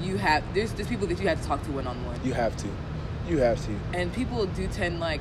you 0.00 0.16
have 0.18 0.42
there's 0.54 0.72
there's 0.72 0.88
people 0.88 1.06
that 1.08 1.18
you 1.20 1.28
have 1.28 1.40
to 1.40 1.46
talk 1.46 1.62
to 1.64 1.72
one 1.72 1.86
on 1.86 2.04
one, 2.06 2.18
You 2.24 2.32
have 2.34 2.56
to. 2.58 2.68
You 3.28 3.38
have 3.38 3.64
to. 3.66 3.76
and 3.94 4.12
people 4.12 4.46
do 4.46 4.66
tend 4.68 4.98
like 5.00 5.20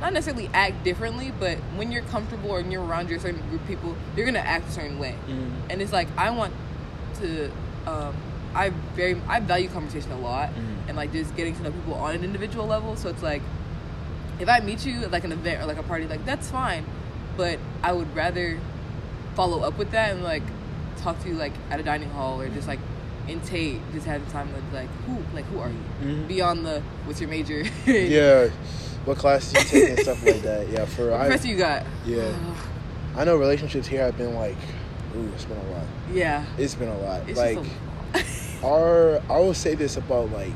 not 0.00 0.12
necessarily 0.12 0.50
act 0.52 0.82
differently, 0.84 1.32
but 1.38 1.56
when 1.76 1.92
you're 1.92 2.02
comfortable 2.02 2.50
or 2.50 2.60
when 2.60 2.70
you're 2.70 2.84
around 2.84 3.08
your 3.08 3.18
certain 3.20 3.40
group 3.48 3.60
of 3.62 3.66
people, 3.68 3.96
you're 4.16 4.26
gonna 4.26 4.38
act 4.40 4.68
a 4.68 4.72
certain 4.72 4.98
way. 4.98 5.14
Mm. 5.28 5.50
and 5.70 5.82
it's 5.82 5.92
like 5.92 6.08
I 6.16 6.30
want 6.30 6.52
to. 7.20 7.50
Um, 7.86 8.14
I 8.54 8.70
very 8.94 9.20
I 9.28 9.40
value 9.40 9.68
conversation 9.68 10.12
a 10.12 10.18
lot, 10.18 10.50
Mhm. 10.50 10.88
and 10.88 10.96
like 10.96 11.12
just 11.12 11.34
getting 11.36 11.54
to 11.56 11.62
know 11.64 11.70
people 11.72 11.94
on 11.94 12.14
an 12.14 12.22
individual 12.24 12.66
level. 12.66 12.96
So 12.96 13.08
it's 13.08 13.22
like 13.22 13.42
if 14.40 14.48
I 14.48 14.60
meet 14.60 14.84
you 14.86 15.02
at 15.02 15.10
like 15.10 15.24
an 15.24 15.32
event 15.32 15.60
or 15.62 15.66
like 15.66 15.76
a 15.78 15.82
party, 15.82 16.06
like 16.06 16.24
that's 16.24 16.50
fine, 16.50 16.84
but 17.36 17.58
I 17.82 17.92
would 17.92 18.14
rather 18.14 18.58
follow 19.34 19.60
up 19.62 19.76
with 19.78 19.90
that 19.92 20.12
and 20.12 20.22
like 20.22 20.42
talk 20.98 21.20
to 21.22 21.28
you 21.28 21.34
like 21.34 21.52
at 21.70 21.80
a 21.80 21.82
dining 21.82 22.10
hall 22.10 22.40
or 22.40 22.48
just 22.48 22.66
like 22.68 22.78
in 23.28 23.40
Tate, 23.40 23.80
just 23.92 24.06
had 24.06 24.24
the 24.26 24.30
time 24.30 24.48
to 24.52 24.76
like 24.76 24.88
who 25.06 25.18
like 25.34 25.44
who 25.46 25.58
are 25.58 25.70
you 25.70 25.76
Mhm. 26.02 26.28
beyond 26.28 26.66
the 26.66 26.82
what's 27.04 27.20
your 27.20 27.30
major? 27.30 27.64
Yeah. 27.86 28.48
What 29.04 29.18
class 29.18 29.52
do 29.52 29.58
you 29.58 29.64
take 29.66 29.90
and 29.90 29.98
stuff 30.00 30.24
like 30.24 30.40
that? 30.42 30.68
Yeah. 30.70 30.84
For 30.86 31.10
what 31.10 31.20
I, 31.20 31.26
professor 31.26 31.48
you 31.48 31.56
got? 31.56 31.84
yeah. 32.06 32.32
I 33.16 33.24
know 33.24 33.36
relationships 33.36 33.86
here 33.86 34.02
have 34.02 34.16
been 34.18 34.34
like, 34.34 34.56
ooh, 35.16 35.28
it's 35.34 35.44
been 35.44 35.56
a 35.58 35.70
lot. 35.70 35.84
yeah. 36.12 36.44
It's 36.58 36.74
been 36.74 36.88
a 36.88 36.98
lot. 36.98 37.28
It's 37.28 37.38
like 37.38 37.58
a, 37.58 38.64
our, 38.66 39.22
I 39.30 39.38
will 39.38 39.54
say 39.54 39.74
this 39.74 39.96
about 39.96 40.30
like, 40.32 40.52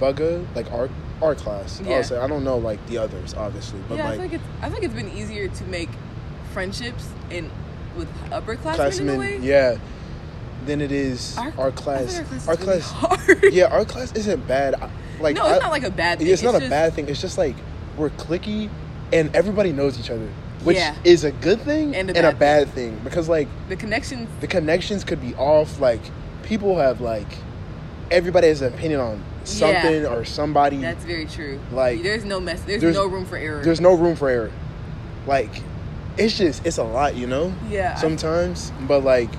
Bugga, 0.00 0.44
like 0.56 0.70
our 0.72 0.88
our 1.22 1.34
class. 1.36 1.80
Yeah. 1.84 1.96
I'll 1.96 2.04
say 2.04 2.18
I 2.18 2.26
don't 2.26 2.42
know 2.42 2.56
like 2.58 2.84
the 2.88 2.98
others, 2.98 3.34
obviously, 3.34 3.80
but 3.88 3.96
yeah, 3.98 4.06
I 4.06 4.08
like, 4.08 4.14
feel 4.18 4.24
like 4.28 4.32
it's 4.34 4.44
I 4.60 4.64
feel 4.66 4.74
like 4.74 4.82
it's 4.84 4.94
been 4.94 5.12
easier 5.16 5.48
to 5.48 5.64
make 5.64 5.88
friendships 6.52 7.08
in 7.30 7.50
with 7.96 8.08
upperclassmen 8.30 9.00
in 9.00 9.08
a 9.10 9.18
way. 9.18 9.26
classmen, 9.38 9.42
yeah. 9.42 9.76
Than 10.66 10.80
it 10.80 10.92
is 10.92 11.36
our, 11.38 11.52
Our- 11.58 11.70
class. 11.72 12.18
Our 12.18 12.50
our 12.50 12.56
class, 12.56 12.76
is 12.78 12.90
class, 12.92 13.28
really 13.28 13.40
hard. 13.40 13.52
yeah, 13.54 13.64
our 13.66 13.84
class 13.84 14.12
isn't 14.12 14.46
bad. 14.46 14.74
Like 15.20 15.36
no, 15.36 15.46
it's 15.46 15.56
I- 15.56 15.58
not 15.58 15.70
like 15.72 15.82
a 15.84 15.90
bad 15.90 16.18
thing. 16.18 16.28
It's 16.28 16.42
not 16.42 16.54
a 16.54 16.58
just- 16.60 16.70
bad 16.70 16.92
thing. 16.94 17.08
It's 17.08 17.20
just 17.20 17.36
like 17.38 17.56
we're 17.96 18.10
clicky, 18.10 18.70
and 19.12 19.34
everybody 19.34 19.72
knows 19.72 19.98
each 19.98 20.10
other, 20.10 20.28
which 20.64 20.76
Yeah. 20.76 20.94
is 21.04 21.24
a 21.24 21.32
good 21.32 21.60
thing 21.62 21.94
And 21.96 22.08
and 22.10 22.18
a 22.18 22.28
a, 22.28 22.32
bad 22.32 22.38
bad 22.38 22.68
thing 22.74 23.00
because 23.04 23.28
like 23.28 23.48
The 23.68 23.76
connections. 23.76 24.28
the 24.40 24.46
connections 24.46 25.04
could 25.04 25.20
be 25.20 25.34
off. 25.34 25.80
Like 25.80 26.00
people 26.44 26.78
have 26.78 27.00
like 27.00 27.28
everybody 28.10 28.48
has 28.48 28.62
an 28.62 28.72
opinion 28.72 29.00
on 29.00 29.22
something 29.44 30.06
or 30.06 30.24
somebody. 30.24 30.76
That's 30.78 31.04
very 31.04 31.26
true. 31.26 31.58
Like, 31.72 32.02
there's 32.02 32.24
no 32.24 32.38
mess. 32.40 32.62
There's, 32.62 32.80
there's- 32.80 32.94
no 32.94 33.06
room 33.06 33.24
for 33.24 33.36
error. 33.36 33.62
There's 33.64 33.80
no 33.80 33.94
room 33.94 34.14
for 34.16 34.28
error. 34.28 34.50
Like 35.26 35.50
it's 36.16 36.36
just 36.38 36.64
it's 36.66 36.78
a 36.78 36.84
lot, 36.84 37.16
you 37.16 37.26
know. 37.26 37.52
yeah. 37.68 37.94
Sometimes, 37.96 38.70
but 38.86 39.02
like 39.04 39.30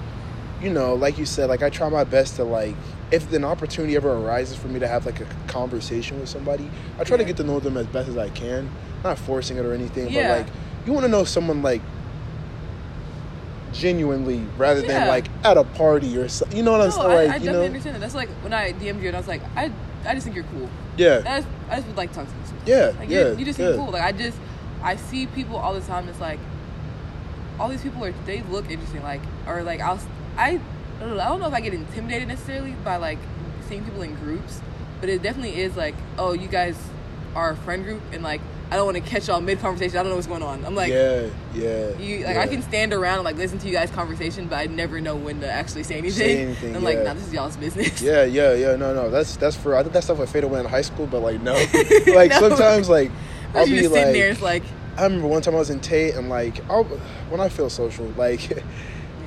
you 0.63 0.69
know, 0.69 0.95
like 0.95 1.17
you 1.17 1.25
said, 1.25 1.49
like 1.49 1.61
I 1.61 1.69
try 1.69 1.89
my 1.89 2.03
best 2.05 2.37
to 2.37 2.43
like 2.45 2.75
if 3.11 3.31
an 3.33 3.43
opportunity 3.43 3.95
ever 3.95 4.11
arises 4.13 4.55
for 4.57 4.67
me 4.69 4.79
to 4.79 4.87
have 4.87 5.05
like 5.05 5.19
a 5.19 5.25
conversation 5.47 6.19
with 6.19 6.29
somebody, 6.29 6.69
I 6.97 7.03
try 7.03 7.17
to 7.17 7.23
get 7.25 7.37
to 7.37 7.43
know 7.43 7.59
them 7.59 7.77
as 7.77 7.85
best 7.87 8.09
as 8.09 8.17
I 8.17 8.29
can. 8.29 8.69
Not 9.03 9.19
forcing 9.19 9.57
it 9.57 9.65
or 9.65 9.73
anything, 9.73 10.09
Yeah. 10.09 10.29
but 10.39 10.45
like 10.47 10.53
you 10.85 10.93
want 10.93 11.03
to 11.05 11.11
know 11.11 11.23
someone 11.25 11.61
like 11.61 11.81
genuinely 13.73 14.45
rather 14.57 14.81
Yeah. 14.81 14.87
than 14.99 15.07
like 15.07 15.25
at 15.43 15.57
a 15.57 15.63
party 15.63 16.17
or 16.17 16.27
so, 16.29 16.45
you 16.53 16.63
know 16.63 16.71
what 16.73 16.81
I'm 16.81 16.91
saying? 16.91 17.05
I, 17.05 17.15
Like 17.15 17.17
I 17.29 17.31
definitely 17.39 17.53
know, 17.53 17.65
understand 17.65 17.95
that. 17.95 17.99
That's 17.99 18.15
like 18.15 18.29
when 18.41 18.53
I 18.53 18.71
DM'd 18.73 19.01
you 19.01 19.07
and 19.07 19.15
I 19.15 19.19
was 19.19 19.27
like, 19.27 19.41
I, 19.55 19.71
I 20.05 20.13
just 20.13 20.25
think 20.25 20.35
you're 20.35 20.45
cool. 20.45 20.69
yeah, 20.97 21.21
I 21.25 21.37
just, 21.41 21.47
I 21.69 21.75
just 21.77 21.87
would 21.87 21.97
like 21.97 22.09
to 22.11 22.15
talk 22.17 22.27
to 22.27 22.33
you. 22.71 22.75
yeah, 22.77 22.91
Like 22.99 23.09
yeah, 23.09 23.31
you, 23.31 23.45
just 23.45 23.59
yeah. 23.59 23.69
seem 23.69 23.77
cool. 23.77 23.91
Like 23.91 24.03
I 24.03 24.11
just, 24.11 24.37
I 24.81 24.95
see 24.95 25.25
people 25.27 25.57
all 25.57 25.73
the 25.73 25.81
time. 25.81 26.07
It's 26.07 26.19
like, 26.19 26.39
all 27.59 27.69
these 27.69 27.81
people 27.81 28.03
are. 28.03 28.11
They 28.25 28.41
look 28.43 28.69
interesting. 28.69 29.01
Like 29.03 29.21
or 29.47 29.63
like 29.63 29.79
I'll, 29.79 29.99
I, 30.37 30.59
I 30.99 31.29
don't 31.29 31.39
know. 31.39 31.45
I 31.45 31.47
if 31.47 31.53
I 31.53 31.61
get 31.61 31.73
intimidated 31.73 32.27
necessarily 32.27 32.71
by 32.83 32.97
like 32.97 33.19
seeing 33.67 33.83
people 33.83 34.01
in 34.01 34.15
groups, 34.15 34.61
but 34.99 35.09
it 35.09 35.21
definitely 35.21 35.59
is 35.59 35.75
like, 35.75 35.95
oh, 36.17 36.33
you 36.33 36.47
guys 36.47 36.77
are 37.35 37.51
a 37.51 37.55
friend 37.55 37.83
group, 37.83 38.01
and 38.11 38.23
like 38.23 38.41
I 38.71 38.75
don't 38.75 38.85
want 38.85 38.97
to 38.97 39.03
catch 39.03 39.27
y'all 39.27 39.39
mid 39.39 39.59
conversation. 39.59 39.97
I 39.97 40.01
don't 40.01 40.09
know 40.09 40.15
what's 40.15 40.27
going 40.27 40.41
on. 40.41 40.65
I'm 40.65 40.73
like. 40.73 40.91
yeah, 40.91 41.27
yeah. 41.53 41.95
You 41.97 42.25
like 42.25 42.35
yeah. 42.35 42.41
I 42.41 42.47
can 42.47 42.63
stand 42.63 42.91
around 42.91 43.17
and 43.19 43.23
like 43.23 43.35
listen 43.35 43.59
to 43.59 43.67
you 43.67 43.73
guys' 43.73 43.91
conversation, 43.91 44.47
but 44.47 44.55
I 44.55 44.65
never 44.65 44.99
know 44.99 45.15
when 45.15 45.41
to 45.41 45.51
actually 45.51 45.83
say 45.83 45.99
anything. 45.99 46.17
Say 46.17 46.41
anything, 46.41 46.75
I'm 46.75 46.83
like, 46.83 46.97
yeah. 46.97 47.03
nah, 47.03 47.13
this 47.13 47.27
is 47.27 47.33
y'all's 47.33 47.55
business. 47.55 48.01
Yeah, 48.01 48.23
yeah, 48.23 48.53
yeah. 48.53 48.75
No, 48.75 48.95
no. 48.95 49.11
That's 49.11 49.37
that's 49.37 49.55
for. 49.55 49.75
I 49.75 49.83
think 49.83 49.93
that 49.93 50.03
stuff 50.03 50.17
would 50.17 50.29
fade 50.29 50.43
away 50.43 50.59
in 50.59 50.65
high 50.65 50.81
school, 50.81 51.05
but 51.05 51.19
like 51.19 51.39
no. 51.41 51.53
like 52.07 52.31
No. 52.31 52.39
sometimes 52.39 52.89
like 52.89 53.11
I'll 53.53 53.67
be 53.67 53.87
like. 53.87 54.05
there, 54.05 54.33
like, 54.35 54.63
I 54.97 55.03
remember 55.03 55.27
one 55.27 55.43
time 55.43 55.53
I 55.53 55.59
was 55.59 55.69
in 55.69 55.79
Tate 55.79 56.15
and 56.15 56.29
like 56.29 56.67
I'll, 56.67 56.85
when 57.29 57.41
I 57.41 57.49
feel 57.49 57.69
social, 57.69 58.07
like 58.17 58.63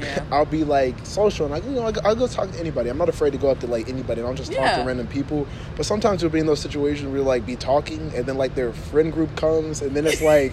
yeah, 0.00 0.24
I'll 0.30 0.44
be 0.44 0.64
like 0.64 0.94
social 1.04 1.46
and 1.46 1.54
like 1.54 1.64
you 1.64 1.70
know 1.70 1.84
I'll, 2.04 2.14
go- 2.14 2.26
talk 2.26 2.50
to 2.50 2.58
anybody. 2.60 2.90
I'm 2.90 2.98
not 2.98 3.08
afraid 3.08 3.32
to 3.32 3.38
go 3.38 3.50
up 3.50 3.60
to 3.60 3.66
like 3.66 3.88
anybody. 3.88 4.20
and 4.20 4.28
I'll 4.28 4.34
just 4.34 4.52
talk 4.52 4.60
Yeah. 4.60 4.78
to 4.78 4.84
random 4.84 5.06
people. 5.06 5.46
But 5.76 5.86
sometimes 5.86 6.22
you'll 6.22 6.30
be 6.30 6.38
in 6.40 6.46
those 6.46 6.60
situations 6.60 7.06
where 7.08 7.16
you'll 7.18 7.26
like 7.26 7.46
be 7.46 7.56
talking 7.56 8.12
and 8.14 8.26
then 8.26 8.36
like 8.36 8.54
their 8.54 8.72
friend 8.72 9.12
group 9.12 9.34
comes 9.36 9.82
and 9.82 9.96
then 9.96 10.06
it's 10.06 10.20
like, 10.34 10.52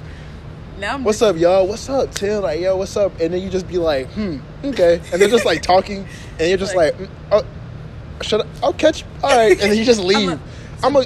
now 0.80 0.96
I'm 0.96 1.04
"What's 1.04 1.22
up, 1.22 1.38
y'all? 1.38 1.68
What's 1.68 1.88
up, 1.90 2.14
Tim? 2.14 2.42
Like, 2.44 2.60
yo, 2.60 2.76
what's 2.78 2.96
up?" 2.98 3.12
And 3.20 3.34
then 3.34 3.42
you 3.42 3.50
just 3.50 3.68
be 3.68 3.78
like, 3.78 4.08
"Hmm, 4.14 4.38
okay," 4.64 5.02
and 5.12 5.22
they're 5.22 5.30
just 5.30 5.46
like 5.46 5.62
talking 5.62 6.08
and 6.40 6.50
you're 6.50 6.58
just 6.58 6.76
like, 6.76 6.98
Like- 7.00 7.10
mm, 7.10 7.14
oh, 7.32 7.44
"Should 8.24 8.42
I? 8.42 8.46
I'll 8.64 8.74
catch." 8.74 9.04
All 9.24 9.36
right, 9.36 9.52
and 9.52 9.72
then 9.72 9.78
you 9.78 9.84
just 9.86 10.00
leave. 10.14 10.40
I'm 10.84 10.96
uh, 10.96 11.04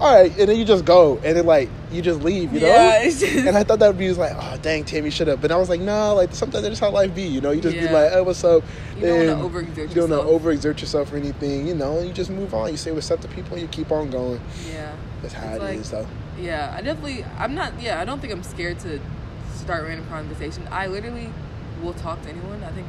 all 0.00 0.14
right, 0.14 0.30
and 0.38 0.48
then 0.48 0.56
you 0.58 0.64
just 0.64 0.84
go, 0.84 1.16
and 1.24 1.36
then 1.36 1.46
like 1.46 1.70
you 1.90 2.02
just 2.02 2.20
leave, 2.20 2.52
you 2.52 2.60
know. 2.60 2.66
Yeah, 2.66 3.04
just- 3.04 3.22
and 3.22 3.56
I 3.56 3.62
thought 3.64 3.78
that 3.78 3.86
would 3.88 3.98
be 3.98 4.12
like, 4.12 4.32
oh 4.34 4.58
dang, 4.60 4.84
Tammy, 4.84 5.10
should 5.10 5.28
have. 5.28 5.40
But 5.40 5.50
I 5.50 5.56
was 5.56 5.68
like, 5.68 5.80
nah, 5.80 6.12
like 6.12 6.34
sometimes 6.34 6.62
that's 6.64 6.78
how 6.78 6.90
life 6.90 7.14
be, 7.14 7.22
you 7.22 7.40
know. 7.40 7.50
You 7.50 7.60
just 7.62 7.76
be 7.76 7.84
Yeah. 7.84 7.92
like, 7.92 8.12
hey, 8.12 8.20
what's 8.20 8.44
up? 8.44 8.62
You 8.96 9.02
don't 9.06 9.20
And 9.28 9.40
overexert 9.42 9.68
You 9.68 9.74
don't 9.74 10.10
yourself. 10.10 10.26
want 10.26 10.42
to 10.42 10.48
overexert 10.48 10.80
yourself 10.80 11.12
or 11.12 11.16
anything, 11.16 11.66
you 11.66 11.74
know. 11.74 11.98
And 11.98 12.06
you 12.06 12.12
just 12.12 12.30
move 12.30 12.52
on. 12.54 12.70
You 12.70 12.76
say 12.76 12.92
what's 12.92 13.10
up 13.10 13.20
to 13.22 13.28
people, 13.28 13.52
and 13.54 13.62
you 13.62 13.68
keep 13.68 13.90
on 13.90 14.10
going. 14.10 14.40
yeah, 14.70 14.92
That's 15.22 15.34
how 15.34 15.54
It's 15.54 15.64
it 15.64 15.74
is, 15.80 15.92
like- 15.92 16.02
though. 16.02 16.08
yeah. 16.42 16.74
I 16.76 16.82
definitely, 16.82 17.24
I'm 17.38 17.54
not. 17.54 17.80
Yeah, 17.80 18.00
I 18.00 18.04
don't 18.04 18.20
think 18.20 18.32
I'm 18.32 18.42
scared 18.42 18.78
to 18.80 19.00
start 19.54 19.84
random 19.84 20.06
conversation. 20.08 20.68
I 20.70 20.86
literally 20.88 21.30
will 21.82 21.94
talk 21.94 22.20
to 22.22 22.28
anyone. 22.28 22.62
I 22.62 22.70
think 22.72 22.86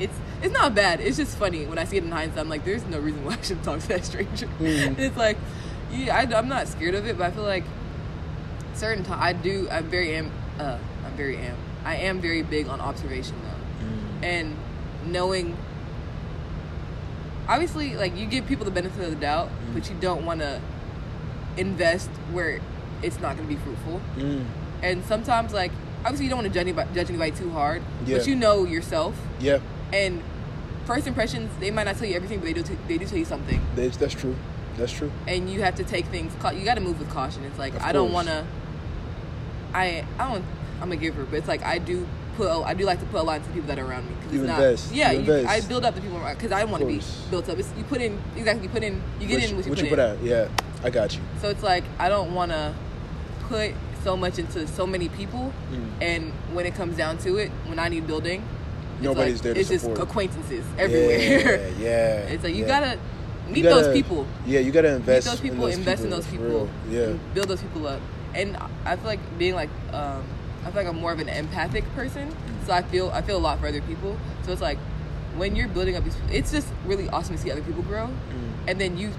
it's 0.00 0.16
it's 0.42 0.52
not 0.54 0.74
bad. 0.74 1.00
It's 1.00 1.16
just 1.18 1.36
funny 1.36 1.66
when 1.66 1.78
I 1.78 1.84
see 1.84 1.98
it 1.98 2.04
in 2.04 2.10
hindsight. 2.10 2.38
I'm 2.40 2.48
like, 2.48 2.64
there's 2.64 2.84
no 2.86 2.98
reason 2.98 3.24
why 3.24 3.34
I 3.34 3.42
should 3.42 3.62
talk 3.62 3.80
to 3.80 3.88
that 3.88 4.04
stranger. 4.04 4.46
Mhm. 4.58 4.98
It's 5.06 5.16
like, 5.16 5.36
yeah, 5.92 6.16
I, 6.16 6.22
am 6.38 6.48
not 6.48 6.66
scared 6.68 6.94
of 6.94 7.06
it, 7.06 7.18
but 7.18 7.24
I 7.26 7.30
feel 7.30 7.44
like 7.44 7.64
certain 8.74 9.04
time 9.04 9.18
I 9.20 9.32
do. 9.32 9.68
I'm 9.70 9.84
very 9.90 10.14
am. 10.16 10.30
Uh, 10.58 10.78
I'm 11.04 11.12
very 11.16 11.36
am. 11.36 11.56
I 11.84 11.96
am 11.96 12.20
very 12.20 12.42
big 12.42 12.68
on 12.68 12.80
observation 12.80 13.34
though, 13.42 14.26
and 14.26 14.56
knowing. 15.06 15.56
Obviously, 17.48 17.96
like 17.96 18.16
you 18.16 18.26
give 18.26 18.46
people 18.46 18.64
the 18.64 18.70
benefit 18.70 19.02
of 19.04 19.10
the 19.10 19.16
doubt, 19.16 19.48
Mm. 19.48 19.74
but 19.74 19.88
you 19.90 19.96
don't 20.00 20.24
want 20.24 20.40
to 20.40 20.60
invest 21.56 22.08
where 22.32 22.60
it's 23.02 23.18
not 23.20 23.36
going 23.36 23.48
to 23.48 23.54
be 23.54 23.60
fruitful. 23.60 24.00
Mm. 24.16 24.44
And 24.82 25.04
sometimes, 25.04 25.52
like 25.52 25.72
obviously, 26.04 26.26
you 26.26 26.30
don't 26.30 26.38
want 26.38 26.48
to 26.48 26.54
judge 26.54 26.62
anybody, 26.68 26.88
judge 26.94 27.08
anybody 27.08 27.32
too 27.32 27.50
hard, 27.50 27.82
Yeah. 28.06 28.18
but 28.18 28.26
you 28.28 28.36
know 28.36 28.64
yourself. 28.64 29.14
Yeah, 29.40 29.58
And 29.92 30.22
first 30.86 31.06
impressions, 31.06 31.50
they 31.60 31.70
might 31.70 31.84
not 31.84 31.96
tell 31.96 32.06
you 32.08 32.14
everything, 32.16 32.38
but 32.38 32.46
they 32.46 32.52
do. 32.52 32.62
T- 32.62 32.76
they 32.88 32.98
do 32.98 33.06
tell 33.06 33.18
you 33.18 33.24
something, 33.24 33.60
that's, 33.76 33.96
that's 33.96 34.14
true. 34.14 34.36
That's 34.76 34.92
true. 34.92 35.10
and 35.26 35.50
you 35.50 35.60
have 35.62 35.74
to 35.76 35.84
take 35.84 36.06
things. 36.06 36.32
cau- 36.40 36.50
You 36.52 36.64
got 36.64 36.74
to 36.76 36.80
move 36.80 36.98
with 36.98 37.10
caution. 37.10 37.44
It's 37.44 37.58
like 37.58 37.74
Of 37.74 37.82
I 37.82 37.92
don't 37.92 38.12
want 38.12 38.28
to. 38.28 38.46
I 39.74 40.04
I 40.18 40.32
don't. 40.32 40.44
I'm 40.80 40.92
a 40.92 40.96
giver, 40.96 41.24
but 41.24 41.36
it's 41.36 41.48
like 41.48 41.62
I 41.62 41.78
do 41.78 42.06
put. 42.36 42.46
a- 42.48 42.62
I 42.64 42.74
do 42.74 42.84
like 42.84 43.00
to 43.00 43.06
put 43.06 43.20
a 43.20 43.22
lot 43.22 43.36
into 43.38 43.50
people 43.50 43.68
that 43.68 43.78
are 43.78 43.84
around 43.86 44.06
me. 44.08 44.14
'cause 44.22 44.32
You 44.32 44.40
it's 44.40 44.48
not, 44.48 44.60
invest. 44.60 44.92
Yeah, 44.94 45.12
You 45.12 45.20
you 45.22 45.46
I 45.46 45.60
build 45.60 45.84
up 45.84 45.94
the 45.94 46.00
people 46.00 46.16
around 46.18 46.34
because 46.36 46.52
I 46.52 46.64
want 46.64 46.80
to 46.82 46.86
be 46.86 47.00
built 47.30 47.48
up. 47.48 47.58
It's, 47.58 47.68
you 47.76 47.84
put 47.84 48.00
in 48.00 48.18
exactly. 48.36 48.64
You 48.64 48.68
put 48.70 48.82
in. 48.82 49.02
You 49.20 49.26
get 49.26 49.44
in 49.50 49.56
what 49.56 49.64
you, 49.66 49.70
what 49.72 49.78
put, 49.78 49.84
you 49.84 49.90
put 49.90 49.98
out. 49.98 50.22
Yeah, 50.22 50.48
I 50.82 50.90
got 50.90 51.14
you. 51.14 51.20
So 51.40 51.48
it's 51.50 51.62
like 51.62 51.84
I 51.98 52.08
don't 52.08 52.34
want 52.34 52.52
to 52.52 52.74
put 53.48 53.72
so 54.02 54.16
much 54.16 54.38
into 54.38 54.66
so 54.66 54.86
many 54.86 55.08
people, 55.10 55.52
Mm. 55.72 55.90
and 56.00 56.32
when 56.54 56.64
it 56.64 56.74
comes 56.74 56.96
down 56.96 57.18
to 57.18 57.36
it, 57.36 57.50
when 57.66 57.78
I 57.78 57.88
need 57.90 58.06
building, 58.06 58.42
Nobody's 59.02 59.34
like, 59.36 59.42
there 59.42 59.54
to 59.54 59.60
It's 59.60 59.68
support. 59.68 59.98
just 59.98 60.08
acquaintances 60.08 60.64
everywhere. 60.78 61.18
Yeah, 61.78 61.78
yeah. 61.78 62.16
it's 62.32 62.44
like 62.44 62.54
you 62.54 62.62
yeah. 62.66 62.68
gotta 62.80 62.98
meet 63.48 63.56
You 63.58 63.62
gotta- 63.64 63.82
those 63.82 63.94
people. 63.94 64.26
Yeah, 64.46 64.60
you 64.60 64.72
gotta 64.72 64.88
Meet 64.90 64.96
invest. 64.96 65.26
those 65.26 65.40
people. 65.40 65.56
in 65.66 65.70
those 65.70 65.78
invest 65.78 66.02
people, 66.02 66.04
in 66.04 66.22
those 66.22 66.30
people. 66.30 66.68
Yeah. 66.90 67.12
build 67.34 67.48
those 67.48 67.62
people 67.62 67.86
up. 67.86 68.00
And 68.34 68.56
I 68.84 68.96
feel 68.96 69.06
like 69.06 69.38
being 69.38 69.54
like, 69.54 69.70
um, 69.92 70.22
I 70.62 70.70
feel 70.70 70.82
like 70.82 70.86
I'm 70.86 71.00
more 71.00 71.12
of 71.12 71.18
an 71.20 71.28
empathic 71.28 71.84
person. 71.94 72.28
Mm. 72.30 72.66
So 72.66 72.72
I 72.72 72.82
feel 72.82 73.10
I 73.10 73.22
feel 73.22 73.36
a 73.36 73.40
lot 73.42 73.58
for 73.58 73.66
other 73.66 73.80
people. 73.82 74.16
So 74.44 74.52
it's 74.52 74.60
like 74.62 74.78
when 75.36 75.56
you're 75.56 75.68
building 75.68 75.96
up 75.96 76.04
these, 76.04 76.16
it's 76.30 76.52
just 76.52 76.68
really 76.86 77.08
awesome 77.08 77.34
to 77.36 77.40
see 77.42 77.50
other 77.50 77.62
people 77.62 77.82
grow. 77.82 78.06
Mm. 78.06 78.12
And 78.68 78.80
then 78.80 78.96
you, 78.98 79.10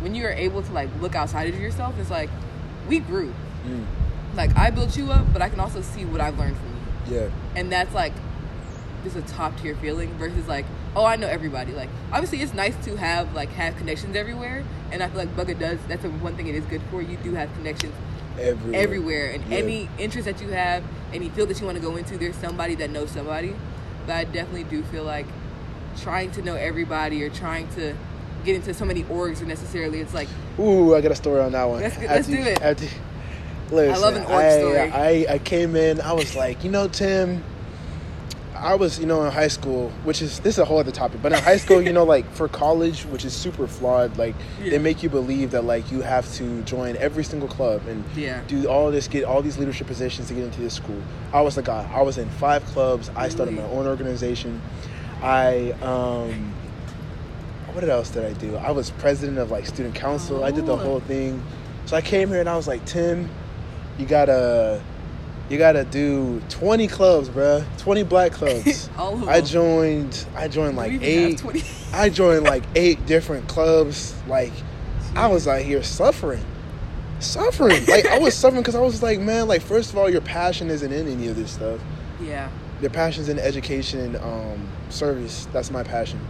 when 0.00 0.14
you 0.14 0.24
are 0.24 0.30
able 0.32 0.62
to 0.62 0.72
like 0.72 0.88
look 1.00 1.14
outside 1.14 1.52
of 1.52 1.58
yourself, 1.60 1.94
it's 1.98 2.10
like 2.10 2.30
we 2.88 3.00
grew. 3.00 3.34
Mm. 3.66 3.84
Like 4.36 4.56
I 4.56 4.70
built 4.70 4.96
you 4.96 5.10
up, 5.10 5.30
but 5.32 5.42
I 5.42 5.48
can 5.48 5.60
also 5.60 5.80
see 5.82 6.04
what 6.04 6.20
I've 6.20 6.38
learned 6.38 6.56
from 6.56 7.12
you, 7.12 7.20
Yeah. 7.20 7.28
and 7.56 7.70
that's 7.70 7.94
like 7.94 8.12
just 9.04 9.16
a 9.16 9.22
top 9.22 9.58
tier 9.60 9.76
feeling 9.76 10.10
versus 10.14 10.48
like 10.48 10.66
oh, 10.96 11.04
I 11.04 11.16
know 11.16 11.26
everybody. 11.26 11.72
Like 11.72 11.88
obviously, 12.12 12.40
it's 12.40 12.54
nice 12.54 12.74
to 12.84 12.96
have 12.96 13.32
like 13.34 13.50
have 13.50 13.76
connections 13.76 14.16
everywhere, 14.16 14.64
and 14.90 15.02
I 15.02 15.08
feel 15.08 15.18
like 15.18 15.36
Bugga 15.36 15.58
does. 15.58 15.78
That's 15.88 16.02
the 16.02 16.10
one 16.10 16.36
thing 16.36 16.46
it 16.48 16.54
is 16.54 16.64
good 16.66 16.82
for. 16.90 17.00
You 17.02 17.16
do 17.18 17.34
have 17.34 17.52
connections 17.54 17.94
Everywhere. 18.38 18.80
everywhere, 18.82 19.30
and 19.30 19.44
Yeah. 19.50 19.58
any 19.58 19.88
interest 19.98 20.26
that 20.26 20.40
you 20.40 20.48
have, 20.48 20.82
any 21.12 21.28
field 21.28 21.48
that 21.50 21.60
you 21.60 21.66
want 21.66 21.78
to 21.78 21.82
go 21.82 21.96
into, 21.96 22.16
there's 22.18 22.36
somebody 22.36 22.74
that 22.76 22.90
knows 22.90 23.10
somebody. 23.10 23.54
But 24.06 24.16
I 24.16 24.24
definitely 24.24 24.64
do 24.64 24.82
feel 24.84 25.04
like 25.04 25.26
trying 26.00 26.30
to 26.32 26.42
know 26.42 26.56
everybody 26.56 27.22
or 27.22 27.30
trying 27.30 27.68
to 27.76 27.94
get 28.44 28.56
into 28.56 28.74
so 28.74 28.84
many 28.84 29.04
orgs 29.04 29.40
or 29.40 29.46
necessarily 29.46 30.00
it's 30.00 30.12
like 30.12 30.28
Ooh, 30.58 30.94
I 30.94 31.00
got 31.00 31.12
a 31.12 31.14
story 31.14 31.40
on 31.40 31.52
that 31.52 31.64
one. 31.64 31.80
Let's 31.80 31.96
let's 31.98 32.26
do 32.28 32.34
it. 32.34 32.60
after- 32.60 32.86
listen, 33.70 34.02
love 34.02 34.16
an 34.16 34.22
org 34.24 34.32
I, 34.44 34.58
story. 34.58 34.78
I, 34.78 35.34
I 35.34 35.38
came 35.38 35.74
in, 35.76 36.00
I 36.00 36.12
was 36.12 36.36
like, 36.36 36.62
you 36.62 36.70
know, 36.70 36.86
Tim, 36.88 37.42
I 38.64 38.76
was, 38.76 38.98
you 38.98 39.04
know, 39.04 39.22
in 39.26 39.30
high 39.30 39.48
school, 39.48 39.90
which 40.04 40.22
is, 40.22 40.40
this 40.40 40.54
is 40.54 40.58
a 40.58 40.64
whole 40.64 40.78
other 40.78 40.90
topic, 40.90 41.20
but 41.20 41.32
in 41.34 41.38
high 41.38 41.58
school, 41.58 41.82
you 41.82 41.92
know, 41.92 42.04
like 42.04 42.24
for 42.32 42.48
college, 42.48 43.02
which 43.04 43.22
is 43.22 43.34
super 43.34 43.66
flawed, 43.66 44.16
like 44.16 44.34
Yeah. 44.62 44.70
they 44.70 44.78
make 44.78 45.02
you 45.02 45.10
believe 45.10 45.50
that 45.50 45.64
like 45.64 45.92
you 45.92 46.00
have 46.00 46.32
to 46.36 46.62
join 46.62 46.96
every 46.96 47.24
single 47.24 47.46
club 47.48 47.82
and 47.86 48.02
Yeah. 48.16 48.40
do 48.48 48.66
all 48.66 48.90
this, 48.90 49.06
get 49.06 49.24
all 49.24 49.42
these 49.42 49.58
leadership 49.58 49.86
positions 49.86 50.28
to 50.28 50.34
get 50.34 50.44
into 50.44 50.62
this 50.62 50.72
school. 50.72 50.96
I 51.30 51.42
was 51.42 51.56
the 51.56 51.62
guy. 51.62 51.86
I 51.94 52.00
was 52.00 52.16
in 52.16 52.30
five 52.30 52.64
clubs. 52.64 53.10
I 53.14 53.28
started 53.28 53.54
my 53.54 53.64
own 53.64 53.86
organization. 53.86 54.62
I, 55.22 55.72
um, 55.82 56.54
what 57.74 57.84
else 57.86 58.08
did 58.08 58.24
I 58.24 58.32
do? 58.32 58.56
I 58.56 58.70
was 58.70 58.88
president 58.92 59.36
of 59.36 59.50
like 59.50 59.66
student 59.66 59.94
council. 59.94 60.42
I 60.42 60.50
did 60.50 60.64
the 60.64 60.72
Oh. 60.72 60.76
whole 60.76 61.00
thing. 61.00 61.42
So 61.84 61.98
I 61.98 62.00
came 62.00 62.28
here 62.30 62.40
and 62.40 62.48
I 62.48 62.56
was 62.56 62.66
like, 62.66 62.82
Tim, 62.86 63.28
you 63.98 64.06
gotta, 64.06 64.80
you 65.54 65.58
gotta 65.58 65.84
do 65.84 66.40
twenty 66.48 66.88
clubs, 66.88 67.28
bruh. 67.28 67.64
Twenty 67.78 68.02
black 68.02 68.32
clubs. 68.32 68.90
all 68.98 69.14
of 69.14 69.28
I 69.28 69.40
joined. 69.40 70.26
I 70.34 70.48
joined 70.48 70.76
like 70.76 70.90
We 70.90 70.96
even 70.96 71.42
have 71.42 71.56
eight. 71.56 71.74
I 71.92 72.08
joined 72.10 72.42
like 72.54 72.64
eight 72.74 73.06
different 73.06 73.48
clubs. 73.48 74.14
Like 74.26 74.52
I 75.14 75.28
was 75.28 75.46
out 75.46 75.62
here 75.62 75.82
suffering, 75.84 76.44
suffering. 77.20 77.86
Like 77.86 78.06
I 78.06 78.18
was 78.18 78.34
suffering 78.36 78.62
because 78.62 78.74
I 78.74 78.80
was 78.80 79.02
like, 79.02 79.20
man, 79.20 79.46
like 79.46 79.62
first 79.62 79.92
of 79.92 79.98
all, 79.98 80.10
your 80.10 80.20
passion 80.20 80.70
isn't 80.70 80.92
in 80.92 81.06
any 81.08 81.28
of 81.28 81.36
this 81.36 81.52
stuff. 81.52 81.80
yeah 82.20 82.50
Your 82.80 82.90
passion's 82.90 83.28
in 83.28 83.38
education, 83.38 84.16
um, 84.16 84.68
service. 84.90 85.46
That's 85.52 85.70
my 85.70 85.84
passion. 85.84 86.20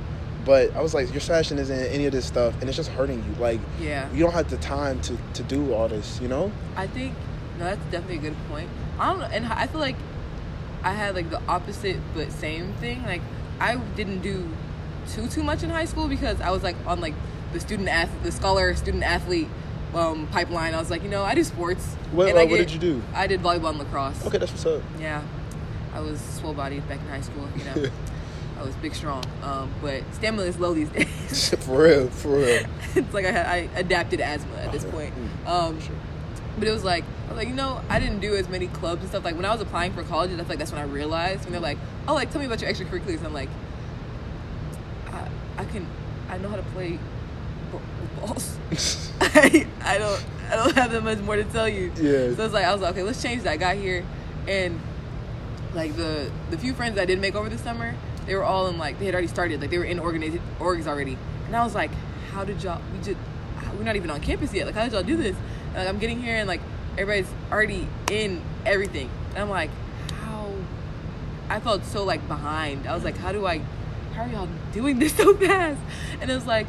But 0.44 0.76
I 0.76 0.82
was 0.82 0.92
like, 0.92 1.10
your 1.10 1.22
passion 1.22 1.58
isn't 1.58 1.74
in 1.78 1.86
any 1.86 2.04
of 2.04 2.12
this 2.12 2.26
stuff, 2.26 2.52
and 2.60 2.68
it's 2.68 2.76
just 2.76 2.90
hurting 2.90 3.24
you. 3.24 3.40
Like 3.40 3.60
yeah 3.80 4.12
you 4.12 4.22
don't 4.22 4.34
have 4.34 4.50
the 4.50 4.58
time 4.58 5.00
to 5.00 5.16
to 5.32 5.42
do 5.44 5.72
all 5.72 5.88
this. 5.88 6.20
You 6.20 6.28
know? 6.28 6.52
I 6.76 6.86
think 6.86 7.14
no, 7.58 7.64
that's 7.64 7.84
definitely 7.90 8.16
a 8.16 8.30
good 8.30 8.36
point. 8.48 8.68
I 8.98 9.10
don't 9.10 9.20
know, 9.20 9.26
and 9.26 9.46
I 9.46 9.66
feel 9.66 9.80
like 9.80 9.96
I 10.82 10.92
had 10.92 11.14
like 11.14 11.30
the 11.30 11.40
opposite 11.48 11.98
but 12.14 12.30
same 12.32 12.72
thing. 12.74 13.02
Like 13.04 13.22
I 13.60 13.76
didn't 13.76 14.20
do 14.20 14.48
too 15.08 15.28
too 15.28 15.42
much 15.42 15.62
in 15.62 15.70
high 15.70 15.84
school 15.84 16.08
because 16.08 16.40
I 16.40 16.50
was 16.50 16.62
like 16.62 16.76
on 16.86 17.00
like 17.00 17.14
the 17.52 17.60
student 17.60 17.88
athlete, 17.88 18.22
the 18.22 18.32
scholar 18.32 18.74
student 18.74 19.02
athlete 19.02 19.48
um, 19.94 20.26
pipeline. 20.28 20.74
I 20.74 20.78
was 20.78 20.90
like, 20.90 21.02
you 21.02 21.08
know, 21.08 21.22
I 21.22 21.34
do 21.34 21.44
sports. 21.44 21.94
What, 22.12 22.28
and 22.28 22.38
I 22.38 22.44
uh, 22.44 22.46
what 22.46 22.58
did 22.58 22.72
you 22.72 22.78
do? 22.78 23.02
I 23.14 23.26
did 23.26 23.40
volleyball 23.40 23.70
and 23.70 23.78
lacrosse. 23.78 24.26
Okay, 24.26 24.38
that's 24.38 24.52
what's 24.52 24.66
up. 24.66 24.82
Yeah, 25.00 25.22
I 25.92 26.00
was 26.00 26.20
swole 26.20 26.54
bodied 26.54 26.86
back 26.88 27.00
in 27.00 27.06
high 27.06 27.20
school. 27.20 27.48
You 27.56 27.64
know, 27.64 27.90
I 28.58 28.62
was 28.62 28.74
big 28.76 28.94
strong. 28.94 29.24
Um, 29.42 29.72
but 29.80 30.02
stamina 30.14 30.42
is 30.44 30.58
low 30.58 30.74
these 30.74 30.88
days. 30.90 31.50
for 31.60 31.84
real, 31.84 32.08
for 32.08 32.36
real. 32.36 32.66
it's 32.94 33.14
like 33.14 33.26
I, 33.26 33.30
I 33.30 33.56
adapted 33.76 34.20
asthma 34.20 34.56
at 34.56 34.72
this 34.72 34.84
point. 34.84 35.14
Um, 35.46 35.80
Sure. 35.80 35.96
But 36.58 36.68
it 36.68 36.70
was 36.70 36.84
like 36.84 37.04
I 37.26 37.28
was 37.28 37.36
like, 37.36 37.48
you 37.48 37.54
know, 37.54 37.80
I 37.88 37.98
didn't 37.98 38.20
do 38.20 38.34
as 38.34 38.48
many 38.48 38.68
clubs 38.68 39.00
and 39.00 39.08
stuff. 39.08 39.24
Like 39.24 39.36
when 39.36 39.44
I 39.44 39.52
was 39.52 39.60
applying 39.60 39.92
for 39.92 40.02
colleges, 40.02 40.38
I 40.38 40.42
feel 40.42 40.50
like 40.50 40.58
that's 40.58 40.72
when 40.72 40.80
I 40.80 40.84
realized 40.84 41.44
when 41.44 41.52
they're 41.52 41.60
like, 41.60 41.78
oh, 42.06 42.14
like 42.14 42.30
tell 42.30 42.40
me 42.40 42.46
about 42.46 42.60
your 42.60 42.70
extracurriculars. 42.70 43.24
I'm 43.24 43.32
like, 43.32 43.48
I, 45.10 45.28
I 45.58 45.64
can, 45.64 45.86
I 46.28 46.38
know 46.38 46.48
how 46.48 46.56
to 46.56 46.62
play 46.62 46.98
balls. 48.20 48.58
I, 49.20 49.66
I 49.82 49.98
don't, 49.98 50.24
I 50.50 50.56
don't 50.56 50.74
have 50.74 50.92
that 50.92 51.02
much 51.02 51.18
more 51.18 51.36
to 51.36 51.44
tell 51.44 51.68
you. 51.68 51.92
Yeah. 51.96 52.34
So 52.34 52.44
it's 52.44 52.54
like 52.54 52.64
I 52.64 52.72
was 52.72 52.82
like, 52.82 52.92
okay, 52.92 53.02
let's 53.02 53.22
change 53.22 53.42
that. 53.42 53.52
I 53.52 53.56
got 53.56 53.76
here, 53.76 54.04
and 54.46 54.80
like 55.74 55.96
the 55.96 56.30
the 56.50 56.58
few 56.58 56.74
friends 56.74 56.98
I 56.98 57.04
did 57.04 57.20
make 57.20 57.34
over 57.34 57.48
the 57.48 57.58
summer, 57.58 57.94
they 58.26 58.34
were 58.34 58.44
all 58.44 58.68
in 58.68 58.78
like 58.78 58.98
they 58.98 59.06
had 59.06 59.14
already 59.14 59.28
started, 59.28 59.60
like 59.60 59.70
they 59.70 59.78
were 59.78 59.84
in 59.84 59.98
organized 59.98 60.38
orgs 60.58 60.86
already, 60.86 61.16
and 61.46 61.56
I 61.56 61.64
was 61.64 61.74
like, 61.74 61.90
how 62.30 62.44
did 62.44 62.62
y'all? 62.62 62.80
We 62.92 62.98
just 62.98 63.18
we're 63.76 63.84
not 63.84 63.96
even 63.96 64.10
on 64.10 64.20
campus 64.20 64.52
yet. 64.52 64.66
Like 64.66 64.74
how 64.74 64.84
did 64.84 64.92
y'all 64.92 65.02
do 65.02 65.16
this? 65.16 65.36
Like 65.74 65.88
I'm 65.88 65.98
getting 65.98 66.22
here 66.22 66.36
and 66.36 66.48
like 66.48 66.60
everybody's 66.96 67.32
already 67.50 67.88
in 68.10 68.40
everything, 68.64 69.10
and 69.30 69.38
I'm 69.38 69.50
like, 69.50 69.70
how? 70.20 70.52
I 71.48 71.60
felt 71.60 71.84
so 71.84 72.04
like 72.04 72.26
behind. 72.28 72.86
I 72.86 72.94
was 72.94 73.04
like, 73.04 73.16
how 73.16 73.32
do 73.32 73.46
I? 73.46 73.60
How 74.14 74.22
are 74.22 74.28
y'all 74.28 74.48
doing 74.72 74.98
this 74.98 75.12
so 75.16 75.34
fast? 75.34 75.80
And 76.20 76.30
it 76.30 76.34
was 76.34 76.46
like. 76.46 76.66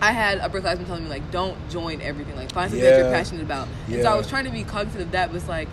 I 0.00 0.12
had 0.12 0.38
upperclassmen 0.38 0.86
telling 0.86 1.02
me 1.02 1.10
like, 1.10 1.32
don't 1.32 1.56
join 1.70 2.00
everything. 2.00 2.36
Like, 2.36 2.52
find 2.52 2.70
something 2.70 2.88
that 2.88 2.98
you're 3.00 3.10
passionate 3.10 3.42
about. 3.42 3.66
And 3.88 3.96
so 4.04 4.12
I 4.12 4.14
was 4.14 4.28
trying 4.28 4.44
to 4.44 4.50
be 4.52 4.62
cognizant 4.62 5.02
of 5.02 5.10
that, 5.10 5.30
but 5.30 5.34
it's 5.36 5.48
like, 5.48 5.66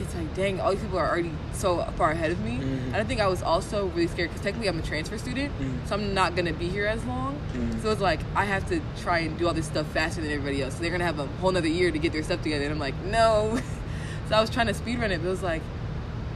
it's 0.00 0.14
like, 0.14 0.34
dang, 0.34 0.60
all 0.60 0.70
these 0.72 0.80
people 0.80 0.98
are 0.98 1.08
already 1.08 1.30
so 1.52 1.84
far 1.96 2.10
ahead 2.12 2.30
of 2.30 2.40
me. 2.40 2.58
Mhm. 2.58 2.86
And 2.88 2.96
I 2.96 3.04
think 3.04 3.20
I 3.20 3.26
was 3.28 3.42
also 3.42 3.86
really 3.88 4.06
scared 4.08 4.30
because 4.30 4.42
technically 4.42 4.68
I'm 4.68 4.78
a 4.78 4.82
transfer 4.82 5.18
student, 5.18 5.52
Mhm. 5.60 5.86
so 5.88 5.94
I'm 5.94 6.14
not 6.14 6.34
gonna 6.36 6.52
be 6.52 6.68
here 6.68 6.86
as 6.86 7.04
long. 7.04 7.36
Mhm. 7.54 7.82
So 7.82 7.90
it's 7.90 8.00
like 8.00 8.20
I 8.34 8.44
have 8.44 8.68
to 8.70 8.80
try 9.02 9.18
and 9.20 9.38
do 9.38 9.46
all 9.46 9.54
this 9.54 9.66
stuff 9.66 9.86
faster 9.88 10.20
than 10.20 10.30
everybody 10.30 10.62
else. 10.62 10.74
So 10.74 10.80
they're 10.82 10.90
gonna 10.90 11.04
have 11.04 11.18
a 11.18 11.26
whole 11.40 11.52
nother 11.52 11.68
year 11.68 11.90
to 11.90 11.98
get 11.98 12.12
their 12.12 12.22
stuff 12.22 12.42
together, 12.42 12.64
and 12.64 12.72
I'm 12.72 12.78
like, 12.80 12.94
no. 13.04 13.58
so 14.28 14.34
I 14.34 14.40
was 14.40 14.50
trying 14.50 14.66
to 14.68 14.74
speed 14.74 14.98
run 15.00 15.12
it, 15.12 15.18
but 15.18 15.26
it 15.28 15.30
was 15.30 15.42
like, 15.42 15.62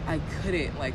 I 0.07 0.21
couldn't. 0.43 0.79
Like, 0.79 0.95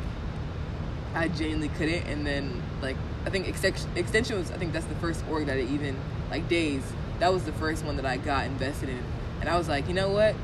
I 1.14 1.28
genuinely 1.28 1.68
couldn't. 1.68 2.06
And 2.06 2.26
then 2.26 2.62
like 2.82 2.96
I 3.26 3.30
think 3.30 3.48
extension, 3.48 3.88
extension 3.96 4.38
was 4.38 4.50
I 4.50 4.56
think 4.56 4.72
that's 4.72 4.86
the 4.86 4.94
first 4.96 5.22
org 5.30 5.46
that 5.46 5.56
I 5.56 5.60
even 5.62 5.96
like 6.30 6.48
days. 6.48 6.82
That 7.18 7.32
was 7.32 7.42
the 7.44 7.52
first 7.52 7.84
one 7.84 7.96
that 7.96 8.06
I 8.06 8.16
got 8.16 8.46
invested 8.46 8.88
in, 8.88 9.02
and 9.40 9.48
I 9.50 9.58
was 9.58 9.68
like, 9.68 9.88
you 9.88 9.94
know 9.94 10.08
what, 10.10 10.34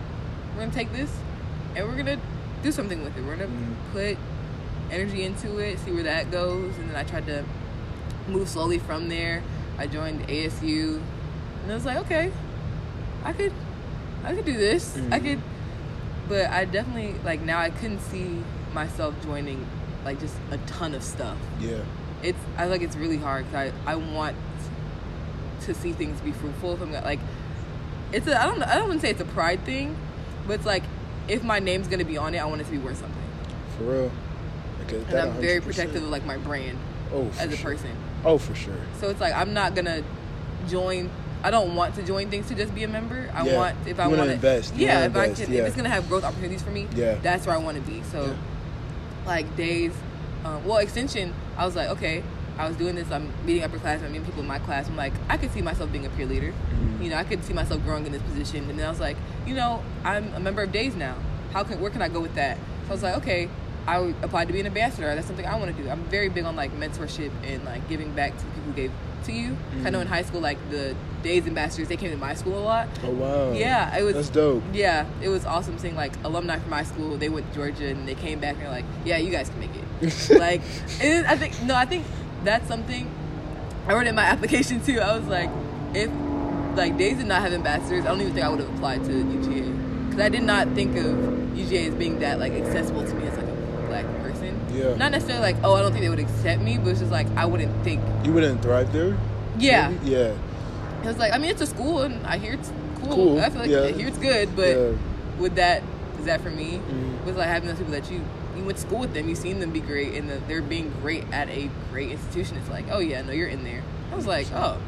we're 0.54 0.62
gonna 0.62 0.74
take 0.74 0.92
this 0.92 1.10
and 1.76 1.86
we're 1.86 1.96
gonna 1.96 2.18
do 2.62 2.72
something 2.72 3.04
with 3.04 3.16
it. 3.16 3.22
We're 3.24 3.36
gonna 3.36 3.48
Mhm. 3.48 3.74
put 3.92 4.16
energy 4.90 5.24
into 5.24 5.58
it, 5.58 5.78
see 5.80 5.92
where 5.92 6.02
that 6.04 6.30
goes, 6.30 6.74
and 6.78 6.90
then 6.90 6.96
I 6.96 7.04
tried 7.04 7.26
to 7.26 7.44
move 8.28 8.48
slowly 8.48 8.78
from 8.78 9.08
there. 9.08 9.42
I 9.78 9.86
joined 9.86 10.28
ASU, 10.28 11.00
and 11.62 11.70
I 11.70 11.74
was 11.74 11.84
like, 11.84 11.98
okay, 11.98 12.30
I 13.24 13.32
could, 13.32 13.52
I 14.24 14.34
could 14.34 14.44
do 14.46 14.56
this. 14.56 14.96
I 15.12 15.18
Mhm. 15.20 15.24
could, 15.24 15.40
but 16.28 16.50
I 16.50 16.64
definitely 16.64 17.14
like 17.24 17.42
now 17.42 17.58
I 17.60 17.70
couldn't 17.70 18.00
see 18.00 18.42
myself 18.74 19.14
joining 19.22 19.66
like 20.04 20.18
just 20.20 20.34
a 20.50 20.58
ton 20.58 20.94
of 20.94 21.02
stuff. 21.02 21.36
Yeah. 21.60 21.78
It's 22.22 22.38
I 22.56 22.66
like 22.66 22.80
it's 22.82 22.96
really 22.96 23.18
hard 23.18 23.44
because 23.46 23.72
I 23.86 23.92
I 23.92 23.96
want 23.96 24.34
to 25.62 25.74
see 25.74 25.92
things 25.92 26.20
be 26.20 26.32
fruitful. 26.32 26.74
If 26.74 26.80
I'm 26.82 26.92
like, 26.92 27.20
it's 28.12 28.26
a 28.26 28.40
I 28.40 28.46
don't 28.46 28.58
know, 28.60 28.66
I 28.66 28.76
don't 28.76 28.88
want 28.88 29.00
to 29.00 29.06
say 29.06 29.10
it's 29.10 29.20
a 29.20 29.24
pride 29.24 29.64
thing, 29.64 29.96
but 30.46 30.54
it's 30.54 30.66
like 30.66 30.84
if 31.28 31.42
my 31.44 31.58
name's 31.58 31.88
gonna 31.88 32.04
be 32.04 32.16
on 32.18 32.34
it, 32.34 32.38
I 32.38 32.44
want 32.46 32.60
it 32.60 32.64
to 32.64 32.70
be 32.70 32.78
worth 32.78 32.98
something. 32.98 33.22
For 33.78 33.84
real. 33.84 34.12
Okay, 34.86 35.02
And 35.08 35.18
I'm 35.18 35.32
very 35.40 35.60
100%. 35.60 35.64
protective 35.64 36.02
of 36.02 36.08
like 36.10 36.24
my 36.24 36.36
brand 36.36 36.78
Oh, 37.12 37.28
as 37.38 37.52
a 37.52 37.56
sure. 37.56 37.72
person. 37.72 37.90
Oh, 38.24 38.38
for 38.38 38.54
sure. 38.54 38.74
So 39.00 39.08
it's 39.10 39.20
like 39.20 39.34
I'm 39.34 39.52
not 39.54 39.74
gonna 39.74 40.02
join. 40.68 41.10
I 41.42 41.50
don't 41.50 41.74
want 41.76 41.94
to 41.96 42.02
join 42.02 42.30
things 42.30 42.48
to 42.48 42.54
just 42.54 42.74
be 42.74 42.82
a 42.84 42.88
member. 42.88 43.30
I 43.34 43.44
Yeah. 43.46 43.56
want 43.56 43.76
if 43.86 44.00
I 44.00 44.06
wanna 44.08 44.18
want 44.22 44.30
invest. 44.32 44.74
Yeah, 44.74 45.04
if 45.06 45.16
I 45.16 45.32
can, 45.32 45.52
yeah. 45.52 45.60
if 45.60 45.66
it's 45.68 45.76
gonna 45.76 45.88
have 45.88 46.08
growth 46.08 46.24
opportunities 46.24 46.62
for 46.62 46.70
me, 46.70 46.86
Yeah. 46.94 47.16
that's 47.22 47.46
where 47.46 47.54
I 47.54 47.58
want 47.58 47.76
to 47.76 47.90
be. 47.90 48.02
So, 48.10 48.22
Yeah. 48.22 48.32
like 49.26 49.56
days, 49.56 49.92
um, 50.44 50.64
well, 50.64 50.78
extension. 50.78 51.32
I 51.56 51.64
was 51.66 51.76
like, 51.76 51.88
okay, 51.90 52.22
I 52.59 52.66
was 52.68 52.76
doing 52.76 52.94
this. 52.94 53.11
I'm 53.11 53.32
meeting 53.44 53.62
upperclassmen, 53.62 54.04
I'm 54.04 54.12
meeting 54.12 54.24
people 54.24 54.40
in 54.40 54.46
my 54.46 54.59
class. 54.59 54.88
I'm 54.88 54.96
like, 54.96 55.12
I 55.28 55.36
could 55.36 55.52
see 55.52 55.62
myself 55.62 55.92
being 55.92 56.07
a 56.07 56.11
peer 56.11 56.26
leader. 56.26 56.52
Mhm. 56.52 57.02
You 57.04 57.11
know, 57.11 57.16
I 57.16 57.24
could 57.24 57.44
see 57.44 57.52
myself 57.52 57.82
growing 57.84 58.07
in 58.07 58.12
this 58.12 58.22
position. 58.22 58.68
And 58.70 58.78
then 58.78 58.86
I 58.86 58.90
was 58.90 59.00
like, 59.00 59.16
you 59.46 59.54
know, 59.54 59.82
I'm 60.04 60.32
a 60.34 60.40
member 60.40 60.62
of 60.62 60.72
Days 60.72 60.94
now. 60.96 61.16
How 61.52 61.62
can 61.64 61.80
where 61.80 61.90
can 61.90 62.02
I 62.02 62.09
go 62.09 62.20
with 62.20 62.34
that? 62.34 62.57
So 62.84 62.90
I 62.90 62.92
was 62.92 63.02
like, 63.02 63.16
okay, 63.18 63.48
I 63.86 64.00
would 64.00 64.14
apply 64.22 64.46
to 64.46 64.52
be 64.52 64.61
an 64.61 64.66
ambassador. 64.66 65.14
That's 65.14 65.26
something 65.26 65.46
I 65.46 65.57
want 65.57 65.76
to 65.76 65.82
do. 65.82 65.88
I'm 65.88 66.02
very 66.04 66.28
big 66.28 66.44
on 66.44 66.57
like 66.57 66.72
mentorship 66.78 67.30
and 67.44 67.64
like 67.64 67.88
giving 67.88 68.12
back 68.12 68.36
to 68.36 68.44
the 68.44 68.50
people 68.50 68.62
who 68.64 68.72
gave 68.72 68.90
to 69.26 69.32
you. 69.32 69.57
I 69.84 69.90
know 69.90 70.00
in 70.00 70.07
high 70.07 70.22
school, 70.22 70.40
like 70.40 70.59
the 70.70 70.94
Days 71.22 71.46
ambassadors, 71.46 71.88
they 71.88 71.96
came 71.96 72.11
to 72.11 72.16
my 72.16 72.34
school 72.34 72.57
a 72.59 72.62
lot. 72.62 72.88
Oh 73.02 73.11
wow. 73.11 73.52
Yeah, 73.52 73.96
it 73.96 74.02
was. 74.02 74.14
That's 74.14 74.28
dope. 74.28 74.62
Yeah, 74.72 75.07
it 75.20 75.28
was 75.28 75.44
awesome 75.44 75.78
seeing 75.78 75.96
like 75.96 76.12
alumni 76.24 76.59
from 76.59 76.70
my 76.70 76.84
school. 76.84 77.16
They 77.16 77.28
went 77.28 77.48
to 77.48 77.54
Georgia 77.54 77.88
and 77.88 78.07
they 78.07 78.14
came 78.14 78.38
back 78.38 78.54
and 78.54 78.62
they're 78.62 78.70
like, 78.70 78.84
"Yeah, 79.04 79.16
you 79.18 79.30
guys 79.30 79.48
can 79.48 79.59
make 79.59 79.70
it." 79.74 79.84
like, 80.38 80.61
I 81.00 81.36
think 81.36 81.61
no, 81.62 81.74
I 81.74 81.84
think 81.84 82.04
that's 82.47 82.66
something 82.68 83.11
I 83.86 83.94
wrote 83.94 84.07
in 84.07 84.14
my 84.14 84.22
application 84.34 84.80
too. 84.84 85.01
I 85.01 85.16
was 85.16 85.26
like, 85.26 85.51
if 85.94 86.11
like 86.76 86.97
Days 86.99 87.18
did 87.18 87.26
not 87.26 87.42
have 87.42 87.53
ambassadors, 87.53 88.05
I 88.05 88.09
don't 88.09 88.20
even 88.20 88.34
think 88.34 88.44
I 88.44 88.49
would 88.49 88.61
have 88.61 88.74
applied 88.74 89.05
to 89.05 89.11
UGA 89.11 90.07
because 90.07 90.20
I 90.20 90.28
did 90.28 90.42
not 90.42 90.68
think 90.70 90.97
of 90.97 91.05
UGA 91.07 91.88
as 91.88 91.94
being 91.94 92.18
that 92.20 92.38
like 92.38 92.53
accessible 92.53 93.05
to 93.07 93.14
me 93.14 93.26
as 93.26 93.36
like 93.36 93.47
a 93.47 93.86
black 93.88 94.05
person. 94.22 94.61
Yeah. 94.72 94.94
Not 94.94 95.12
necessarily 95.12 95.42
like, 95.42 95.57
oh, 95.64 95.74
I 95.74 95.80
don't 95.82 95.92
think 95.92 96.03
they 96.05 96.11
would 96.11 96.18
accept 96.18 96.62
me, 96.62 96.78
but 96.78 96.88
it's 96.90 97.01
just 97.01 97.12
like 97.12 97.26
I 97.36 97.47
wouldn't 97.47 97.82
think. 97.84 98.03
You 98.24 98.32
wouldn't 98.32 98.62
thrive 98.62 98.92
there. 98.92 99.16
Yeah, 99.59 99.88
Maybe? 99.88 100.11
Yeah. 100.11 100.34
it 101.03 101.07
was 101.07 101.16
like 101.16 101.32
I 101.32 101.38
mean 101.38 101.51
it's 101.51 101.62
a 101.62 101.66
school 101.66 102.03
and 102.03 102.26
I 102.26 102.36
hear 102.36 102.53
it's 102.55 102.70
cool. 103.01 103.14
Cool, 103.14 103.40
I 103.40 103.49
feel 103.49 103.61
like 103.61 103.70
yeah. 103.70 103.80
I 103.84 103.92
hear 103.92 104.09
it's 104.09 104.18
good, 104.18 104.55
but 104.55 104.76
yeah. 104.76 104.92
would 105.38 105.57
that 105.57 105.82
is 106.18 106.26
that 106.26 106.42
for 106.42 106.51
me? 106.51 106.78
Mhm. 106.86 107.24
Was 107.24 107.36
like 107.36 107.49
having 107.49 107.68
those 107.68 107.78
people 107.78 107.92
that 107.92 108.11
you 108.11 108.20
went 108.66 108.78
to 108.78 108.82
school 108.86 108.98
with 108.98 109.14
them, 109.14 109.28
you've 109.28 109.38
seen 109.38 109.60
them 109.60 109.70
be 109.70 109.80
great, 109.80 110.14
and 110.14 110.28
the, 110.28 110.36
they're 110.48 110.60
being 110.62 110.90
great 111.00 111.24
at 111.32 111.48
a 111.48 111.70
great 111.90 112.10
institution. 112.10 112.56
It's 112.58 112.68
like, 112.68 112.86
oh 112.90 112.98
yeah, 112.98 113.22
no, 113.22 113.32
you're 113.32 113.48
in 113.48 113.64
there. 113.64 113.82
I 114.12 114.16
was 114.16 114.26
like, 114.26 114.48
oh. 114.52 114.78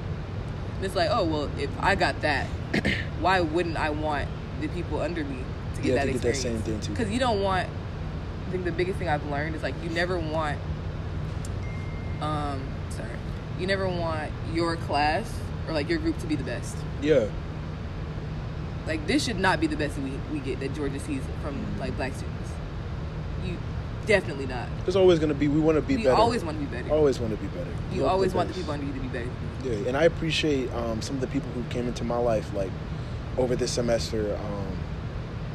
And 0.77 0.85
it's 0.85 0.95
like, 0.95 1.09
oh 1.11 1.25
well, 1.25 1.51
if 1.59 1.71
I 1.81 1.95
got 1.95 2.21
that, 2.23 2.47
why 3.21 3.41
wouldn't 3.41 3.77
I 3.77 3.91
want 3.91 4.29
the 4.61 4.69
people 4.69 5.01
under 5.01 5.25
me 5.25 5.39
to 5.77 5.83
get 5.83 5.89
Yeah, 5.91 5.95
that 5.95 6.07
to 6.07 6.13
get 6.13 6.23
that 6.23 6.29
experience? 6.29 6.65
same 6.65 6.75
thing, 6.75 6.81
too. 6.81 6.91
Because 6.93 7.11
you 7.11 7.19
don't 7.19 7.43
want. 7.43 7.69
I 7.69 8.51
think 8.51 8.65
the 8.65 8.73
biggest 8.73 8.99
thing 8.99 9.09
I've 9.09 9.27
learned 9.27 9.55
is 9.57 9.63
like 9.63 9.75
you 9.83 9.91
never 9.91 10.19
want. 10.19 10.59
Um, 12.21 12.61
sorry, 12.91 13.11
you 13.61 13.67
never 13.67 13.89
want 13.89 14.33
your 14.53 14.77
class 14.77 15.33
or 15.69 15.73
like 15.75 15.89
your 15.89 15.99
group 15.99 16.19
to 16.19 16.27
be 16.27 16.35
the 16.35 16.45
best. 16.45 16.77
Yeah. 17.03 17.27
Like 18.87 19.07
this 19.07 19.25
should 19.25 19.39
not 19.39 19.61
be 19.61 19.67
the 19.67 19.77
best 19.77 19.99
we 19.99 20.13
we 20.33 20.39
get 20.41 20.61
that 20.61 20.75
Georgia 20.75 20.99
sees 20.99 21.23
from 21.43 21.57
like 21.79 21.95
black 21.97 22.15
students. 22.15 22.38
You 23.45 23.57
definitely 24.07 24.47
not. 24.47 24.69
There's 24.85 24.97
always 24.97 25.19
gonna 25.19 25.35
be. 25.35 25.49
We 25.49 25.61
want 25.61 25.77
to 25.77 25.83
be 25.83 25.95
you 25.95 26.05
better. 26.05 26.17
always 26.17 26.45
want 26.45 26.59
to 26.61 26.65
be 26.67 26.71
better. 26.71 26.93
Always 26.93 27.19
want 27.21 27.33
to 27.37 27.39
be 27.41 27.49
better. 27.49 27.71
you 27.93 28.07
always 28.07 28.35
want 28.35 28.49
the 28.49 28.55
people 28.55 28.73
under 28.73 28.87
you 28.87 28.93
to 28.93 29.01
be 29.01 29.09
better. 29.09 29.31
Yeah, 29.65 29.89
and 29.89 29.97
I 29.97 30.05
appreciate 30.05 30.73
um, 30.73 31.03
some 31.03 31.17
of 31.17 31.21
the 31.21 31.27
people 31.29 31.51
who 31.53 31.63
came 31.71 31.87
into 31.89 32.05
my 32.05 32.19
life, 32.19 32.53
like 32.55 32.71
over 33.37 33.57
this 33.57 33.73
semester. 33.73 34.37
Um, 34.37 34.79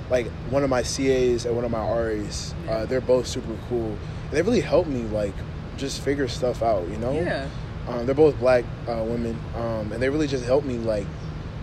like 0.09 0.27
one 0.49 0.63
of 0.63 0.69
my 0.69 0.83
CAs 0.83 1.45
and 1.45 1.55
one 1.55 1.63
of 1.65 1.71
my 1.71 1.79
RAs, 1.89 2.53
Yeah. 2.65 2.71
uh, 2.71 2.85
they're 2.85 3.01
both 3.01 3.25
super 3.25 3.55
cool. 3.69 3.87
And 4.27 4.31
they 4.31 4.41
really 4.41 4.59
helped 4.59 4.89
me, 4.89 5.03
like, 5.03 5.33
just 5.77 6.01
figure 6.01 6.27
stuff 6.27 6.61
out. 6.61 6.87
You 6.89 6.97
know. 6.97 7.13
Yeah. 7.13 7.47
Um, 7.87 8.05
they're 8.05 8.13
both 8.13 8.37
black 8.39 8.65
uh, 8.87 9.03
women, 9.03 9.39
um, 9.55 9.91
and 9.91 10.01
they 10.01 10.09
really 10.09 10.27
just 10.27 10.45
helped 10.45 10.67
me 10.67 10.77
like 10.77 11.07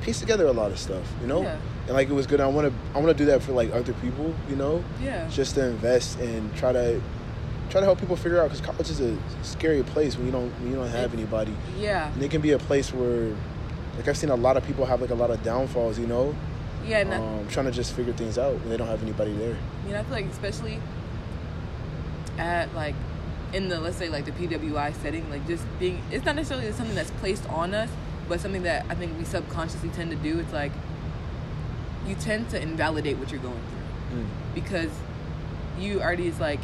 piece 0.02 0.20
together 0.20 0.46
a 0.46 0.52
lot 0.52 0.70
of 0.72 0.78
stuff. 0.78 1.06
You 1.20 1.26
know. 1.28 1.42
Yeah. 1.42 1.58
And 1.90 1.96
like 1.96 2.08
it 2.08 2.12
was 2.12 2.28
good. 2.28 2.40
I 2.40 2.46
want 2.46 2.68
to. 2.68 2.74
I 2.94 3.02
want 3.02 3.08
to 3.08 3.14
do 3.14 3.24
that 3.32 3.42
for 3.42 3.50
like 3.50 3.72
other 3.74 3.92
people. 3.94 4.32
You 4.48 4.54
know. 4.54 4.84
Yeah. 5.02 5.26
Just 5.28 5.56
to 5.56 5.66
invest 5.66 6.20
and 6.20 6.54
try 6.54 6.72
to. 6.72 7.02
Try 7.68 7.80
to 7.80 7.84
help 7.86 7.98
people 7.98 8.14
figure 8.14 8.40
out 8.40 8.44
because 8.50 8.60
college 8.60 8.88
is 8.90 9.00
a 9.00 9.16
scary 9.42 9.82
place 9.82 10.16
when 10.16 10.26
you 10.26 10.30
don't 10.32 10.50
when 10.60 10.70
you 10.70 10.76
don't 10.76 10.86
have 10.86 11.12
It's- 11.12 11.14
anybody. 11.14 11.56
Yeah. 11.80 12.12
And 12.12 12.22
it 12.22 12.30
can 12.30 12.40
be 12.40 12.52
a 12.52 12.58
place 12.58 12.92
where, 12.92 13.32
like, 13.96 14.06
I've 14.08 14.16
seen 14.16 14.30
a 14.30 14.36
lot 14.36 14.56
of 14.56 14.64
people 14.64 14.86
have 14.86 15.00
like 15.00 15.10
a 15.10 15.14
lot 15.16 15.30
of 15.32 15.42
downfalls, 15.42 15.98
you 15.98 16.06
know, 16.06 16.34
Yeah. 16.86 16.98
And 16.98 17.12
um, 17.12 17.46
trying 17.48 17.66
to 17.66 17.72
just 17.72 17.92
figure 17.92 18.12
things 18.12 18.38
out 18.38 18.54
when 18.60 18.70
they 18.70 18.76
don't 18.76 18.86
have 18.88 19.02
anybody 19.02 19.32
there. 19.34 19.56
you 19.86 19.92
know, 19.92 19.98
I 20.00 20.02
feel 20.04 20.12
like 20.12 20.26
especially 20.26 20.80
at 22.38 22.72
like 22.74 22.94
in 23.52 23.68
the 23.68 23.80
let's 23.80 23.96
say 23.96 24.08
like 24.08 24.24
the 24.24 24.32
PWI 24.32 24.92
setting, 25.02 25.28
like 25.30 25.46
just 25.46 25.64
being 25.78 26.02
it's 26.10 26.24
not 26.24 26.36
necessarily 26.36 26.72
something 26.72 26.94
that's 26.94 27.10
placed 27.12 27.48
on 27.50 27.74
us, 27.74 27.90
but 28.28 28.40
something 28.40 28.62
that 28.64 28.86
I 28.88 28.94
think 28.94 29.16
we 29.18 29.24
subconsciously 29.24 29.90
tend 29.90 30.10
to 30.10 30.16
do. 30.16 30.38
It's 30.40 30.52
like 30.52 30.72
you 32.06 32.14
tend 32.14 32.48
to 32.50 32.60
invalidate 32.60 33.18
what 33.18 33.30
you're 33.30 33.40
going 33.40 33.62
through 34.10 34.20
mm. 34.20 34.26
because 34.54 34.90
you 35.78 36.00
already 36.00 36.26
is 36.26 36.40
like 36.40 36.60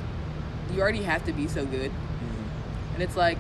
you 0.73 0.81
already 0.81 1.03
have 1.03 1.25
to 1.27 1.33
be 1.33 1.47
so 1.47 1.65
good, 1.65 1.91
mm-hmm. 1.91 2.95
and 2.95 3.03
it's 3.03 3.17
like, 3.17 3.39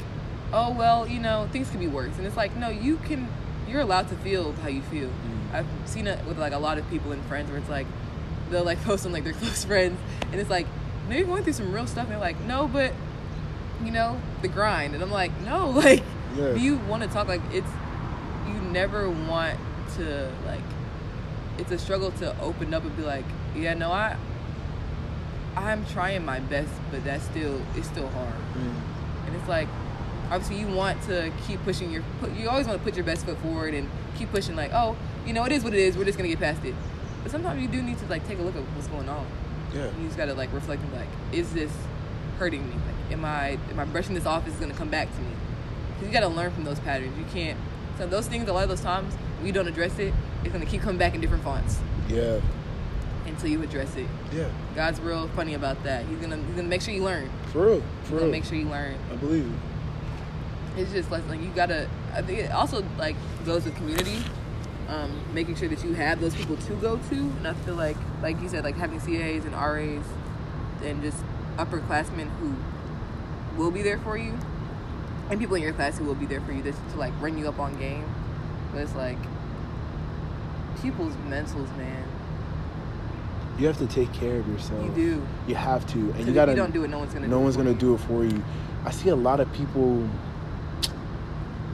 oh 0.52 0.70
well, 0.72 1.06
you 1.06 1.18
know 1.18 1.48
things 1.52 1.68
could 1.70 1.80
be 1.80 1.88
worse, 1.88 2.16
and 2.18 2.26
it's 2.26 2.36
like 2.36 2.56
no, 2.56 2.68
you 2.68 2.96
can. 2.98 3.28
You're 3.68 3.80
allowed 3.80 4.08
to 4.10 4.14
feel 4.16 4.52
how 4.62 4.68
you 4.68 4.80
feel. 4.82 5.08
Mm. 5.08 5.52
I've 5.52 5.66
seen 5.86 6.06
it 6.06 6.24
with 6.24 6.38
like 6.38 6.52
a 6.52 6.58
lot 6.58 6.78
of 6.78 6.88
people 6.88 7.10
and 7.10 7.20
friends 7.24 7.50
where 7.50 7.58
it's 7.58 7.68
like 7.68 7.86
they'll 8.48 8.62
like 8.64 8.80
post 8.84 9.04
on 9.06 9.12
like 9.12 9.24
their 9.24 9.32
close 9.32 9.64
friends, 9.64 9.98
and 10.30 10.40
it's 10.40 10.50
like 10.50 10.66
you're 11.10 11.24
going 11.24 11.42
through 11.42 11.52
some 11.54 11.72
real 11.72 11.86
stuff. 11.86 12.04
And 12.04 12.12
they're 12.12 12.20
like, 12.20 12.40
no, 12.42 12.68
but 12.68 12.92
you 13.84 13.90
know 13.90 14.20
the 14.42 14.48
grind, 14.48 14.94
and 14.94 15.02
I'm 15.02 15.10
like, 15.10 15.32
no, 15.40 15.70
like 15.84 16.02
Yeah. 16.36 16.54
do 16.54 16.60
you 16.60 16.76
want 16.78 17.02
to 17.02 17.08
talk 17.08 17.26
like 17.26 17.42
it's 17.52 17.70
you 18.46 18.54
never 18.54 19.10
want 19.10 19.58
to 19.96 20.30
like 20.46 20.62
it's 21.58 21.70
a 21.70 21.78
struggle 21.78 22.10
to 22.12 22.38
open 22.40 22.74
up 22.74 22.82
and 22.84 22.96
be 22.96 23.02
like, 23.02 23.24
yeah, 23.54 23.74
no, 23.74 23.92
I 23.92 24.16
I'm 25.56 25.86
trying 25.86 26.24
my 26.24 26.40
best, 26.40 26.72
but 26.90 27.02
that's 27.04 27.24
still 27.24 27.60
it's 27.74 27.88
still 27.88 28.08
hard. 28.08 28.34
Mm. 28.54 28.74
And 29.26 29.36
it's 29.36 29.48
like 29.48 29.68
obviously 30.30 30.58
you 30.58 30.66
want 30.68 31.00
to 31.02 31.32
keep 31.46 31.62
pushing 31.62 31.90
your 31.90 32.02
you 32.36 32.48
always 32.48 32.66
want 32.66 32.78
to 32.78 32.84
put 32.84 32.96
your 32.96 33.04
best 33.04 33.24
foot 33.24 33.38
forward 33.38 33.74
and 33.74 33.88
keep 34.16 34.30
pushing 34.30 34.56
like, 34.56 34.72
oh, 34.72 34.96
you 35.26 35.32
know, 35.32 35.44
it 35.44 35.52
is 35.52 35.64
what 35.64 35.72
it 35.72 35.80
is. 35.80 35.96
We're 35.96 36.04
just 36.04 36.18
going 36.18 36.28
to 36.30 36.36
get 36.36 36.42
past 36.42 36.64
it. 36.64 36.74
But 37.22 37.32
sometimes 37.32 37.60
you 37.60 37.68
do 37.68 37.82
need 37.82 37.98
to 37.98 38.06
like 38.06 38.26
take 38.26 38.38
a 38.38 38.42
look 38.42 38.56
at 38.56 38.62
what's 38.62 38.88
going 38.88 39.08
on. 39.08 39.26
Yeah. 39.74 39.90
You 39.98 40.06
just 40.06 40.16
got 40.16 40.26
to 40.26 40.34
like 40.34 40.52
reflect 40.52 40.82
and 40.82 40.90
be 40.90 40.98
like, 40.98 41.08
is 41.32 41.52
this 41.52 41.72
hurting 42.38 42.66
me? 42.68 42.74
Like 42.74 43.12
am 43.12 43.24
I 43.24 43.58
am 43.70 43.80
I 43.80 43.84
brushing 43.84 44.14
this 44.14 44.26
off? 44.26 44.46
Is 44.46 44.54
it 44.54 44.60
going 44.60 44.70
to 44.70 44.76
come 44.76 44.90
back 44.90 45.12
to 45.14 45.20
me? 45.20 45.30
Cuz 45.98 46.08
you 46.08 46.12
got 46.12 46.20
to 46.20 46.28
learn 46.28 46.52
from 46.52 46.64
those 46.64 46.78
patterns. 46.80 47.16
You 47.18 47.24
can't 47.32 47.58
so 47.98 48.06
those 48.06 48.28
things 48.28 48.48
a 48.48 48.52
lot 48.52 48.62
of 48.62 48.68
those 48.68 48.82
times 48.82 49.14
we 49.42 49.52
don't 49.52 49.68
address 49.68 49.98
it, 49.98 50.12
it's 50.42 50.52
going 50.52 50.64
to 50.64 50.70
keep 50.70 50.80
coming 50.82 50.98
back 50.98 51.14
in 51.14 51.20
different 51.20 51.42
fonts 51.44 51.78
Yeah. 52.08 52.40
until 53.26 53.48
you 53.50 53.62
address 53.62 53.94
it. 53.96 54.06
Yeah. 54.32 54.48
God's 54.74 55.00
real 55.00 55.28
funny 55.28 55.54
about 55.54 55.82
that. 55.84 56.04
He's 56.06 56.18
going 56.18 56.30
to 56.30 56.36
he's 56.36 56.56
to 56.56 56.62
make 56.62 56.82
sure 56.82 56.94
you 56.94 57.02
learn. 57.04 57.28
For 57.52 57.66
real. 57.66 57.82
For 58.04 58.10
to 58.10 58.16
real. 58.16 58.30
make 58.30 58.44
sure 58.44 58.56
you 58.56 58.66
learn. 58.68 58.94
I 59.12 59.16
believe 59.16 59.46
it. 59.46 60.80
it's 60.80 60.92
just 60.92 61.10
like, 61.10 61.26
like 61.28 61.40
you 61.40 61.48
gotta 61.54 61.88
i 62.12 62.20
think 62.20 62.38
it 62.40 62.50
also 62.52 62.84
like 62.98 63.16
goes 63.46 63.64
with 63.64 63.74
community 63.76 64.18
um, 64.88 65.10
making 65.32 65.56
sure 65.56 65.68
that 65.68 65.82
you 65.82 65.94
have 65.94 66.20
those 66.20 66.34
people 66.34 66.54
to 66.56 66.74
go 66.74 66.96
to 67.08 67.14
and 67.14 67.48
i 67.48 67.54
feel 67.54 67.74
like 67.74 67.96
like 68.22 68.38
you 68.42 68.48
said 68.48 68.62
like 68.62 68.76
having 68.76 69.00
cas 69.00 69.44
and 69.46 69.54
ras 69.54 70.04
and 70.84 71.02
just 71.02 71.16
upperclassmen 71.56 72.28
who 72.38 72.54
will 73.56 73.70
be 73.70 73.80
there 73.82 73.98
for 74.00 74.16
you 74.18 74.38
and 75.30 75.40
people 75.40 75.56
in 75.56 75.62
your 75.62 75.72
class 75.72 75.96
who 75.98 76.04
will 76.04 76.14
be 76.14 76.26
there 76.26 76.40
for 76.42 76.52
you 76.52 76.62
just 76.62 76.78
to 76.90 76.96
like 76.98 77.18
bring 77.20 77.38
you 77.38 77.48
up 77.48 77.58
on 77.58 77.74
game 77.78 78.04
but 78.72 78.82
it's 78.82 78.94
like 78.94 79.18
people's 80.82 81.14
mentals 81.28 81.74
man 81.76 82.04
You 83.58 83.66
have 83.66 83.78
to 83.78 83.86
take 83.86 84.12
care 84.12 84.38
of 84.40 84.46
yourself. 84.48 84.84
you 84.84 84.90
do 84.94 85.26
You 85.48 85.54
have 85.54 85.86
to, 85.88 85.98
and 86.12 86.26
you 86.26 86.34
gotta. 86.34 86.52
you 86.52 86.56
don't 86.56 86.72
do 86.72 86.84
it 86.84 86.88
no 86.88 86.98
one's 86.98 87.14
gonna 87.14 87.26
no 87.26 87.36
do 87.36 87.40
it 87.40 87.44
one's 87.44 87.56
for 87.56 87.62
gonna 87.62 87.74
you. 87.74 87.78
do 87.78 87.94
it 87.94 88.00
for 88.00 88.24
you. 88.24 88.44
I 88.84 88.90
see 88.90 89.08
a 89.08 89.16
lot 89.16 89.40
of 89.40 89.52
people. 89.52 90.08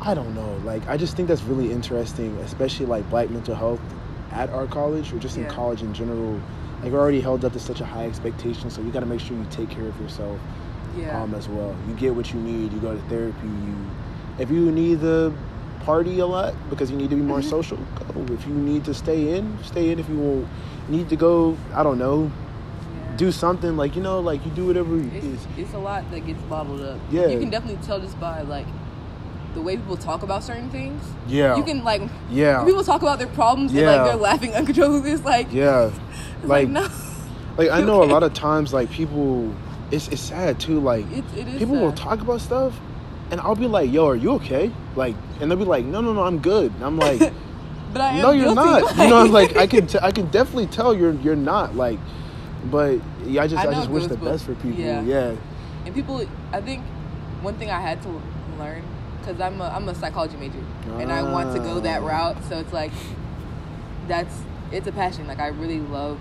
I 0.00 0.14
don't 0.14 0.34
know. 0.34 0.54
Like, 0.64 0.86
I 0.88 0.96
just 0.96 1.16
think 1.16 1.28
that's 1.28 1.42
really 1.42 1.70
interesting, 1.70 2.36
especially 2.38 2.86
like 2.86 3.08
black 3.10 3.30
mental 3.30 3.54
health 3.54 3.80
at 4.32 4.50
our 4.50 4.66
college 4.66 5.12
or 5.12 5.18
just 5.18 5.36
in 5.36 5.46
college 5.46 5.82
in 5.82 5.92
general. 5.94 6.40
Like, 6.82 6.90
we're 6.92 6.98
already 6.98 7.20
held 7.20 7.44
up 7.44 7.52
to 7.52 7.60
such 7.60 7.80
a 7.80 7.84
high 7.84 8.06
expectation, 8.06 8.68
so 8.70 8.80
you 8.82 8.90
got 8.90 9.00
to 9.00 9.06
make 9.06 9.20
sure 9.20 9.36
you 9.36 9.46
take 9.50 9.70
care 9.70 9.86
of 9.86 10.00
yourself 10.00 10.40
yeah 10.96 11.22
um, 11.22 11.34
as 11.34 11.48
well. 11.48 11.76
You 11.88 11.94
get 11.94 12.14
what 12.14 12.32
you 12.32 12.40
need. 12.40 12.72
You 12.72 12.80
go 12.80 12.94
to 12.96 13.02
therapy. 13.02 13.46
You, 13.46 13.76
if 14.38 14.50
you 14.50 14.72
need 14.72 15.00
to 15.02 15.32
party 15.84 16.18
a 16.20 16.26
lot 16.26 16.54
because 16.70 16.90
you 16.90 16.96
need 16.96 17.10
to 17.10 17.16
be 17.16 17.22
more 17.22 17.40
Mhm. 17.40 17.50
social, 17.50 17.78
go. 18.14 18.32
If 18.32 18.46
you 18.46 18.54
need 18.54 18.84
to 18.84 18.94
stay 18.94 19.36
in, 19.36 19.58
stay 19.62 19.90
in. 19.90 19.98
If 19.98 20.08
you 20.08 20.16
will 20.16 20.44
need 20.88 21.08
to 21.10 21.16
go, 21.16 21.56
I 21.74 21.82
don't 21.82 21.98
know, 21.98 22.30
yeah. 22.30 23.16
do 23.16 23.30
something 23.32 23.76
like 23.76 23.94
you 23.96 24.02
know, 24.02 24.20
like 24.20 24.44
you 24.44 24.50
do 24.52 24.66
whatever 24.66 24.96
it 24.98 25.06
it's, 25.14 25.26
is. 25.26 25.46
it's 25.56 25.74
a 25.74 25.78
lot 25.78 26.08
that 26.10 26.26
gets 26.26 26.40
bottled 26.42 26.80
up. 26.82 26.98
Yeah. 27.10 27.26
You 27.28 27.38
can 27.38 27.50
definitely 27.50 27.84
tell 27.86 28.00
just 28.00 28.18
by 28.20 28.42
like 28.42 28.66
the 29.54 29.60
way 29.60 29.76
people 29.76 29.96
talk 29.98 30.22
about 30.22 30.42
certain 30.42 30.70
things. 30.70 31.02
Yeah. 31.28 31.56
You 31.56 31.62
can 31.62 31.84
like 31.84 32.02
Yeah. 32.30 32.64
people 32.64 32.82
talk 32.84 33.02
about 33.02 33.18
their 33.18 33.28
problems 33.28 33.72
and 33.72 33.84
like 33.86 34.04
they're 34.04 34.16
laughing 34.16 34.54
uncontrollably. 34.54 35.10
It's 35.12 35.24
like 35.24 35.52
Yeah. 35.52 35.90
it's 36.40 36.48
Like, 36.48 36.68
like, 36.68 36.68
no. 36.68 36.88
like 37.58 37.70
I 37.70 37.80
know 37.88 38.02
a 38.02 38.08
lot 38.16 38.22
of 38.22 38.32
times 38.32 38.72
like 38.72 38.90
people 38.90 39.52
it's 39.90 40.08
it's 40.08 40.22
sad 40.22 40.58
too, 40.58 40.80
like 40.80 41.04
It, 41.12 41.24
it 41.36 41.46
is 41.48 41.58
people 41.58 41.76
will 41.76 41.90
sad. 41.90 41.98
talk 42.08 42.20
about 42.22 42.40
stuff 42.40 42.72
and 43.32 43.40
I'll 43.40 43.56
be 43.56 43.66
like, 43.66 43.90
Yo, 43.90 44.06
are 44.06 44.14
you 44.14 44.32
okay? 44.32 44.70
Like 44.94 45.16
and 45.40 45.50
they'll 45.50 45.58
be 45.58 45.64
like, 45.64 45.84
No 45.84 46.00
no 46.00 46.12
no, 46.12 46.22
I'm 46.22 46.38
good. 46.38 46.72
And 46.74 46.84
I'm 46.84 46.98
like 46.98 47.18
But 47.92 48.00
I 48.02 48.08
am 48.12 48.22
No, 48.22 48.30
you're 48.30 48.54
guilty. 48.54 48.70
not. 48.70 48.96
you 48.98 49.08
know, 49.08 49.16
I'm 49.16 49.32
like 49.32 49.56
I 49.56 49.66
can 49.66 49.86
t- 49.92 49.98
I 50.00 50.12
can 50.12 50.26
definitely 50.30 50.66
tell 50.66 50.94
you're 50.94 51.14
you're 51.14 51.34
not. 51.36 51.74
Like 51.74 51.98
but 52.70 53.00
yeah, 53.24 53.42
I 53.42 53.48
just 53.48 53.64
I 53.64 53.70
I, 53.70 53.74
just 53.74 53.90
wish 53.90 54.06
the 54.06 54.16
best 54.16 54.44
for 54.44 54.54
people. 54.56 54.78
yeah. 54.80 55.00
Yeah. 55.02 55.34
and 55.84 55.92
people, 55.94 56.24
I 56.52 56.60
think 56.60 56.84
one 57.40 57.54
thing 57.58 57.70
I 57.70 57.80
had 57.80 58.00
to 58.02 58.08
learn 58.58 58.84
because 59.18 59.40
I'm 59.40 59.60
a 59.60 59.64
I'm 59.64 59.88
a 59.88 59.94
psychology 59.94 60.36
major 60.36 60.62
and 61.00 61.10
I 61.10 61.22
want 61.22 61.54
to 61.56 61.58
go 61.60 61.80
that 61.80 62.02
Ah. 62.02 62.06
route. 62.06 62.44
So 62.48 62.58
it's 62.58 62.72
like 62.72 62.92
that's 64.08 64.34
it's 64.70 64.86
a 64.86 64.92
passion. 64.92 65.26
Like 65.26 65.40
I 65.40 65.48
really 65.48 65.80
love 65.80 66.18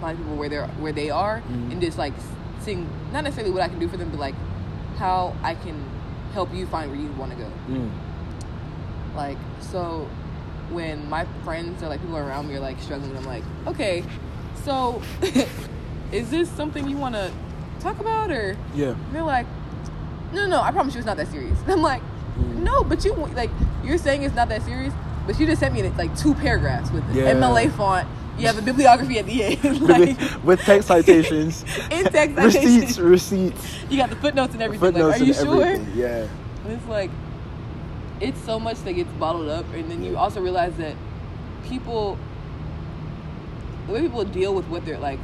finding 0.00 0.24
people 0.24 0.36
where 0.38 0.48
they're 0.48 0.66
where 0.82 0.92
they 0.92 1.10
are 1.10 1.40
Mhm. 1.40 1.72
and 1.72 1.80
just 1.80 1.98
like 1.98 2.12
seeing 2.60 2.88
not 3.12 3.24
necessarily 3.24 3.52
what 3.52 3.62
I 3.62 3.68
can 3.68 3.78
do 3.78 3.88
for 3.88 3.96
them, 3.96 4.10
but 4.10 4.20
like 4.20 4.34
how 4.98 5.34
I 5.42 5.54
can 5.54 5.84
help 6.32 6.52
you 6.54 6.66
find 6.66 6.90
where 6.90 7.00
you 7.00 7.10
want 7.12 7.32
to 7.32 7.38
go. 7.38 7.50
Mm. 7.68 7.90
Like 9.16 9.38
so 9.60 10.08
when 10.70 11.08
my 11.08 11.26
friends 11.44 11.82
or 11.82 11.88
like 11.88 12.00
people 12.00 12.16
around 12.18 12.48
me 12.48 12.56
are 12.56 12.60
like 12.60 12.80
struggling, 12.80 13.16
I'm 13.16 13.24
like, 13.24 13.42
okay, 13.66 14.04
so 14.64 15.02
is 16.12 16.30
this 16.30 16.48
something 16.50 16.88
you 16.88 16.96
want 16.96 17.14
to 17.14 17.32
talk 17.80 17.98
about 18.00 18.30
or? 18.30 18.56
Yeah. 18.74 18.94
They're 19.12 19.22
like, 19.22 19.46
no, 20.32 20.46
no, 20.46 20.60
I 20.60 20.70
promise 20.72 20.94
you 20.94 20.98
it's 20.98 21.06
not 21.06 21.16
that 21.16 21.28
serious. 21.28 21.58
And 21.62 21.72
I'm 21.72 21.82
like, 21.82 22.02
Mm. 22.38 22.58
no, 22.62 22.84
but 22.84 23.04
you 23.04 23.14
like 23.34 23.50
you're 23.82 23.98
saying 23.98 24.22
it's 24.22 24.34
not 24.36 24.48
that 24.50 24.62
serious, 24.62 24.94
but 25.26 25.40
you 25.40 25.46
just 25.46 25.58
sent 25.58 25.74
me 25.74 25.82
like 25.82 26.16
two 26.16 26.34
paragraphs 26.34 26.88
with 26.92 27.02
Yeah. 27.12 27.32
MLA 27.32 27.68
font. 27.72 28.06
You 28.38 28.46
have 28.46 28.58
a 28.58 28.62
bibliography 28.62 29.18
at 29.18 29.26
the 29.26 29.42
end, 29.42 29.80
like 29.88 30.44
With 30.44 30.60
text 30.60 30.88
citations. 30.88 31.62
in 31.90 32.04
text 32.04 32.36
citations. 32.36 32.98
receipts. 32.98 32.98
Receipts. 32.98 33.90
You 33.90 33.96
got 33.98 34.10
the 34.10 34.16
footnotes 34.16 34.52
and 34.54 34.62
everything. 34.62 34.92
Footnotes 34.92 35.18
like, 35.18 35.20
are 35.20 35.24
you 35.24 35.32
and 35.32 35.42
sure? 35.42 35.64
everything. 35.64 35.98
Yeah. 35.98 36.28
And 36.64 36.72
it's 36.72 36.86
like 36.86 37.10
it's 38.20 38.40
so 38.44 38.60
much 38.60 38.78
that 38.84 38.92
gets 38.92 39.10
bottled 39.12 39.48
up, 39.48 39.64
and 39.74 39.90
then 39.90 40.04
you 40.04 40.16
also 40.16 40.40
realize 40.40 40.76
that 40.76 40.94
people, 41.64 42.18
the 43.86 43.92
way 43.92 44.00
people 44.02 44.24
deal 44.24 44.54
with 44.54 44.66
what 44.66 44.84
they're 44.84 44.98
like, 44.98 45.18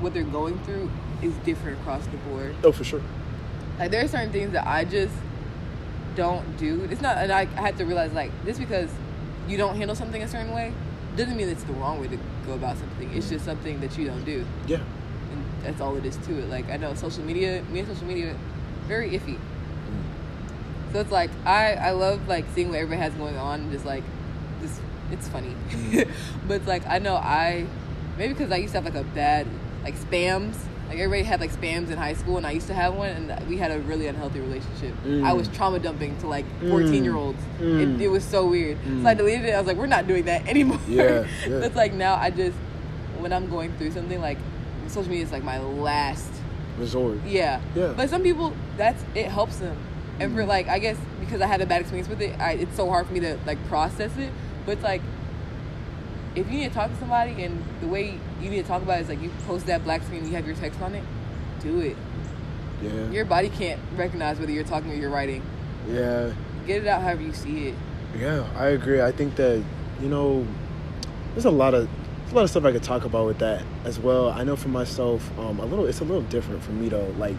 what 0.00 0.12
they're 0.12 0.24
going 0.24 0.58
through, 0.60 0.90
is 1.22 1.34
different 1.44 1.78
across 1.80 2.04
the 2.06 2.16
board. 2.28 2.54
Oh, 2.64 2.72
for 2.72 2.84
sure. 2.84 3.02
Like 3.78 3.90
there 3.90 4.04
are 4.04 4.08
certain 4.08 4.32
things 4.32 4.52
that 4.52 4.66
I 4.66 4.84
just 4.84 5.14
don't 6.16 6.56
do. 6.56 6.82
It's 6.90 7.00
not, 7.00 7.18
and 7.18 7.30
I, 7.30 7.42
I 7.42 7.60
had 7.60 7.76
to 7.78 7.84
realize 7.84 8.12
like 8.12 8.32
this 8.44 8.58
because 8.58 8.90
you 9.46 9.56
don't 9.56 9.76
handle 9.76 9.94
something 9.94 10.22
a 10.22 10.28
certain 10.28 10.52
way 10.52 10.72
doesn't 11.16 11.36
mean 11.36 11.48
it's 11.48 11.64
the 11.64 11.72
wrong 11.74 12.00
way 12.00 12.08
to 12.08 12.18
go 12.46 12.54
about 12.54 12.76
something. 12.78 13.10
It's 13.14 13.28
just 13.28 13.44
something 13.44 13.80
that 13.80 13.96
you 13.98 14.06
don't 14.06 14.24
do, 14.24 14.44
Yeah. 14.66 14.78
and 15.32 15.44
that's 15.62 15.80
all 15.80 15.96
it 15.96 16.04
is 16.04 16.16
to 16.18 16.38
it. 16.38 16.48
Like 16.48 16.68
I 16.70 16.76
know 16.76 16.94
social 16.94 17.24
media, 17.24 17.62
me 17.70 17.80
and 17.80 17.88
social 17.88 18.06
media, 18.06 18.36
very 18.86 19.10
iffy. 19.10 19.36
Mm. 19.36 20.92
So 20.92 21.00
it's 21.00 21.10
like 21.12 21.30
I 21.44 21.74
I 21.74 21.90
love 21.92 22.28
like 22.28 22.44
seeing 22.54 22.68
what 22.68 22.76
everybody 22.78 23.00
has 23.00 23.14
going 23.14 23.36
on, 23.36 23.60
and 23.60 23.72
just 23.72 23.84
like 23.84 24.04
just 24.60 24.80
it's 25.10 25.28
funny, 25.28 25.54
mm. 25.70 26.08
but 26.48 26.54
it's 26.54 26.66
like 26.68 26.86
I 26.86 26.98
know 26.98 27.16
I 27.16 27.66
maybe 28.18 28.34
because 28.34 28.52
I 28.52 28.56
used 28.56 28.72
to 28.74 28.80
have 28.80 28.94
like 28.94 29.00
a 29.02 29.06
bad 29.14 29.46
like 29.84 29.94
spams. 29.96 30.56
Like 30.88 30.98
everybody 30.98 31.24
had 31.24 31.40
like 31.40 31.50
spams 31.52 31.90
in 31.90 31.98
high 31.98 32.14
school, 32.14 32.36
and 32.36 32.46
I 32.46 32.52
used 32.52 32.68
to 32.68 32.74
have 32.74 32.94
one, 32.94 33.08
and 33.08 33.48
we 33.48 33.56
had 33.56 33.72
a 33.72 33.80
really 33.80 34.06
unhealthy 34.06 34.38
relationship. 34.40 34.94
Mm. 35.04 35.24
I 35.24 35.32
was 35.32 35.48
trauma 35.48 35.78
dumping 35.80 36.16
to 36.18 36.28
like 36.28 36.44
fourteen 36.60 37.02
year 37.02 37.16
olds. 37.16 37.42
Mm. 37.60 37.96
It, 37.96 38.02
it 38.02 38.08
was 38.08 38.24
so 38.24 38.46
weird. 38.46 38.78
Mm. 38.82 39.02
So 39.02 39.08
I 39.08 39.14
deleted 39.14 39.46
it. 39.46 39.52
I 39.52 39.58
was 39.58 39.66
like, 39.66 39.76
we're 39.76 39.86
not 39.86 40.06
doing 40.06 40.24
that 40.26 40.46
anymore. 40.46 40.78
Yeah, 40.88 41.26
yeah. 41.46 41.58
That's 41.58 41.74
like 41.74 41.92
now 41.92 42.14
I 42.14 42.30
just 42.30 42.56
when 43.18 43.32
I'm 43.32 43.50
going 43.50 43.76
through 43.78 43.90
something 43.92 44.20
like 44.20 44.38
social 44.86 45.08
media 45.10 45.24
is 45.24 45.32
like 45.32 45.42
my 45.42 45.58
last 45.58 46.30
Resort. 46.78 47.18
yeah. 47.26 47.60
Yeah. 47.74 47.94
But 47.96 48.10
some 48.10 48.22
people, 48.22 48.52
that's 48.76 49.02
it 49.14 49.26
helps 49.28 49.56
them. 49.56 49.76
And 50.20 50.32
for 50.34 50.42
Mhm. 50.42 50.46
like, 50.48 50.68
I 50.68 50.78
guess 50.78 50.96
because 51.20 51.40
I 51.40 51.46
had 51.46 51.60
a 51.62 51.66
bad 51.66 51.80
experience 51.80 52.08
with 52.08 52.20
it, 52.20 52.38
I, 52.38 52.52
it's 52.52 52.76
so 52.76 52.88
hard 52.88 53.06
for 53.06 53.12
me 53.14 53.20
to 53.20 53.38
like 53.46 53.58
process 53.66 54.16
it. 54.18 54.30
But 54.66 54.72
it's 54.72 54.82
like, 54.84 55.00
if 56.34 56.46
you 56.50 56.58
need 56.58 56.68
to 56.68 56.74
talk 56.74 56.90
to 56.90 56.96
somebody 56.98 57.42
and 57.42 57.64
the 57.80 57.88
way 57.88 58.18
you 58.40 58.50
need 58.50 58.62
to 58.62 58.68
talk 58.68 58.82
about 58.82 58.98
it 58.98 59.02
is 59.02 59.08
like 59.08 59.22
you 59.22 59.30
post 59.46 59.66
that 59.66 59.84
black 59.84 60.02
screen, 60.02 60.24
you 60.26 60.32
have 60.32 60.46
your 60.46 60.56
text 60.56 60.80
on 60.80 60.94
it, 60.94 61.04
do 61.60 61.80
it. 61.80 61.96
Yeah. 62.82 63.10
Your 63.10 63.24
body 63.24 63.48
can't 63.48 63.80
recognize 63.96 64.38
whether 64.38 64.52
you're 64.52 64.64
talking 64.64 64.90
or 64.90 64.94
you're 64.94 65.10
writing. 65.10 65.42
yeah. 65.88 66.32
Get 66.66 66.82
it 66.82 66.88
out 66.88 67.00
however 67.00 67.22
you 67.22 67.32
see 67.32 67.68
it. 67.68 67.74
Yeah, 68.18 68.44
I 68.56 68.66
agree. 68.66 69.00
I 69.00 69.12
think 69.12 69.36
that 69.36 69.62
you 70.00 70.08
know, 70.08 70.46
there's 71.32 71.44
a 71.44 71.50
lot 71.50 71.74
of 71.74 71.88
there's 72.20 72.32
a 72.32 72.34
lot 72.34 72.42
of 72.42 72.50
stuff 72.50 72.64
I 72.64 72.72
could 72.72 72.82
talk 72.82 73.04
about 73.04 73.26
with 73.26 73.38
that 73.38 73.62
as 73.84 73.98
well. 74.00 74.30
I 74.30 74.42
know 74.42 74.56
for 74.56 74.68
myself, 74.68 75.30
um, 75.38 75.60
a 75.60 75.64
little 75.64 75.86
it's 75.86 76.00
a 76.00 76.04
little 76.04 76.22
different 76.22 76.62
for 76.62 76.72
me 76.72 76.88
though. 76.88 77.14
Like, 77.18 77.36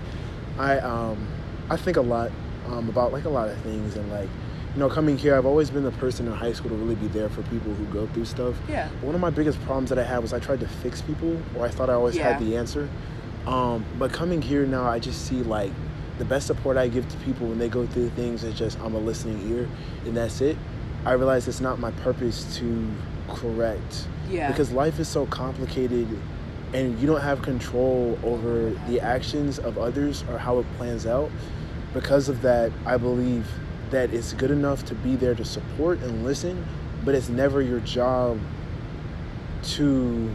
I 0.58 0.80
um, 0.80 1.28
I 1.70 1.76
think 1.76 1.98
a 1.98 2.02
lot 2.02 2.32
um, 2.68 2.88
about 2.88 3.12
like 3.12 3.26
a 3.26 3.30
lot 3.30 3.50
of 3.50 3.58
things 3.62 3.96
and 3.96 4.10
like. 4.12 4.30
You 4.74 4.80
know, 4.82 4.90
coming 4.90 5.18
here, 5.18 5.36
I've 5.36 5.46
always 5.46 5.72
been 5.72 5.84
the 5.84 5.92
person 5.92 6.28
in 6.28 6.34
high 6.34 6.54
school 6.54 6.70
to 6.70 6.76
really 6.76 6.96
be 6.96 7.08
there 7.08 7.30
for 7.30 7.42
people 7.44 7.74
who 7.74 7.86
go 7.86 8.06
through 8.08 8.26
stuff. 8.26 8.56
Yeah. 8.70 8.90
One 9.02 9.16
of 9.16 9.22
my 9.22 9.32
biggest 9.32 9.60
problems 9.62 9.90
that 9.90 9.98
I 9.98 10.04
had 10.04 10.20
was 10.20 10.34
I 10.34 10.40
tried 10.40 10.60
to 10.60 10.68
fix 10.68 11.02
people, 11.02 11.36
or 11.56 11.66
I 11.66 11.70
thought 11.70 11.90
I 11.90 11.94
always 11.94 12.16
had 12.18 12.40
the 12.40 12.56
answer. 12.58 12.88
Um, 13.48 13.84
but 13.98 14.12
coming 14.14 14.42
here 14.42 14.66
now, 14.68 14.84
I 14.88 15.00
just 15.00 15.26
see 15.26 15.42
like 15.42 15.72
the 16.20 16.26
best 16.26 16.48
support 16.48 16.78
I 16.78 16.90
give 16.90 17.08
to 17.10 17.18
people 17.20 17.48
when 17.48 17.58
they 17.60 17.70
go 17.70 17.88
through 17.88 18.10
things 18.10 18.44
is 18.44 18.54
just 18.56 18.80
I'm 18.82 18.94
a 18.94 19.00
listening 19.00 19.50
ear, 19.52 19.68
and 20.06 20.16
that's 20.16 20.42
it. 20.42 20.58
I 21.06 21.14
realize 21.14 21.48
it's 21.48 21.62
not 21.62 21.80
my 21.80 21.92
purpose 21.92 22.58
to 22.58 22.88
correct 23.30 24.08
Yeah. 24.30 24.50
because 24.50 24.72
life 24.72 25.00
is 25.00 25.08
so 25.08 25.26
complicated, 25.28 26.08
and 26.74 27.00
you 27.00 27.08
don't 27.08 27.22
have 27.22 27.42
control 27.42 28.20
over 28.24 28.72
the 28.90 29.00
actions 29.02 29.58
of 29.58 29.78
others 29.78 30.24
or 30.30 30.38
how 30.38 30.60
it 30.60 30.66
plans 30.78 31.08
out. 31.08 31.32
Because 31.94 32.30
of 32.30 32.42
that, 32.44 32.72
I 32.86 32.98
believe 32.98 33.48
that 33.92 34.14
it's 34.14 34.34
good 34.34 34.52
enough 34.52 34.86
to 34.86 34.96
be 34.96 35.16
there 35.16 35.36
to 35.36 35.46
support 35.46 36.00
and 36.02 36.24
listen, 36.26 36.66
but 37.06 37.16
it's 37.16 37.30
never 37.30 37.62
your 37.62 37.80
job 37.82 38.40
to 39.64 40.30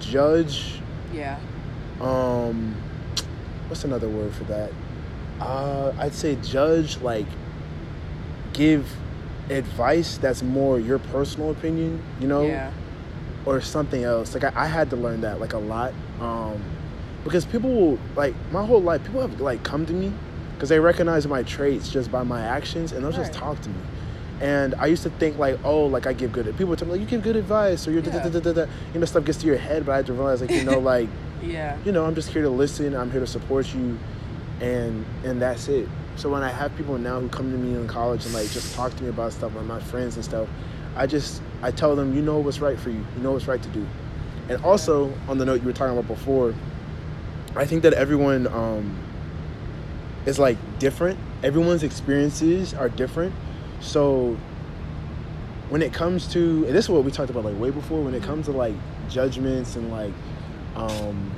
judge. 0.00 0.80
Yeah. 1.12 1.38
um 2.00 2.74
what's 3.68 3.84
another 3.84 4.08
word 4.08 4.34
for 4.34 4.44
that? 4.44 4.70
Uh 5.40 5.92
i'd 5.98 6.12
say 6.12 6.36
judge 6.42 6.98
like 7.00 7.26
give 8.52 8.90
advice 9.50 10.16
that's 10.18 10.42
more 10.42 10.78
your 10.80 10.98
personal 10.98 11.50
opinion 11.50 12.02
you 12.20 12.26
know? 12.26 12.42
Yeah. 12.42 12.72
or 13.46 13.60
something 13.60 14.02
else. 14.02 14.34
Like 14.34 14.44
I, 14.44 14.64
I 14.64 14.66
had 14.66 14.90
to 14.90 14.96
learn 14.96 15.20
that 15.22 15.38
like 15.40 15.52
a 15.52 15.58
lot. 15.58 15.92
Um 16.20 16.62
because 17.22 17.44
people 17.46 17.72
will 17.72 17.98
like 18.16 18.34
my 18.52 18.64
whole 18.64 18.82
life 18.82 19.02
people 19.04 19.20
have 19.20 19.40
like 19.40 19.62
come 19.62 19.86
to 19.86 19.92
me 19.92 20.12
because 20.54 20.68
they 20.68 20.78
recognize 20.80 21.26
my 21.26 21.42
traits 21.42 21.88
just 21.88 22.10
by 22.10 22.22
my 22.22 22.40
actions 22.42 22.92
and 22.92 23.04
they'll 23.04 23.12
just 23.12 23.32
talk 23.32 23.60
to 23.60 23.68
me 23.68 23.76
and 24.40 24.74
i 24.76 24.86
used 24.86 25.02
to 25.04 25.10
think 25.10 25.38
like 25.38 25.58
oh 25.64 25.86
like 25.86 26.06
i 26.06 26.12
give 26.12 26.32
good 26.32 26.44
people 26.58 26.74
tell 26.74 26.86
me 26.88 26.92
like 26.92 27.00
you 27.00 27.06
give 27.06 27.22
good 27.22 27.36
advice 27.36 27.86
or 27.86 27.92
you're 27.92 28.02
da, 28.02 28.10
da, 28.10 28.16
Yeah. 28.18 28.28
da, 28.30 28.40
da, 28.40 28.52
da, 28.52 28.64
da. 28.64 28.72
you 28.92 28.98
know 29.00 29.06
stuff 29.06 29.24
gets 29.24 29.38
to 29.38 29.46
your 29.46 29.56
head 29.58 29.86
but 29.86 29.92
i 29.92 29.96
had 29.96 30.06
to 30.06 30.12
realize 30.12 30.40
like 30.40 30.50
you 30.50 30.64
know 30.64 30.78
like 30.94 31.08
Yeah. 31.42 31.76
you 31.84 31.92
know 31.92 32.04
i'm 32.04 32.14
just 32.16 32.30
here 32.30 32.42
to 32.42 32.50
listen 32.50 32.94
i'm 32.96 33.10
here 33.10 33.20
to 33.20 33.26
support 33.26 33.72
you 33.74 33.96
and 34.60 35.04
and 35.24 35.40
that's 35.40 35.68
it 35.68 35.88
so 36.16 36.28
when 36.30 36.42
i 36.42 36.48
have 36.50 36.74
people 36.76 36.98
now 36.98 37.20
who 37.20 37.28
come 37.28 37.50
to 37.52 37.56
me 37.58 37.76
in 37.76 37.86
college 37.86 38.24
and 38.24 38.34
like 38.34 38.48
just 38.50 38.74
talk 38.74 38.94
to 38.96 39.02
me 39.04 39.08
about 39.08 39.32
stuff 39.32 39.54
like 39.54 39.66
my 39.66 39.80
friends 39.80 40.16
and 40.16 40.24
stuff 40.24 40.48
i 40.96 41.06
just 41.06 41.40
i 41.62 41.70
tell 41.70 41.94
them 41.94 42.14
you 42.14 42.22
know 42.22 42.38
what's 42.38 42.58
right 42.60 42.78
for 42.78 42.90
you 42.90 43.04
you 43.16 43.22
know 43.22 43.32
what's 43.32 43.46
right 43.46 43.62
to 43.62 43.68
do 43.70 43.86
and 44.48 44.62
also 44.64 45.12
on 45.28 45.38
the 45.38 45.44
note 45.44 45.60
you 45.60 45.66
were 45.66 45.72
talking 45.72 45.96
about 45.96 46.08
before 46.08 46.54
i 47.56 47.64
think 47.64 47.82
that 47.82 47.92
everyone 47.94 48.46
um 48.48 48.96
is 50.26 50.38
like 50.38 50.56
different 50.78 51.18
everyone's 51.42 51.82
experiences 51.82 52.74
are 52.74 52.88
different 52.88 53.32
so 53.80 54.36
when 55.68 55.82
it 55.82 55.92
comes 55.92 56.26
to 56.28 56.64
and 56.66 56.74
this 56.74 56.86
is 56.86 56.88
what 56.88 57.04
we 57.04 57.10
talked 57.10 57.30
about 57.30 57.44
like 57.44 57.58
way 57.58 57.70
before 57.70 58.02
when 58.02 58.14
it 58.14 58.22
comes 58.22 58.46
to 58.46 58.52
like 58.52 58.74
judgments 59.08 59.76
and 59.76 59.90
like 59.90 60.12
um 60.76 61.30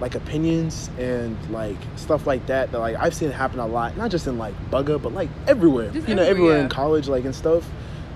like 0.00 0.14
opinions 0.14 0.90
and 0.98 1.36
like 1.50 1.76
stuff 1.96 2.26
like 2.26 2.44
that 2.46 2.70
that 2.72 2.78
like 2.78 2.96
I've 2.96 3.14
seen 3.14 3.30
happen 3.30 3.58
a 3.58 3.66
lot, 3.66 3.96
not 3.96 4.10
just 4.10 4.26
in 4.26 4.36
like 4.36 4.54
Bugga, 4.70 5.00
but 5.00 5.12
like 5.12 5.30
everywhere. 5.46 5.90
Just 5.90 6.08
you 6.08 6.14
know, 6.14 6.22
everywhere, 6.22 6.52
everywhere 6.52 6.58
in 6.58 6.68
college, 6.68 7.08
like 7.08 7.24
and 7.24 7.34
stuff. 7.34 7.68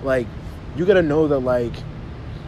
Like 0.03 0.27
you 0.75 0.85
gotta 0.85 1.01
know 1.01 1.27
that 1.27 1.39
like 1.39 1.73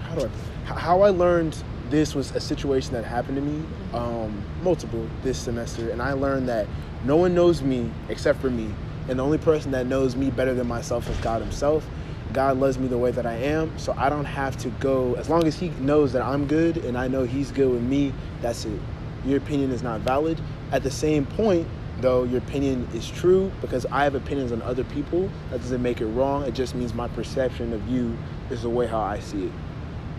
how 0.04 0.16
do 0.16 0.26
I 0.26 0.74
how 0.74 1.02
I 1.02 1.10
learned 1.10 1.62
this 1.94 2.16
was 2.16 2.32
a 2.32 2.40
situation 2.40 2.92
that 2.94 3.06
happened 3.06 3.36
to 3.36 3.42
me, 3.44 3.64
um, 3.94 4.44
multiple 4.64 5.08
this 5.22 5.38
semester, 5.38 5.92
and 5.92 6.02
I 6.02 6.14
learned 6.14 6.50
that 6.50 6.66
no 7.06 7.18
one 7.18 7.36
knows 7.36 7.62
me 7.62 7.88
except 8.10 8.42
for 8.42 8.50
me, 8.50 8.74
and 9.08 9.20
the 9.20 9.24
only 9.24 9.38
person 9.38 9.70
that 9.74 9.86
knows 9.86 10.16
me 10.16 10.32
better 10.32 10.56
than 10.56 10.66
myself 10.66 11.08
is 11.08 11.16
God 11.18 11.44
Himself. 11.44 11.88
God 12.34 12.58
loves 12.58 12.80
me 12.80 12.88
the 12.88 12.98
way 12.98 13.12
that 13.12 13.28
I 13.28 13.36
am, 13.36 13.78
so 13.78 13.94
I 13.96 14.10
don't 14.10 14.26
have 14.26 14.58
to 14.58 14.70
go 14.70 15.14
as 15.20 15.30
long 15.30 15.46
as 15.46 15.56
He 15.56 15.70
knows 15.82 16.14
that 16.14 16.24
I'm 16.24 16.48
good 16.48 16.78
and 16.78 16.98
I 16.98 17.08
know 17.08 17.26
He's 17.26 17.52
good 17.52 17.72
with 17.72 17.84
me. 17.84 18.12
That's 18.42 18.66
it. 18.66 18.82
Your 19.24 19.38
opinion 19.38 19.70
is 19.70 19.84
not 19.84 20.02
valid. 20.02 20.42
At 20.72 20.82
the 20.82 20.90
same 20.90 21.28
point, 21.28 21.68
though, 22.02 22.24
your 22.24 22.40
opinion 22.40 22.88
is 22.96 23.08
true 23.08 23.52
because 23.62 23.86
I 23.92 24.04
have 24.04 24.16
opinions 24.16 24.52
on 24.52 24.64
other 24.64 24.84
people. 24.84 25.30
That 25.52 25.60
doesn't 25.60 25.84
make 25.84 26.02
it 26.02 26.08
wrong. 26.08 26.42
It 26.46 26.56
just 26.56 26.74
means 26.74 26.96
my 26.96 27.08
perception 27.10 27.72
of 27.72 27.88
you 27.88 28.18
is 28.50 28.64
the 28.64 28.70
way 28.72 28.88
how 28.88 29.00
I 29.00 29.20
see 29.20 29.46
it. 29.46 29.52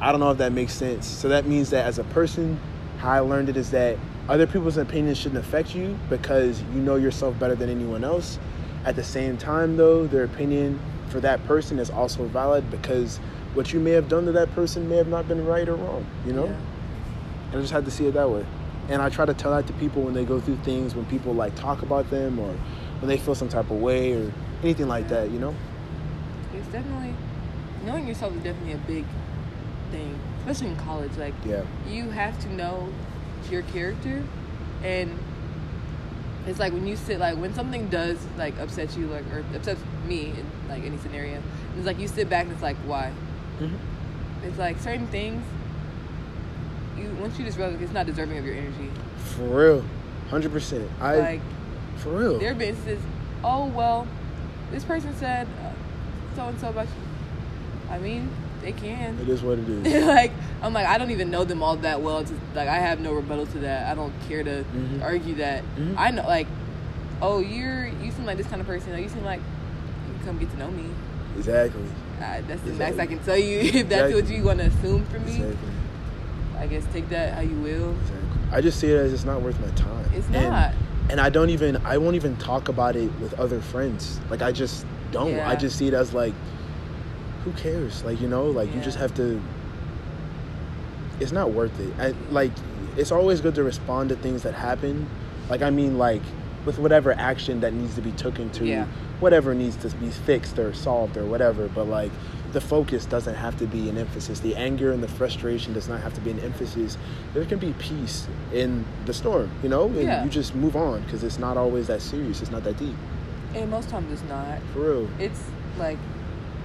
I 0.05 0.13
don't 0.13 0.21
know 0.21 0.31
if 0.31 0.37
that 0.37 0.53
makes 0.53 0.75
sense. 0.75 1.07
So 1.07 1.31
that 1.31 1.47
means 1.47 1.71
that 1.71 1.87
as 1.87 1.99
a 1.99 2.05
person, 2.05 2.61
how 2.99 3.13
I 3.13 3.21
learned 3.21 3.49
it 3.49 3.57
is 3.57 3.71
that 3.71 3.97
other 4.29 4.47
people's 4.47 4.77
opinions 4.77 5.17
shouldn't 5.17 5.43
affect 5.43 5.75
you 5.75 5.99
because 6.11 6.61
you 6.75 6.81
know 6.81 6.97
yourself 6.97 7.39
better 7.39 7.55
than 7.55 7.71
anyone 7.71 8.05
else. 8.05 8.39
At 8.85 8.97
the 8.97 9.03
same 9.03 9.39
time, 9.39 9.79
though, 9.79 10.07
their 10.07 10.25
opinion 10.25 10.79
for 11.09 11.21
that 11.21 11.43
person 11.47 11.79
is 11.79 11.89
also 11.89 12.27
valid 12.27 12.71
because 12.71 13.17
what 13.55 13.73
you 13.73 13.81
may 13.81 13.93
have 13.93 14.11
done 14.11 14.27
to 14.27 14.33
that 14.33 14.55
person 14.55 14.91
may 14.91 14.97
have 14.97 15.09
not 15.09 15.27
been 15.27 15.47
right 15.47 15.67
or 15.67 15.77
wrong, 15.77 16.05
you 16.27 16.35
know? 16.35 16.49
Yeah. 16.49 16.61
And 17.53 17.57
I 17.57 17.61
just 17.63 17.73
had 17.73 17.87
to 17.87 17.91
see 17.91 18.07
it 18.07 18.13
that 18.13 18.29
way. 18.29 18.45
And 18.91 19.01
I 19.01 19.09
try 19.09 19.25
to 19.25 19.33
tell 19.33 19.53
that 19.53 19.67
to 19.69 19.73
people 19.73 20.03
when 20.03 20.13
they 20.13 20.27
go 20.27 20.39
through 20.39 20.57
things, 20.57 20.95
when 20.95 21.07
people 21.07 21.33
like 21.33 21.55
talk 21.55 21.81
about 21.81 22.11
them 22.11 22.39
or 22.39 22.55
when 23.01 23.09
they 23.09 23.17
feel 23.17 23.35
some 23.35 23.49
type 23.49 23.71
of 23.71 23.79
way 23.79 24.13
or 24.13 24.31
anything 24.63 24.87
like 24.87 25.09
that, 25.09 25.31
you 25.31 25.39
know? 25.39 25.55
It's 26.53 26.69
definitely 26.69 27.15
knowing 27.87 28.07
yourself 28.07 28.37
is 28.37 28.43
definitely 28.43 28.73
a 28.73 28.79
big 28.87 29.07
especially 30.47 30.73
in 30.73 30.77
college. 30.77 31.17
Like 31.17 31.35
Yeah. 31.47 31.63
you 31.89 32.11
have 32.11 32.39
to 32.41 32.53
know 32.53 32.89
your 33.51 33.63
character, 33.63 34.23
and 34.83 35.19
it's 36.47 36.59
like 36.59 36.73
when 36.73 36.87
you 36.87 36.97
sit 36.97 37.19
like 37.19 37.37
when 37.39 37.55
something 37.55 37.89
does 37.89 38.19
like 38.37 38.59
upset 38.59 38.97
you, 38.97 39.07
like 39.07 39.25
or 39.33 39.45
upsets 39.55 39.81
me 40.07 40.27
in 40.27 40.47
like 40.69 40.85
any 40.85 40.99
scenario. 40.99 41.43
It's 41.77 41.87
like 41.87 41.99
you 41.99 42.09
sit 42.09 42.29
back 42.29 42.45
and 42.45 42.53
it's 42.53 42.63
like 42.63 42.77
why? 42.87 43.13
Mhm. 43.61 43.77
It's 44.45 44.59
like 44.59 44.79
certain 44.79 45.07
things. 45.09 45.43
You 46.97 47.11
once 47.21 47.39
you 47.39 47.45
just 47.45 47.59
realize 47.59 47.81
it's 47.81 47.93
not 47.93 48.07
deserving 48.07 48.39
of 48.39 48.45
your 48.45 48.55
energy. 48.55 48.91
For 49.37 49.43
real. 49.45 49.85
100%. 50.31 50.89
I, 51.01 51.17
like 51.17 51.41
for 51.99 52.11
real. 52.11 52.39
there 52.39 52.49
have 52.51 52.59
been 52.59 52.71
instances. 52.71 53.03
Oh 53.43 53.67
well, 53.67 54.07
this 54.71 54.85
person 54.85 55.15
said 55.17 55.47
so 56.35 56.47
and 56.49 56.59
so 56.61 56.69
about 56.69 56.87
you. 56.87 57.91
I 57.91 57.99
mean, 57.99 58.31
they 58.65 58.73
can. 58.73 59.19
It 59.21 59.29
is 59.29 59.43
what 59.43 59.59
it 59.59 59.69
is. 59.69 60.05
like 60.07 60.33
I'm 60.62 60.73
like 60.73 60.87
I 60.87 60.99
don't 60.99 61.11
even 61.11 61.31
know 61.31 61.45
them 61.45 61.62
all 61.62 61.77
that 61.77 62.01
well. 62.01 62.25
To, 62.25 62.33
like 62.55 62.69
I 62.69 62.77
have 62.79 62.99
no 63.01 63.12
rebuttal 63.12 63.47
to 63.47 63.59
that. 63.61 63.87
I 63.91 63.95
don't 63.95 64.12
care 64.29 64.43
to 64.43 64.65
Mhm. 64.75 65.03
argue 65.03 65.35
that. 65.37 65.62
Mhm. 65.77 65.95
I 65.97 66.11
know 66.11 66.27
like, 66.27 66.47
oh 67.23 67.41
you're 67.41 67.87
you 68.03 68.11
seem 68.11 68.25
like 68.25 68.37
this 68.39 68.47
kind 68.47 68.61
of 68.61 68.67
person. 68.67 68.93
Or 68.95 68.99
you 68.99 69.09
seem 69.09 69.25
like 69.25 69.41
you 69.41 70.15
can 70.19 70.27
come 70.27 70.39
get 70.39 70.51
to 70.53 70.57
know 70.59 70.71
me. 70.71 70.85
exactly. 71.37 71.83
Uh, 72.19 72.41
that's 72.47 72.62
the 72.62 72.71
Exactly. 72.71 72.79
max 72.79 72.99
I 72.99 73.07
can 73.07 73.19
tell 73.25 73.37
you 73.37 73.59
if 73.81 73.89
that's 73.89 74.15
what 74.15 74.29
you 74.29 74.43
want 74.45 74.61
to 74.61 74.67
assume 74.67 75.05
from 75.07 75.25
me. 75.27 75.33
Exactly. 75.37 75.59
I 76.59 76.67
guess 76.67 76.85
take 76.93 77.09
that 77.11 77.35
how 77.35 77.41
you 77.41 77.57
will. 77.61 77.95
I 78.53 78.61
just 78.61 78.79
see 78.79 78.91
it 78.91 78.97
as 78.97 79.12
it's 79.12 79.25
not 79.25 79.43
worth 79.43 79.59
my 79.61 79.69
time. 79.75 80.07
It's 80.15 80.27
And- 80.29 80.49
not. 80.51 80.73
and 81.11 81.21
I 81.21 81.29
don't 81.29 81.51
even 81.51 81.77
I 81.85 81.99
won't 81.99 82.15
even 82.17 82.37
talk 82.37 82.69
about 82.69 82.97
it 82.97 83.11
with 83.21 83.35
other 83.39 83.61
friends. 83.61 84.21
Like 84.31 84.41
I 84.43 84.53
just 84.53 84.87
don't. 85.12 85.33
Yeah. 85.33 85.49
I 85.49 85.57
just 85.57 85.77
see 85.77 85.87
it 85.89 85.95
as 85.95 86.15
like 86.15 86.33
who 87.45 87.53
cares? 87.53 88.03
Like 88.05 88.21
you 88.21 88.29
know, 88.29 88.45
like 88.47 88.75
you 88.75 88.81
just 88.81 88.99
have 88.99 89.15
to 89.15 89.41
it's 91.21 91.33
not 91.33 91.53
worth 91.53 91.79
it. 91.81 91.93
I, 91.99 92.15
like 92.31 92.51
it's 92.97 93.13
always 93.13 93.41
good 93.41 93.55
to 93.57 93.63
respond 93.65 94.09
to 94.11 94.17
things 94.17 94.43
that 94.43 94.55
happen. 94.55 95.09
Like 95.49 95.63
I 95.63 95.71
mean 95.71 95.99
like 95.99 96.23
with 96.65 96.79
whatever 96.79 97.13
action 97.13 97.61
that 97.61 97.73
needs 97.75 97.95
to 97.95 98.01
be 98.01 98.13
taken 98.13 98.51
to 98.51 98.65
Yeah. 98.67 98.87
whatever 99.21 99.55
needs 99.55 99.77
to 99.77 99.89
be 99.97 100.09
fixed 100.11 100.59
or 100.59 100.73
solved 100.73 101.17
or 101.17 101.25
whatever, 101.27 101.69
but 101.69 101.85
like 101.87 102.11
the 102.53 102.61
focus 102.61 103.05
doesn't 103.05 103.35
have 103.35 103.59
to 103.59 103.67
be 103.67 103.89
an 103.91 103.99
emphasis. 103.99 104.41
The 104.41 104.55
anger 104.57 104.93
and 104.93 105.03
the 105.03 105.09
frustration 105.09 105.75
does 105.75 105.89
not 105.89 106.01
have 106.01 106.15
to 106.15 106.21
be 106.21 106.31
an 106.31 106.39
emphasis. 106.41 106.97
There 107.35 107.45
can 107.45 107.59
be 107.59 107.75
peace 107.79 108.27
in 108.53 108.85
the 109.07 109.13
storm, 109.13 109.51
you 109.63 109.69
know, 109.69 109.87
and 109.87 109.97
Yeah. 110.03 110.25
you 110.25 110.31
just 110.31 110.55
move 110.55 110.77
on 110.77 111.03
because 111.03 111.23
it's 111.25 111.39
not 111.39 111.57
always 111.57 111.89
that 111.89 112.01
serious. 112.01 112.41
It's 112.43 112.51
not 112.53 112.65
that 112.65 112.79
deep, 112.79 112.95
And 113.55 113.71
most 113.71 113.89
times 113.91 114.11
it's 114.13 114.23
not. 114.29 114.59
for 114.73 114.81
real. 114.81 115.09
It's 115.19 115.43
like 115.79 115.99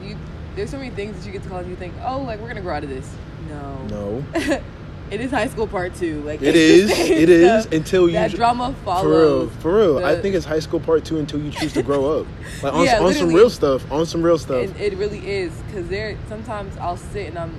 you. 0.04 0.16
There's 0.56 0.70
so 0.70 0.78
many 0.78 0.90
things 0.90 1.18
that 1.18 1.26
you 1.26 1.32
get 1.32 1.44
to 1.44 1.50
college. 1.50 1.64
and 1.64 1.72
You 1.72 1.78
think, 1.78 1.94
oh, 2.06 2.22
like 2.22 2.40
we're 2.40 2.48
gonna 2.48 2.62
grow 2.62 2.76
out 2.76 2.84
of 2.84 2.90
this. 2.90 3.10
No. 3.50 3.78
No, 3.90 4.26
it 5.12 5.22
is 5.22 5.32
high 5.32 5.48
school 5.48 5.66
part 5.68 5.96
two. 5.96 6.22
Like 6.22 6.42
it's 6.44 6.58
is. 6.58 6.90
the 6.90 7.22
It 7.22 7.30
is 7.30 7.66
until 7.68 8.08
you 8.08 8.14
that 8.14 8.32
drama 8.32 8.76
follows. 8.84 9.04
for 9.04 9.10
real. 9.10 9.50
For 9.62 9.78
real, 10.00 10.06
I 10.06 10.16
think 10.20 10.36
it's 10.36 10.46
high 10.46 10.60
school 10.60 10.80
part 10.80 11.06
two 11.06 11.18
until 11.20 11.40
you 11.42 11.52
choose 11.52 11.74
to 11.74 11.84
grow 11.84 12.20
up, 12.20 12.28
like 12.64 12.74
on, 12.74 12.86
Yeah, 12.86 13.00
on 13.00 13.14
some 13.14 13.30
real 13.34 13.50
stuff. 13.50 13.90
On 13.92 14.06
some 14.06 14.22
real 14.22 14.38
stuff. 14.38 14.58
It, 14.64 14.94
it 14.94 14.98
really 14.98 15.28
is 15.30 15.52
because 15.68 15.88
there 15.88 16.18
sometimes 16.28 16.76
I'll 16.78 16.98
sit 16.98 17.28
and 17.28 17.38
I'm. 17.40 17.56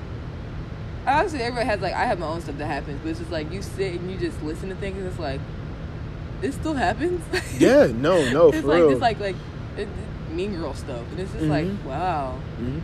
Obviously, 1.06 1.40
everybody 1.40 1.66
has 1.66 1.80
like 1.80 1.94
I 1.94 2.04
have 2.04 2.18
my 2.18 2.26
own 2.26 2.40
stuff 2.42 2.58
that 2.58 2.66
happens, 2.66 3.00
but 3.02 3.08
it's 3.10 3.18
just 3.18 3.32
like 3.32 3.50
you 3.50 3.62
sit 3.62 3.94
and 3.94 4.10
you 4.10 4.18
just 4.18 4.40
listen 4.42 4.68
to 4.68 4.74
things 4.76 4.98
and 4.98 5.06
it's 5.06 5.18
like, 5.18 5.40
this 6.42 6.54
still 6.54 6.74
happens. 6.74 7.22
yeah, 7.58 7.86
no, 7.86 8.30
no, 8.30 8.48
it's 8.48 8.60
for 8.60 8.66
like 8.66 8.76
real. 8.80 8.90
it's 8.90 9.00
like 9.00 9.18
like 9.18 9.36
it, 9.76 9.82
it- 9.82 9.88
mean 10.48 10.58
girl 10.58 10.74
stuff, 10.74 11.02
and 11.10 11.20
it's 11.20 11.32
just 11.32 11.46
like 11.46 11.66
Mhm. 11.66 11.84
wow, 11.84 12.36
Mhm. 12.60 12.80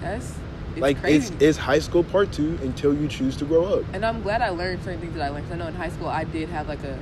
that's 0.00 0.34
it's 0.72 0.80
like 0.80 1.00
crazy. 1.00 1.16
it's 1.34 1.42
it's 1.42 1.58
high 1.58 1.78
school 1.78 2.04
part 2.04 2.32
two 2.32 2.58
until 2.62 2.94
you 2.94 3.08
choose 3.08 3.36
to 3.36 3.44
grow 3.44 3.64
up. 3.78 3.84
and 3.92 4.04
I'm 4.04 4.22
glad 4.22 4.40
I 4.40 4.50
learned 4.50 4.82
certain 4.84 5.00
things 5.00 5.14
that 5.14 5.22
I 5.22 5.28
learned. 5.30 5.46
I 5.52 5.56
know 5.56 5.66
in 5.66 5.74
high 5.74 5.90
school 5.90 6.08
I 6.08 6.24
did 6.24 6.48
have 6.50 6.68
like 6.68 6.82
a 6.84 6.98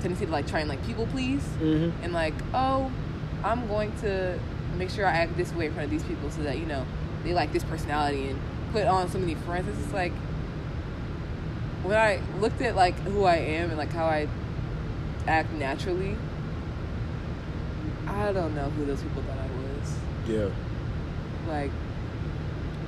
tendency 0.00 0.26
to 0.26 0.32
like 0.32 0.46
try 0.46 0.60
and 0.60 0.68
like 0.68 0.84
people 0.86 1.06
please, 1.06 1.42
hmm 1.58 1.90
and 2.02 2.12
like 2.12 2.34
oh, 2.52 2.90
I'm 3.42 3.66
going 3.68 3.92
to 4.00 4.38
make 4.78 4.90
sure 4.90 5.06
I 5.06 5.12
act 5.12 5.36
this 5.36 5.52
way 5.54 5.66
in 5.66 5.72
front 5.72 5.84
of 5.84 5.90
these 5.90 6.02
people 6.04 6.30
so 6.30 6.42
that 6.42 6.58
you 6.58 6.66
know 6.66 6.84
they 7.24 7.32
like 7.34 7.52
this 7.52 7.64
personality 7.64 8.28
and 8.30 8.38
put 8.72 8.86
on 8.86 9.08
so 9.08 9.18
many 9.18 9.34
friends. 9.36 9.68
It's 9.68 9.78
just 9.78 9.94
like 9.94 10.12
when 11.84 11.96
I 11.96 12.20
looked 12.40 12.60
at 12.62 12.74
like 12.74 12.98
who 13.00 13.24
I 13.24 13.36
am 13.36 13.68
and 13.70 13.78
like 13.78 13.92
how 13.92 14.06
I 14.06 14.26
act 15.26 15.52
naturally. 15.52 16.16
I 18.06 18.32
don't 18.32 18.54
know 18.54 18.70
who 18.70 18.84
those 18.84 19.02
people 19.02 19.22
thought 19.22 19.38
I 19.38 19.46
was. 19.46 19.96
Yeah. 20.28 20.48
like 21.48 21.70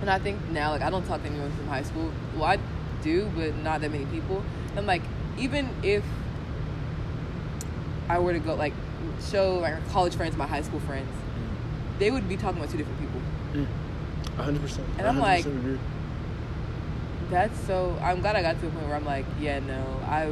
and 0.01 0.09
i 0.11 0.19
think 0.19 0.39
now 0.51 0.71
like 0.71 0.81
i 0.83 0.89
don't 0.89 1.05
talk 1.07 1.23
to 1.23 1.29
anyone 1.29 1.51
from 1.53 1.67
high 1.69 1.83
school 1.83 2.11
well 2.35 2.45
i 2.45 2.59
do 3.03 3.31
but 3.37 3.55
not 3.57 3.81
that 3.83 3.91
many 3.91 4.07
people 4.07 4.43
and 4.77 4.87
like 4.87 5.03
even 5.39 5.69
if 5.83 6.03
i 8.09 8.19
were 8.19 8.33
to 8.33 8.39
go 8.39 8.55
like 8.55 8.73
show 9.31 9.59
like 9.59 9.87
college 9.91 10.14
friends 10.17 10.37
my 10.37 10.47
high 10.47 10.62
school 10.62 10.81
friends 10.81 11.09
mm. 11.11 11.99
they 11.99 12.11
would 12.11 12.27
be 12.29 12.37
talking 12.37 12.59
about 12.59 12.71
two 12.71 12.79
different 12.79 12.99
people 13.01 13.21
mm. 13.53 13.67
A 14.39 14.43
hundred 14.43 14.61
percent. 14.61 14.87
And 14.99 15.07
I'm 15.07 15.19
A 15.19 15.21
hundred 15.21 15.29
like- 15.29 15.47
agree. 15.47 15.79
that's 17.31 17.59
so 17.67 17.99
i'm 18.03 18.21
glad 18.21 18.37
i 18.37 18.43
got 18.43 18.59
to 18.61 18.67
a 18.67 18.71
point 18.71 18.87
where 18.87 18.97
i'm 18.97 19.05
like 19.05 19.25
yeah 19.41 19.59
no 19.61 19.83
i 20.07 20.31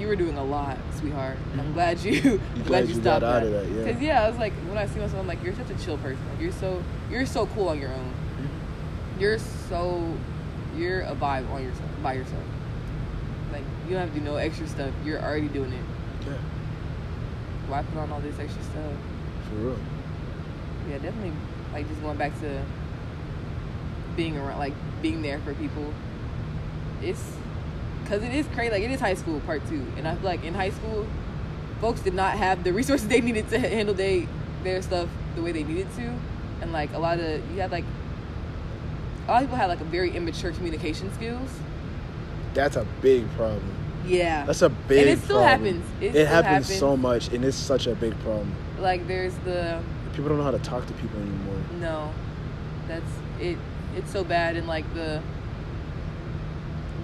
you 0.00 0.06
were 0.08 0.16
doing 0.16 0.36
a 0.38 0.44
lot 0.44 0.76
sweetheart 0.98 1.36
i'm 1.54 1.60
Mhm. 1.60 1.74
glad 1.74 2.00
you 2.00 2.40
i'm 2.56 2.62
glad 2.64 2.88
you 2.88 2.94
you 2.94 3.00
stopped 3.00 3.20
got 3.20 3.22
out 3.22 3.42
that 3.42 3.42
of 3.44 3.52
that, 3.52 3.68
yeah. 3.70 3.84
because 3.84 4.02
yeah 4.02 4.24
i 4.24 4.28
was 4.28 4.38
like 4.38 4.52
when 4.68 4.78
i 4.78 4.86
see 4.86 4.98
myself 4.98 5.20
i'm 5.20 5.26
like 5.26 5.42
you're 5.44 5.54
such 5.54 5.70
a 5.70 5.74
chill 5.84 5.98
person 5.98 6.18
like, 6.30 6.40
you're 6.40 6.52
so 6.52 6.82
you're 7.10 7.26
so 7.26 7.46
cool 7.46 7.68
on 7.68 7.78
your 7.78 7.92
own 7.92 8.12
you're 9.18 9.38
so 9.38 10.12
you're 10.76 11.02
a 11.02 11.14
vibe 11.14 11.48
on 11.50 11.62
yourself 11.62 11.90
by 12.02 12.14
yourself. 12.14 12.42
Like 13.52 13.64
you 13.86 13.90
don't 13.90 14.00
have 14.06 14.14
to 14.14 14.18
do 14.20 14.24
no 14.24 14.36
extra 14.36 14.66
stuff. 14.66 14.94
You're 15.04 15.20
already 15.20 15.48
doing 15.48 15.72
it. 15.72 15.84
Yeah, 16.26 16.32
Why 17.68 17.82
put 17.82 17.98
on 17.98 18.10
all 18.12 18.20
this 18.20 18.38
extra 18.38 18.62
stuff? 18.62 18.92
for 19.50 19.54
real. 19.56 19.78
Yeah, 20.88 20.98
definitely. 20.98 21.32
Like 21.74 21.86
just 21.88 22.00
going 22.00 22.16
back 22.16 22.32
to 22.40 22.62
being 24.16 24.38
around, 24.38 24.58
like 24.58 24.72
being 25.02 25.20
there 25.22 25.38
for 25.40 25.52
people. 25.54 25.92
It's 27.02 27.22
because 28.10 28.24
it 28.24 28.34
is 28.34 28.46
crazy. 28.48 28.72
Like 28.72 28.82
it 28.82 28.90
is 28.90 29.00
high 29.00 29.14
school 29.14 29.40
part 29.40 29.66
two, 29.68 29.86
and 29.96 30.06
I 30.08 30.14
feel 30.16 30.24
like 30.24 30.44
in 30.44 30.52
high 30.52 30.70
school, 30.70 31.06
folks 31.80 32.00
did 32.00 32.14
not 32.14 32.36
have 32.36 32.64
the 32.64 32.72
resources 32.80 33.06
they 33.06 33.20
needed 33.20 33.48
to 33.50 33.58
handle 33.58 33.94
they 33.94 34.26
their 34.64 34.82
stuff 34.82 35.08
the 35.36 35.42
way 35.42 35.52
they 35.52 35.62
needed 35.62 35.86
to, 35.96 36.12
and 36.60 36.72
like 36.72 36.92
a 36.92 36.98
lot 36.98 37.20
of 37.20 37.50
you 37.52 37.60
had 37.60 37.70
like 37.70 37.84
a 39.28 39.30
lot 39.30 39.42
of 39.42 39.48
people 39.48 39.56
had 39.56 39.66
like 39.66 39.80
a 39.80 39.84
very 39.84 40.10
immature 40.16 40.50
communication 40.52 41.12
skills. 41.14 41.50
That's 42.52 42.74
a 42.74 42.84
big 43.00 43.30
problem. 43.36 43.62
Yeah. 44.04 44.44
That's 44.44 44.62
a 44.62 44.70
big. 44.70 45.06
and 45.06 45.08
it 45.10 45.22
still 45.22 45.36
problem. 45.38 45.76
happens. 45.76 46.02
It, 46.02 46.06
It, 46.06 46.10
still 46.10 46.26
happens, 46.26 46.66
happens 46.66 46.78
so 46.80 46.96
much, 46.96 47.28
and 47.28 47.44
it's 47.44 47.56
such 47.56 47.86
a 47.86 47.94
big 47.94 48.18
problem. 48.20 48.52
Like 48.80 49.06
there's 49.06 49.34
the 49.44 49.80
People 50.14 50.30
don't 50.30 50.38
know 50.38 50.44
how 50.44 50.50
to 50.50 50.58
talk 50.58 50.84
to 50.86 50.92
people 50.94 51.20
anymore. 51.20 51.62
no, 51.78 52.12
that's 52.88 53.12
it. 53.40 53.56
It's 53.96 54.10
so 54.10 54.24
bad, 54.24 54.56
and 54.56 54.66
like 54.66 54.92
the 54.94 55.22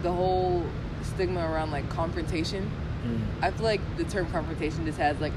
the 0.02 0.12
whole 0.12 0.66
stigma 1.06 1.40
around 1.40 1.70
like 1.70 1.88
confrontation. 1.88 2.70
Mm. 3.04 3.20
I 3.42 3.50
feel 3.50 3.64
like 3.64 3.80
the 3.96 4.04
term 4.04 4.30
confrontation 4.30 4.84
just 4.84 4.98
has 4.98 5.18
like 5.20 5.32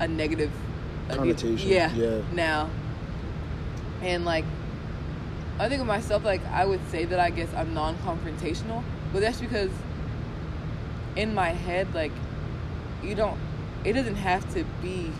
a 0.00 0.08
negative 0.08 0.50
a 1.08 1.16
neg- 1.16 1.18
Connotation, 1.18 1.68
yeah, 1.68 1.92
yeah. 1.94 2.20
Now, 2.32 2.70
and 4.02 4.24
like 4.24 4.44
I 5.58 5.68
think 5.68 5.80
of 5.80 5.86
myself, 5.86 6.24
like 6.24 6.44
I 6.46 6.64
would 6.64 6.80
say 6.90 7.04
that 7.06 7.18
I 7.18 7.30
guess 7.30 7.48
I'm 7.54 7.74
non-confrontational, 7.74 8.82
but 9.12 9.20
that's 9.20 9.40
because 9.40 9.70
in 11.16 11.34
my 11.34 11.50
head, 11.50 11.92
like 11.94 12.12
you 13.02 13.14
don't. 13.14 13.38
It 13.84 13.92
doesn't 13.94 14.16
have 14.16 14.52
to 14.54 14.64
be. 14.82 15.10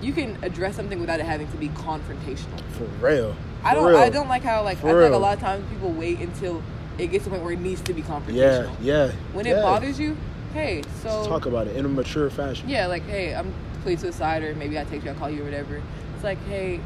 You 0.00 0.12
can 0.12 0.38
address 0.42 0.76
something 0.76 1.00
without 1.00 1.20
it 1.20 1.26
having 1.26 1.50
to 1.50 1.56
be 1.56 1.68
confrontational. 1.70 2.60
For 2.72 2.84
real. 3.00 3.36
I 3.64 3.74
don't. 3.74 3.86
real. 3.88 3.96
I 3.96 4.08
don't 4.08 4.28
like 4.28 4.42
how 4.42 4.62
like 4.62 4.78
For 4.78 4.88
I 4.88 4.92
feel 4.92 5.02
like 5.02 5.12
a 5.12 5.16
lot 5.16 5.34
of 5.34 5.40
times 5.40 5.68
people 5.70 5.90
wait 5.90 6.20
until 6.20 6.62
it 6.98 7.08
gets 7.08 7.24
to 7.24 7.30
the 7.30 7.34
point 7.36 7.44
where 7.44 7.52
it 7.52 7.60
needs 7.60 7.80
to 7.82 7.92
be 7.92 8.00
Yeah, 8.00 8.06
confrontational. 8.06 8.76
yeah. 8.80 9.12
When 9.32 9.46
yeah. 9.46 9.58
it 9.58 9.62
bothers 9.62 9.98
you, 10.00 10.16
hey, 10.54 10.82
so 11.02 11.08
Let's 11.16 11.28
talk 11.28 11.46
about 11.46 11.66
it 11.66 11.76
in 11.76 11.84
a 11.84 11.88
mature 11.88 12.30
fashion. 12.30 12.68
yeah, 12.68 12.86
like, 12.86 13.02
hey, 13.06 13.34
I'm 13.34 13.52
pleased 13.82 14.02
to 14.02 14.12
side, 14.12 14.42
or 14.42 14.54
maybe 14.54 14.78
I 14.78 14.84
text 14.84 15.04
you, 15.04 15.10
I 15.10 15.14
call 15.14 15.30
you, 15.30 15.42
or 15.42 15.44
whatever. 15.44 15.82
It's 16.14 16.24
like, 16.24 16.38
hey, 16.46 16.80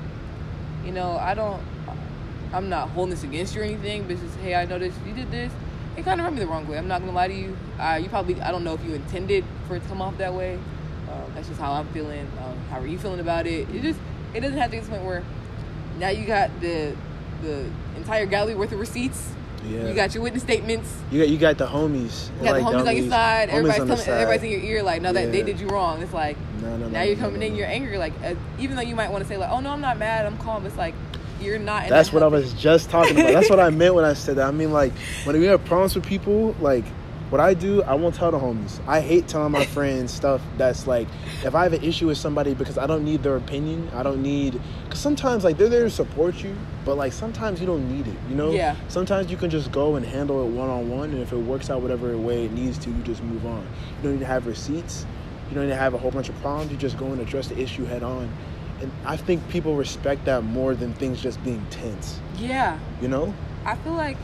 you 0.84 0.92
know, 0.92 1.12
I 1.16 1.34
don't, 1.34 1.62
I'm 2.52 2.68
not 2.68 2.88
holding 2.90 3.10
this 3.10 3.22
against 3.22 3.54
you 3.54 3.60
or 3.60 3.64
anything, 3.64 4.02
but 4.02 4.12
it's 4.12 4.22
just, 4.22 4.36
hey, 4.38 4.54
I 4.54 4.64
noticed 4.64 4.96
you 5.06 5.12
did 5.14 5.30
this. 5.30 5.52
It 5.96 6.04
kind 6.04 6.20
of 6.20 6.24
rubbed 6.24 6.36
me 6.38 6.44
the 6.44 6.50
wrong 6.50 6.66
way. 6.66 6.78
I'm 6.78 6.88
not 6.88 7.00
gonna 7.00 7.12
lie 7.12 7.28
to 7.28 7.34
you. 7.34 7.56
Uh, 7.78 7.98
you 8.02 8.08
probably, 8.08 8.40
I 8.40 8.50
don't 8.50 8.64
know 8.64 8.74
if 8.74 8.84
you 8.84 8.94
intended 8.94 9.44
for 9.68 9.76
it 9.76 9.82
to 9.82 9.88
come 9.88 10.00
off 10.00 10.16
that 10.18 10.32
way. 10.34 10.58
Uh, 11.08 11.24
that's 11.34 11.48
just 11.48 11.60
how 11.60 11.72
I'm 11.72 11.86
feeling. 11.88 12.26
Um, 12.42 12.56
how 12.70 12.78
are 12.80 12.86
you 12.86 12.98
feeling 12.98 13.20
about 13.20 13.46
it? 13.46 13.68
It 13.70 13.82
just, 13.82 13.98
it 14.32 14.40
doesn't 14.40 14.56
have 14.58 14.70
to 14.70 14.76
get 14.76 14.84
to 14.84 14.90
the 14.90 14.96
point 14.96 15.06
where 15.06 15.22
now 15.98 16.08
you 16.08 16.26
got 16.26 16.50
the 16.60 16.94
the 17.42 17.68
entire 17.96 18.26
gallery 18.26 18.54
worth 18.54 18.72
of 18.72 18.78
receipts. 18.78 19.30
Yeah. 19.68 19.88
You 19.88 19.94
got 19.94 20.14
your 20.14 20.22
witness 20.22 20.42
statements. 20.42 20.90
You 21.10 21.20
got 21.20 21.28
you 21.28 21.38
got 21.38 21.58
the 21.58 21.66
homies. 21.66 22.28
You 22.38 22.44
got 22.44 22.52
like, 22.52 22.64
the 22.64 22.70
homies 22.70 22.86
on 22.88 22.96
your 22.96 23.08
side. 23.10 23.48
homies 23.48 23.52
Everybody's 23.52 23.80
on 23.80 23.88
coming. 23.88 24.04
side. 24.04 24.20
Everybody's 24.22 24.42
in 24.42 24.50
your 24.50 24.70
ear. 24.70 24.82
Like, 24.82 25.02
no, 25.02 25.12
that 25.12 25.32
they 25.32 25.42
did 25.42 25.60
you 25.60 25.68
wrong. 25.68 26.00
It's 26.02 26.12
like 26.12 26.36
No, 26.62 26.70
no, 26.70 26.76
no. 26.86 26.88
now 26.88 27.02
you're 27.02 27.16
coming 27.16 27.42
in. 27.42 27.54
You're 27.54 27.66
angry. 27.66 27.98
Like, 27.98 28.14
uh, 28.24 28.34
even 28.58 28.76
though 28.76 28.82
you 28.82 28.94
might 28.96 29.10
want 29.12 29.22
to 29.22 29.28
say 29.28 29.36
like, 29.36 29.50
oh 29.50 29.60
no, 29.60 29.70
I'm 29.70 29.80
not 29.80 29.98
mad. 29.98 30.24
I'm 30.26 30.38
calm. 30.38 30.64
It's 30.66 30.76
like 30.76 30.94
you're 31.40 31.58
not. 31.58 31.88
That's 31.88 32.12
what 32.12 32.22
I 32.22 32.26
was 32.26 32.52
just 32.54 32.90
talking 32.90 33.18
about. 33.18 33.32
That's 33.32 33.50
what 33.50 33.60
I 33.60 33.70
meant 33.82 33.94
when 33.94 34.04
I 34.04 34.12
said 34.14 34.36
that. 34.36 34.46
I 34.46 34.50
mean, 34.50 34.72
like, 34.72 34.92
when 35.24 35.38
we 35.38 35.46
have 35.46 35.64
problems 35.64 35.94
with 35.94 36.04
people, 36.04 36.54
like, 36.60 36.84
what 37.30 37.40
I 37.40 37.54
do, 37.54 37.82
I 37.84 37.94
won't 37.94 38.14
tell 38.14 38.30
the 38.32 38.38
homies. 38.38 38.80
I 38.88 39.00
hate 39.00 39.28
telling 39.28 39.52
my 39.52 39.64
friends 39.64 40.12
stuff 40.12 40.42
that's 40.58 40.86
like, 40.86 41.06
if 41.44 41.54
I 41.54 41.62
have 41.62 41.72
an 41.72 41.82
issue 41.82 42.08
with 42.08 42.18
somebody 42.18 42.54
because 42.54 42.76
I 42.76 42.86
don't 42.86 43.04
need 43.04 43.22
their 43.22 43.36
opinion, 43.36 43.88
I 43.94 44.02
don't 44.02 44.20
need, 44.20 44.60
because 44.84 44.98
sometimes, 44.98 45.44
like, 45.44 45.56
they're 45.56 45.68
there 45.68 45.84
to 45.84 45.90
support 45.90 46.42
you, 46.42 46.54
but, 46.84 46.96
like, 46.96 47.12
sometimes 47.12 47.60
you 47.60 47.66
don't 47.66 47.88
need 47.88 48.08
it, 48.08 48.16
you 48.28 48.34
know? 48.34 48.50
Yeah. 48.50 48.74
Sometimes 48.88 49.30
you 49.30 49.36
can 49.36 49.48
just 49.48 49.70
go 49.70 49.94
and 49.94 50.04
handle 50.04 50.44
it 50.44 50.50
one 50.50 50.68
on 50.68 50.90
one, 50.90 51.10
and 51.10 51.20
if 51.20 51.32
it 51.32 51.38
works 51.38 51.70
out 51.70 51.82
whatever 51.82 52.16
way 52.18 52.46
it 52.46 52.52
needs 52.52 52.78
to, 52.78 52.90
you 52.90 53.02
just 53.02 53.22
move 53.22 53.46
on. 53.46 53.60
You 53.62 54.02
don't 54.02 54.12
need 54.14 54.20
to 54.20 54.26
have 54.26 54.46
receipts. 54.46 55.06
You 55.48 55.54
don't 55.54 55.64
need 55.64 55.70
to 55.72 55.76
have 55.76 55.94
a 55.94 55.98
whole 55.98 56.10
bunch 56.10 56.28
of 56.28 56.40
problems. 56.40 56.70
You 56.70 56.76
just 56.76 56.98
go 56.98 57.06
and 57.06 57.20
address 57.20 57.48
the 57.48 57.58
issue 57.58 57.84
head 57.84 58.02
on. 58.02 58.32
And 58.80 58.90
I 59.04 59.16
think 59.16 59.46
people 59.50 59.76
respect 59.76 60.24
that 60.24 60.42
more 60.42 60.74
than 60.74 60.94
things 60.94 61.20
just 61.22 61.42
being 61.44 61.64
tense. 61.70 62.20
Yeah, 62.38 62.78
You 63.00 63.08
know? 63.08 63.34
I 63.64 63.76
feel 63.76 63.92
like 63.92 64.16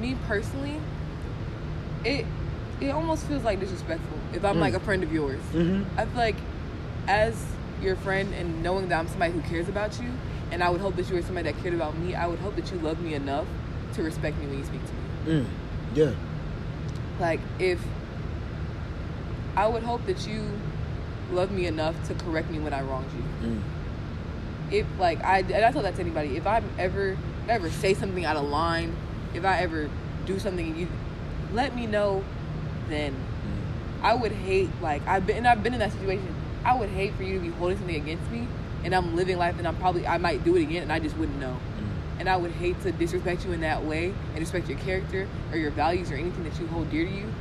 me 0.00 0.16
personally, 0.26 0.76
it 2.04 2.26
it 2.80 2.90
almost 2.90 3.26
feels 3.26 3.44
like 3.44 3.60
disrespectful 3.60 4.18
if 4.32 4.42
I'm 4.44 4.56
Mm. 4.56 4.60
like 4.60 4.74
a 4.74 4.80
friend 4.80 5.02
of 5.02 5.12
yours. 5.12 5.40
Mm-hmm. 5.52 5.98
I 6.00 6.04
feel 6.06 6.16
like 6.16 6.36
as 7.06 7.34
your 7.82 7.96
friend 7.96 8.32
and 8.34 8.62
knowing 8.62 8.88
that 8.88 8.98
I'm 9.00 9.08
somebody 9.08 9.32
who 9.32 9.40
cares 9.42 9.68
about 9.68 10.00
you, 10.00 10.10
and 10.50 10.62
I 10.62 10.70
would 10.70 10.80
hope 10.80 10.96
that 10.96 11.08
you 11.10 11.16
were 11.16 11.22
somebody 11.22 11.50
that 11.52 11.60
cared 11.62 11.74
about 11.74 11.96
me. 11.98 12.14
I 12.14 12.26
would 12.26 12.38
hope 12.38 12.56
that 12.56 12.70
you 12.72 12.78
love 12.78 13.00
me 13.00 13.14
enough 13.14 13.46
to 13.94 14.02
respect 14.02 14.38
me 14.38 14.46
when 14.46 14.58
you 14.58 14.64
speak 14.64 14.80
to 14.86 14.92
me. 15.32 15.40
Mm. 15.40 15.46
Yeah. 15.94 16.12
Like 17.18 17.40
if 17.58 17.80
I 19.56 19.66
would 19.66 19.82
hope 19.82 20.06
that 20.06 20.26
you 20.26 20.42
love 21.32 21.50
me 21.50 21.66
enough 21.66 21.94
to 22.08 22.14
correct 22.14 22.50
me 22.50 22.58
when 22.58 22.72
I 22.72 22.82
wronged 22.82 23.10
you. 23.12 23.48
Mm. 23.48 23.60
If 24.72 24.86
like 24.98 25.22
I 25.24 25.38
and 25.40 25.64
I 25.64 25.72
tell 25.72 25.82
that 25.82 25.96
to 25.96 26.00
anybody, 26.00 26.36
if 26.36 26.46
I 26.46 26.62
ever 26.78 27.16
ever 27.48 27.68
say 27.70 27.94
something 27.94 28.24
out 28.24 28.36
of 28.36 28.44
line, 28.44 28.94
if 29.34 29.44
I 29.44 29.58
ever 29.60 29.90
do 30.26 30.38
something 30.38 30.66
and 30.68 30.76
you 30.78 30.88
let 31.52 31.74
me 31.74 31.86
know, 31.86 32.24
then 32.88 33.12
Mm. 33.12 34.04
I 34.04 34.14
would 34.14 34.32
hate 34.32 34.70
like 34.82 35.06
I've 35.06 35.26
been 35.26 35.36
and 35.38 35.46
I've 35.46 35.62
been 35.62 35.74
in 35.74 35.80
that 35.80 35.92
situation. 35.92 36.34
I 36.64 36.74
would 36.74 36.90
hate 36.90 37.14
for 37.14 37.22
you 37.22 37.34
to 37.34 37.40
be 37.40 37.48
holding 37.50 37.78
something 37.78 37.96
against 37.96 38.30
me 38.30 38.46
and 38.84 38.94
I'm 38.94 39.16
living 39.16 39.38
life 39.38 39.58
and 39.58 39.66
I'm 39.66 39.76
probably 39.76 40.06
I 40.06 40.18
might 40.18 40.44
do 40.44 40.56
it 40.56 40.62
again 40.62 40.82
and 40.82 40.92
I 40.92 40.98
just 40.98 41.16
wouldn't 41.16 41.38
know. 41.40 41.56
Mm. 41.56 42.20
And 42.20 42.28
I 42.28 42.36
would 42.36 42.52
hate 42.52 42.80
to 42.82 42.92
disrespect 42.92 43.44
you 43.44 43.52
in 43.52 43.60
that 43.60 43.84
way 43.84 44.12
and 44.32 44.38
respect 44.40 44.68
your 44.68 44.78
character 44.78 45.26
or 45.50 45.56
your 45.56 45.70
values 45.70 46.10
or 46.10 46.16
anything 46.16 46.44
that 46.44 46.58
you 46.60 46.66
hold 46.66 46.90
dear 46.90 47.04
to 47.06 47.10
you 47.10 47.32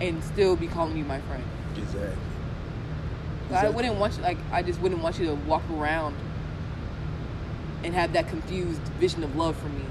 and 0.00 0.22
still 0.22 0.54
be 0.56 0.66
calling 0.68 0.96
you 0.96 1.04
my 1.04 1.20
friend. 1.22 1.44
Exactly. 1.76 2.10
So 3.50 3.54
I 3.56 3.68
wouldn't 3.68 3.96
want 3.96 4.16
you 4.16 4.22
like 4.22 4.38
I 4.52 4.62
just 4.62 4.80
wouldn't 4.80 5.02
want 5.02 5.18
you 5.18 5.26
to 5.26 5.34
walk 5.34 5.62
around 5.70 6.16
and 7.82 7.94
have 7.94 8.12
that 8.14 8.28
confused 8.28 8.80
vision 9.00 9.22
of 9.22 9.36
love 9.36 9.56
for 9.56 9.68
me. 9.68 9.84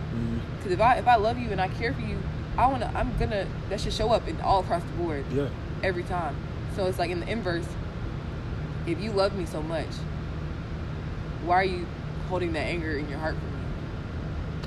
Because 0.57 0.71
if 0.71 0.81
I 0.81 0.95
if 0.97 1.07
I 1.07 1.15
love 1.15 1.37
you 1.37 1.51
and 1.51 1.61
I 1.61 1.67
care 1.67 1.93
for 1.93 2.01
you, 2.01 2.17
I 2.57 2.67
wanna 2.67 2.91
I'm 2.93 3.17
gonna 3.17 3.47
that 3.69 3.81
should 3.81 3.93
show 3.93 4.09
up 4.11 4.27
in 4.27 4.39
all 4.41 4.59
across 4.61 4.83
the 4.83 5.03
board 5.03 5.25
Yeah. 5.33 5.47
every 5.83 6.03
time. 6.03 6.35
So 6.75 6.85
it's 6.87 6.99
like 6.99 7.09
in 7.09 7.19
the 7.19 7.29
inverse. 7.29 7.65
If 8.85 8.99
you 9.01 9.11
love 9.11 9.33
me 9.35 9.45
so 9.45 9.61
much, 9.61 9.87
why 11.45 11.55
are 11.55 11.63
you 11.63 11.85
holding 12.29 12.53
that 12.53 12.59
anger 12.61 12.97
in 12.97 13.09
your 13.09 13.19
heart 13.19 13.35
for 13.35 13.45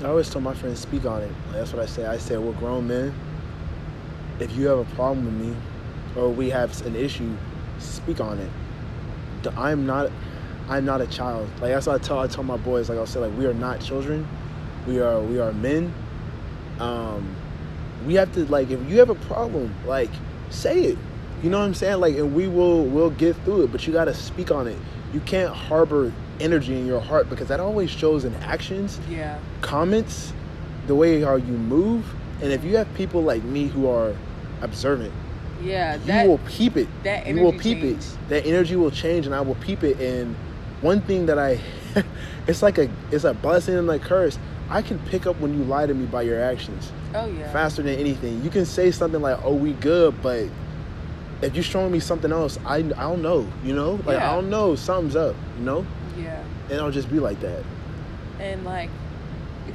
me? 0.01 0.05
I 0.07 0.09
always 0.09 0.29
tell 0.29 0.41
my 0.41 0.53
friends 0.53 0.79
speak 0.79 1.05
on 1.05 1.21
it. 1.21 1.31
That's 1.51 1.73
what 1.73 1.81
I 1.81 1.85
say. 1.85 2.05
I 2.05 2.17
say 2.17 2.37
we're 2.37 2.53
grown 2.53 2.87
men. 2.87 3.13
If 4.39 4.55
you 4.55 4.67
have 4.67 4.79
a 4.79 4.95
problem 4.95 5.25
with 5.25 5.33
me, 5.33 5.55
or 6.15 6.29
we 6.29 6.49
have 6.49 6.79
an 6.85 6.95
issue, 6.95 7.35
speak 7.79 8.19
on 8.19 8.37
it. 8.39 8.49
I'm 9.55 9.85
not, 9.85 10.11
I'm 10.67 10.85
not 10.85 11.01
a 11.01 11.07
child. 11.07 11.49
Like 11.61 11.71
that's 11.71 11.87
what 11.87 12.01
I 12.01 12.03
tell. 12.03 12.19
I 12.19 12.27
tell 12.27 12.43
my 12.43 12.57
boys. 12.57 12.89
Like 12.89 12.97
I'll 12.97 13.05
say, 13.05 13.19
like 13.19 13.35
we 13.37 13.45
are 13.45 13.53
not 13.53 13.79
children. 13.81 14.27
We 14.87 14.99
are 14.99 15.19
we 15.19 15.39
are 15.39 15.53
men. 15.53 15.93
Um, 16.79 17.35
we 18.05 18.13
have 18.15 18.31
to 18.33 18.45
like 18.45 18.69
if 18.69 18.89
you 18.89 18.99
have 18.99 19.09
a 19.09 19.15
problem, 19.15 19.73
like 19.85 20.09
say 20.49 20.81
it. 20.83 20.97
You 21.43 21.51
know 21.51 21.59
what 21.59 21.65
I'm 21.65 21.73
saying? 21.75 21.99
Like, 21.99 22.15
and 22.15 22.33
we 22.33 22.47
will 22.47 22.83
we'll 22.85 23.11
get 23.11 23.35
through 23.43 23.63
it. 23.63 23.71
But 23.71 23.85
you 23.85 23.93
got 23.93 24.05
to 24.05 24.13
speak 24.13 24.49
on 24.51 24.67
it. 24.67 24.77
You 25.13 25.19
can't 25.21 25.53
harbor 25.53 26.11
energy 26.39 26.77
in 26.77 26.85
your 26.87 26.99
heart 26.99 27.29
because 27.29 27.47
that 27.47 27.59
always 27.59 27.89
shows 27.89 28.25
in 28.25 28.33
actions 28.35 28.99
Yeah. 29.09 29.37
comments, 29.61 30.33
the 30.87 30.95
way 30.95 31.21
how 31.21 31.35
you 31.35 31.53
move, 31.53 32.05
and 32.41 32.51
if 32.51 32.63
you 32.63 32.77
have 32.77 32.91
people 32.95 33.21
like 33.23 33.43
me 33.43 33.67
who 33.67 33.87
are 33.87 34.13
observant, 34.61 35.11
Yeah. 35.63 35.95
you 35.95 35.99
That 36.05 36.27
will 36.27 36.39
peep 36.47 36.77
it. 36.77 36.87
that 37.03 37.27
you 37.27 37.35
will 37.35 37.49
energy 37.53 37.73
peep 37.75 37.81
change. 37.83 37.97
it. 38.03 38.17
That 38.29 38.45
energy 38.45 38.75
will 38.75 38.91
change, 38.91 39.25
and 39.25 39.33
I 39.33 39.41
will 39.41 39.55
peep 39.55 39.83
it. 39.83 39.99
And 39.99 40.35
one 40.81 41.01
thing 41.01 41.25
that 41.27 41.39
I, 41.39 41.59
it's 42.47 42.61
like 42.61 42.77
a 42.77 42.89
it's 43.11 43.23
a 43.23 43.33
blessing 43.33 43.75
and 43.75 43.89
a 43.89 43.99
curse. 43.99 44.37
I 44.69 44.81
can 44.81 44.99
pick 44.99 45.25
up 45.25 45.39
when 45.39 45.57
you 45.57 45.63
lie 45.63 45.85
to 45.85 45.93
me 45.93 46.05
by 46.07 46.23
your 46.23 46.41
actions 46.41 46.91
oh 47.17 47.27
yeah. 47.27 47.51
faster 47.51 47.81
than 47.81 47.95
anything. 47.99 48.43
You 48.43 48.49
can 48.49 48.65
say 48.65 48.91
something 48.91 49.21
like, 49.21 49.39
"Oh, 49.43 49.53
we 49.53 49.73
good," 49.73 50.21
but 50.21 50.45
if 51.41 51.53
you're 51.55 51.63
showing 51.63 51.91
me 51.91 51.99
something 51.99 52.31
else, 52.31 52.57
I 52.65 52.77
I 52.77 52.81
don't 52.81 53.21
know. 53.21 53.47
You 53.63 53.73
know, 53.75 53.91
like 54.05 54.19
Yeah. 54.19 54.31
I 54.31 54.35
don't 54.35 54.49
know, 54.49 54.75
something's 54.75 55.15
up. 55.15 55.35
You 55.59 55.63
know, 55.65 55.85
Yeah. 56.17 56.41
and 56.69 56.79
I'll 56.81 56.91
just 56.91 57.09
be 57.11 57.19
like 57.19 57.39
that. 57.41 57.63
and 58.39 58.63
like 58.63 58.89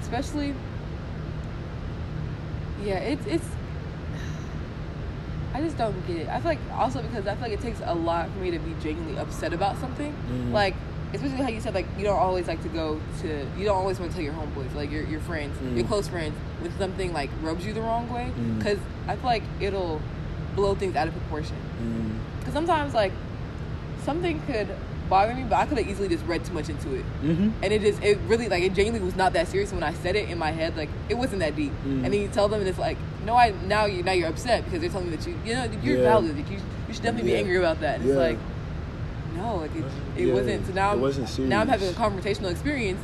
especially 0.00 0.54
yeah 2.84 2.98
it's 2.98 3.26
it's 3.26 3.44
i 5.54 5.60
just 5.60 5.76
don't 5.76 5.94
get 6.06 6.16
it 6.16 6.28
i 6.28 6.36
feel 6.38 6.50
like 6.52 6.58
also 6.72 7.02
because 7.02 7.26
i 7.26 7.34
feel 7.34 7.42
like 7.42 7.52
it 7.52 7.60
takes 7.60 7.80
a 7.84 7.94
lot 7.94 8.28
for 8.30 8.38
me 8.38 8.50
to 8.52 8.58
be 8.60 8.72
genuinely 8.82 9.18
upset 9.18 9.52
about 9.52 9.76
something 9.78 10.12
Mhm. 10.30 10.52
like 10.52 10.74
especially 11.14 11.36
how 11.42 11.48
you 11.48 11.60
said 11.60 11.74
like 11.74 11.86
you 11.98 12.04
don't 12.04 12.18
always 12.18 12.46
like 12.48 12.62
to 12.62 12.68
go 12.68 13.00
to 13.20 13.46
you 13.58 13.64
don't 13.64 13.76
always 13.76 13.98
want 14.00 14.10
to 14.10 14.16
tell 14.16 14.24
your 14.24 14.34
homeboys 14.34 14.74
like 14.74 14.90
your, 14.90 15.04
your 15.04 15.20
friends 15.20 15.54
your 15.76 15.84
Mhm. 15.84 15.88
close 15.88 16.08
friends 16.08 16.34
when 16.60 16.72
something 16.78 17.12
like 17.12 17.28
rubs 17.42 17.64
you 17.66 17.72
the 17.72 17.80
wrong 17.82 18.08
way 18.10 18.30
because 18.58 18.78
i 19.08 19.14
feel 19.16 19.24
like 19.26 19.42
it'll 19.60 20.00
blow 20.56 20.74
things 20.74 20.96
out 20.96 21.08
of 21.08 21.14
proportion 21.14 21.56
Mm, 21.82 22.18
because 22.38 22.54
sometimes 22.54 22.94
like 22.94 23.12
something 24.04 24.40
could 24.46 24.68
bother 25.08 25.34
me 25.34 25.42
but 25.42 25.56
i 25.56 25.66
could 25.66 25.76
have 25.78 25.86
easily 25.88 26.08
just 26.08 26.24
read 26.26 26.42
too 26.44 26.52
much 26.54 26.68
into 26.68 26.94
it 26.94 27.04
mm-hmm. 27.22 27.50
and 27.62 27.72
it 27.72 27.82
just 27.82 28.02
it 28.02 28.18
really 28.26 28.48
like 28.48 28.62
it 28.62 28.72
genuinely 28.72 29.04
was 29.04 29.16
not 29.16 29.32
that 29.34 29.46
serious 29.48 29.72
when 29.72 29.82
I 29.82 29.92
said 29.94 30.16
it 30.16 30.30
in 30.30 30.38
my 30.38 30.50
head 30.52 30.76
like 30.76 30.88
it 31.10 31.14
wasn't 31.18 31.40
that 31.40 31.54
deep 31.56 31.72
Mm. 31.84 32.04
and 32.04 32.14
then 32.14 32.20
you 32.22 32.28
tell 32.28 32.48
them 32.48 32.60
and 32.60 32.68
it's 32.68 32.78
like 32.78 32.96
no 33.26 33.34
I 33.36 33.52
now 33.66 33.84
you 33.84 34.02
now 34.02 34.12
you're 34.12 34.28
upset 34.28 34.64
because 34.64 34.80
they're 34.80 34.88
telling 34.90 35.10
me 35.10 35.16
that 35.16 35.26
you 35.26 35.34
you 35.44 35.54
know 35.54 35.68
you're 35.82 35.98
Yeah. 35.98 36.04
valid 36.04 36.36
like 36.36 36.50
you 36.50 36.58
you 36.88 36.94
should 36.94 37.02
definitely 37.02 37.30
Yeah. 37.32 37.36
be 37.38 37.42
angry 37.42 37.56
about 37.58 37.80
that 37.80 37.96
and 38.00 38.04
Yeah. 38.08 38.14
it's 38.14 38.18
like 38.18 38.38
no 39.36 39.56
like 39.56 39.74
it, 39.76 39.84
it 40.16 40.26
Yeah. 40.28 40.34
wasn't 40.34 40.66
so 40.66 40.72
now 40.72 40.90
It 40.90 40.92
I'm, 40.94 41.00
wasn't 41.00 41.38
now 41.48 41.60
I'm 41.60 41.68
having 41.68 41.88
a 41.88 41.92
serious. 41.92 41.96
conversational 41.98 42.50
experience 42.50 43.00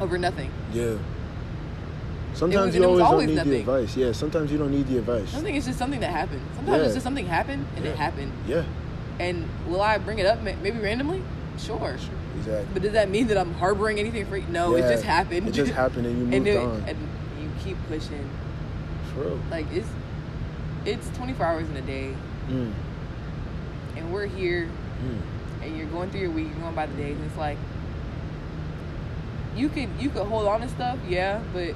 over 0.00 0.18
nothing 0.18 0.50
Yeah. 0.72 0.94
Sometimes 2.34 2.74
and 2.74 2.84
you 2.84 2.90
was 2.90 3.00
always, 3.00 3.02
always 3.06 3.26
don't 3.28 3.28
need 3.28 3.36
nothing. 3.36 3.52
the 3.52 3.58
advice. 3.60 3.96
Yeah, 3.96 4.12
sometimes 4.12 4.52
you 4.52 4.58
don't 4.58 4.70
need 4.70 4.86
the 4.88 4.98
advice. 4.98 5.30
something 5.30 5.54
it's 5.54 5.66
just 5.66 5.78
something 5.78 6.00
that 6.00 6.10
happened 6.10 6.42
sometimes 6.54 6.78
Yeah. 6.78 6.84
it's 6.84 6.94
just 6.94 7.04
something 7.04 7.26
happened 7.26 7.64
and 7.76 7.84
Yeah. 7.84 7.90
it 7.92 7.96
happened 7.96 8.32
Yeah, 8.46 8.62
and 9.18 9.48
will 9.68 9.80
I 9.80 9.96
bring 9.98 10.18
it 10.18 10.26
up 10.26 10.42
maybe 10.42 10.78
randomly 10.78 11.22
sure 11.58 11.96
exactly. 12.38 12.66
but 12.74 12.82
does 12.82 12.92
that 12.92 13.08
mean 13.08 13.28
that 13.28 13.38
I'm 13.38 13.54
harboring 13.54 13.98
anything 13.98 14.26
for 14.26 14.36
you? 14.36 14.44
no 14.50 14.76
Yeah, 14.76 14.84
it 14.84 14.90
just 14.90 15.04
happened 15.04 15.48
It 15.48 15.52
just 15.52 15.72
happened 15.72 16.04
and 16.06 16.18
you 16.18 16.24
moved 16.24 16.34
and, 16.34 16.46
it, 16.46 16.56
on. 16.58 16.84
and 16.86 16.98
you 17.40 17.48
keep 17.64 17.78
pushing 17.88 18.28
True. 19.14 19.40
like 19.50 19.64
it's 19.72 19.88
it's 20.84 21.08
24 21.16 21.46
hours 21.46 21.68
in 21.70 21.76
a 21.76 21.80
day 21.82 22.14
Mm, 22.50 22.70
and 23.96 24.12
we're 24.12 24.26
here 24.26 24.68
mm. 25.04 25.64
and 25.64 25.76
you're 25.76 25.86
going 25.88 26.10
through 26.10 26.20
your 26.20 26.30
week 26.30 26.48
you're 26.48 26.60
going 26.60 26.74
by 26.74 26.86
the 26.86 26.94
days 26.96 27.16
and 27.16 27.24
it's 27.26 27.36
like 27.36 27.58
you 29.56 29.68
could 29.68 29.88
you 29.98 30.10
could 30.10 30.26
hold 30.26 30.46
on 30.46 30.60
to 30.60 30.68
stuff 30.68 30.98
yeah 31.08 31.40
but 31.52 31.74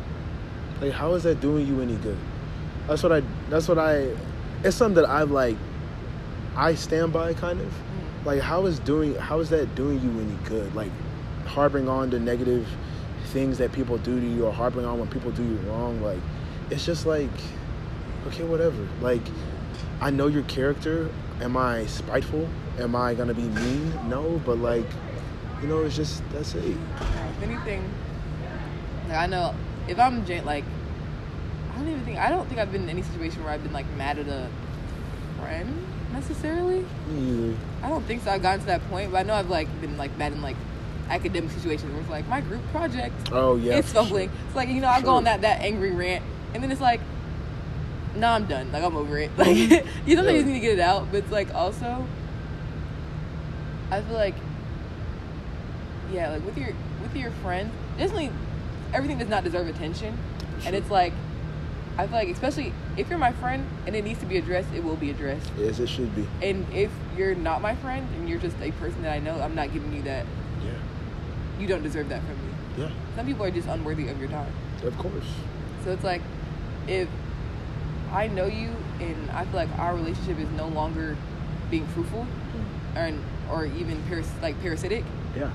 Like, 0.80 0.92
how 0.92 1.12
is 1.14 1.24
that 1.24 1.40
doing 1.40 1.66
you 1.66 1.80
any 1.82 1.96
good? 1.96 2.16
That's 2.88 3.02
what 3.02 3.12
I. 3.12 3.22
That's 3.50 3.68
what 3.68 3.78
I. 3.78 4.08
It's 4.64 4.76
something 4.76 5.02
that 5.02 5.08
I 5.10 5.22
like. 5.24 5.56
I 6.56 6.74
stand 6.74 7.12
by, 7.12 7.34
kind 7.34 7.60
of. 7.60 7.66
mm, 7.68 8.24
Like, 8.24 8.40
how 8.40 8.64
is 8.66 8.78
doing? 8.80 9.14
How 9.14 9.40
is 9.40 9.50
that 9.50 9.74
doing 9.74 10.00
you 10.00 10.10
any 10.20 10.38
good? 10.48 10.74
Like, 10.74 10.90
harboring 11.46 11.86
on 11.86 12.08
the 12.08 12.18
negative 12.18 12.66
things 13.26 13.58
that 13.58 13.72
people 13.72 13.98
do 13.98 14.18
to 14.18 14.26
you, 14.26 14.46
or 14.46 14.52
harboring 14.52 14.86
on 14.86 14.98
when 14.98 15.08
people 15.08 15.30
do 15.32 15.42
you 15.44 15.56
wrong. 15.68 16.02
Like, 16.02 16.20
it's 16.70 16.86
just 16.86 17.04
like, 17.04 17.28
okay, 18.28 18.44
whatever. 18.44 18.88
Like, 19.02 19.22
I 20.00 20.08
know 20.10 20.26
your 20.28 20.44
character. 20.44 21.10
Am 21.42 21.56
I 21.58 21.84
spiteful? 21.86 22.48
Am 22.80 22.96
I 22.96 23.14
gonna 23.14 23.34
be 23.34 23.42
mean? 23.42 23.92
No, 24.08 24.40
but 24.46 24.58
like, 24.58 24.86
you 25.60 25.68
know, 25.68 25.80
it's 25.80 25.94
just 25.96 26.22
that's 26.32 26.54
it. 26.54 26.64
if 26.64 27.42
anything 27.42 27.82
like 29.08 29.16
i 29.18 29.26
know 29.26 29.54
if 29.88 29.98
i'm 29.98 30.24
like 30.44 30.62
i 31.72 31.76
don't 31.78 31.88
even 31.88 32.04
think 32.04 32.18
i 32.18 32.28
don't 32.30 32.46
think 32.48 32.60
i've 32.60 32.70
been 32.70 32.82
in 32.84 32.88
any 32.90 33.02
situation 33.02 33.42
where 33.42 33.52
i've 33.52 33.62
been 33.62 33.72
like 33.72 33.86
mad 33.96 34.18
at 34.18 34.28
a 34.28 34.48
friend 35.40 35.84
necessarily 36.12 36.84
either. 37.12 37.56
i 37.82 37.88
don't 37.88 38.04
think 38.04 38.22
so 38.22 38.30
i've 38.30 38.42
gotten 38.42 38.60
to 38.60 38.66
that 38.66 38.80
point 38.88 39.10
but 39.10 39.18
i 39.18 39.22
know 39.24 39.34
i've 39.34 39.50
like 39.50 39.66
been 39.80 39.96
like 39.96 40.16
mad 40.16 40.32
in 40.32 40.40
like 40.42 40.54
academic 41.08 41.50
situations 41.50 41.90
where 41.92 42.00
it's 42.00 42.10
like 42.10 42.28
my 42.28 42.40
group 42.40 42.60
project 42.70 43.14
Oh 43.32 43.56
yeah. 43.56 43.78
it's 43.78 43.88
for 43.88 43.94
sure. 43.94 44.02
fumbling. 44.04 44.30
It's 44.46 44.54
like 44.54 44.68
you 44.68 44.80
know, 44.80 44.88
I 44.88 45.00
go 45.00 45.14
on 45.16 45.24
that 45.24 45.40
that 45.40 45.60
angry 45.60 45.90
rant, 45.90 46.22
and 46.54 46.62
then 46.62 46.70
it's 46.70 46.80
like, 46.80 47.00
no, 48.14 48.28
I'm 48.28 48.44
done. 48.46 48.70
Like 48.70 48.84
I'm 48.84 48.96
over 48.96 49.18
it. 49.18 49.30
Like 49.36 49.56
you 50.06 50.16
sometimes 50.16 50.38
Yeah. 50.38 50.42
need 50.44 50.52
to 50.52 50.60
get 50.60 50.74
it 50.74 50.78
out, 50.80 51.08
but 51.10 51.16
it's 51.24 51.32
like 51.32 51.52
also, 51.52 52.06
I 53.90 54.02
feel 54.02 54.16
like, 54.16 54.34
yeah, 56.12 56.30
like 56.30 56.44
with 56.44 56.56
your 56.56 56.72
with 57.02 57.16
your 57.16 57.30
friends, 57.30 57.72
definitely 57.98 58.30
everything 58.92 59.18
does 59.18 59.28
not 59.28 59.44
deserve 59.44 59.68
attention, 59.68 60.16
and 60.64 60.76
it's 60.76 60.90
like, 60.90 61.12
I 61.98 62.06
feel 62.06 62.16
like 62.16 62.28
especially 62.28 62.72
if 62.96 63.08
you're 63.08 63.18
my 63.18 63.32
friend 63.32 63.66
and 63.86 63.96
it 63.96 64.04
needs 64.04 64.20
to 64.20 64.26
be 64.26 64.36
addressed, 64.38 64.68
it 64.74 64.84
will 64.84 64.96
be 64.96 65.10
addressed. 65.10 65.50
Yes, 65.58 65.78
it 65.78 65.88
should 65.88 66.14
be. 66.14 66.26
And 66.42 66.66
if 66.72 66.90
you're 67.16 67.34
not 67.34 67.62
my 67.62 67.74
friend 67.76 68.08
and 68.16 68.28
you're 68.28 68.38
just 68.38 68.56
a 68.62 68.70
person 68.72 69.02
that 69.02 69.12
I 69.12 69.18
know, 69.18 69.40
I'm 69.40 69.54
not 69.54 69.72
giving 69.72 69.92
you 69.92 70.02
that. 70.02 70.24
Yeah. 70.64 70.72
You 71.58 71.66
don't 71.66 71.82
deserve 71.82 72.08
that 72.08 72.22
from 72.22 72.36
me. 72.36 72.54
Yeah. 72.78 72.90
Some 73.16 73.26
people 73.26 73.44
are 73.44 73.50
just 73.50 73.68
unworthy 73.68 74.08
of 74.08 74.18
your 74.18 74.28
time. 74.28 74.52
Of 74.82 74.96
course. 74.98 75.26
So 75.84 75.92
it's 75.92 76.04
like 76.04 76.22
if 76.86 77.08
I 78.12 78.28
know 78.28 78.46
you 78.46 78.74
and 79.00 79.30
I 79.30 79.44
feel 79.44 79.56
like 79.56 79.78
our 79.78 79.94
relationship 79.94 80.38
is 80.38 80.48
no 80.50 80.68
longer 80.68 81.16
being 81.70 81.86
fruitful 81.88 82.24
hmm. 82.24 82.98
or 82.98 83.12
or 83.52 83.66
even 83.66 84.02
paras- 84.08 84.30
like 84.42 84.60
parasitic. 84.60 85.04
Yeah. 85.36 85.50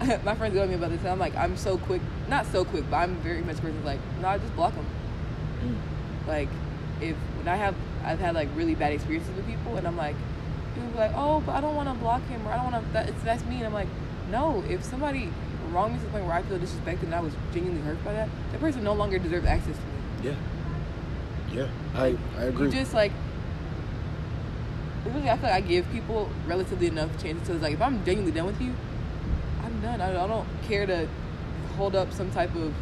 My 0.24 0.34
friends 0.34 0.54
go 0.54 0.62
at 0.62 0.68
me 0.68 0.74
about 0.74 0.90
this 0.90 1.00
and 1.00 1.08
I'm 1.08 1.18
like 1.18 1.34
I'm 1.36 1.56
so 1.56 1.78
quick, 1.78 2.02
not 2.28 2.46
so 2.46 2.64
quick, 2.64 2.84
but 2.90 2.96
I'm 2.98 3.16
very 3.16 3.42
much 3.42 3.56
person 3.56 3.84
like 3.84 4.00
no, 4.20 4.28
I 4.28 4.38
just 4.38 4.54
block 4.54 4.74
them. 4.74 4.86
Mm. 5.64 6.28
Like 6.28 6.48
if 7.00 7.16
when 7.38 7.48
I 7.48 7.56
have 7.56 7.74
I've 8.04 8.20
had 8.20 8.34
like 8.34 8.48
really 8.54 8.74
bad 8.74 8.92
experiences 8.92 9.34
with 9.34 9.46
people 9.46 9.76
and 9.76 9.86
I'm 9.86 9.96
like 9.96 10.16
people 10.74 10.90
be 10.90 10.98
like 10.98 11.12
oh 11.14 11.40
but 11.40 11.52
I 11.54 11.60
don't 11.60 11.74
want 11.74 11.88
to 11.88 11.94
block 11.94 12.26
him 12.28 12.46
or 12.46 12.52
I 12.52 12.56
don't 12.62 12.72
want 12.72 12.86
to 12.86 12.92
that 12.92 13.08
it's 13.08 13.22
that's 13.22 13.44
me 13.44 13.56
and 13.56 13.66
I'm 13.66 13.72
like 13.72 13.88
no 14.30 14.62
if 14.68 14.84
somebody 14.84 15.30
wronged 15.70 15.94
me 15.94 15.98
to 15.98 16.04
the 16.04 16.10
point 16.10 16.24
where 16.24 16.34
I 16.34 16.42
feel 16.42 16.58
disrespected 16.58 17.04
and 17.04 17.14
I 17.14 17.20
was 17.20 17.32
genuinely 17.52 17.82
hurt 17.82 18.02
by 18.04 18.12
that, 18.12 18.28
that 18.52 18.60
person 18.60 18.84
no 18.84 18.92
longer 18.94 19.18
deserves 19.18 19.46
access 19.46 19.76
to 19.76 19.82
me. 19.82 20.30
Yeah. 20.30 20.34
Yeah. 21.52 21.68
I 21.94 22.16
I 22.36 22.44
agree. 22.44 22.66
You 22.66 22.72
just 22.72 22.94
like 22.94 23.12
really, 25.14 25.30
I 25.30 25.36
feel 25.36 25.50
like 25.50 25.64
I 25.64 25.66
give 25.66 25.90
people 25.90 26.28
relatively 26.46 26.86
enough 26.86 27.10
chances. 27.22 27.46
So 27.46 27.52
it's 27.54 27.62
like 27.62 27.74
if 27.74 27.82
I'm 27.82 28.04
genuinely 28.04 28.32
done 28.32 28.46
with 28.46 28.60
you, 28.60 28.74
I'm 29.62 29.80
done. 29.80 30.00
I, 30.00 30.10
I 30.24 30.26
don't 30.26 30.46
care 30.62 30.86
to 30.86 31.08
hold 31.76 31.94
up 31.94 32.12
some 32.12 32.30
type 32.30 32.54
of 32.56 32.74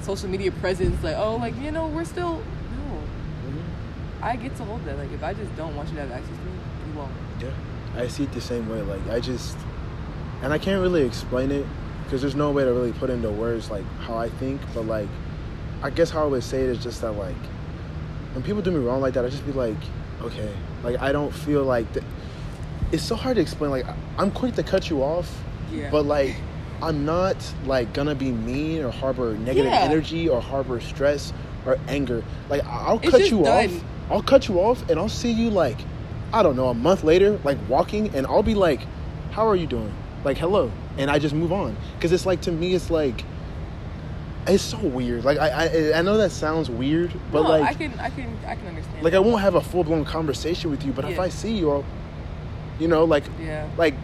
social 0.00 0.28
media 0.28 0.52
presence. 0.52 1.02
Like 1.02 1.16
oh, 1.16 1.36
like 1.36 1.56
you 1.60 1.70
know, 1.70 1.86
we're 1.88 2.04
still 2.04 2.36
no. 2.36 3.02
Mhm. 3.48 3.62
I 4.22 4.36
get 4.36 4.56
to 4.56 4.64
hold 4.64 4.84
that. 4.84 4.98
Like 4.98 5.12
if 5.12 5.22
I 5.22 5.34
just 5.34 5.54
don't 5.56 5.74
want 5.76 5.88
you 5.88 5.96
to 5.96 6.00
have 6.02 6.10
access 6.12 6.36
to 6.36 6.44
me, 6.44 6.50
you 6.88 6.98
won't. 6.98 7.12
Yeah, 7.40 8.00
I 8.02 8.08
see 8.08 8.24
it 8.24 8.32
the 8.32 8.40
same 8.40 8.68
way. 8.68 8.82
Like 8.82 9.06
I 9.08 9.20
just, 9.20 9.56
and 10.42 10.52
I 10.52 10.58
can't 10.58 10.80
really 10.82 11.02
explain 11.04 11.50
it 11.50 11.66
because 12.04 12.20
there's 12.22 12.34
no 12.36 12.50
way 12.50 12.64
to 12.64 12.72
really 12.72 12.92
put 12.92 13.10
into 13.10 13.30
words 13.30 13.70
like 13.70 13.84
how 14.00 14.16
I 14.16 14.28
think. 14.28 14.60
But 14.74 14.86
like, 14.86 15.08
I 15.82 15.90
guess 15.90 16.10
how 16.10 16.22
I 16.22 16.26
would 16.26 16.42
say 16.42 16.62
it 16.62 16.70
is 16.70 16.82
just 16.82 17.00
that 17.02 17.12
like, 17.12 17.36
when 18.34 18.42
people 18.42 18.62
do 18.62 18.70
me 18.70 18.78
wrong 18.78 19.00
like 19.00 19.14
that, 19.14 19.24
I 19.24 19.28
just 19.28 19.44
be 19.44 19.52
like, 19.52 19.76
okay, 20.22 20.52
like 20.82 21.00
I 21.00 21.12
don't 21.12 21.32
feel 21.32 21.64
like 21.64 21.90
th- 21.92 22.04
it's 22.92 23.02
so 23.02 23.14
hard 23.16 23.36
to 23.36 23.42
explain. 23.42 23.70
Like 23.70 23.86
I- 23.86 23.94
I'm 24.18 24.30
quick 24.30 24.54
to 24.56 24.62
cut 24.62 24.88
you 24.90 25.02
off, 25.02 25.30
Yeah. 25.72 25.90
but 25.90 26.06
like 26.06 26.36
I'm 26.82 27.04
not 27.04 27.36
like 27.66 27.92
gonna 27.92 28.14
be 28.14 28.30
mean 28.30 28.82
or 28.84 28.90
harbor 28.90 29.34
negative 29.34 29.72
Yeah. 29.72 29.80
energy 29.80 30.28
or 30.28 30.40
harbor 30.40 30.80
stress 30.80 31.32
or 31.66 31.78
anger. 31.88 32.22
Like 32.48 32.64
I'll 32.66 32.98
It's 33.00 33.10
cut 33.10 33.30
you 33.30 33.42
done. 33.42 33.66
off. 33.66 33.84
I'll 34.10 34.22
cut 34.22 34.48
you 34.48 34.58
off 34.60 34.88
and 34.88 34.98
I'll 34.98 35.08
see 35.08 35.30
you 35.32 35.50
like 35.50 35.78
I 36.32 36.42
don't 36.42 36.56
know 36.56 36.68
a 36.68 36.74
month 36.74 37.04
later 37.04 37.38
like 37.44 37.58
walking 37.68 38.14
and 38.14 38.26
I'll 38.26 38.42
be 38.42 38.54
like, 38.54 38.80
how 39.32 39.46
are 39.46 39.56
you 39.56 39.66
doing? 39.66 39.92
Like 40.24 40.36
hello, 40.38 40.70
and 40.98 41.10
I 41.10 41.18
just 41.18 41.34
move 41.34 41.52
on 41.52 41.76
because 41.96 42.12
it's 42.12 42.26
like 42.26 42.40
to 42.42 42.52
me 42.52 42.74
it's 42.74 42.90
like. 42.90 43.24
It's 44.48 44.62
so 44.62 44.78
weird. 44.78 45.24
Like 45.24 45.38
I, 45.38 45.66
I, 45.92 45.98
I 45.98 46.02
know 46.02 46.16
that 46.16 46.30
sounds 46.30 46.70
weird, 46.70 47.12
but 47.30 47.42
no, 47.42 47.48
like, 47.50 47.62
I 47.62 47.74
can, 47.74 47.92
I 48.00 48.10
can, 48.10 48.36
I 48.46 48.54
can 48.56 48.66
understand. 48.68 49.02
like 49.02 49.14
I 49.14 49.18
won't 49.18 49.42
have 49.42 49.54
a 49.54 49.60
full 49.60 49.84
blown 49.84 50.04
conversation 50.04 50.70
with 50.70 50.84
you, 50.84 50.92
but 50.92 51.04
if 51.04 51.18
I 51.18 51.28
see 51.28 51.52
you, 51.56 51.70
I'll, 51.70 51.84
you 52.78 52.88
know, 52.88 53.04
like 53.04 53.24
Yeah. 53.40 53.68
like 53.76 53.94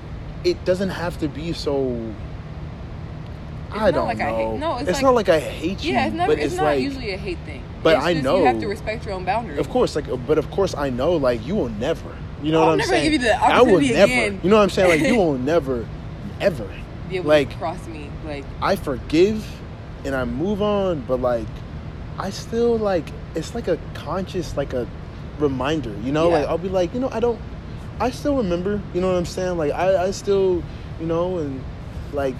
it 0.45 0.63
doesn't 0.65 0.91
have 0.91 1.19
to 1.21 1.29
be 1.29 1.53
so. 1.55 1.97
It's 3.71 3.81
I 3.83 3.91
don't 3.91 4.07
like 4.07 4.21
I 4.21 4.31
know. 4.31 4.53
hate- 4.53 4.61
no, 4.61 4.73
it's 4.77 4.89
it's 4.89 4.93
like- 4.99 5.03
not 5.03 5.15
like 5.15 5.29
I 5.29 5.41
hate 5.41 5.83
you. 5.83 5.93
Yeah, 5.95 6.07
it's 6.07 6.15
never. 6.15 6.33
It's, 6.33 6.45
it's, 6.45 6.55
not 6.57 6.65
like, 6.65 6.81
usually 6.81 7.11
a 7.13 7.17
hate 7.17 7.39
thing. 7.45 7.63
But 7.83 7.97
I 7.97 8.13
just 8.15 8.25
you 8.25 8.45
have 8.45 8.55
know- 8.57 8.61
to 8.63 8.69
respect 8.69 9.05
your 9.05 9.15
own 9.15 9.25
boundaries. 9.25 9.59
Of 9.59 9.69
course, 9.71 9.97
like, 9.97 10.05
but 10.27 10.39
of 10.39 10.51
course, 10.51 10.75
I 10.77 10.91
know, 10.91 11.17
like, 11.17 11.45
you 11.47 11.55
will 11.57 11.71
never. 11.71 12.15
You 12.43 12.53
know 12.53 12.61
I'll 12.61 12.67
what 12.67 12.73
I'm 12.73 12.79
never 12.79 12.91
saying? 12.91 13.05
give 13.11 13.13
you 13.23 13.27
the 13.27 13.35
I 13.43 13.61
will 13.63 13.77
opportunity 13.77 13.95
never. 13.95 14.13
again. 14.13 14.41
You 14.45 14.51
know 14.51 14.57
what 14.57 14.63
I'm 14.63 14.71
saying? 14.71 15.01
Like, 15.03 15.11
you 15.11 15.17
will 15.19 15.39
never, 15.39 15.87
ever. 16.41 16.69
Be 17.09 17.17
able 17.17 17.29
like- 17.31 17.51
to 17.51 17.57
cross 17.57 17.87
me, 17.89 18.11
like 18.27 18.45
I 18.63 18.77
forgive, 18.77 19.45
and 20.05 20.15
I 20.15 20.25
move 20.25 20.63
on, 20.63 21.01
but 21.03 21.21
like, 21.21 21.47
I 22.19 22.31
still 22.31 22.77
like. 22.79 23.07
It's 23.35 23.55
like 23.55 23.67
a 23.67 23.79
conscious, 23.95 24.57
like 24.57 24.73
a 24.73 24.87
reminder. 25.39 25.93
You 26.05 26.13
know, 26.13 26.29
Yeah. 26.31 26.39
like 26.39 26.49
I'll 26.49 26.59
be 26.59 26.69
like, 26.69 26.95
you 26.95 27.01
know, 27.01 27.09
I 27.11 27.21
don't. 27.21 27.41
I 28.01 28.11
still 28.11 28.37
remember. 28.37 28.81
You 28.93 29.01
know 29.01 29.09
what 29.13 29.19
I'm 29.19 29.27
saying? 29.27 29.57
Like 29.59 29.73
I, 29.73 30.05
I 30.05 30.11
still, 30.13 30.63
you 31.01 31.07
know, 31.07 31.39
and 31.39 31.63
like, 32.13 32.35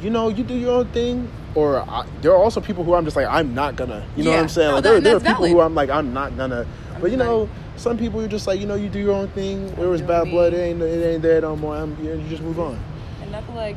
you 0.00 0.08
know, 0.10 0.28
you 0.28 0.42
do 0.44 0.54
your 0.54 0.72
own 0.80 0.86
thing. 0.88 1.30
Or 1.54 1.80
I, 1.80 2.06
there 2.22 2.32
are 2.32 2.38
also 2.42 2.62
people 2.62 2.82
who 2.82 2.94
I'm 2.94 3.04
just 3.04 3.14
like 3.16 3.26
I'm 3.26 3.54
not 3.54 3.76
gonna. 3.76 4.06
You 4.16 4.24
know 4.24 4.30
what 4.30 4.38
I'm 4.40 4.48
saying? 4.48 4.68
No, 4.68 4.74
like 4.76 4.84
there, 4.84 4.94
that- 4.94 5.04
there 5.04 5.16
are 5.16 5.18
that's 5.18 5.34
people 5.38 5.48
who. 5.48 5.60
I'm 5.60 5.74
like 5.74 5.90
I'm 5.90 6.14
not 6.14 6.34
gonna. 6.38 6.66
I'm 6.94 7.00
but 7.02 7.10
you 7.10 7.18
not- 7.18 7.26
know, 7.26 7.48
some 7.76 7.98
people 7.98 8.20
you're 8.20 8.28
just 8.30 8.46
like 8.46 8.58
you 8.58 8.66
know 8.66 8.74
you 8.74 8.88
do 8.88 8.98
your 8.98 9.14
own 9.14 9.28
thing. 9.28 9.74
There 9.74 9.88
was 9.90 10.00
bad 10.00 10.24
me. 10.24 10.30
blood. 10.30 10.54
It 10.54 10.58
ain't 10.60 10.80
it 10.80 11.04
ain't 11.14 11.20
there 11.22 11.42
no 11.42 11.56
more. 11.56 11.76
I'm, 11.76 12.02
you, 12.02 12.14
you 12.14 12.28
just 12.30 12.42
move 12.42 12.58
on. 12.58 12.78
And 13.20 13.36
I 13.36 13.42
feel 13.42 13.54
like 13.54 13.76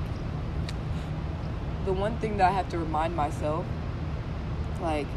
the 1.85 1.93
one 1.93 2.17
thing 2.17 2.37
that 2.37 2.49
I 2.49 2.53
have 2.53 2.69
to 2.69 2.77
remind 2.77 3.15
myself, 3.15 3.65
like, 4.81 5.07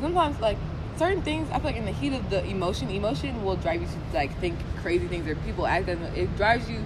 sometimes 0.00 0.38
like 0.40 0.58
certain 0.96 1.22
things, 1.22 1.48
I 1.50 1.54
feel 1.54 1.64
like 1.64 1.76
in 1.76 1.84
the 1.86 1.92
heat 1.92 2.12
of 2.12 2.28
the 2.30 2.44
emotion, 2.46 2.90
emotion 2.90 3.44
will 3.44 3.56
drive 3.56 3.80
you 3.80 3.86
to 3.88 4.16
like 4.16 4.36
think 4.40 4.56
crazy 4.82 5.06
things 5.08 5.26
or 5.26 5.34
people 5.36 5.66
act 5.66 5.88
as 5.88 5.98
it 6.16 6.34
drives 6.36 6.68
you 6.70 6.84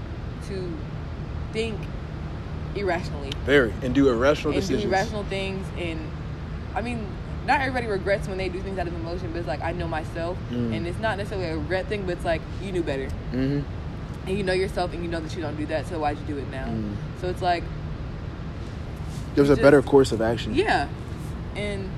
to 0.49 0.73
think 1.53 1.79
irrationally 2.75 3.31
Very 3.45 3.73
and 3.83 3.95
do 3.95 4.09
irrational 4.09 4.53
and 4.53 4.61
decisions. 4.61 4.85
do 4.85 4.89
irrational 4.91 5.25
things. 5.25 5.67
And 5.77 6.01
I 6.75 6.83
mean, 6.83 7.05
not 7.47 7.61
everybody 7.61 7.87
regrets 7.87 8.29
when 8.29 8.39
they 8.39 8.49
do 8.49 8.61
things 8.61 8.79
out 8.79 8.87
of 8.87 8.95
emotion, 8.95 9.31
but 9.33 9.39
it's 9.41 9.49
like 9.49 9.63
I 9.63 9.73
know 9.73 9.89
myself, 9.89 10.39
Mm. 10.51 10.77
and 10.77 10.87
it's 10.87 10.99
not 11.01 11.19
necessarily 11.19 11.49
a 11.49 11.57
regret 11.57 11.87
thing, 11.87 12.03
but 12.03 12.13
it's 12.13 12.25
like 12.25 12.43
you 12.63 12.73
knew 12.73 12.83
better 12.83 13.09
hmm 13.33 13.61
and 14.27 14.37
you 14.37 14.45
know 14.45 14.53
yourself 14.53 14.93
and 14.93 15.03
you 15.03 15.09
know 15.11 15.19
that 15.19 15.35
you 15.35 15.41
don't 15.41 15.57
do 15.57 15.65
that 15.65 15.87
so 15.87 15.99
why'd 15.99 16.17
you 16.19 16.25
do 16.35 16.37
it 16.39 16.49
now 16.51 16.67
Mm. 16.67 16.95
so 17.23 17.29
it's 17.29 17.41
like 17.41 17.65
There 19.35 19.43
was 19.43 19.51
a 19.51 19.57
better 19.57 19.81
course 19.83 20.13
of 20.13 20.21
action. 20.21 20.55
yeah 20.55 20.89
and 21.57 21.89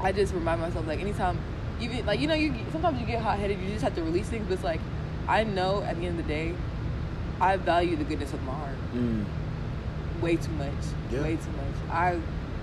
i 0.00 0.10
just 0.10 0.34
remind 0.34 0.60
myself 0.60 0.84
like 0.86 1.00
anytime 1.00 1.38
even 1.80 2.04
like 2.06 2.18
you 2.20 2.26
know 2.26 2.34
you 2.34 2.52
sometimes 2.72 3.00
you 3.00 3.06
get 3.06 3.20
hot-headed 3.22 3.58
you 3.60 3.68
just 3.68 3.82
have 3.84 3.94
to 3.94 4.02
release 4.02 4.28
things 4.28 4.44
but 4.48 4.54
it's 4.54 4.64
like 4.64 4.80
i 5.28 5.44
know 5.44 5.80
at 5.82 5.96
the 5.96 6.06
end 6.06 6.18
of 6.18 6.26
the 6.26 6.32
day 6.32 6.54
i 7.40 7.56
value 7.56 7.94
the 7.96 8.02
goodness 8.04 8.32
of 8.32 8.42
my 8.42 8.52
heart 8.52 8.74
Mm. 8.94 9.24
way 10.20 10.36
too 10.36 10.50
much 10.52 10.68
Yeah. 11.10 11.22
way 11.22 11.36
too 11.36 11.52
much 11.52 11.90
i 11.90 12.18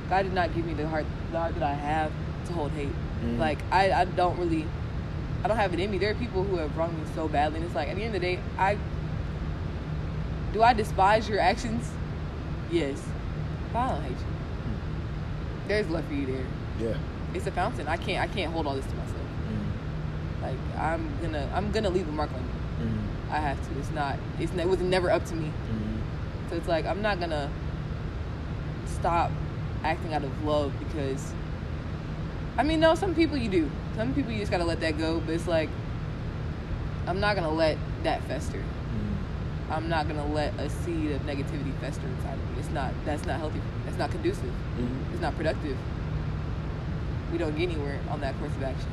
god 0.09 0.23
did 0.23 0.33
not 0.33 0.53
give 0.53 0.65
me 0.65 0.73
the 0.73 0.87
heart 0.87 1.05
the 1.31 1.39
heart 1.39 1.53
that 1.55 1.63
i 1.63 1.73
have 1.73 2.11
to 2.47 2.53
hold 2.53 2.71
hate 2.71 2.91
Mm. 3.23 3.37
like 3.39 3.59
I, 3.71 3.91
I 3.91 4.05
don't 4.05 4.37
really 4.37 4.65
i 5.43 5.47
don't 5.47 5.57
have 5.57 5.73
it 5.73 5.79
in 5.79 5.89
me 5.91 5.97
there 5.97 6.11
are 6.11 6.15
people 6.15 6.43
who 6.43 6.57
have 6.57 6.75
wronged 6.77 6.97
me 6.97 7.03
so 7.15 7.27
badly 7.29 7.57
and 7.57 7.65
it's 7.65 7.75
like 7.75 7.87
at 7.89 7.95
the 7.95 8.03
end 8.03 8.13
of 8.15 8.21
the 8.21 8.27
day 8.27 8.39
i 8.57 8.77
do 10.53 10.61
i 10.61 10.73
despise 10.73 11.27
your 11.29 11.39
actions 11.39 11.89
yes 12.71 13.01
but 13.73 13.79
i 13.79 13.87
don't 13.89 14.03
hate 14.03 14.11
you 14.11 14.25
there's 15.67 15.87
love 15.89 16.05
for 16.05 16.13
you 16.13 16.25
there 16.25 16.45
Yeah. 16.79 16.97
it's 17.33 17.47
a 17.47 17.51
fountain 17.51 17.87
i 17.87 17.97
can't 17.97 18.21
i 18.23 18.33
can't 18.33 18.51
hold 18.53 18.67
all 18.67 18.75
this 18.75 18.85
to 18.85 18.95
myself 18.95 19.15
Mm. 19.49 20.41
like 20.43 20.57
i'm 20.77 21.09
gonna 21.21 21.49
i'm 21.53 21.71
gonna 21.71 21.89
leave 21.89 22.07
a 22.07 22.11
mark 22.11 22.31
on 22.33 22.39
you 22.41 22.85
Mm. 22.85 23.31
i 23.31 23.37
have 23.39 23.57
to 23.67 23.79
it's 23.79 23.91
not 23.91 24.15
it's 24.39 24.53
ne- 24.53 24.63
it 24.63 24.69
was 24.69 24.79
never 24.79 25.09
up 25.11 25.25
to 25.25 25.35
me 25.35 25.47
Mm. 25.71 26.49
so 26.49 26.55
it's 26.55 26.67
like 26.67 26.85
I'm 26.85 27.01
not 27.01 27.19
gonna 27.19 27.49
stop 28.85 29.31
acting 29.83 30.13
out 30.13 30.23
of 30.23 30.43
love 30.45 30.71
because 30.79 31.33
I 32.57 32.63
mean 32.63 32.79
no, 32.81 32.93
some 32.95 33.15
people 33.15 33.37
you 33.37 33.49
do. 33.49 33.71
Some 33.95 34.13
people 34.13 34.31
you 34.33 34.39
just 34.39 34.51
gotta 34.51 34.65
let 34.65 34.81
that 34.81 34.97
go, 34.97 35.21
but 35.21 35.33
it's 35.35 35.47
like 35.47 35.69
I'm 37.07 37.19
not 37.21 37.35
gonna 37.37 37.51
let 37.53 37.77
that 38.03 38.21
fester. 38.23 38.61
I'm 39.71 39.87
not 39.89 40.07
gonna 40.07 40.25
let 40.33 40.53
a 40.59 40.69
seed 40.69 41.11
of 41.11 41.21
negativity 41.23 41.73
fester 41.79 42.07
inside 42.07 42.33
of 42.33 42.49
me. 42.51 42.59
It's 42.59 42.69
not 42.69 42.91
that's 43.05 43.25
not 43.25 43.39
healthy. 43.39 43.61
That's 43.85 43.97
not 43.97 44.11
conducive. 44.11 44.45
Mhm. 44.79 45.11
It's 45.13 45.21
not 45.21 45.35
productive. 45.35 45.77
We 47.31 47.37
don't 47.37 47.55
get 47.55 47.69
anywhere 47.69 47.99
on 48.09 48.21
that 48.21 48.37
course 48.39 48.51
of 48.51 48.63
action. 48.63 48.89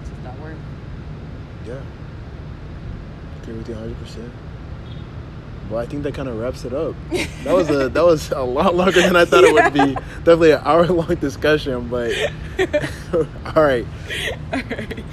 It's 0.00 0.10
just 0.10 0.22
not 0.24 0.38
worth 0.40 0.52
it. 0.56 1.68
Yeah. 1.68 1.80
Agree 3.42 3.54
with 3.54 3.68
you 3.68 3.74
100. 3.74 3.98
percent 4.00 4.32
Well, 5.70 5.80
I 5.80 5.86
think 5.86 6.02
that 6.02 6.14
kind 6.14 6.28
of 6.28 6.38
wraps 6.38 6.64
it 6.64 6.72
up. 6.72 6.94
That 7.44 7.54
was 7.54 7.70
a 7.70 7.88
that 7.88 8.04
was 8.04 8.32
a 8.32 8.42
lot 8.42 8.74
longer 8.74 9.00
than 9.02 9.14
I 9.16 9.24
thought 9.24 9.44
it 9.44 9.52
would 9.52 9.72
be. 9.72 9.94
Definitely 10.24 10.52
an 10.52 10.62
hour 10.64 10.86
long 10.88 11.14
discussion, 11.16 11.88
but 11.88 12.12
all 13.54 13.62
right. 13.62 13.86
Alright. 14.52 15.04